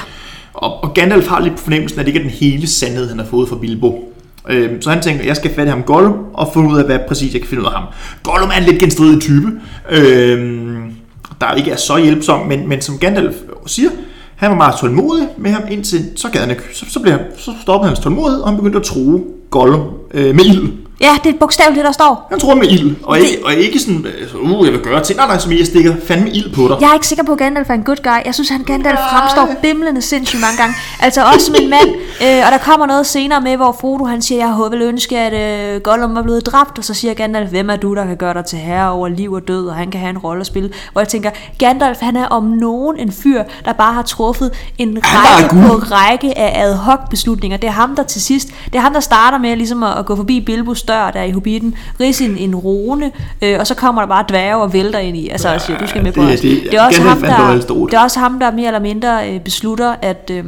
Og, 0.55 0.85
og 0.85 0.95
Gandalf 0.95 1.29
har 1.29 1.41
lidt 1.41 1.57
på 1.57 1.63
fornemmelsen, 1.63 2.01
at 2.01 2.07
det 2.07 2.15
ikke 2.15 2.19
er 2.21 2.31
den 2.31 2.39
hele 2.41 2.67
sandhed, 2.67 3.09
han 3.09 3.19
har 3.19 3.27
fået 3.27 3.49
fra 3.49 3.57
Bilbo. 3.57 4.13
Øhm, 4.49 4.83
så 4.83 4.91
han 4.91 5.03
tænker, 5.03 5.25
jeg 5.25 5.37
skal 5.37 5.55
fatte 5.55 5.71
ham 5.71 5.83
Gollum, 5.83 6.15
og 6.35 6.51
finde 6.55 6.69
ud 6.69 6.79
af, 6.79 6.85
hvad 6.85 6.99
præcis 7.09 7.33
jeg 7.33 7.41
kan 7.41 7.49
finde 7.49 7.63
ud 7.63 7.67
af 7.67 7.73
ham. 7.73 7.85
Gollum 8.23 8.49
er 8.51 8.59
en 8.59 8.63
lidt 8.65 8.79
genstridig 8.79 9.21
type, 9.23 9.47
øhm, 9.91 10.93
der 11.41 11.53
ikke 11.55 11.71
er 11.71 11.77
så 11.77 11.97
hjælpsom, 11.97 12.47
men, 12.47 12.69
men 12.69 12.81
som 12.81 12.99
Gandalf 12.99 13.35
siger, 13.67 13.91
han 14.37 14.51
var 14.51 14.57
meget 14.57 14.75
tålmodig 14.81 15.29
med 15.39 15.51
ham, 15.51 15.63
indtil 15.71 16.11
så, 16.17 16.29
gad 16.29 16.41
han 16.41 16.51
ikke. 16.51 16.63
Så, 16.73 16.87
så, 16.89 17.01
blev 17.01 17.13
han, 17.13 17.21
så 17.37 17.53
stoppede 17.63 17.89
hans 17.89 17.99
tålmodighed, 17.99 18.41
og 18.41 18.49
han 18.49 18.57
begyndte 18.57 18.79
at 18.79 18.85
true 18.85 19.25
Gollum 19.51 19.89
øh, 20.15 20.35
med 20.35 20.45
ild. 20.45 20.73
Ja, 21.01 21.17
det 21.25 21.35
er 21.35 21.39
bogstaveligt 21.39 21.77
det, 21.77 21.85
der 21.85 21.93
står. 21.93 22.27
Han 22.31 22.41
tror 22.41 22.55
med 22.55 22.69
ild, 22.69 22.97
og 23.03 23.19
ikke, 23.21 23.39
og 23.45 23.55
ikke 23.55 23.79
sådan, 23.79 24.07
altså, 24.21 24.37
uh, 24.37 24.67
jeg 24.67 24.73
vil 24.73 24.81
gøre 24.81 25.05
ting. 25.05 25.17
Nej, 25.17 25.27
nej, 25.27 25.39
som 25.39 25.53
jeg 25.53 25.67
stikker 25.67 25.95
fandme 26.07 26.31
ild 26.31 26.55
på 26.55 26.69
dig. 26.69 26.77
Jeg 26.81 26.89
er 26.91 26.95
ikke 26.95 27.07
sikker 27.07 27.25
på, 27.25 27.33
at 27.33 27.39
Gandalf 27.39 27.71
er 27.71 27.75
en 27.75 27.83
good 27.83 28.03
guy. 28.03 28.27
Jeg 28.27 28.35
synes, 28.35 28.51
at 28.51 28.67
Gandalf 28.67 28.99
fremstår 29.11 29.49
bimlende 29.63 30.03
sindssygt 30.03 30.41
mange 30.41 30.57
gange. 30.57 30.75
Altså 31.01 31.25
også 31.35 31.47
som 31.47 31.55
en 31.61 31.71
mand. 31.71 31.89
Øh, 32.23 32.47
og 32.47 32.53
der 32.53 32.59
kommer 32.59 32.87
noget 32.87 33.07
senere 33.07 33.41
med, 33.41 33.57
hvor 33.57 33.77
Frodo 33.81 34.05
han 34.05 34.23
siger, 34.23 34.39
jeg 34.39 34.53
håber 34.53 34.77
vil 34.77 34.83
ønske, 34.83 35.19
at 35.19 35.75
øh, 35.75 35.81
Gollum 35.81 36.15
var 36.15 36.23
blevet 36.23 36.47
dræbt. 36.47 36.79
Og 36.79 36.85
så 36.85 36.95
siger 36.95 37.15
Gandalf, 37.15 37.51
hvem 37.51 37.71
er 37.71 37.77
du, 37.77 37.95
der 37.95 38.07
kan 38.07 38.17
gøre 38.17 38.35
dig 38.35 38.45
til 38.45 38.59
herre 38.59 38.91
over 38.91 39.09
liv 39.09 39.33
og 39.33 39.49
død, 39.49 39.67
og 39.67 39.75
han 39.75 39.91
kan 39.91 40.01
have 40.01 40.11
en 40.11 40.19
rolle 40.19 40.41
at 40.41 40.47
spille. 40.47 40.71
Hvor 40.93 41.01
jeg 41.01 41.09
tænker, 41.09 41.31
Gandalf 41.59 41.99
han 42.01 42.17
er 42.17 42.27
om 42.27 42.45
nogen 42.45 42.99
en 42.99 43.13
fyr, 43.13 43.43
der 43.65 43.73
bare 43.73 43.95
har 43.95 44.03
truffet 44.03 44.51
en 44.79 44.99
Han 45.03 45.21
række 45.21 45.69
på 45.69 45.75
række 45.75 46.39
af 46.39 46.65
ad 46.65 46.75
hoc 46.75 46.99
beslutninger. 47.11 47.59
Det 47.59 47.69
er 47.69 47.73
ham, 47.73 47.97
der 47.97 48.03
til 48.03 48.23
sidst, 48.23 48.49
det 48.65 48.75
er 48.75 48.81
ham, 48.81 48.93
der 48.93 49.01
starter 49.01 49.39
med 49.39 49.57
ligesom 49.57 49.83
at, 49.83 49.99
at 49.99 50.07
gå 50.07 50.17
forbi 50.17 50.41
Bilbos 50.41 50.86
dør 50.89 51.11
der 51.11 51.23
i 51.23 51.31
Hobbiten, 51.31 51.75
ridse 52.01 52.25
en, 52.25 52.37
en 52.39 52.55
rune, 52.55 53.13
øh, 53.43 53.57
og 53.61 53.67
så 53.67 53.75
kommer 53.75 54.03
der 54.03 54.09
bare 54.09 54.25
dværge 54.29 54.57
og 54.63 54.73
vælter 54.73 54.99
ind 54.99 55.17
i. 55.17 55.29
Altså, 55.29 55.55
og 55.55 55.61
siger, 55.61 55.79
du 55.79 55.87
skal 55.87 56.03
med 56.03 56.13
på 56.13 56.23
det- 56.23 56.35
os. 56.35 56.41
det- 56.41 56.63
det 56.71 56.75
er 56.75 56.83
også 56.87 57.03
ham, 57.03 57.23
er 57.25 57.37
der, 57.59 57.87
det 57.87 57.95
er 57.95 58.01
også 58.01 58.19
ham, 58.21 58.39
der 58.39 58.51
mere 58.53 58.67
eller 58.67 58.81
mindre 58.81 59.31
øh, 59.31 59.41
beslutter, 59.41 59.95
at, 60.03 60.31
øh, 60.35 60.45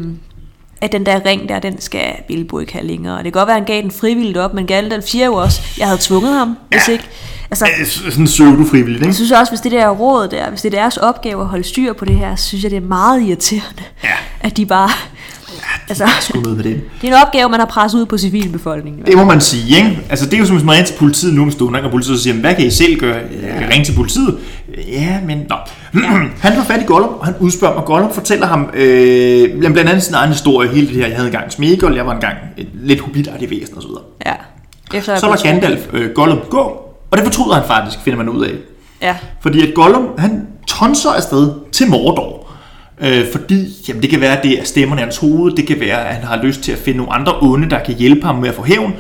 at 0.81 0.93
den 0.93 1.07
der 1.07 1.21
ring 1.27 1.49
der, 1.49 1.59
den 1.59 1.81
skal 1.81 2.03
Bilbo 2.29 2.59
ikke 2.59 2.73
have 2.73 2.87
længere. 2.87 3.13
Og 3.19 3.25
det 3.25 3.33
kan 3.33 3.41
godt 3.41 3.47
være, 3.47 3.57
at 3.57 3.63
han 3.63 3.67
gav 3.67 3.83
den 3.83 3.91
frivilligt 3.91 4.37
op, 4.39 4.55
men 4.55 4.67
Gandalf 4.67 5.05
siger 5.05 5.27
jo 5.27 5.35
også, 5.35 5.61
jeg 5.79 5.87
havde 5.87 5.99
tvunget 6.03 6.35
ham, 6.35 6.57
hvis 6.69 6.89
Ja. 6.89 6.93
ikke. 6.93 7.05
Altså, 7.51 7.67
Sådan 8.11 8.25
pseudo-frivilligt, 8.25 9.01
jeg 9.01 9.07
ikke? 9.07 9.15
synes 9.15 9.33
også, 9.33 9.51
hvis 9.53 9.61
det 9.61 9.73
der 9.73 9.89
råd 9.89 10.29
der, 10.29 10.51
hvis 10.51 10.63
det 10.63 10.75
er 10.75 10.79
deres 10.81 10.97
opgave 10.97 11.41
at 11.41 11.47
holde 11.47 11.65
styr 11.65 11.93
på 11.93 12.05
det 12.05 12.17
her, 12.17 12.37
så 12.37 12.45
synes 12.49 12.63
jeg, 12.65 12.71
det 12.71 12.77
er 12.77 12.81
meget 12.89 13.23
irriterende, 13.23 13.83
Ja. 14.05 14.09
at 14.41 14.57
de 14.57 14.67
bare... 14.67 14.91
Altså, 15.89 16.05
Sgu 16.21 16.41
noget 16.41 16.57
med 16.57 16.65
det. 16.65 16.81
det 17.03 17.11
er 17.11 17.17
en 17.17 17.23
opgave, 17.27 17.49
man 17.49 17.61
har 17.61 17.67
presset 17.67 17.99
ud 17.99 18.07
på 18.07 18.19
civilbefolkningen. 18.19 19.07
Det 19.07 19.17
må 19.17 19.25
man 19.25 19.41
sige, 19.41 19.77
ikke? 19.77 20.01
Altså, 20.11 20.25
det 20.27 20.35
er 20.35 20.39
jo 20.39 20.45
som 20.45 20.57
hvis 20.57 20.65
man 20.65 20.73
ringer 20.75 20.87
til 20.87 20.95
politiet 20.99 21.35
nu 21.35 21.43
om 21.43 21.51
stunden, 21.51 21.85
og 21.85 21.91
politiet 21.91 22.21
siger, 22.21 22.35
hvad 22.35 22.55
kan 22.55 22.67
I 22.67 22.71
selv 22.71 23.01
gøre? 23.01 23.15
Jeg 23.15 23.57
kan 23.59 23.69
ringe 23.73 23.85
til 23.85 23.93
politiet. 23.93 24.39
Ja, 24.89 25.19
men 25.27 25.39
nå. 25.49 25.57
han 26.41 26.57
får 26.57 26.63
fat 26.63 26.81
i 26.83 26.85
Gollum, 26.85 27.11
og 27.19 27.25
han 27.25 27.35
udspørger 27.41 27.75
mig. 27.75 27.85
Gollum 27.85 28.13
fortæller 28.13 28.47
ham 28.47 28.71
øh, 28.75 29.59
blandt 29.59 29.79
andet 29.79 30.03
sin 30.03 30.15
egen 30.15 30.31
historie, 30.31 30.69
hele 30.69 30.87
det 30.87 30.95
her, 30.97 31.07
jeg 31.07 31.17
havde 31.17 31.29
engang 31.29 31.53
Smeagol, 31.53 31.95
jeg 31.97 32.07
var 32.07 32.15
engang 32.15 32.37
et 32.57 32.69
lidt 32.75 33.01
hobbitagtigt 33.01 33.51
væsen 33.51 33.77
og 33.77 33.83
så 33.83 33.89
videre. 33.89 34.03
Ja. 34.27 34.35
Efter 34.99 35.17
Så 35.17 35.27
lader 35.27 35.43
Gandalf 35.43 35.87
øh, 35.93 36.11
Gollum 36.11 36.39
gå, 36.51 36.59
og 37.11 37.19
det 37.19 37.25
fortryder 37.25 37.55
han 37.55 37.65
faktisk, 37.67 37.99
finder 38.05 38.17
man 38.17 38.29
ud 38.29 38.45
af. 38.45 38.53
Ja. 39.03 39.17
Fordi 39.41 39.69
at 39.69 39.75
Gollum, 39.75 40.09
han 40.19 40.47
tonser 40.67 41.11
afsted 41.11 41.51
til 41.73 41.89
Mordor. 41.91 42.38
Øh, 43.01 43.33
fordi 43.33 43.69
jamen, 43.89 44.03
det 44.03 44.11
kan 44.11 44.21
være, 44.21 44.37
at 44.39 44.45
det 44.45 44.61
er 44.61 44.65
stemmerne 44.65 45.01
i 45.01 45.05
hans 45.05 45.17
hoved. 45.17 45.53
Det 45.57 45.67
kan 45.67 45.81
være, 45.81 46.09
at 46.09 46.15
han 46.15 46.25
har 46.25 46.43
lyst 46.43 46.61
til 46.61 46.73
at 46.73 46.79
finde 46.79 46.97
nogle 46.97 47.13
andre 47.13 47.39
onde, 47.41 47.71
der 47.71 47.85
kan 47.85 47.95
hjælpe 47.95 48.27
ham 48.27 48.35
med 48.35 48.49
at 48.49 48.55
få 48.55 48.63
hævn. 48.63 48.95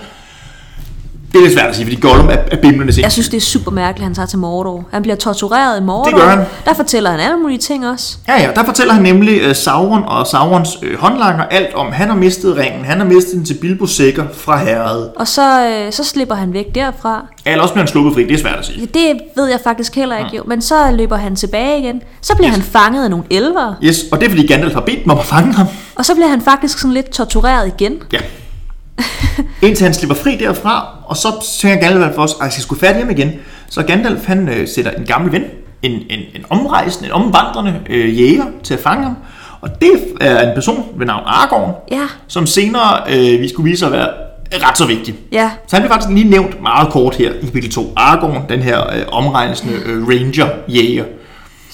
Det 1.33 1.39
er 1.39 1.43
lidt 1.43 1.53
svært 1.53 1.69
at 1.69 1.75
sige, 1.77 1.87
fordi 1.87 2.01
Gollum 2.01 2.29
er, 2.29 2.33
er 2.33 2.57
bimlende 2.57 2.93
sind. 2.93 3.03
Jeg 3.05 3.13
synes, 3.13 3.29
det 3.29 3.37
er 3.37 3.41
super 3.41 3.71
mærkeligt, 3.71 4.03
at 4.03 4.05
han 4.05 4.15
tager 4.15 4.27
til 4.27 4.39
Mordor. 4.39 4.85
Han 4.93 5.03
bliver 5.03 5.17
tortureret 5.17 5.81
i 5.81 5.85
Mordor. 5.85 6.05
Det 6.05 6.15
gør 6.15 6.29
han. 6.29 6.39
Der 6.65 6.75
fortæller 6.75 7.11
han 7.11 7.21
alle 7.21 7.37
mulige 7.39 7.59
ting 7.59 7.89
også. 7.89 8.17
Ja, 8.29 8.43
ja, 8.43 8.51
der 8.55 8.65
fortæller 8.65 8.95
han 8.95 9.03
nemlig 9.03 9.47
uh, 9.49 9.55
Sauron 9.57 10.03
og 10.07 10.27
Saurons 10.27 10.69
øh, 10.83 10.99
håndlanger 10.99 11.45
alt 11.45 11.75
om, 11.75 11.93
han 11.93 12.09
har 12.09 12.17
mistet 12.17 12.57
ringen, 12.57 12.85
han 12.85 12.99
har 12.99 13.05
mistet 13.07 13.35
den 13.35 13.45
til 13.45 13.55
Bilbo 13.55 13.87
Sækker 13.87 14.25
fra 14.35 14.57
herredet. 14.65 15.11
Og 15.17 15.29
så, 15.29 15.67
øh, 15.69 15.93
så 15.93 16.05
slipper 16.05 16.35
han 16.35 16.53
væk 16.53 16.75
derfra. 16.75 17.27
Eller 17.47 17.63
også 17.63 17.75
bliver 17.75 17.83
han 17.85 17.89
sluppet 17.89 18.15
fri, 18.15 18.23
det 18.25 18.35
er 18.35 18.39
svært 18.39 18.59
at 18.59 18.67
sige. 18.67 18.81
Ja, 18.81 18.99
det 19.01 19.21
ved 19.37 19.47
jeg 19.47 19.61
faktisk 19.65 19.95
heller 19.97 20.17
ikke, 20.19 20.37
jo. 20.37 20.43
Men 20.47 20.63
så 20.63 20.91
løber 20.93 21.17
han 21.17 21.37
tilbage 21.37 21.81
igen. 21.81 22.03
Så 22.23 22.35
bliver 22.37 22.49
Yes. 22.51 22.57
han 22.57 22.65
fanget 22.65 23.05
af 23.05 23.11
nogle 23.11 23.25
elver. 23.31 23.75
Yes, 23.85 23.97
og 24.13 24.21
det 24.21 24.27
er 24.27 24.31
fordi 24.31 24.47
Gandalf 24.47 24.75
har 24.75 24.81
bedt 24.81 25.03
dem 25.05 25.11
om 25.11 25.19
at 25.19 25.25
fange 25.25 25.55
ham. 25.55 25.67
Og 25.95 26.05
så 26.05 26.15
bliver 26.15 26.29
han 26.29 26.41
faktisk 26.43 26.79
sådan 26.79 26.95
lidt 26.95 27.11
tortureret 27.11 27.67
igen. 27.67 27.93
Ja. 28.13 28.19
Indtil 29.63 29.85
han 29.85 29.95
slipper 29.95 30.15
fri 30.17 30.37
derfra, 30.37 30.87
og 31.05 31.17
så 31.17 31.29
tænker 31.61 31.89
Gandalf 31.89 32.19
også, 32.19 32.37
at 32.37 32.45
jeg 32.45 32.53
skal 32.53 32.63
sgu 32.63 32.75
færdig 32.77 32.97
hjem 32.97 33.11
igen. 33.11 33.33
Så 33.71 33.83
Gandalf 33.83 34.27
han 34.27 34.49
øh, 34.49 34.69
sætter 34.69 34.91
en 34.91 35.05
gammel 35.05 35.33
ven, 35.33 35.43
en, 35.83 35.93
en, 35.93 36.19
en 36.35 36.45
omrejsende, 36.51 37.07
en 37.09 37.13
omvandrende 37.13 37.75
øh, 37.91 38.21
jæger 38.21 38.45
til 38.63 38.75
at 38.75 38.81
fange 38.81 39.05
ham. 39.05 39.17
Og 39.61 39.81
det 39.83 39.91
er 40.21 40.49
en 40.49 40.55
person 40.55 40.85
ved 40.97 41.07
navn 41.07 41.23
Aragorn, 41.27 41.73
Ja, 41.91 42.03
som 42.29 42.47
senere 42.47 42.99
øh, 43.11 43.41
vi 43.41 43.49
skulle 43.49 43.71
vise 43.71 43.79
sig 43.79 43.87
at 43.87 43.93
være 43.93 44.09
ret 44.53 44.79
så 44.79 44.87
vigtig. 44.87 45.15
ja. 45.33 45.51
Så 45.67 45.77
han 45.77 45.83
bliver 45.83 45.93
faktisk 45.95 46.15
lige 46.15 46.31
nævnt 46.31 46.63
meget 46.63 46.89
kort 46.93 47.17
her 47.17 47.33
i 47.43 47.45
kapitel 47.47 47.71
2. 47.73 47.93
Aragorn, 47.97 48.43
den 48.49 48.63
her 48.63 48.81
øh, 48.97 49.03
omrejsende 49.09 49.75
øh, 49.87 50.09
ranger-jæger. 50.09 51.05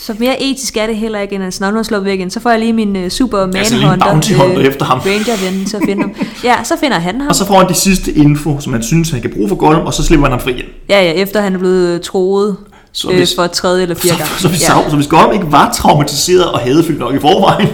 Så 0.07 0.15
mere 0.19 0.43
etisk 0.43 0.77
er 0.77 0.87
det 0.87 0.97
heller 0.97 1.21
ikke, 1.21 1.35
end 1.35 1.45
at 1.45 1.61
når 1.61 1.79
er 1.79 1.83
slået 1.83 2.05
væk 2.05 2.19
igen, 2.19 2.31
så 2.31 2.41
får 2.41 2.51
jeg 2.51 2.59
lige 2.59 2.73
min 2.73 2.97
uh, 2.97 3.09
super 3.09 3.39
Altså 3.39 3.75
lige 3.75 3.83
en 3.83 3.89
manhunter, 3.89 4.07
bounty 4.07 4.33
hunter 4.33 4.61
efter 4.61 4.85
ham. 4.87 4.99
ranger-ven 4.99 5.65
til 5.65 5.77
at 5.77 5.83
finde 5.87 6.03
ham. 6.03 6.15
Ja, 6.45 6.65
så 6.65 6.75
finder 6.81 6.99
han 6.99 7.21
ham. 7.21 7.29
Og 7.29 7.35
så 7.35 7.47
får 7.47 7.59
han 7.59 7.69
de 7.69 7.75
sidste 7.75 8.13
info, 8.13 8.61
som 8.61 8.73
han 8.73 8.83
synes, 8.83 9.11
han 9.11 9.21
kan 9.21 9.33
bruge 9.35 9.49
for 9.49 9.57
Gollum, 9.57 9.87
og 9.87 9.95
så 9.95 10.03
slipper 10.03 10.27
han 10.27 10.33
ham 10.33 10.41
fri 10.41 10.51
igen. 10.51 10.65
Ja, 10.89 11.03
ja, 11.03 11.13
efter 11.13 11.41
han 11.41 11.55
er 11.55 11.59
blevet 11.59 12.03
troet. 12.03 12.57
Så 12.93 13.11
øh, 13.11 13.17
hvis, 13.17 13.35
for 13.35 13.47
tredje 13.47 13.83
eller 13.83 13.95
fjerde 13.95 14.19
gang. 14.19 14.31
så, 14.31 14.43
så, 14.43 14.49
hvis, 14.49 14.69
ja. 14.69 14.79
ja. 14.79 14.91
så 14.91 14.97
hvis 14.97 15.09
Gollum 15.09 15.33
ikke 15.33 15.53
var 15.53 15.73
traumatiseret 15.73 16.53
og 16.53 16.59
hadefyldt 16.59 16.99
nok 16.99 17.15
i 17.15 17.19
forvejen, 17.19 17.69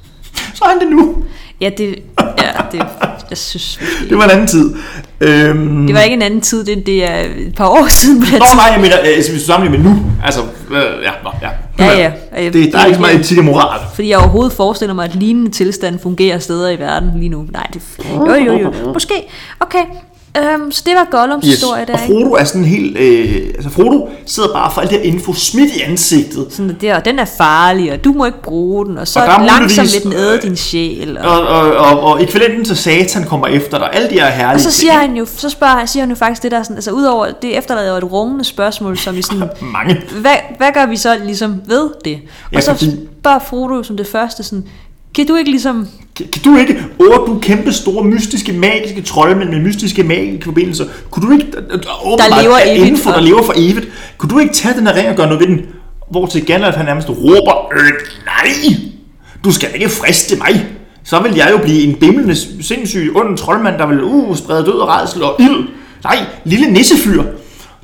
så 0.56 0.64
er 0.64 0.68
han 0.68 0.80
det 0.80 0.88
nu. 0.90 1.14
ja, 1.60 1.70
det, 1.78 1.98
ja, 2.38 2.50
det, 2.72 2.86
jeg 3.30 3.38
synes, 3.38 3.80
Det 4.08 4.18
var 4.18 4.24
en 4.24 4.30
anden 4.30 4.46
tid. 4.46 4.74
Øhm, 5.20 5.86
det 5.86 5.94
var 5.94 6.00
ikke 6.00 6.14
en 6.14 6.22
anden 6.22 6.40
tid, 6.40 6.64
det, 6.64 6.86
det 6.86 7.04
er 7.10 7.16
et 7.36 7.54
par 7.56 7.68
år 7.68 7.86
siden. 8.00 8.20
På 8.20 8.26
Nå 8.32 8.44
tid. 8.46 8.56
nej, 8.56 8.64
jeg 8.72 8.80
mener, 8.80 8.96
øh, 9.00 9.14
hvis 9.14 9.26
du 9.42 9.46
sammenligner 9.46 9.84
med 9.84 9.90
nu, 9.94 10.02
altså, 10.24 10.40
øh, 10.70 10.76
ja, 11.02 11.10
nå, 11.24 11.30
ja. 11.42 11.48
Ja, 11.78 12.12
ja. 12.36 12.50
Det, 12.50 12.72
der 12.72 12.78
er 12.78 12.84
ikke 12.84 12.94
så 12.96 13.00
meget 13.00 13.20
etik 13.20 13.38
og 13.38 13.44
moral. 13.44 13.80
Fordi 13.94 14.08
jeg 14.08 14.18
overhovedet 14.18 14.52
forestiller 14.52 14.94
mig, 14.94 15.04
at 15.04 15.14
lignende 15.14 15.50
tilstand 15.50 15.98
fungerer 15.98 16.38
steder 16.38 16.68
i 16.70 16.78
verden 16.78 17.10
lige 17.16 17.28
nu. 17.28 17.46
Nej, 17.52 17.66
det... 17.74 17.82
Jo, 18.14 18.34
jo, 18.34 18.58
jo. 18.58 18.72
Måske. 18.92 19.14
Okay. 19.60 19.82
Øhm, 20.38 20.72
så 20.72 20.82
det 20.86 20.94
var 20.94 21.08
Gollums 21.10 21.44
yes. 21.46 21.54
historie 21.54 21.84
der, 21.86 21.92
og 21.94 22.00
ikke? 22.02 22.14
Frodo 22.14 22.32
er 22.34 22.44
sådan 22.44 22.64
helt, 22.64 22.96
øh, 22.98 23.52
altså 23.54 23.70
Frodo 23.70 24.08
sidder 24.26 24.48
bare 24.52 24.70
for 24.72 24.80
alt 24.80 24.90
det 24.90 24.98
her 24.98 25.04
info 25.04 25.32
smidt 25.34 25.76
i 25.76 25.80
ansigtet. 25.80 26.46
Sådan 26.50 26.76
der, 26.80 26.96
og 26.96 27.04
den 27.04 27.18
er 27.18 27.24
farlig, 27.24 27.92
og 27.92 28.04
du 28.04 28.12
må 28.12 28.24
ikke 28.24 28.42
bruge 28.42 28.86
den, 28.86 28.98
og 28.98 29.08
så 29.08 29.20
Og 29.20 29.26
der 29.26 29.44
langsomt 29.44 29.94
vil 29.94 30.02
den 30.02 30.12
æde 30.12 30.38
din 30.42 30.56
sjæl. 30.56 31.18
Og, 31.18 31.24
Og, 31.40 31.46
og, 31.48 31.72
og, 31.76 32.00
og 32.00 32.22
ekvivalenten 32.22 32.64
til 32.64 32.76
satan 32.76 33.24
kommer 33.24 33.46
efter 33.46 33.78
dig. 33.78 33.88
Alle 33.92 34.08
de 34.10 34.14
her 34.14 34.26
herlige 34.30 34.54
og 34.56 34.60
så 34.60 34.70
siger 34.70 34.92
ting. 34.92 35.00
han 35.00 35.16
jo, 35.16 35.26
så 35.36 35.48
spørger 35.50 35.74
han, 35.76 35.88
siger 35.88 36.02
han 36.02 36.10
jo 36.10 36.16
faktisk 36.16 36.42
det 36.42 36.50
der 36.50 36.62
sådan, 36.62 36.76
altså 36.76 36.90
udover, 36.90 37.26
det 37.42 37.58
efterlader 37.58 37.90
jo 37.90 37.96
et 38.06 38.12
rungende 38.12 38.44
spørgsmål, 38.44 38.98
som 38.98 39.18
i 39.18 39.22
sådan, 39.22 39.48
Mange. 39.72 40.00
hvad, 40.20 40.34
hvad 40.56 40.68
gør 40.74 40.86
vi 40.86 40.96
så 40.96 41.16
ligesom 41.24 41.60
ved 41.66 41.90
det? 42.04 42.18
Og 42.44 42.52
Ja, 42.52 42.60
så 42.60 42.74
fordi- 42.74 43.08
spørger 43.20 43.38
Frodo 43.38 43.82
som 43.82 43.96
det 43.96 44.06
første 44.06 44.42
sådan, 44.42 44.64
kan 45.16 45.26
du 45.26 45.36
ikke 45.36 45.50
ligesom, 45.50 45.86
Kan, 46.16 46.26
kan 46.32 46.42
du 46.42 46.56
ikke, 46.56 46.84
åh, 46.98 47.26
du 47.26 47.38
kæmpe 47.42 47.72
store, 47.72 48.04
mystiske, 48.04 48.52
magiske 48.52 49.02
troldmænd 49.02 49.50
med 49.50 49.60
mystiske, 49.60 50.02
magiske 50.02 50.44
forbindelser, 50.44 50.84
kunne 51.10 51.26
du 51.26 51.32
ikke, 51.32 51.46
øh, 51.56 51.62
øh, 51.70 52.12
åbenbart 52.12 52.42
lever 52.42 52.56
er 52.56 52.72
evigt, 52.72 52.86
info, 52.86 53.10
der 53.10 53.20
lever 53.20 53.42
for 53.42 53.52
evigt, 53.56 53.88
kunne 54.18 54.30
du 54.30 54.38
ikke 54.38 54.54
tage 54.54 54.74
den 54.74 54.86
her 54.86 54.94
ring 54.94 55.08
og 55.08 55.16
gøre 55.16 55.26
noget 55.26 55.40
ved 55.40 55.56
den? 55.56 55.66
Hvor 56.10 56.26
til 56.26 56.44
Gandalf 56.44 56.76
han 56.76 56.86
nærmest 56.86 57.08
råber, 57.08 57.72
øh, 57.72 57.92
nej, 58.26 58.76
du 59.44 59.52
skal 59.52 59.68
ikke 59.74 59.88
friste 59.88 60.36
mig. 60.36 60.66
Så 61.04 61.20
vil 61.20 61.34
jeg 61.34 61.48
jo 61.50 61.58
blive 61.58 61.82
en 61.82 61.94
bimlende, 61.94 62.36
sindssyg, 62.64 63.12
ond 63.14 63.38
troldmand, 63.38 63.78
der 63.78 63.86
vil 63.86 64.02
uh, 64.02 64.36
sprede 64.36 64.64
død 64.64 64.72
og 64.72 64.88
redsel 64.88 65.22
og 65.22 65.36
ild. 65.40 65.68
Nej, 66.04 66.18
lille 66.44 66.70
nissefyr, 66.70 67.22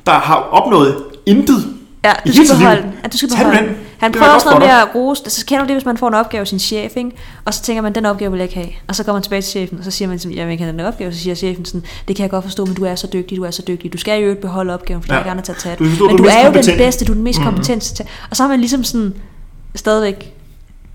der 0.05 0.11
har 0.11 0.35
opnået 0.35 0.95
intet 1.25 1.73
ja, 2.05 2.11
du 2.27 2.33
skal 2.33 2.57
beholde. 2.57 2.83
Ja, 3.03 3.07
du 3.07 3.17
skal 3.17 3.29
Tag 3.29 3.37
beholde 3.37 3.57
den. 3.57 3.67
den. 3.67 3.75
Han 4.03 4.11
Det 4.13 4.19
prøver 4.21 4.33
også 4.33 4.45
noget 4.49 4.59
med 4.61 4.69
at 4.69 4.95
rose, 4.95 5.21
altså 5.25 5.45
kender 5.45 5.63
du 5.63 5.67
det, 5.67 5.75
hvis 5.75 5.85
man 5.85 5.97
får 5.97 6.07
en 6.07 6.13
opgave 6.13 6.41
af 6.41 6.47
sin 6.47 6.59
chef, 6.59 6.95
ikke? 6.97 7.11
og 7.45 7.53
så 7.53 7.61
tænker 7.63 7.81
man, 7.81 7.95
den 7.95 8.05
opgave 8.05 8.31
vil 8.31 8.37
jeg 8.37 8.43
ikke 8.49 8.55
have. 8.55 8.69
Og 8.87 8.95
så 8.95 9.03
går 9.03 9.13
man 9.13 9.21
tilbage 9.21 9.41
til 9.41 9.51
chefen, 9.51 9.77
og 9.79 9.83
så 9.85 9.91
siger 9.91 10.09
man, 10.09 10.19
sådan, 10.19 10.37
jeg 10.37 10.45
vil 10.45 10.51
ikke 10.51 10.63
have 10.63 10.71
den 10.77 10.85
opgave, 10.85 11.13
så 11.13 11.19
siger 11.19 11.35
chefen 11.35 11.65
sådan, 11.65 11.83
det 12.07 12.15
kan 12.15 12.23
jeg 12.23 12.29
godt 12.29 12.43
forstå, 12.43 12.65
men 12.65 12.73
du 12.75 12.85
er 12.85 12.95
så 12.95 13.07
dygtig, 13.13 13.37
du 13.37 13.43
er 13.43 13.51
så 13.51 13.63
dygtig. 13.67 13.93
Du 13.93 13.97
skal 13.97 14.21
jo 14.21 14.29
ikke 14.29 14.41
beholde 14.41 14.73
opgaven, 14.73 15.03
for 15.03 15.13
Ja. 15.13 15.19
jeg 15.21 15.37
er 15.37 15.41
til 15.41 15.51
at 15.51 15.57
tage 15.57 15.75
Du 15.75 15.83
den. 15.83 15.89
forstår, 15.91 16.07
Men 16.07 16.17
du 16.17 16.23
du 16.23 16.29
er 16.29 16.33
er 16.33 16.45
jo 16.47 16.53
den 16.53 16.77
bedste, 16.77 17.05
du 17.05 17.11
er 17.11 17.15
den 17.15 17.23
mest 17.23 17.39
kompetent 17.41 17.83
til 17.83 17.93
at 17.93 17.97
tage. 17.97 18.09
Og 18.29 18.35
så 18.37 18.43
har 18.43 18.49
man 18.49 18.59
ligesom 18.59 18.83
sådan, 18.83 19.13
stadigvæk 19.75 20.33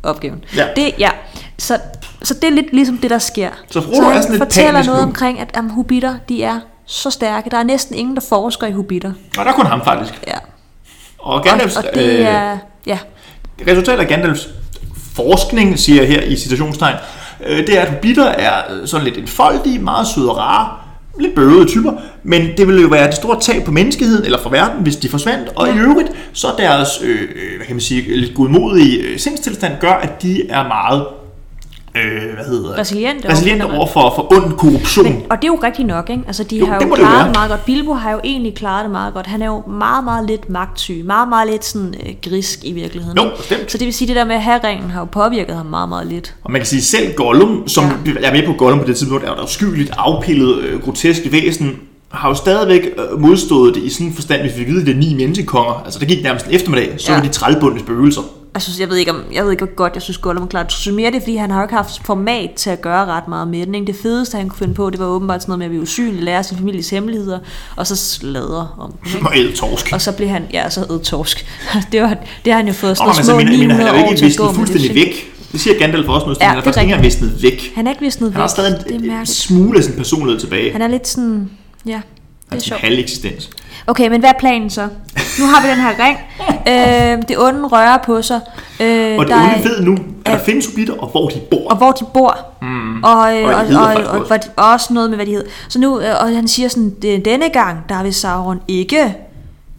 opgaven. 0.02 0.44
Ja. 0.56 0.66
Det, 0.76 0.94
ja. 0.98 1.11
Så, 1.59 1.78
så 2.22 2.34
det 2.34 2.44
er 2.44 2.50
lidt 2.50 2.72
ligesom 2.72 2.98
det, 2.98 3.11
der 3.11 3.18
sker. 3.18 3.50
Så 3.70 3.80
Frodo 3.80 3.94
så 3.96 4.02
er 4.02 4.11
han 4.11 4.22
sådan 4.22 4.32
lidt 4.38 4.42
fortæller 4.44 4.82
noget 4.82 5.00
nu. 5.02 5.06
omkring, 5.09 5.40
at 5.40 5.56
um, 5.59 5.70
hobitter, 5.70 6.14
de 6.28 6.42
er 6.42 6.61
så 6.86 7.11
stærke. 7.11 7.50
Der 7.50 7.56
er 7.59 7.62
næsten 7.62 7.94
ingen, 7.94 8.14
der 8.14 8.22
forsker 8.28 8.66
i 8.66 8.72
hobitter. 8.72 9.12
Og 9.38 9.44
der 9.44 9.50
er 9.50 9.54
kun 9.54 9.66
ham 9.66 9.84
faktisk. 9.84 10.20
Ja. 10.26 10.34
Og 11.18 11.42
Gandalfs, 11.44 11.76
Og, 11.76 11.84
og 11.88 11.94
det 11.94 12.22
er... 12.22 12.59
Ja, 12.89 12.99
resultatet 13.68 14.01
af 14.01 14.09
Gandalfs 14.09 14.49
forskning, 15.14 15.78
siger 15.78 16.03
jeg 16.03 16.11
her 16.11 16.22
i 16.22 16.36
citationstegn, 16.36 16.97
øh, 17.47 17.66
det 17.66 17.78
er, 17.78 17.82
at 17.82 17.89
hobitter 17.89 18.24
er 18.24 18.62
øh, 18.70 18.86
sådan 18.86 19.05
lidt 19.05 19.18
enfoldige, 19.18 19.78
meget 19.78 20.07
søde 20.07 20.30
og 20.30 20.36
rare, 20.36 20.68
lidt 21.20 21.34
bøvede 21.34 21.66
typer, 21.66 21.93
men 22.22 22.57
det 22.57 22.66
ville 22.66 22.82
jo 22.82 22.89
være 22.89 23.07
det 23.07 23.14
store 23.14 23.41
tab 23.41 23.64
på 23.64 23.70
menneskeheden, 23.70 24.24
eller 24.24 24.39
for 24.43 24.51
verden, 24.51 24.82
hvis 24.82 24.97
de 24.97 25.09
forsvandt, 25.09 25.49
og 25.57 25.68
i 25.68 25.78
øvrigt, 25.78 26.09
så 26.32 26.49
deres, 26.59 26.89
øh, 27.03 27.20
øh, 27.20 27.57
hvad 27.57 27.66
kan 27.66 27.76
man 27.76 27.80
sige, 27.80 28.16
lidt 28.16 28.34
godmodige 28.34 29.18
sindstilstand 29.18 29.72
gør, 29.80 29.93
at 29.93 30.22
de 30.22 30.51
er 30.51 30.68
meget, 30.68 31.07
øh, 32.05 32.34
hvad 32.34 32.44
hedder 32.44 32.68
det? 32.68 32.78
Resiliente 32.78 33.30
Resiliente 33.30 33.62
over 33.62 33.86
for, 33.86 34.12
for 34.16 34.32
ond 34.36 34.53
korruption. 34.53 35.05
Men, 35.05 35.22
og 35.30 35.36
det 35.36 35.44
er 35.44 35.53
jo 35.53 35.59
rigtigt 35.62 35.88
nok, 35.88 36.11
ikke? 36.11 36.22
Altså, 36.26 36.44
de 36.44 36.57
Jo, 36.57 36.66
har 36.66 36.74
jo 36.74 36.80
det 36.80 36.99
klaret 36.99 37.26
det 37.26 37.34
meget 37.36 37.51
godt. 37.51 37.64
Bilbo 37.64 37.92
har 37.92 38.12
jo 38.12 38.20
egentlig 38.24 38.55
klaret 38.55 38.84
det 38.84 38.90
meget 38.90 39.14
godt. 39.14 39.26
Han 39.26 39.42
er 39.42 39.46
jo 39.46 39.62
meget, 39.66 40.05
meget 40.05 40.26
lidt 40.26 40.51
magtsyg. 40.51 41.03
Meget, 41.05 41.28
meget 41.28 41.51
lidt 41.51 41.64
sådan 41.64 41.94
øh, 42.07 42.12
grisk 42.22 42.59
i 42.64 42.72
virkeligheden. 42.72 43.18
Jo, 43.18 43.30
bestemt. 43.36 43.72
Så 43.72 43.78
det 43.78 43.84
vil 43.84 43.94
sige, 43.94 44.09
det 44.09 44.16
der 44.16 44.24
med 44.24 44.34
at 44.34 44.42
have 44.42 44.61
ringen 44.64 44.90
har 44.90 45.01
jo 45.01 45.05
påvirket 45.05 45.57
ham 45.57 45.66
meget, 45.66 45.88
meget 45.88 46.07
lidt. 46.07 46.34
Og 46.44 46.53
man 46.53 46.61
kan 46.61 46.66
sige, 46.66 46.82
selv 46.82 47.14
Gollum, 47.14 47.68
som 47.68 47.84
ja. 47.84 48.12
Ja. 48.20 48.28
er 48.28 48.32
med 48.32 48.46
på 48.46 48.53
Gollum 48.53 48.78
på 48.78 48.86
det 48.86 48.96
tidspunkt, 48.96 49.24
er 49.24 49.28
jo 49.28 49.34
et 49.34 49.40
afskyeligt, 49.40 49.90
afpillet, 49.99 50.59
øh, 50.59 50.82
grotesk 50.82 51.22
væsen, 51.32 51.76
har 52.09 52.28
jo 52.28 52.34
stadigvæk 52.34 52.88
øh, 53.12 53.20
modstået 53.20 53.74
det 53.74 53.82
i 53.82 53.90
sådan 53.90 54.07
en 54.07 54.14
forstand, 54.14 54.40
hvis 54.40 54.59
vi 54.59 54.72
ved, 54.72 54.84
det 54.84 54.94
er 54.94 54.99
ni 54.99 55.14
menneskekonger. 55.14 55.82
Altså, 55.84 56.01
der 56.01 56.07
gik 56.07 56.22
nærmest 56.22 56.46
en 56.46 56.55
eftermiddag, 56.55 56.94
så. 56.99 57.12
Ja. 57.12 57.18
var 57.18 57.24
de 57.24 57.32
trælbundne 57.32 57.80
spøgelser. 57.80 58.22
Jeg, 58.59 58.62
synes, 58.62 58.80
jeg 58.80 58.88
ved 58.88 58.96
ikke, 58.96 59.11
om, 59.11 59.22
jeg 59.32 59.44
ved 59.44 59.50
ikke, 59.50 59.64
hvor 59.64 59.74
godt 59.74 59.94
jeg 59.94 60.02
synes, 60.02 60.18
Gollum 60.18 60.48
klarer 60.48 60.64
det. 60.64 60.72
Jeg 60.72 60.78
synes 60.78 60.96
mere, 60.96 61.11
det 61.11 61.16
er, 61.16 61.20
fordi 61.20 61.36
han 61.36 61.50
har 61.50 61.59
jo 61.59 61.64
ikke 61.64 61.74
haft 61.74 62.00
format 62.04 62.50
til 62.56 62.70
at 62.70 62.80
gøre 62.80 63.06
ret 63.06 63.28
meget 63.28 63.48
med 63.48 63.66
den. 63.66 63.74
Ikke? 63.74 63.86
Det 63.86 63.96
fedeste, 64.02 64.36
han 64.36 64.48
kunne 64.48 64.59
finde 64.59 64.74
på, 64.74 64.90
det 64.90 64.98
var 65.00 65.06
åbenbart 65.06 65.42
sådan 65.42 65.50
noget 65.50 65.59
med 65.59 65.66
at 65.66 65.70
blive 65.70 65.82
usynlig, 65.82 66.22
lære 66.22 66.44
sin 66.44 66.56
families 66.56 66.90
hemmeligheder, 66.90 67.38
og 67.76 67.86
så 67.86 67.96
sladre 67.96 68.68
om. 68.78 68.94
Ikke? 69.14 69.26
Og 69.26 69.36
æde 69.38 69.52
torsk. 69.52 69.90
Og 69.92 70.00
så 70.00 70.12
blev 70.12 70.28
han, 70.28 70.42
ja, 70.52 70.70
så 70.70 70.80
æd 70.80 70.98
torsk. 71.04 71.46
Det, 71.92 72.02
var, 72.02 72.16
det 72.44 72.52
har 72.52 72.59
han 72.59 72.66
jo 72.66 72.72
fået 72.72 72.96
sådan 72.96 73.09
men 73.09 73.16
altså, 73.16 73.32
små 73.32 73.36
mener, 73.38 73.50
jeg 73.50 73.59
mener, 73.59 73.74
900 73.74 73.90
han 73.90 73.96
er 74.00 74.04
jo 74.04 74.11
ikke 74.12 74.24
visnet 74.24 74.54
fuldstændig 74.54 74.94
væk. 74.94 75.34
Det 75.52 75.61
siger 75.61 75.78
Gandalf 75.78 76.09
også 76.09 76.26
noget, 76.26 76.38
Ja, 76.40 76.46
han 76.46 76.54
er 76.56 76.61
er 76.61 76.64
faktisk 76.64 76.80
ikke 76.82 76.90
engang 76.92 77.04
visnet 77.04 77.42
væk. 77.42 77.72
Han 77.74 77.86
er 77.86 77.90
ikke 77.90 78.02
visnet 78.02 78.32
Han 78.32 78.40
har 78.40 78.46
væk. 78.48 78.50
stadig 78.50 78.84
er 78.90 78.94
en, 78.98 79.11
en 79.11 79.26
smule 79.26 79.78
af 79.78 79.84
sin 79.84 79.94
personlighed 79.94 80.40
tilbage. 80.40 80.72
Han 80.72 80.82
er 80.82 80.88
lidt 80.88 81.09
sådan, 81.09 81.50
ja, 81.86 81.90
det 81.90 81.96
er 81.96 82.00
Hans 82.50 82.64
sjovt. 82.64 82.80
halv 82.80 82.98
eksistens. 82.98 83.50
Okay, 83.87 84.09
men 84.09 84.20
hvad 84.20 84.31
er 84.31 84.35
planen 84.39 84.70
så? 84.70 84.89
Nu 85.41 85.47
har 85.47 85.62
vi 85.62 85.68
den 85.68 85.79
her 85.81 86.05
ring. 86.05 86.18
Øh, 86.68 87.22
det 87.29 87.39
onde 87.39 87.66
rører 87.68 87.99
på 88.05 88.22
sig. 88.22 88.41
Øh, 88.81 89.18
Og 89.18 89.24
det 89.24 89.29
der 89.35 89.41
onde 89.43 89.55
er- 89.55 89.62
ved 89.62 89.81
nu, 89.81 89.93
at 90.24 90.33
der 90.33 90.39
findes 90.39 90.66
hobitter, 90.66 90.95
og 90.95 91.09
hvor 91.09 91.29
de 91.29 91.41
bor. 91.51 91.70
og 91.70 91.76
hvor 91.76 91.93
de 91.93 92.05
bor. 92.14 92.37
Mm. 92.62 93.03
Og, 93.05 93.12
Og 93.20 93.37
øh, 93.39 93.45
og, 93.49 93.66
hedder 93.66 93.81
og, 93.81 93.93
faktisk 93.95 94.09
og, 94.09 94.20
også. 94.20 94.51
og, 94.57 94.64
og 94.66 94.72
også 94.72 94.95
noget 94.95 95.11
med, 95.11 95.16
hvad 95.18 95.26
de 95.26 95.31
hedder. 95.31 95.51
Så 95.68 95.79
nu, 95.79 96.01
øh, 96.01 96.14
og 96.20 96.29
han 96.29 96.49
siger 96.49 96.68
sådan, 96.68 96.91
"Det- 97.03 97.24
denne 97.24 97.49
gang, 97.49 97.79
der 97.89 98.03
vil 98.03 98.14
Sauron 98.14 98.61
ikke 98.68 99.14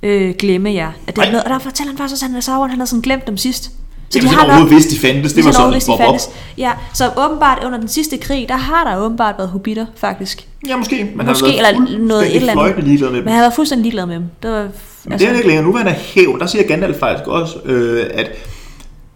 øh, 0.03 0.33
glemme 0.39 0.71
jer. 0.73 0.91
At 1.07 1.15
det 1.15 1.25
er 1.25 1.31
noget, 1.31 1.43
og 1.43 1.49
der 1.49 1.59
fortæller 1.59 1.91
han 1.91 1.97
faktisk 1.97 2.13
også, 2.23 2.37
at 2.37 2.43
Sauron 2.43 2.69
han 2.69 2.79
havde 2.79 2.89
sådan 2.89 3.01
glemt 3.01 3.27
dem 3.27 3.37
sidst. 3.37 3.71
Så 4.09 4.19
Jamen, 4.19 4.31
de 4.31 4.37
overhovedet 4.45 4.69
vidste, 4.69 4.95
de 4.95 4.99
fandtes. 4.99 5.33
Det 5.33 5.45
var 5.45 5.51
sådan, 5.51 5.73
vidste, 5.73 5.91
de 5.91 5.97
fandtes. 5.97 6.29
Ja, 6.57 6.71
så 6.93 7.11
åbenbart 7.17 7.63
under 7.65 7.77
den 7.79 7.87
sidste 7.87 8.17
krig, 8.17 8.45
der 8.49 8.55
har 8.55 8.83
der 8.83 9.05
åbenbart 9.05 9.35
været 9.37 9.49
hobitter, 9.49 9.85
faktisk. 9.95 10.47
Ja, 10.67 10.77
måske. 10.77 11.11
Men 11.15 11.25
Måske, 11.27 11.45
har 11.45 11.53
eller 11.53 11.79
været 11.87 12.01
noget 12.01 12.27
et 12.27 12.35
eller 12.35 12.61
andet. 12.61 12.83
ligeglad 12.83 13.09
med 13.09 13.17
dem. 13.17 13.25
Men 13.25 13.33
han 13.33 13.43
var 13.43 13.49
fuldstændig 13.49 13.83
ligeglad 13.83 14.05
med 14.05 14.15
dem. 14.15 14.23
Det 14.43 14.51
var, 14.51 14.67
Men 15.05 15.19
det 15.19 15.21
er 15.21 15.27
han 15.27 15.35
ikke 15.35 15.47
længere. 15.47 15.65
Nu 15.65 15.71
vil 15.71 15.81
han 15.83 15.91
hævn. 15.91 16.39
Der 16.39 16.45
siger 16.45 16.63
Gandalf 16.67 16.97
faktisk 16.99 17.27
også, 17.27 17.55
øh, 17.65 18.05
at 18.13 18.31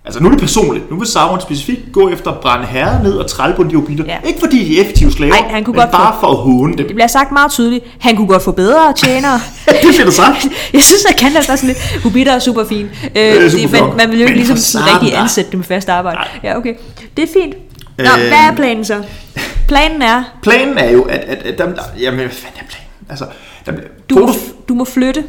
Altså 0.06 0.20
nu 0.24 0.28
er 0.28 0.32
det 0.32 0.40
personligt. 0.42 0.92
Nu 0.92 0.98
vil 1.00 1.08
Sauron 1.08 1.42
specifikt 1.42 1.82
gå 1.92 2.10
efter 2.10 2.32
at 2.32 2.40
brænde 2.40 2.66
herrer 2.66 3.04
ned 3.04 3.14
og 3.14 3.28
trælle 3.30 3.56
på 3.56 3.64
de 3.64 3.76
hobitter. 3.76 4.06
Ja. 4.08 4.18
Ikke 4.28 4.40
fordi 4.40 4.66
de 4.66 4.78
er 4.78 4.82
effektive 4.82 5.12
slaver, 5.12 5.34
Ej, 5.34 5.48
han 5.50 5.64
kunne 5.64 5.72
men 5.72 5.80
godt 5.82 5.92
bare 5.92 6.14
få- 6.14 6.20
for 6.20 6.28
at 6.28 6.36
håne 6.38 6.78
dem. 6.78 6.88
det 6.88 6.96
bliver 6.96 7.08
sagt 7.08 7.32
meget 7.32 7.52
tydeligt. 7.52 7.86
Han 8.00 8.16
kunne 8.16 8.28
godt 8.28 8.44
få 8.44 8.52
bedre 8.52 8.94
tjenere. 8.94 9.40
det 9.68 9.90
bliver 9.98 10.12
sagt. 10.12 10.46
Jeg 10.74 10.82
synes, 10.82 11.06
at 11.10 11.20
Gandalf 11.20 11.50
er 11.50 11.56
sådan 11.56 11.68
lidt, 11.68 12.00
hobitter 12.04 12.34
er 12.34 12.40
super 12.40 12.66
fint. 12.66 12.90
Øh, 13.16 13.52
det, 13.52 13.70
flot. 13.70 13.98
man 13.98 14.10
vil 14.12 14.20
jo 14.20 14.26
ikke 14.28 14.38
ligesom 14.38 14.82
rigtig 14.84 15.18
ansætte 15.18 15.52
dem 15.52 15.58
med 15.60 15.66
fast 15.66 15.90
arbejde. 15.90 16.18
Nej. 16.18 16.28
Ja, 16.44 16.58
okay. 16.58 16.74
Det 17.18 17.24
er 17.24 17.28
fint. 17.42 17.56
Nå, 17.98 18.04
Øh, 18.04 18.18
hvad 18.28 18.52
er 18.52 18.56
planen 18.56 18.86
så? 18.86 19.04
Planen 19.68 20.02
er, 20.02 20.24
Planen 20.44 20.78
er 20.78 20.92
jo, 20.92 21.02
at, 21.04 21.20
at, 21.20 21.38
at 21.46 21.58
der, 21.58 21.64
jamen, 22.00 22.20
hvad 22.20 22.30
fanden 22.30 22.60
er 22.60 22.66
planen? 22.70 22.88
Altså, 23.10 23.26
der, 23.66 23.72
du, 24.10 24.16
Frodo, 24.18 24.34
du 24.70 24.74
må 24.74 24.86
flytte. 24.86 25.24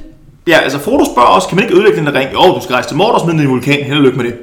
ja, 0.47 0.59
altså 0.59 0.79
Frodo 0.79 1.05
spørger 1.05 1.29
også, 1.29 1.49
kan 1.49 1.57
man 1.57 1.65
ikke 1.65 1.75
ødelægge 1.77 1.99
den 1.99 2.07
der 2.07 2.13
ring? 2.13 2.33
Jo, 2.33 2.55
du 2.55 2.61
skal 2.63 2.73
rejse 2.73 2.89
til 2.89 2.97
Mordor 2.97 3.13
og 3.15 3.21
smide 3.21 3.37
den 3.37 3.45
i 3.45 3.49
vulkan. 3.49 3.85
Held 3.85 3.97
og 3.99 4.03
lykke 4.05 4.17
med 4.17 4.25
det. 4.25 4.35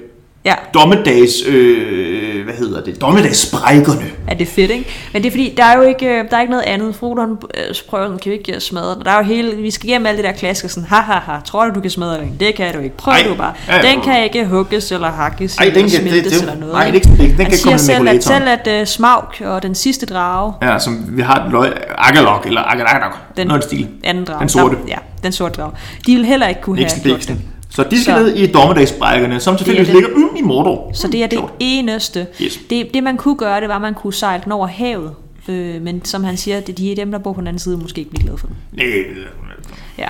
Ja, 0.45 0.53
Dommedags, 0.73 1.31
øh, 1.47 2.43
hvad 2.43 2.53
hedder 2.53 2.83
det? 2.83 3.01
Dommedagssprækkerne. 3.01 4.01
er 4.27 4.35
det 4.35 4.47
fedt, 4.47 4.71
ikke? 4.71 4.85
Men 5.13 5.21
det 5.21 5.27
er 5.27 5.31
fordi, 5.31 5.53
der 5.57 5.63
er 5.63 5.75
jo 5.77 5.81
ikke, 5.81 6.05
øh, 6.05 6.29
der 6.29 6.37
er 6.37 6.41
ikke 6.41 6.51
noget 6.51 6.65
andet. 6.65 6.95
Frodo, 6.95 7.21
han 7.21 7.29
øh, 7.57 7.75
prøver, 7.89 8.07
den, 8.07 8.19
kan 8.19 8.31
vi 8.31 8.37
ikke 8.37 8.59
smadre 8.59 8.95
den. 8.95 9.03
Der 9.05 9.11
er 9.11 9.17
jo 9.17 9.23
hele, 9.23 9.55
vi 9.55 9.71
skal 9.71 9.89
igennem 9.89 10.05
alt 10.05 10.17
det 10.17 10.25
der 10.25 10.31
klassiske, 10.31 10.69
sådan, 10.69 10.89
ha, 10.89 10.95
ha, 10.95 11.13
ha, 11.13 11.39
tror 11.45 11.65
du, 11.65 11.75
du 11.75 11.79
kan 11.81 11.89
smadre 11.89 12.17
den? 12.19 12.35
Det 12.39 12.55
kan 12.55 12.73
du 12.73 12.79
ikke. 12.79 12.97
Prøv 12.97 13.13
Ej. 13.13 13.23
du 13.29 13.35
bare. 13.35 13.53
Ja, 13.67 13.75
ja. 13.75 13.81
Den 13.91 14.01
kan 14.01 14.23
ikke 14.23 14.45
hugges 14.45 14.91
eller 14.91 15.11
hakkes 15.11 15.57
Ej, 15.57 15.65
den 15.65 15.75
eller 15.75 15.89
kan- 15.89 16.01
smeltes 16.09 16.31
det- 16.33 16.41
eller 16.41 16.55
noget. 16.55 16.73
nej, 16.73 16.83
det 16.91 16.91
er 16.91 16.95
ikke? 16.95 17.07
den 17.09 17.17
kan 17.27 17.27
Han 17.37 17.45
komme 17.63 17.79
siger 17.79 17.99
med 18.03 18.11
selv, 18.21 18.33
at, 18.39 18.63
selv 18.63 18.71
at 18.75 18.81
uh, 18.81 18.87
Smaug 18.87 19.23
og 19.45 19.63
den 19.63 19.75
sidste 19.75 20.05
drage, 20.05 20.53
Ja, 20.61 20.79
som 20.79 21.05
vi 21.09 21.21
har 21.21 21.45
et 21.45 21.51
løg, 21.51 21.73
Agalok, 21.97 22.45
eller 22.45 22.61
Agalok, 22.61 23.17
Den- 23.37 23.47
noget 23.47 23.63
stil. 23.63 23.87
anden 24.03 24.25
drage, 24.25 24.39
Den 24.39 24.49
sorte. 24.49 24.75
Der, 24.75 24.81
ja, 24.87 24.97
den 25.23 25.31
sorte 25.31 25.61
drage, 25.61 25.71
de 26.05 26.15
vil 26.15 26.25
heller 26.25 26.47
ikke 26.47 26.61
kunne 26.61 26.77
have 26.77 26.83
Bliksen, 26.85 27.01
gjort 27.03 27.15
bliksen. 27.15 27.45
Så 27.75 27.83
de 27.91 28.01
skal 28.03 28.13
Så- 28.17 28.23
ned 28.23 28.35
i 28.35 28.51
dommedagssprækkerne, 28.51 29.39
som 29.39 29.57
tilfældigvis 29.57 29.87
det. 29.87 29.95
ligger 29.95 30.09
mm, 30.17 30.35
i 30.37 30.41
Mordor. 30.41 30.91
Så 30.93 31.07
det 31.07 31.23
er 31.23 31.27
det 31.27 31.37
Sjovt. 31.39 31.53
eneste. 31.59 32.27
Yes. 32.41 32.59
Det, 32.69 32.87
det 32.93 33.03
man 33.03 33.17
kunne 33.17 33.35
gøre, 33.35 33.61
det 33.61 33.69
var, 33.69 33.75
at 33.75 33.81
man 33.81 33.93
kunne 33.93 34.13
sejle 34.13 34.41
den 34.43 34.51
over 34.51 34.67
havet. 34.67 35.11
Øh, 35.47 35.81
men 35.81 36.05
som 36.05 36.23
han 36.23 36.37
siger, 36.37 36.59
det 36.59 36.77
de 36.77 36.91
er 36.91 36.95
dem, 36.95 37.11
der 37.11 37.17
bor 37.19 37.33
på 37.33 37.39
den 37.39 37.47
anden 37.47 37.59
side, 37.59 37.77
måske 37.77 37.99
ikke 37.99 38.11
blive 38.11 38.23
glade 38.23 38.37
for 38.37 38.47
den. 38.47 38.55
Nej, 38.73 38.85
Ja. 39.97 40.07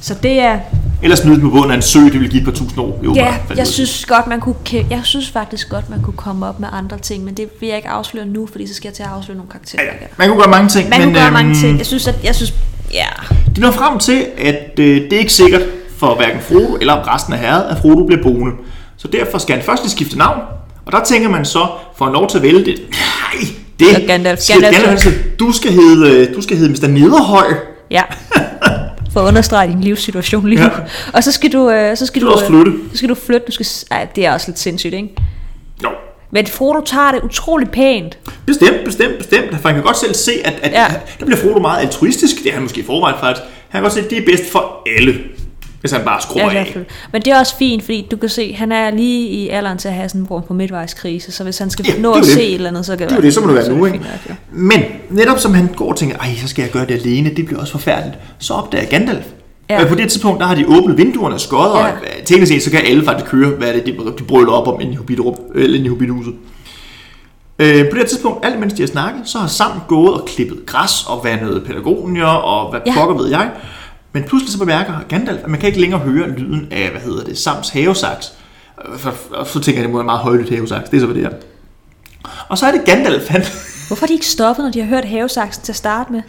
Så 0.00 0.14
det 0.22 0.40
er... 0.40 0.58
Eller 1.02 1.16
smide 1.16 1.34
den 1.34 1.42
på 1.42 1.50
bunden 1.50 1.70
af 1.70 1.74
en 1.76 1.82
sø, 1.82 2.00
det 2.00 2.20
vil 2.20 2.30
give 2.30 2.40
et 2.40 2.44
par 2.44 2.52
tusind 2.52 2.80
år. 2.80 3.00
Jo, 3.04 3.14
Ja, 3.14 3.34
jeg 3.56 3.66
synes 3.66 4.04
godt, 4.06 4.26
man 4.26 4.40
kunne... 4.40 4.54
Jeg 4.90 5.00
synes 5.04 5.30
faktisk 5.30 5.68
godt, 5.68 5.90
man 5.90 6.02
kunne 6.02 6.16
komme 6.16 6.46
op 6.46 6.60
med 6.60 6.68
andre 6.72 6.98
ting, 6.98 7.24
men 7.24 7.34
det 7.34 7.48
vil 7.60 7.66
jeg 7.66 7.76
ikke 7.76 7.88
afsløre 7.88 8.26
nu, 8.26 8.46
fordi 8.46 8.66
så 8.66 8.74
skal 8.74 8.88
jeg 8.88 8.94
til 8.94 9.02
at 9.02 9.08
afsløre 9.08 9.36
nogle 9.36 9.50
karakterer. 9.50 9.82
Ja, 9.84 9.90
ja. 10.00 10.06
Man 10.16 10.28
kunne 10.28 10.40
gøre 10.40 10.50
mange 10.50 10.68
ting, 10.68 10.88
Man 10.88 11.00
men 11.00 11.08
kunne 11.08 11.18
gøre 11.20 11.30
mange 11.30 11.50
øhm, 11.50 11.58
ting. 11.60 11.78
Jeg 11.78 11.86
synes, 11.86 12.08
at... 12.08 12.24
Jeg 12.24 12.34
synes, 12.34 12.54
ja. 12.92 13.06
de 13.56 13.60
når 13.60 13.70
frem 13.70 13.98
til, 13.98 14.26
at 14.38 14.78
øh, 14.78 15.00
det 15.02 15.12
er 15.12 15.18
ikke 15.18 15.32
sikkert, 15.32 15.62
for 15.98 16.14
hverken 16.14 16.40
Frodo 16.40 16.76
eller 16.80 17.14
resten 17.14 17.32
af 17.32 17.38
herret, 17.38 17.64
at 17.70 17.76
Frodo 17.82 18.04
bliver 18.04 18.22
boende. 18.22 18.56
Så 18.96 19.08
derfor 19.08 19.38
skal 19.38 19.56
han 19.56 19.64
først 19.64 19.90
skifte 19.90 20.18
navn, 20.18 20.38
og 20.86 20.92
der 20.92 21.04
tænker 21.04 21.28
man 21.28 21.44
så, 21.44 21.66
for 21.96 22.06
en 22.06 22.12
lov 22.12 22.28
til 22.28 22.36
at 22.38 22.42
vælge 22.42 22.64
det, 22.64 22.74
nej, 22.90 23.46
det 23.80 23.88
Så 23.88 24.00
Gandalf- 24.00 24.36
skal 24.40 24.56
Gandalf- 24.56 24.60
Gandalf, 24.60 24.88
altså, 24.90 25.10
du 25.40 25.52
skal 25.52 25.72
hedde, 25.72 26.34
du 26.34 26.42
skal 26.42 26.56
hedde 26.56 26.70
Mr. 26.72 26.88
Nederhøj. 26.88 27.46
Ja. 27.90 28.02
For 29.12 29.20
at 29.20 29.28
understrege 29.28 29.68
din 29.68 29.80
livssituation 29.80 30.48
lige 30.48 30.58
nu. 30.60 30.64
Ja. 30.64 30.70
Og 31.14 31.24
så 31.24 31.32
skal 31.32 31.52
du, 31.52 31.70
øh, 31.70 31.96
så 31.96 32.06
skal 32.06 32.22
Du 32.22 32.26
du, 32.26 32.32
også 32.32 32.44
øh, 32.44 32.50
flytte. 32.50 32.72
Så 32.92 32.96
skal 32.96 33.08
du 33.08 33.14
flytte. 33.14 33.46
Du 33.46 33.52
skal, 33.52 33.66
ej, 33.90 34.06
det 34.16 34.26
er 34.26 34.32
også 34.32 34.48
lidt 34.48 34.58
sindssygt, 34.58 34.94
ikke? 34.94 35.08
Jo, 35.84 35.88
Men 36.30 36.46
Frodo 36.46 36.80
tager 36.84 37.12
det 37.12 37.20
utroligt 37.22 37.70
pænt. 37.70 38.18
Bestemt, 38.46 38.76
bestemt, 38.84 39.18
bestemt. 39.18 39.50
For 39.60 39.68
han 39.68 39.74
kan 39.74 39.82
godt 39.84 39.96
selv 39.98 40.14
se, 40.14 40.32
at, 40.44 40.54
at 40.62 40.72
ja. 40.72 40.86
der 41.20 41.24
bliver 41.26 41.38
Frodo 41.40 41.58
meget 41.60 41.80
altruistisk. 41.80 42.36
Det 42.42 42.46
er 42.48 42.52
han 42.54 42.62
måske 42.62 42.80
i 42.80 42.84
forvejen 42.84 43.16
faktisk. 43.20 43.42
Han 43.68 43.78
kan 43.78 43.82
godt 43.82 43.92
se, 43.92 44.00
at 44.00 44.10
det 44.10 44.18
er 44.18 44.24
bedst 44.26 44.52
for 44.52 44.82
alle, 44.98 45.14
hvis 45.80 45.92
han 45.92 46.00
bare 46.04 46.20
skruer 46.22 46.52
Ja, 46.52 46.58
af. 46.58 46.78
Men 47.12 47.22
det 47.22 47.32
er 47.32 47.38
også 47.38 47.56
fint, 47.56 47.82
fordi 47.82 48.08
du 48.10 48.16
kan 48.16 48.28
se, 48.28 48.52
han 48.54 48.72
er 48.72 48.90
lige 48.90 49.28
i 49.28 49.48
alderen 49.48 49.78
til 49.78 49.88
at 49.88 49.94
have 49.94 50.08
sådan 50.08 50.20
en 50.20 50.26
form 50.26 50.42
på 50.48 50.54
midtvejskrise, 50.54 51.32
så 51.32 51.44
hvis 51.44 51.58
han 51.58 51.70
skal 51.70 51.84
Ja, 51.88 52.00
nå 52.00 52.08
det 52.08 52.16
er 52.16 52.20
at 52.20 52.26
jo 52.26 52.32
se 52.32 52.38
det. 52.40 52.48
et 52.48 52.54
eller 52.54 52.68
andet, 52.68 52.86
så 52.86 52.96
kan 52.96 53.06
Det 53.06 53.12
er 53.12 53.16
jo 53.16 53.22
det, 53.22 53.34
så 53.34 53.40
må 53.40 53.46
det 53.46 53.54
være 53.54 53.68
nu, 53.76 53.82
er 53.82 53.86
ikke? 53.86 53.98
nok, 53.98 54.28
jo. 54.30 54.34
Men 54.52 54.82
netop 55.10 55.38
som 55.38 55.54
han 55.54 55.66
går 55.76 55.88
og 55.90 55.96
tænker, 55.96 56.16
ej, 56.18 56.28
så 56.36 56.48
skal 56.48 56.62
jeg 56.62 56.70
gøre 56.70 56.86
det 56.86 56.94
alene, 56.94 57.30
det 57.36 57.46
bliver 57.46 57.60
også 57.60 57.72
forfærdeligt, 57.72 58.18
så 58.38 58.54
opdager 58.54 58.86
Gandalf. 58.86 59.26
Ja. 59.70 59.80
Ja. 59.80 59.88
På 59.88 59.94
det 59.94 60.10
tidspunkt, 60.10 60.40
der 60.40 60.46
har 60.46 60.54
de 60.54 60.64
åbnet 60.68 60.98
vinduerne 60.98 61.34
og 61.34 61.40
skøjet, 61.40 61.74
ja. 61.74 61.86
Ja. 61.86 61.92
og 61.92 61.98
øh, 62.18 62.24
teknisk 62.24 62.52
set, 62.52 62.62
så 62.62 62.70
kan 62.70 62.80
alle 62.86 63.04
faktisk 63.04 63.32
høre, 63.32 63.48
hvad 63.50 63.68
det 63.72 63.80
er, 63.80 63.84
de, 63.84 64.12
de 64.18 64.22
brøler 64.24 64.52
op 64.52 64.68
om 64.68 64.80
inde 64.80 64.92
i, 64.92 64.96
Hobbitrup, 64.96 65.38
eller 65.54 65.74
inde 65.76 65.86
i 65.86 65.88
Hobbithuset. 65.88 66.34
Øh, 67.58 67.90
på 67.90 67.96
det 67.98 68.06
tidspunkt, 68.06 68.46
alt 68.46 68.60
mens 68.60 68.72
de 68.72 68.82
har 68.82 68.86
snakket, 68.86 69.20
så 69.24 69.38
har 69.38 69.46
Sam 69.46 69.70
gået 69.88 70.14
og 70.14 70.24
klippet 70.26 70.66
græs 70.66 71.04
og 71.06 71.20
vandet 71.24 71.62
pædagognier 71.66 72.24
og 72.26 72.70
hvad 72.70 72.80
Ja. 72.86 72.92
ja. 72.92 72.98
pokker 73.00 73.22
ved 73.22 73.30
jeg. 73.30 73.50
Men 74.18 74.28
pludselig 74.28 74.52
så 74.52 74.58
bemærker 74.58 74.92
Gandalf, 75.08 75.38
at 75.44 75.50
man 75.50 75.60
kan 75.60 75.66
ikke 75.66 75.80
længere 75.80 76.00
høre 76.00 76.30
lyden 76.30 76.68
af, 76.70 76.90
hvad 76.90 77.00
hedder 77.00 77.24
det, 77.24 77.38
Sams 77.38 77.68
havesaks. 77.68 78.32
For- 78.96 79.14
Og 79.34 79.46
så 79.46 79.60
tænker 79.60 79.72
jeg, 79.72 79.78
at 79.78 79.82
det 79.82 79.90
må 79.90 79.96
være 79.96 80.02
en 80.02 80.06
meget 80.06 80.20
højlydt 80.20 80.50
havesaks. 80.50 80.90
Det 80.90 80.96
er 80.96 81.00
så, 81.00 81.06
hvad 81.06 81.16
det 81.16 81.24
er. 81.24 81.30
Og 82.48 82.58
så 82.58 82.66
er 82.66 82.70
det 82.72 82.80
Gandalf, 82.84 83.28
han... 83.28 83.44
Hvorfor 83.86 84.04
er 84.04 84.06
de 84.06 84.12
ikke 84.12 84.26
stoppet, 84.26 84.64
når 84.64 84.72
de 84.72 84.80
har 84.80 84.86
hørt 84.86 85.04
havesaksen 85.04 85.62
til 85.64 85.72
at 85.72 85.76
starte 85.76 86.12
med? 86.12 86.22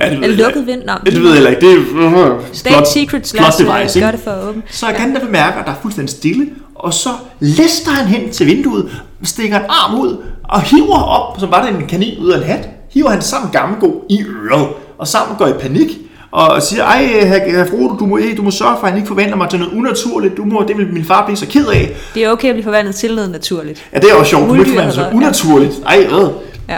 Ja, 0.00 0.10
det 0.10 0.20
ved 0.20 0.28
Eller 0.28 0.44
lukket 0.44 0.66
vind? 0.66 0.82
Nå, 0.84 0.92
Det 1.06 1.22
ved 1.22 1.34
jeg 1.42 1.50
ikke. 1.50 1.60
Det 1.60 1.72
er 1.72 2.38
State 2.52 2.90
Secrets, 2.92 3.32
plot 3.32 3.48
os 3.48 3.60
øh, 3.60 3.66
device, 3.66 3.98
ikke? 3.98 4.12
det 4.12 4.20
for 4.20 4.48
åbent. 4.48 4.64
Så 4.70 4.86
Gandalf 4.86 5.24
bemærker, 5.24 5.58
at 5.60 5.66
der 5.66 5.72
er 5.72 5.76
fuldstændig 5.82 6.10
stille, 6.16 6.48
og 6.74 6.94
så 6.94 7.08
lister 7.40 7.90
han 7.90 8.06
hen 8.06 8.32
til 8.32 8.46
vinduet, 8.46 8.90
stikker 9.22 9.58
en 9.58 9.64
arm 9.68 10.00
ud, 10.00 10.16
og 10.44 10.62
hiver 10.62 10.98
op, 11.02 11.40
som 11.40 11.50
var 11.50 11.66
det 11.66 11.80
en 11.80 11.86
kanin 11.86 12.18
ud 12.18 12.30
af 12.30 12.38
en 12.38 12.44
hat, 12.44 12.68
hiver 12.90 13.10
han 13.10 13.22
sammen 13.22 13.50
gammelgo 13.50 13.92
i 14.10 14.22
øret, 14.22 14.68
og 14.98 15.08
sammen 15.08 15.36
går 15.36 15.46
i 15.46 15.52
panik, 15.52 15.98
og 16.30 16.62
siger, 16.62 16.84
ej, 16.84 17.02
herr 17.06 17.66
Frodo, 17.66 17.96
du 17.96 18.06
må, 18.06 18.20
du 18.36 18.42
må 18.42 18.50
sørge 18.50 18.76
for, 18.80 18.86
at 18.86 18.90
han 18.90 18.96
ikke 18.98 19.08
forventer 19.08 19.36
mig 19.36 19.50
til 19.50 19.58
noget 19.58 19.74
unaturligt, 19.74 20.36
du 20.36 20.44
må, 20.44 20.64
det 20.68 20.78
vil 20.78 20.92
min 20.92 21.04
far 21.04 21.24
blive 21.24 21.36
så 21.36 21.46
ked 21.46 21.66
af. 21.66 21.96
Det 22.14 22.24
er 22.24 22.30
okay 22.30 22.48
at 22.48 22.54
blive 22.54 22.64
forvandlet 22.64 22.94
til 22.96 23.14
noget 23.14 23.30
naturligt. 23.30 23.84
Ja, 23.92 23.98
det 23.98 24.10
er 24.10 24.14
også 24.14 24.30
sjovt, 24.30 24.48
du 24.48 24.54
må 24.54 24.60
ikke 24.60 24.70
så 24.72 25.00
eller- 25.00 25.12
unaturligt. 25.14 25.72
Ej, 25.86 26.06
øh. 26.10 26.28
Ja. 26.68 26.76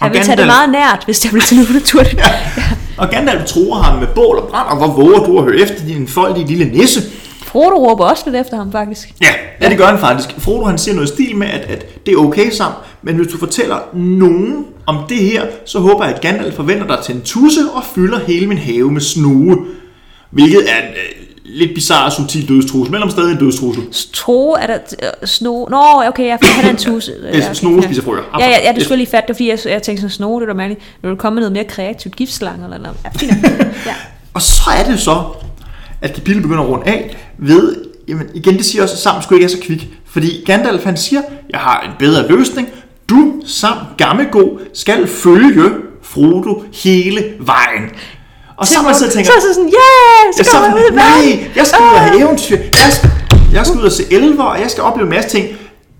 Han 0.00 0.12
vil 0.12 0.20
tage 0.22 0.36
det 0.36 0.46
meget 0.46 0.70
nært, 0.70 1.02
hvis 1.04 1.18
det 1.20 1.30
bliver 1.30 1.44
til 1.44 1.56
noget 1.56 1.74
naturligt. 1.74 2.20
Og 2.98 3.10
Gandalf 3.10 3.44
tror 3.44 3.74
ham 3.74 3.98
med 3.98 4.06
bål 4.14 4.38
og 4.38 4.48
brand, 4.48 4.68
og 4.68 4.76
hvor 4.76 4.86
våger 5.04 5.18
du 5.18 5.38
at 5.38 5.44
høre 5.44 5.56
efter 5.56 5.86
din 5.86 6.08
foldige 6.08 6.46
lille 6.46 6.64
nisse. 6.64 7.00
Frodo 7.56 7.88
råber 7.88 8.04
også 8.04 8.22
lidt 8.26 8.36
efter 8.36 8.56
ham, 8.56 8.72
faktisk. 8.72 9.12
Ja, 9.22 9.28
ja, 9.60 9.68
det 9.68 9.78
gør 9.78 9.86
han 9.86 9.98
faktisk. 9.98 10.40
Frodo 10.40 10.64
han 10.64 10.78
siger 10.78 10.94
noget 10.94 11.10
i 11.10 11.12
stil 11.12 11.36
med, 11.36 11.46
at, 11.46 11.60
at 11.60 12.06
det 12.06 12.14
er 12.14 12.18
okay 12.18 12.50
sammen, 12.50 12.78
men 13.02 13.16
hvis 13.16 13.32
du 13.32 13.38
fortæller 13.38 13.78
nogen 13.94 14.66
om 14.86 14.98
det 15.08 15.16
her, 15.16 15.46
så 15.64 15.78
håber 15.78 16.04
jeg, 16.04 16.14
at 16.14 16.20
Gandalf 16.20 16.54
forventer 16.54 16.86
dig 16.86 16.98
til 17.04 17.14
en 17.14 17.22
tusse 17.22 17.60
og 17.74 17.82
fylder 17.94 18.18
hele 18.18 18.46
min 18.46 18.58
have 18.58 18.90
med 18.90 19.00
snue. 19.00 19.58
Hvilket 20.30 20.70
er 20.70 20.76
en 20.76 20.88
øh, 20.88 21.26
lidt 21.44 21.74
bizarre, 21.74 22.10
subtil 22.10 22.48
dødstrussel, 22.48 22.92
men 22.92 23.02
om 23.02 23.10
stadig 23.10 23.32
en 23.32 23.38
dødstrussel. 23.38 23.84
Tro, 24.12 24.52
er 24.52 24.66
der 24.66 24.78
øh, 25.02 25.28
sno... 25.28 25.66
Nå, 25.70 25.82
okay, 26.06 26.26
jeg 26.26 26.38
han 26.42 26.64
er 26.64 26.70
en 26.70 26.76
tusse. 26.76 27.12
Ja, 27.22 27.28
okay, 27.28 27.54
Snue 27.54 27.82
spiser 27.82 28.02
frøer. 28.02 28.38
Ja, 28.40 28.46
ja, 28.48 28.58
ja, 28.64 28.72
det 28.72 28.82
skulle 28.82 28.96
lige 28.96 29.10
fatte, 29.10 29.28
det 29.28 29.36
fordi, 29.36 29.48
jeg, 29.48 29.58
jeg 29.64 29.82
tænkte 29.82 30.00
sådan, 30.00 30.10
sno, 30.10 30.40
det 30.40 30.48
var 30.48 30.54
mærkeligt. 30.54 30.84
Nu 31.02 31.08
vil 31.08 31.18
komme 31.18 31.34
med 31.34 31.42
noget 31.42 31.52
mere 31.52 31.64
kreativt, 31.64 32.16
giftslange 32.16 32.64
eller 32.64 32.78
noget. 32.78 32.96
Ja, 33.04 33.08
fint. 33.08 33.32
ja. 33.86 33.94
Og 34.34 34.42
så 34.42 34.70
er 34.78 34.90
det 34.90 35.00
så, 35.00 35.22
at 36.00 36.14
kapitlet 36.14 36.42
begynder 36.42 36.62
at 36.62 36.68
runde 36.68 36.86
af 36.86 37.16
ved, 37.38 37.76
jamen 38.08 38.26
igen, 38.34 38.56
det 38.56 38.64
siger 38.64 38.82
også, 38.82 38.94
at 38.94 38.98
Sam 38.98 39.22
skulle 39.22 39.38
ikke 39.42 39.54
er 39.54 39.56
så 39.56 39.62
kvik. 39.62 39.88
Fordi 40.06 40.44
Gandalf 40.46 40.84
han 40.84 40.96
siger, 40.96 41.22
jeg 41.50 41.60
har 41.60 41.80
en 41.80 41.90
bedre 41.98 42.28
løsning. 42.28 42.68
Du, 43.08 43.34
Sam 43.46 43.76
Gammego, 43.98 44.58
skal 44.74 45.06
følge 45.06 45.70
Frodo 46.02 46.64
hele 46.74 47.24
vejen. 47.38 47.90
Og 48.56 48.66
så 48.66 48.82
man 48.82 48.94
sidder 48.94 49.06
og 49.06 49.14
tænker, 49.14 49.30
så 49.30 49.36
er 49.36 49.48
jeg 49.48 49.54
sådan, 49.54 49.68
yeah, 49.68 50.34
så 50.34 50.38
jeg, 50.38 50.46
så, 50.46 50.76
ud 50.76 50.92
i 50.92 50.96
verden. 50.96 51.38
nej, 51.38 51.50
jeg 51.56 51.66
skal 51.66 51.82
ud 51.82 51.94
og 51.94 52.00
have 52.00 52.20
eventyr. 52.20 52.56
Jeg 52.56 52.92
skal, 52.92 53.10
jeg 53.52 53.66
skal 53.66 53.80
ud 53.80 53.84
og 53.84 53.92
se 53.92 54.02
elver, 54.10 54.44
og 54.44 54.60
jeg 54.60 54.70
skal 54.70 54.82
opleve 54.82 55.06
en 55.06 55.10
masse 55.10 55.30
ting. 55.30 55.46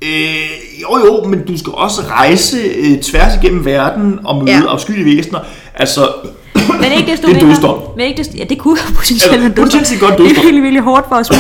Øh, 0.03 0.83
jo 0.83 1.07
jo, 1.07 1.25
men 1.25 1.47
du 1.47 1.59
skal 1.59 1.73
også 1.73 2.01
rejse 2.03 2.59
øh, 2.59 3.01
tværs 3.01 3.37
igennem 3.43 3.65
verden 3.65 4.19
og 4.25 4.45
møde 4.45 4.57
ja. 4.57 4.67
afskyelige 4.67 5.17
væsener. 5.17 5.41
Altså, 5.75 6.09
Men 6.81 6.93
ikke 6.93 7.11
desto 7.13 7.27
Det 7.29 7.33
er 7.33 7.35
mindre. 7.37 7.49
dødsdom. 7.49 7.79
Men 7.97 8.07
ikke 8.07 8.19
desto, 8.19 8.37
ja, 8.37 8.45
det 8.45 8.59
kunne 8.59 8.79
potentielt 8.97 9.41
være 9.41 9.49
dødsdom. 9.49 9.65
potentielt 9.65 10.01
godt 10.01 10.13
Det 10.13 10.21
er 10.21 10.25
dødsdom. 10.29 10.43
virkelig, 10.45 10.63
virkelig 10.63 10.83
hårdt 10.83 11.09
for 11.09 11.17
os. 11.17 11.31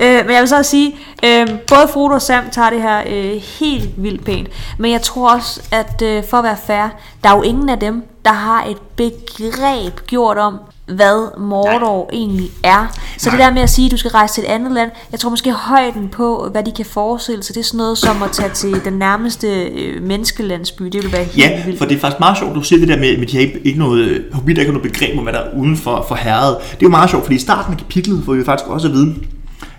Øh, 0.00 0.26
men 0.26 0.30
jeg 0.34 0.40
vil 0.40 0.48
så 0.48 0.56
også 0.56 0.70
sige, 0.70 0.96
øh, 1.24 1.46
både 1.68 1.88
Frodo 1.92 2.14
og 2.14 2.22
Sam 2.22 2.44
tager 2.52 2.70
det 2.70 2.82
her 2.82 3.02
øh, 3.08 3.42
helt 3.60 3.88
vildt 3.96 4.24
pænt. 4.24 4.48
Men 4.78 4.90
jeg 4.92 5.02
tror 5.02 5.30
også, 5.34 5.60
at 5.70 6.02
øh, 6.02 6.22
for 6.30 6.36
at 6.36 6.44
være 6.44 6.56
fair, 6.66 6.88
der 7.24 7.30
er 7.30 7.36
jo 7.36 7.42
ingen 7.42 7.68
af 7.68 7.78
dem, 7.78 8.02
der 8.24 8.32
har 8.32 8.64
et 8.64 8.76
begreb 8.96 10.06
gjort 10.06 10.38
om, 10.38 10.54
hvad 10.86 11.40
Mordor 11.40 12.08
Nej. 12.12 12.18
egentlig 12.20 12.50
er. 12.64 12.96
Så 13.18 13.30
Nej. 13.30 13.36
det 13.36 13.44
der 13.44 13.52
med 13.52 13.62
at 13.62 13.70
sige, 13.70 13.86
at 13.86 13.92
du 13.92 13.96
skal 13.96 14.10
rejse 14.10 14.34
til 14.34 14.44
et 14.44 14.46
andet 14.46 14.72
land, 14.72 14.90
jeg 15.12 15.20
tror 15.20 15.30
måske 15.30 15.52
højden 15.52 16.08
på, 16.08 16.48
hvad 16.52 16.62
de 16.62 16.72
kan 16.76 16.86
forestille 16.86 17.42
sig, 17.42 17.54
det 17.54 17.60
er 17.60 17.64
sådan 17.64 17.78
noget 17.78 17.98
som 17.98 18.22
at 18.22 18.30
tage 18.32 18.50
til 18.50 18.84
den 18.84 18.92
nærmeste 18.92 19.48
øh, 19.48 20.02
menneskelandsby. 20.02 20.84
Det 20.84 21.02
vil 21.02 21.12
være 21.12 21.24
helt 21.24 21.38
Ja, 21.38 21.64
vildt. 21.64 21.78
for 21.78 21.84
det 21.84 21.96
er 21.96 22.00
faktisk 22.00 22.20
meget 22.20 22.38
sjovt, 22.38 22.54
du 22.54 22.62
siger 22.62 22.80
det 22.80 22.88
der 22.88 22.98
med, 22.98 23.08
at 23.08 23.28
de 23.28 23.36
har 23.36 23.40
ikke, 23.40 23.60
ikke 23.64 23.78
noget, 23.78 24.24
Hobbit 24.32 24.58
ikke 24.58 24.72
har 24.72 24.78
noget 24.78 24.92
begreb 24.92 25.18
om, 25.18 25.22
hvad 25.22 25.32
der 25.32 25.38
er 25.38 25.54
uden 25.56 25.76
for, 25.76 26.04
for 26.08 26.14
herret. 26.14 26.56
Det 26.60 26.72
er 26.72 26.76
jo 26.82 26.88
meget 26.88 27.10
sjovt, 27.10 27.24
fordi 27.24 27.36
i 27.36 27.40
starten 27.40 27.72
af 27.72 27.78
kapitlet 27.78 28.22
får 28.24 28.34
vi 28.34 28.44
faktisk 28.44 28.70
også 28.70 28.88
at 28.88 28.94
vide, 28.94 29.14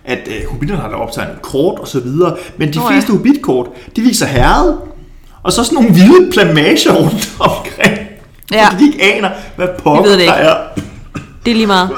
at 0.05 0.19
uh, 0.27 0.51
Hobbiterne 0.51 0.81
har 0.81 0.89
der 0.89 0.95
optaget 0.95 1.29
en 1.29 1.35
kort 1.41 1.79
og 1.79 1.87
så 1.87 1.99
videre, 1.99 2.35
men 2.57 2.73
de 2.73 2.79
oh, 2.79 2.83
ja. 2.83 2.91
fleste 2.91 3.11
Hobbit-kort, 3.11 3.67
de 3.95 4.01
viser 4.01 4.25
herret, 4.25 4.77
og 5.43 5.53
så 5.53 5.63
sådan 5.63 5.75
nogle 5.75 5.91
hvide 5.91 6.31
plamager 6.31 6.93
rundt 6.93 7.35
omkring. 7.39 7.97
Ja. 8.51 8.69
Fordi 8.69 8.83
de 8.83 8.91
ikke 8.93 9.03
aner, 9.03 9.29
hvad 9.55 9.67
pokker 9.83 10.11
ikke. 10.11 10.25
der 10.25 10.33
er. 10.33 10.55
Det 11.47 11.51
er 11.51 11.55
lige 11.55 11.67
meget. 11.67 11.89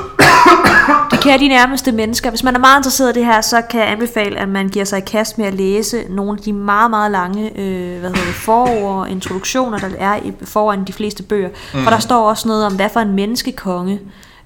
Det 1.12 1.20
kan 1.20 1.40
de 1.40 1.48
nærmeste 1.48 1.92
mennesker. 1.92 2.30
Hvis 2.30 2.44
man 2.44 2.56
er 2.56 2.60
meget 2.60 2.80
interesseret 2.80 3.18
i 3.18 3.20
det 3.20 3.26
her, 3.26 3.42
så 3.42 3.62
kan 3.70 3.80
jeg 3.80 3.90
anbefale, 3.90 4.40
at 4.40 4.50
man 4.50 4.70
giver 4.70 4.86
sig 4.86 4.98
i 4.98 5.02
kast 5.02 5.38
med 5.38 5.46
at 5.46 5.54
læse 5.54 6.04
nogle 6.10 6.32
af 6.32 6.38
de 6.38 6.54
meget, 6.54 6.90
meget 6.90 7.12
lange 7.12 7.60
øh, 7.60 8.00
hvad 8.00 8.10
hedder 8.10 8.26
det, 8.26 8.36
forord 8.36 9.00
og 9.00 9.10
introduktioner, 9.10 9.78
der 9.78 9.90
er 10.00 10.16
i, 10.16 10.34
foran 10.44 10.84
de 10.84 10.94
fleste 10.94 11.24
bøger. 11.24 11.50
Mm. 11.74 11.84
For 11.84 11.90
der 11.90 12.00
står 12.00 12.30
også 12.30 12.48
noget 12.48 12.66
om, 12.66 12.76
hvad 12.76 12.90
for 12.94 13.00
en 13.00 13.14
menneskekonge, 13.14 14.00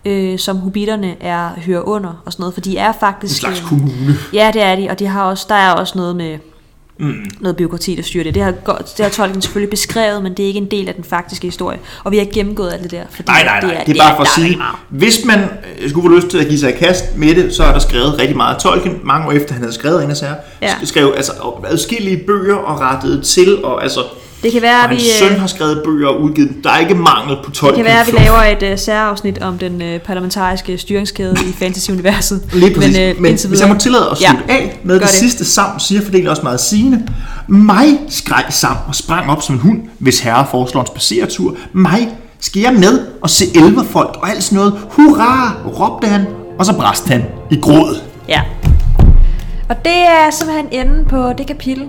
øh, 0.05 0.39
som 0.39 0.57
hobitterne 0.57 1.23
er, 1.23 1.49
hører 1.65 1.81
under 1.81 2.21
og 2.25 2.31
sådan 2.31 2.41
noget. 2.41 2.53
For 2.53 2.61
de 2.61 2.77
er 2.77 2.91
faktisk... 2.99 3.33
En 3.33 3.39
slags 3.39 3.59
øh, 3.59 3.67
kommune. 3.67 4.15
Ja, 4.33 4.51
det 4.53 4.61
er 4.61 4.75
de, 4.75 4.89
og 4.89 4.99
de 4.99 5.07
har 5.07 5.23
også, 5.23 5.45
der 5.49 5.55
er 5.55 5.71
også 5.71 5.97
noget 5.97 6.15
med 6.15 6.37
mm. 6.99 7.25
noget 7.39 7.55
byråkrati, 7.57 7.95
der 7.95 8.01
styrer 8.03 8.23
det. 8.23 8.35
Det 8.35 8.43
har, 8.43 8.51
godt- 8.51 8.93
det 8.97 9.05
har 9.05 9.09
Tolkien 9.11 9.41
selvfølgelig 9.41 9.69
beskrevet, 9.69 10.23
men 10.23 10.33
det 10.33 10.43
er 10.43 10.47
ikke 10.47 10.57
en 10.59 10.71
del 10.71 10.87
af 10.87 10.95
den 10.95 11.03
faktiske 11.03 11.47
historie. 11.47 11.79
Og 12.03 12.11
vi 12.11 12.17
har 12.17 12.25
gennemgået 12.33 12.71
alt 12.73 12.83
det 12.83 12.91
der. 12.91 13.03
Fordi 13.09 13.27
Nej, 13.29 13.43
nej, 13.43 13.61
nej. 13.61 13.69
Det 13.69 13.79
er, 13.79 13.83
det 13.83 13.97
er 13.97 14.03
bare 14.03 14.15
for 14.15 14.21
at 14.21 14.25
der 14.25 14.31
er 14.31 14.35
sige, 14.35 14.43
rigtig 14.43 14.57
meget. 14.57 14.75
hvis 14.89 15.25
man 15.25 15.39
øh, 15.81 15.89
skulle 15.89 16.09
få 16.09 16.15
lyst 16.15 16.27
til 16.27 16.37
at 16.37 16.47
give 16.47 16.59
sig 16.59 16.69
i 16.75 16.77
kast 16.77 17.17
med 17.17 17.35
det, 17.35 17.55
så 17.55 17.63
er 17.63 17.71
der 17.71 17.79
skrevet 17.79 18.19
rigtig 18.19 18.37
meget. 18.37 18.57
Tolkien, 18.57 18.99
mange 19.03 19.27
år 19.27 19.31
efter 19.31 19.53
han 19.53 19.61
havde 19.63 19.73
skrevet 19.73 20.03
en 20.03 20.15
sager, 20.15 20.35
Ja. 20.61 20.73
skrev 20.83 21.13
altså 21.15 21.31
adskillige 21.67 22.17
bøger 22.27 22.55
og 22.55 22.79
rettet 22.79 23.23
til, 23.23 23.65
og 23.65 23.83
altså, 23.83 23.99
Det 24.43 24.51
kan 24.51 24.61
være, 24.61 24.77
og 24.77 24.83
at 24.83 24.89
vi, 24.89 24.95
hans 24.95 25.21
øh, 25.21 25.29
søn 25.29 25.39
har 25.39 25.47
skrevet 25.47 25.81
bøger 25.85 26.07
og 26.07 26.21
udgivet. 26.21 26.51
Der 26.63 26.69
er 26.69 26.77
ikke 26.77 26.95
mangel 26.95 27.35
på 27.35 27.43
det 27.45 27.53
Tolkien. 27.53 27.85
kan 27.85 27.93
være, 27.93 28.01
at 28.01 28.07
vi 28.07 28.11
laver 28.11 28.67
et 28.67 28.73
uh, 28.73 28.79
særafsnit 28.79 29.41
om 29.41 29.57
den 29.57 29.81
uh, 29.81 30.01
parlamentariske 30.01 30.77
styringskæde 30.77 31.35
i 31.49 31.53
fantasy-universet. 31.53 32.41
Lige 32.53 32.75
præcis. 32.75 32.97
Men, 32.97 33.15
uh, 33.15 33.21
Men 33.21 33.39
hvis 33.47 33.59
jeg 33.59 33.67
må 33.69 33.75
tillade 33.75 34.09
at 34.11 34.17
slutte 34.17 34.43
ja, 34.47 34.53
af 34.53 34.79
med 34.83 34.95
det, 34.95 35.01
det. 35.01 35.09
sidste 35.09 35.45
sam, 35.45 35.79
siger 35.79 36.01
fordelen 36.01 36.27
også 36.27 36.41
meget 36.41 36.59
sigende. 36.59 37.07
Mig 37.47 37.99
skreg 38.09 38.45
Sam 38.49 38.75
og 38.87 38.95
sprang 38.95 39.29
op 39.31 39.41
som 39.41 39.55
en 39.55 39.61
hund, 39.61 39.81
hvis 39.99 40.19
herre 40.19 40.45
foreslår 40.51 40.81
en 40.81 40.87
spaceretur. 40.87 41.55
Mig 41.73 42.09
skal 42.39 42.61
jeg 42.61 42.73
med 42.73 42.99
og 43.21 43.29
se 43.29 43.45
elverfolk 43.55 44.17
og 44.21 44.29
alt 44.29 44.43
sådan 44.43 44.55
noget. 44.55 44.73
Hurra, 44.89 45.53
råbte 45.65 46.07
han, 46.07 46.25
og 46.59 46.65
så 46.65 46.73
bræste 46.73 47.07
han 47.07 47.23
i 47.51 47.59
gråd. 47.61 48.01
Ja. 48.29 48.41
Og 49.69 49.75
det 49.85 49.97
er 49.97 50.31
simpelthen 50.31 50.67
enden 50.71 51.05
på 51.05 51.33
det 51.37 51.47
kapitel. 51.47 51.87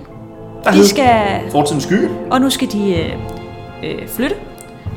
Der 0.65 0.71
De 0.71 0.87
skal, 0.87 1.21
Fortidens 1.51 1.83
skygge. 1.83 2.09
og 2.31 2.41
nu 2.41 2.49
skal 2.49 2.71
de 2.71 2.93
øh, 2.95 3.11
øh, 3.83 4.07
flytte. 4.15 4.35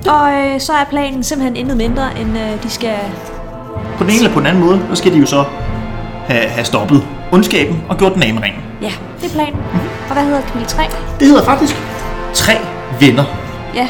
Og 0.08 0.32
øh, 0.32 0.60
så 0.60 0.72
er 0.72 0.84
planen 0.90 1.22
simpelthen 1.22 1.56
intet 1.56 1.76
mindre, 1.76 2.20
end 2.20 2.38
øh, 2.38 2.62
de 2.62 2.70
skal... 2.70 2.94
På 3.98 4.04
den 4.04 4.10
ene 4.12 4.18
eller 4.18 4.32
på 4.32 4.38
den 4.38 4.46
anden 4.46 4.64
måde, 4.64 4.80
så 4.90 4.94
skal 4.96 5.12
de 5.12 5.18
jo 5.18 5.26
så 5.26 5.44
have, 6.26 6.48
have 6.48 6.64
stoppet 6.64 7.02
ondskaben 7.32 7.82
og 7.88 7.96
gjort 7.96 8.14
den 8.14 8.22
af 8.22 8.34
med 8.34 8.42
ringen. 8.42 8.62
Ja, 8.82 8.92
det 9.20 9.26
er 9.30 9.34
planen. 9.34 9.56
Og 10.08 10.12
hvad 10.12 10.22
hedder 10.24 10.40
kapitel 10.40 10.66
3? 10.68 10.82
Det 11.20 11.28
hedder 11.28 11.44
faktisk 11.44 11.76
Tre 12.34 12.52
Venner. 13.00 13.24
Ja. 13.74 13.88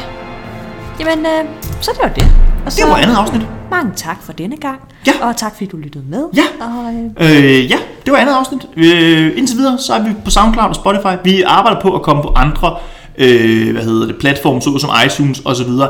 Jamen, 0.99 1.25
øh, 1.25 1.45
så 1.81 1.91
det 1.93 1.99
var 2.03 2.09
det. 2.09 2.27
Og 2.65 2.71
Det 2.71 2.83
var 2.87 2.95
andet 2.95 3.15
afsnit. 3.15 3.41
Mange 3.71 3.91
tak 3.95 4.17
for 4.23 4.33
denne 4.33 4.57
gang. 4.57 4.79
Ja. 5.07 5.11
Og 5.21 5.37
tak 5.37 5.51
fordi 5.53 5.65
du 5.65 5.77
lyttede 5.77 6.03
med. 6.09 6.23
Ja. 6.35 6.43
Og, 6.65 6.93
øh, 6.93 7.45
Øh, 7.45 7.71
ja, 7.71 7.77
det 8.05 8.11
var 8.13 8.17
andet 8.17 8.33
afsnit. 8.33 8.61
Øh, 8.77 9.37
indtil 9.37 9.57
videre, 9.57 9.77
så 9.77 9.93
er 9.93 10.03
vi 10.03 10.09
på 10.25 10.29
SoundCloud 10.31 10.69
og 10.69 10.75
Spotify. 10.75 11.13
Vi 11.23 11.41
arbejder 11.41 11.81
på 11.81 11.95
at 11.95 12.01
komme 12.01 12.21
på 12.21 12.33
andre 12.35 12.75
øh, 13.17 13.71
hvad 13.71 13.83
hedder 13.83 14.07
det, 14.07 14.15
platforme, 14.19 14.61
såsom 14.61 14.89
iTunes 15.05 15.39
og 15.39 15.55
så 15.55 15.63
videre. 15.63 15.89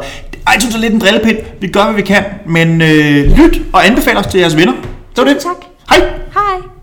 iTunes 0.58 0.76
er 0.76 0.80
lidt 0.80 0.94
en 0.94 1.00
drillepind. 1.00 1.38
Vi 1.62 1.68
gør, 1.68 1.84
hvad 1.84 1.94
vi 1.94 2.02
kan. 2.02 2.24
Men 2.46 2.82
øh, 2.82 3.38
lyt 3.38 3.62
og 3.74 3.88
anbefal 3.88 4.18
os 4.18 4.28
til 4.28 4.40
jeres 4.40 4.56
venner. 4.58 4.74
Det 5.16 5.18
var 5.18 5.24
det. 5.24 5.38
Tak. 5.38 5.56
Hej. 5.90 6.00
hej. 6.34 6.79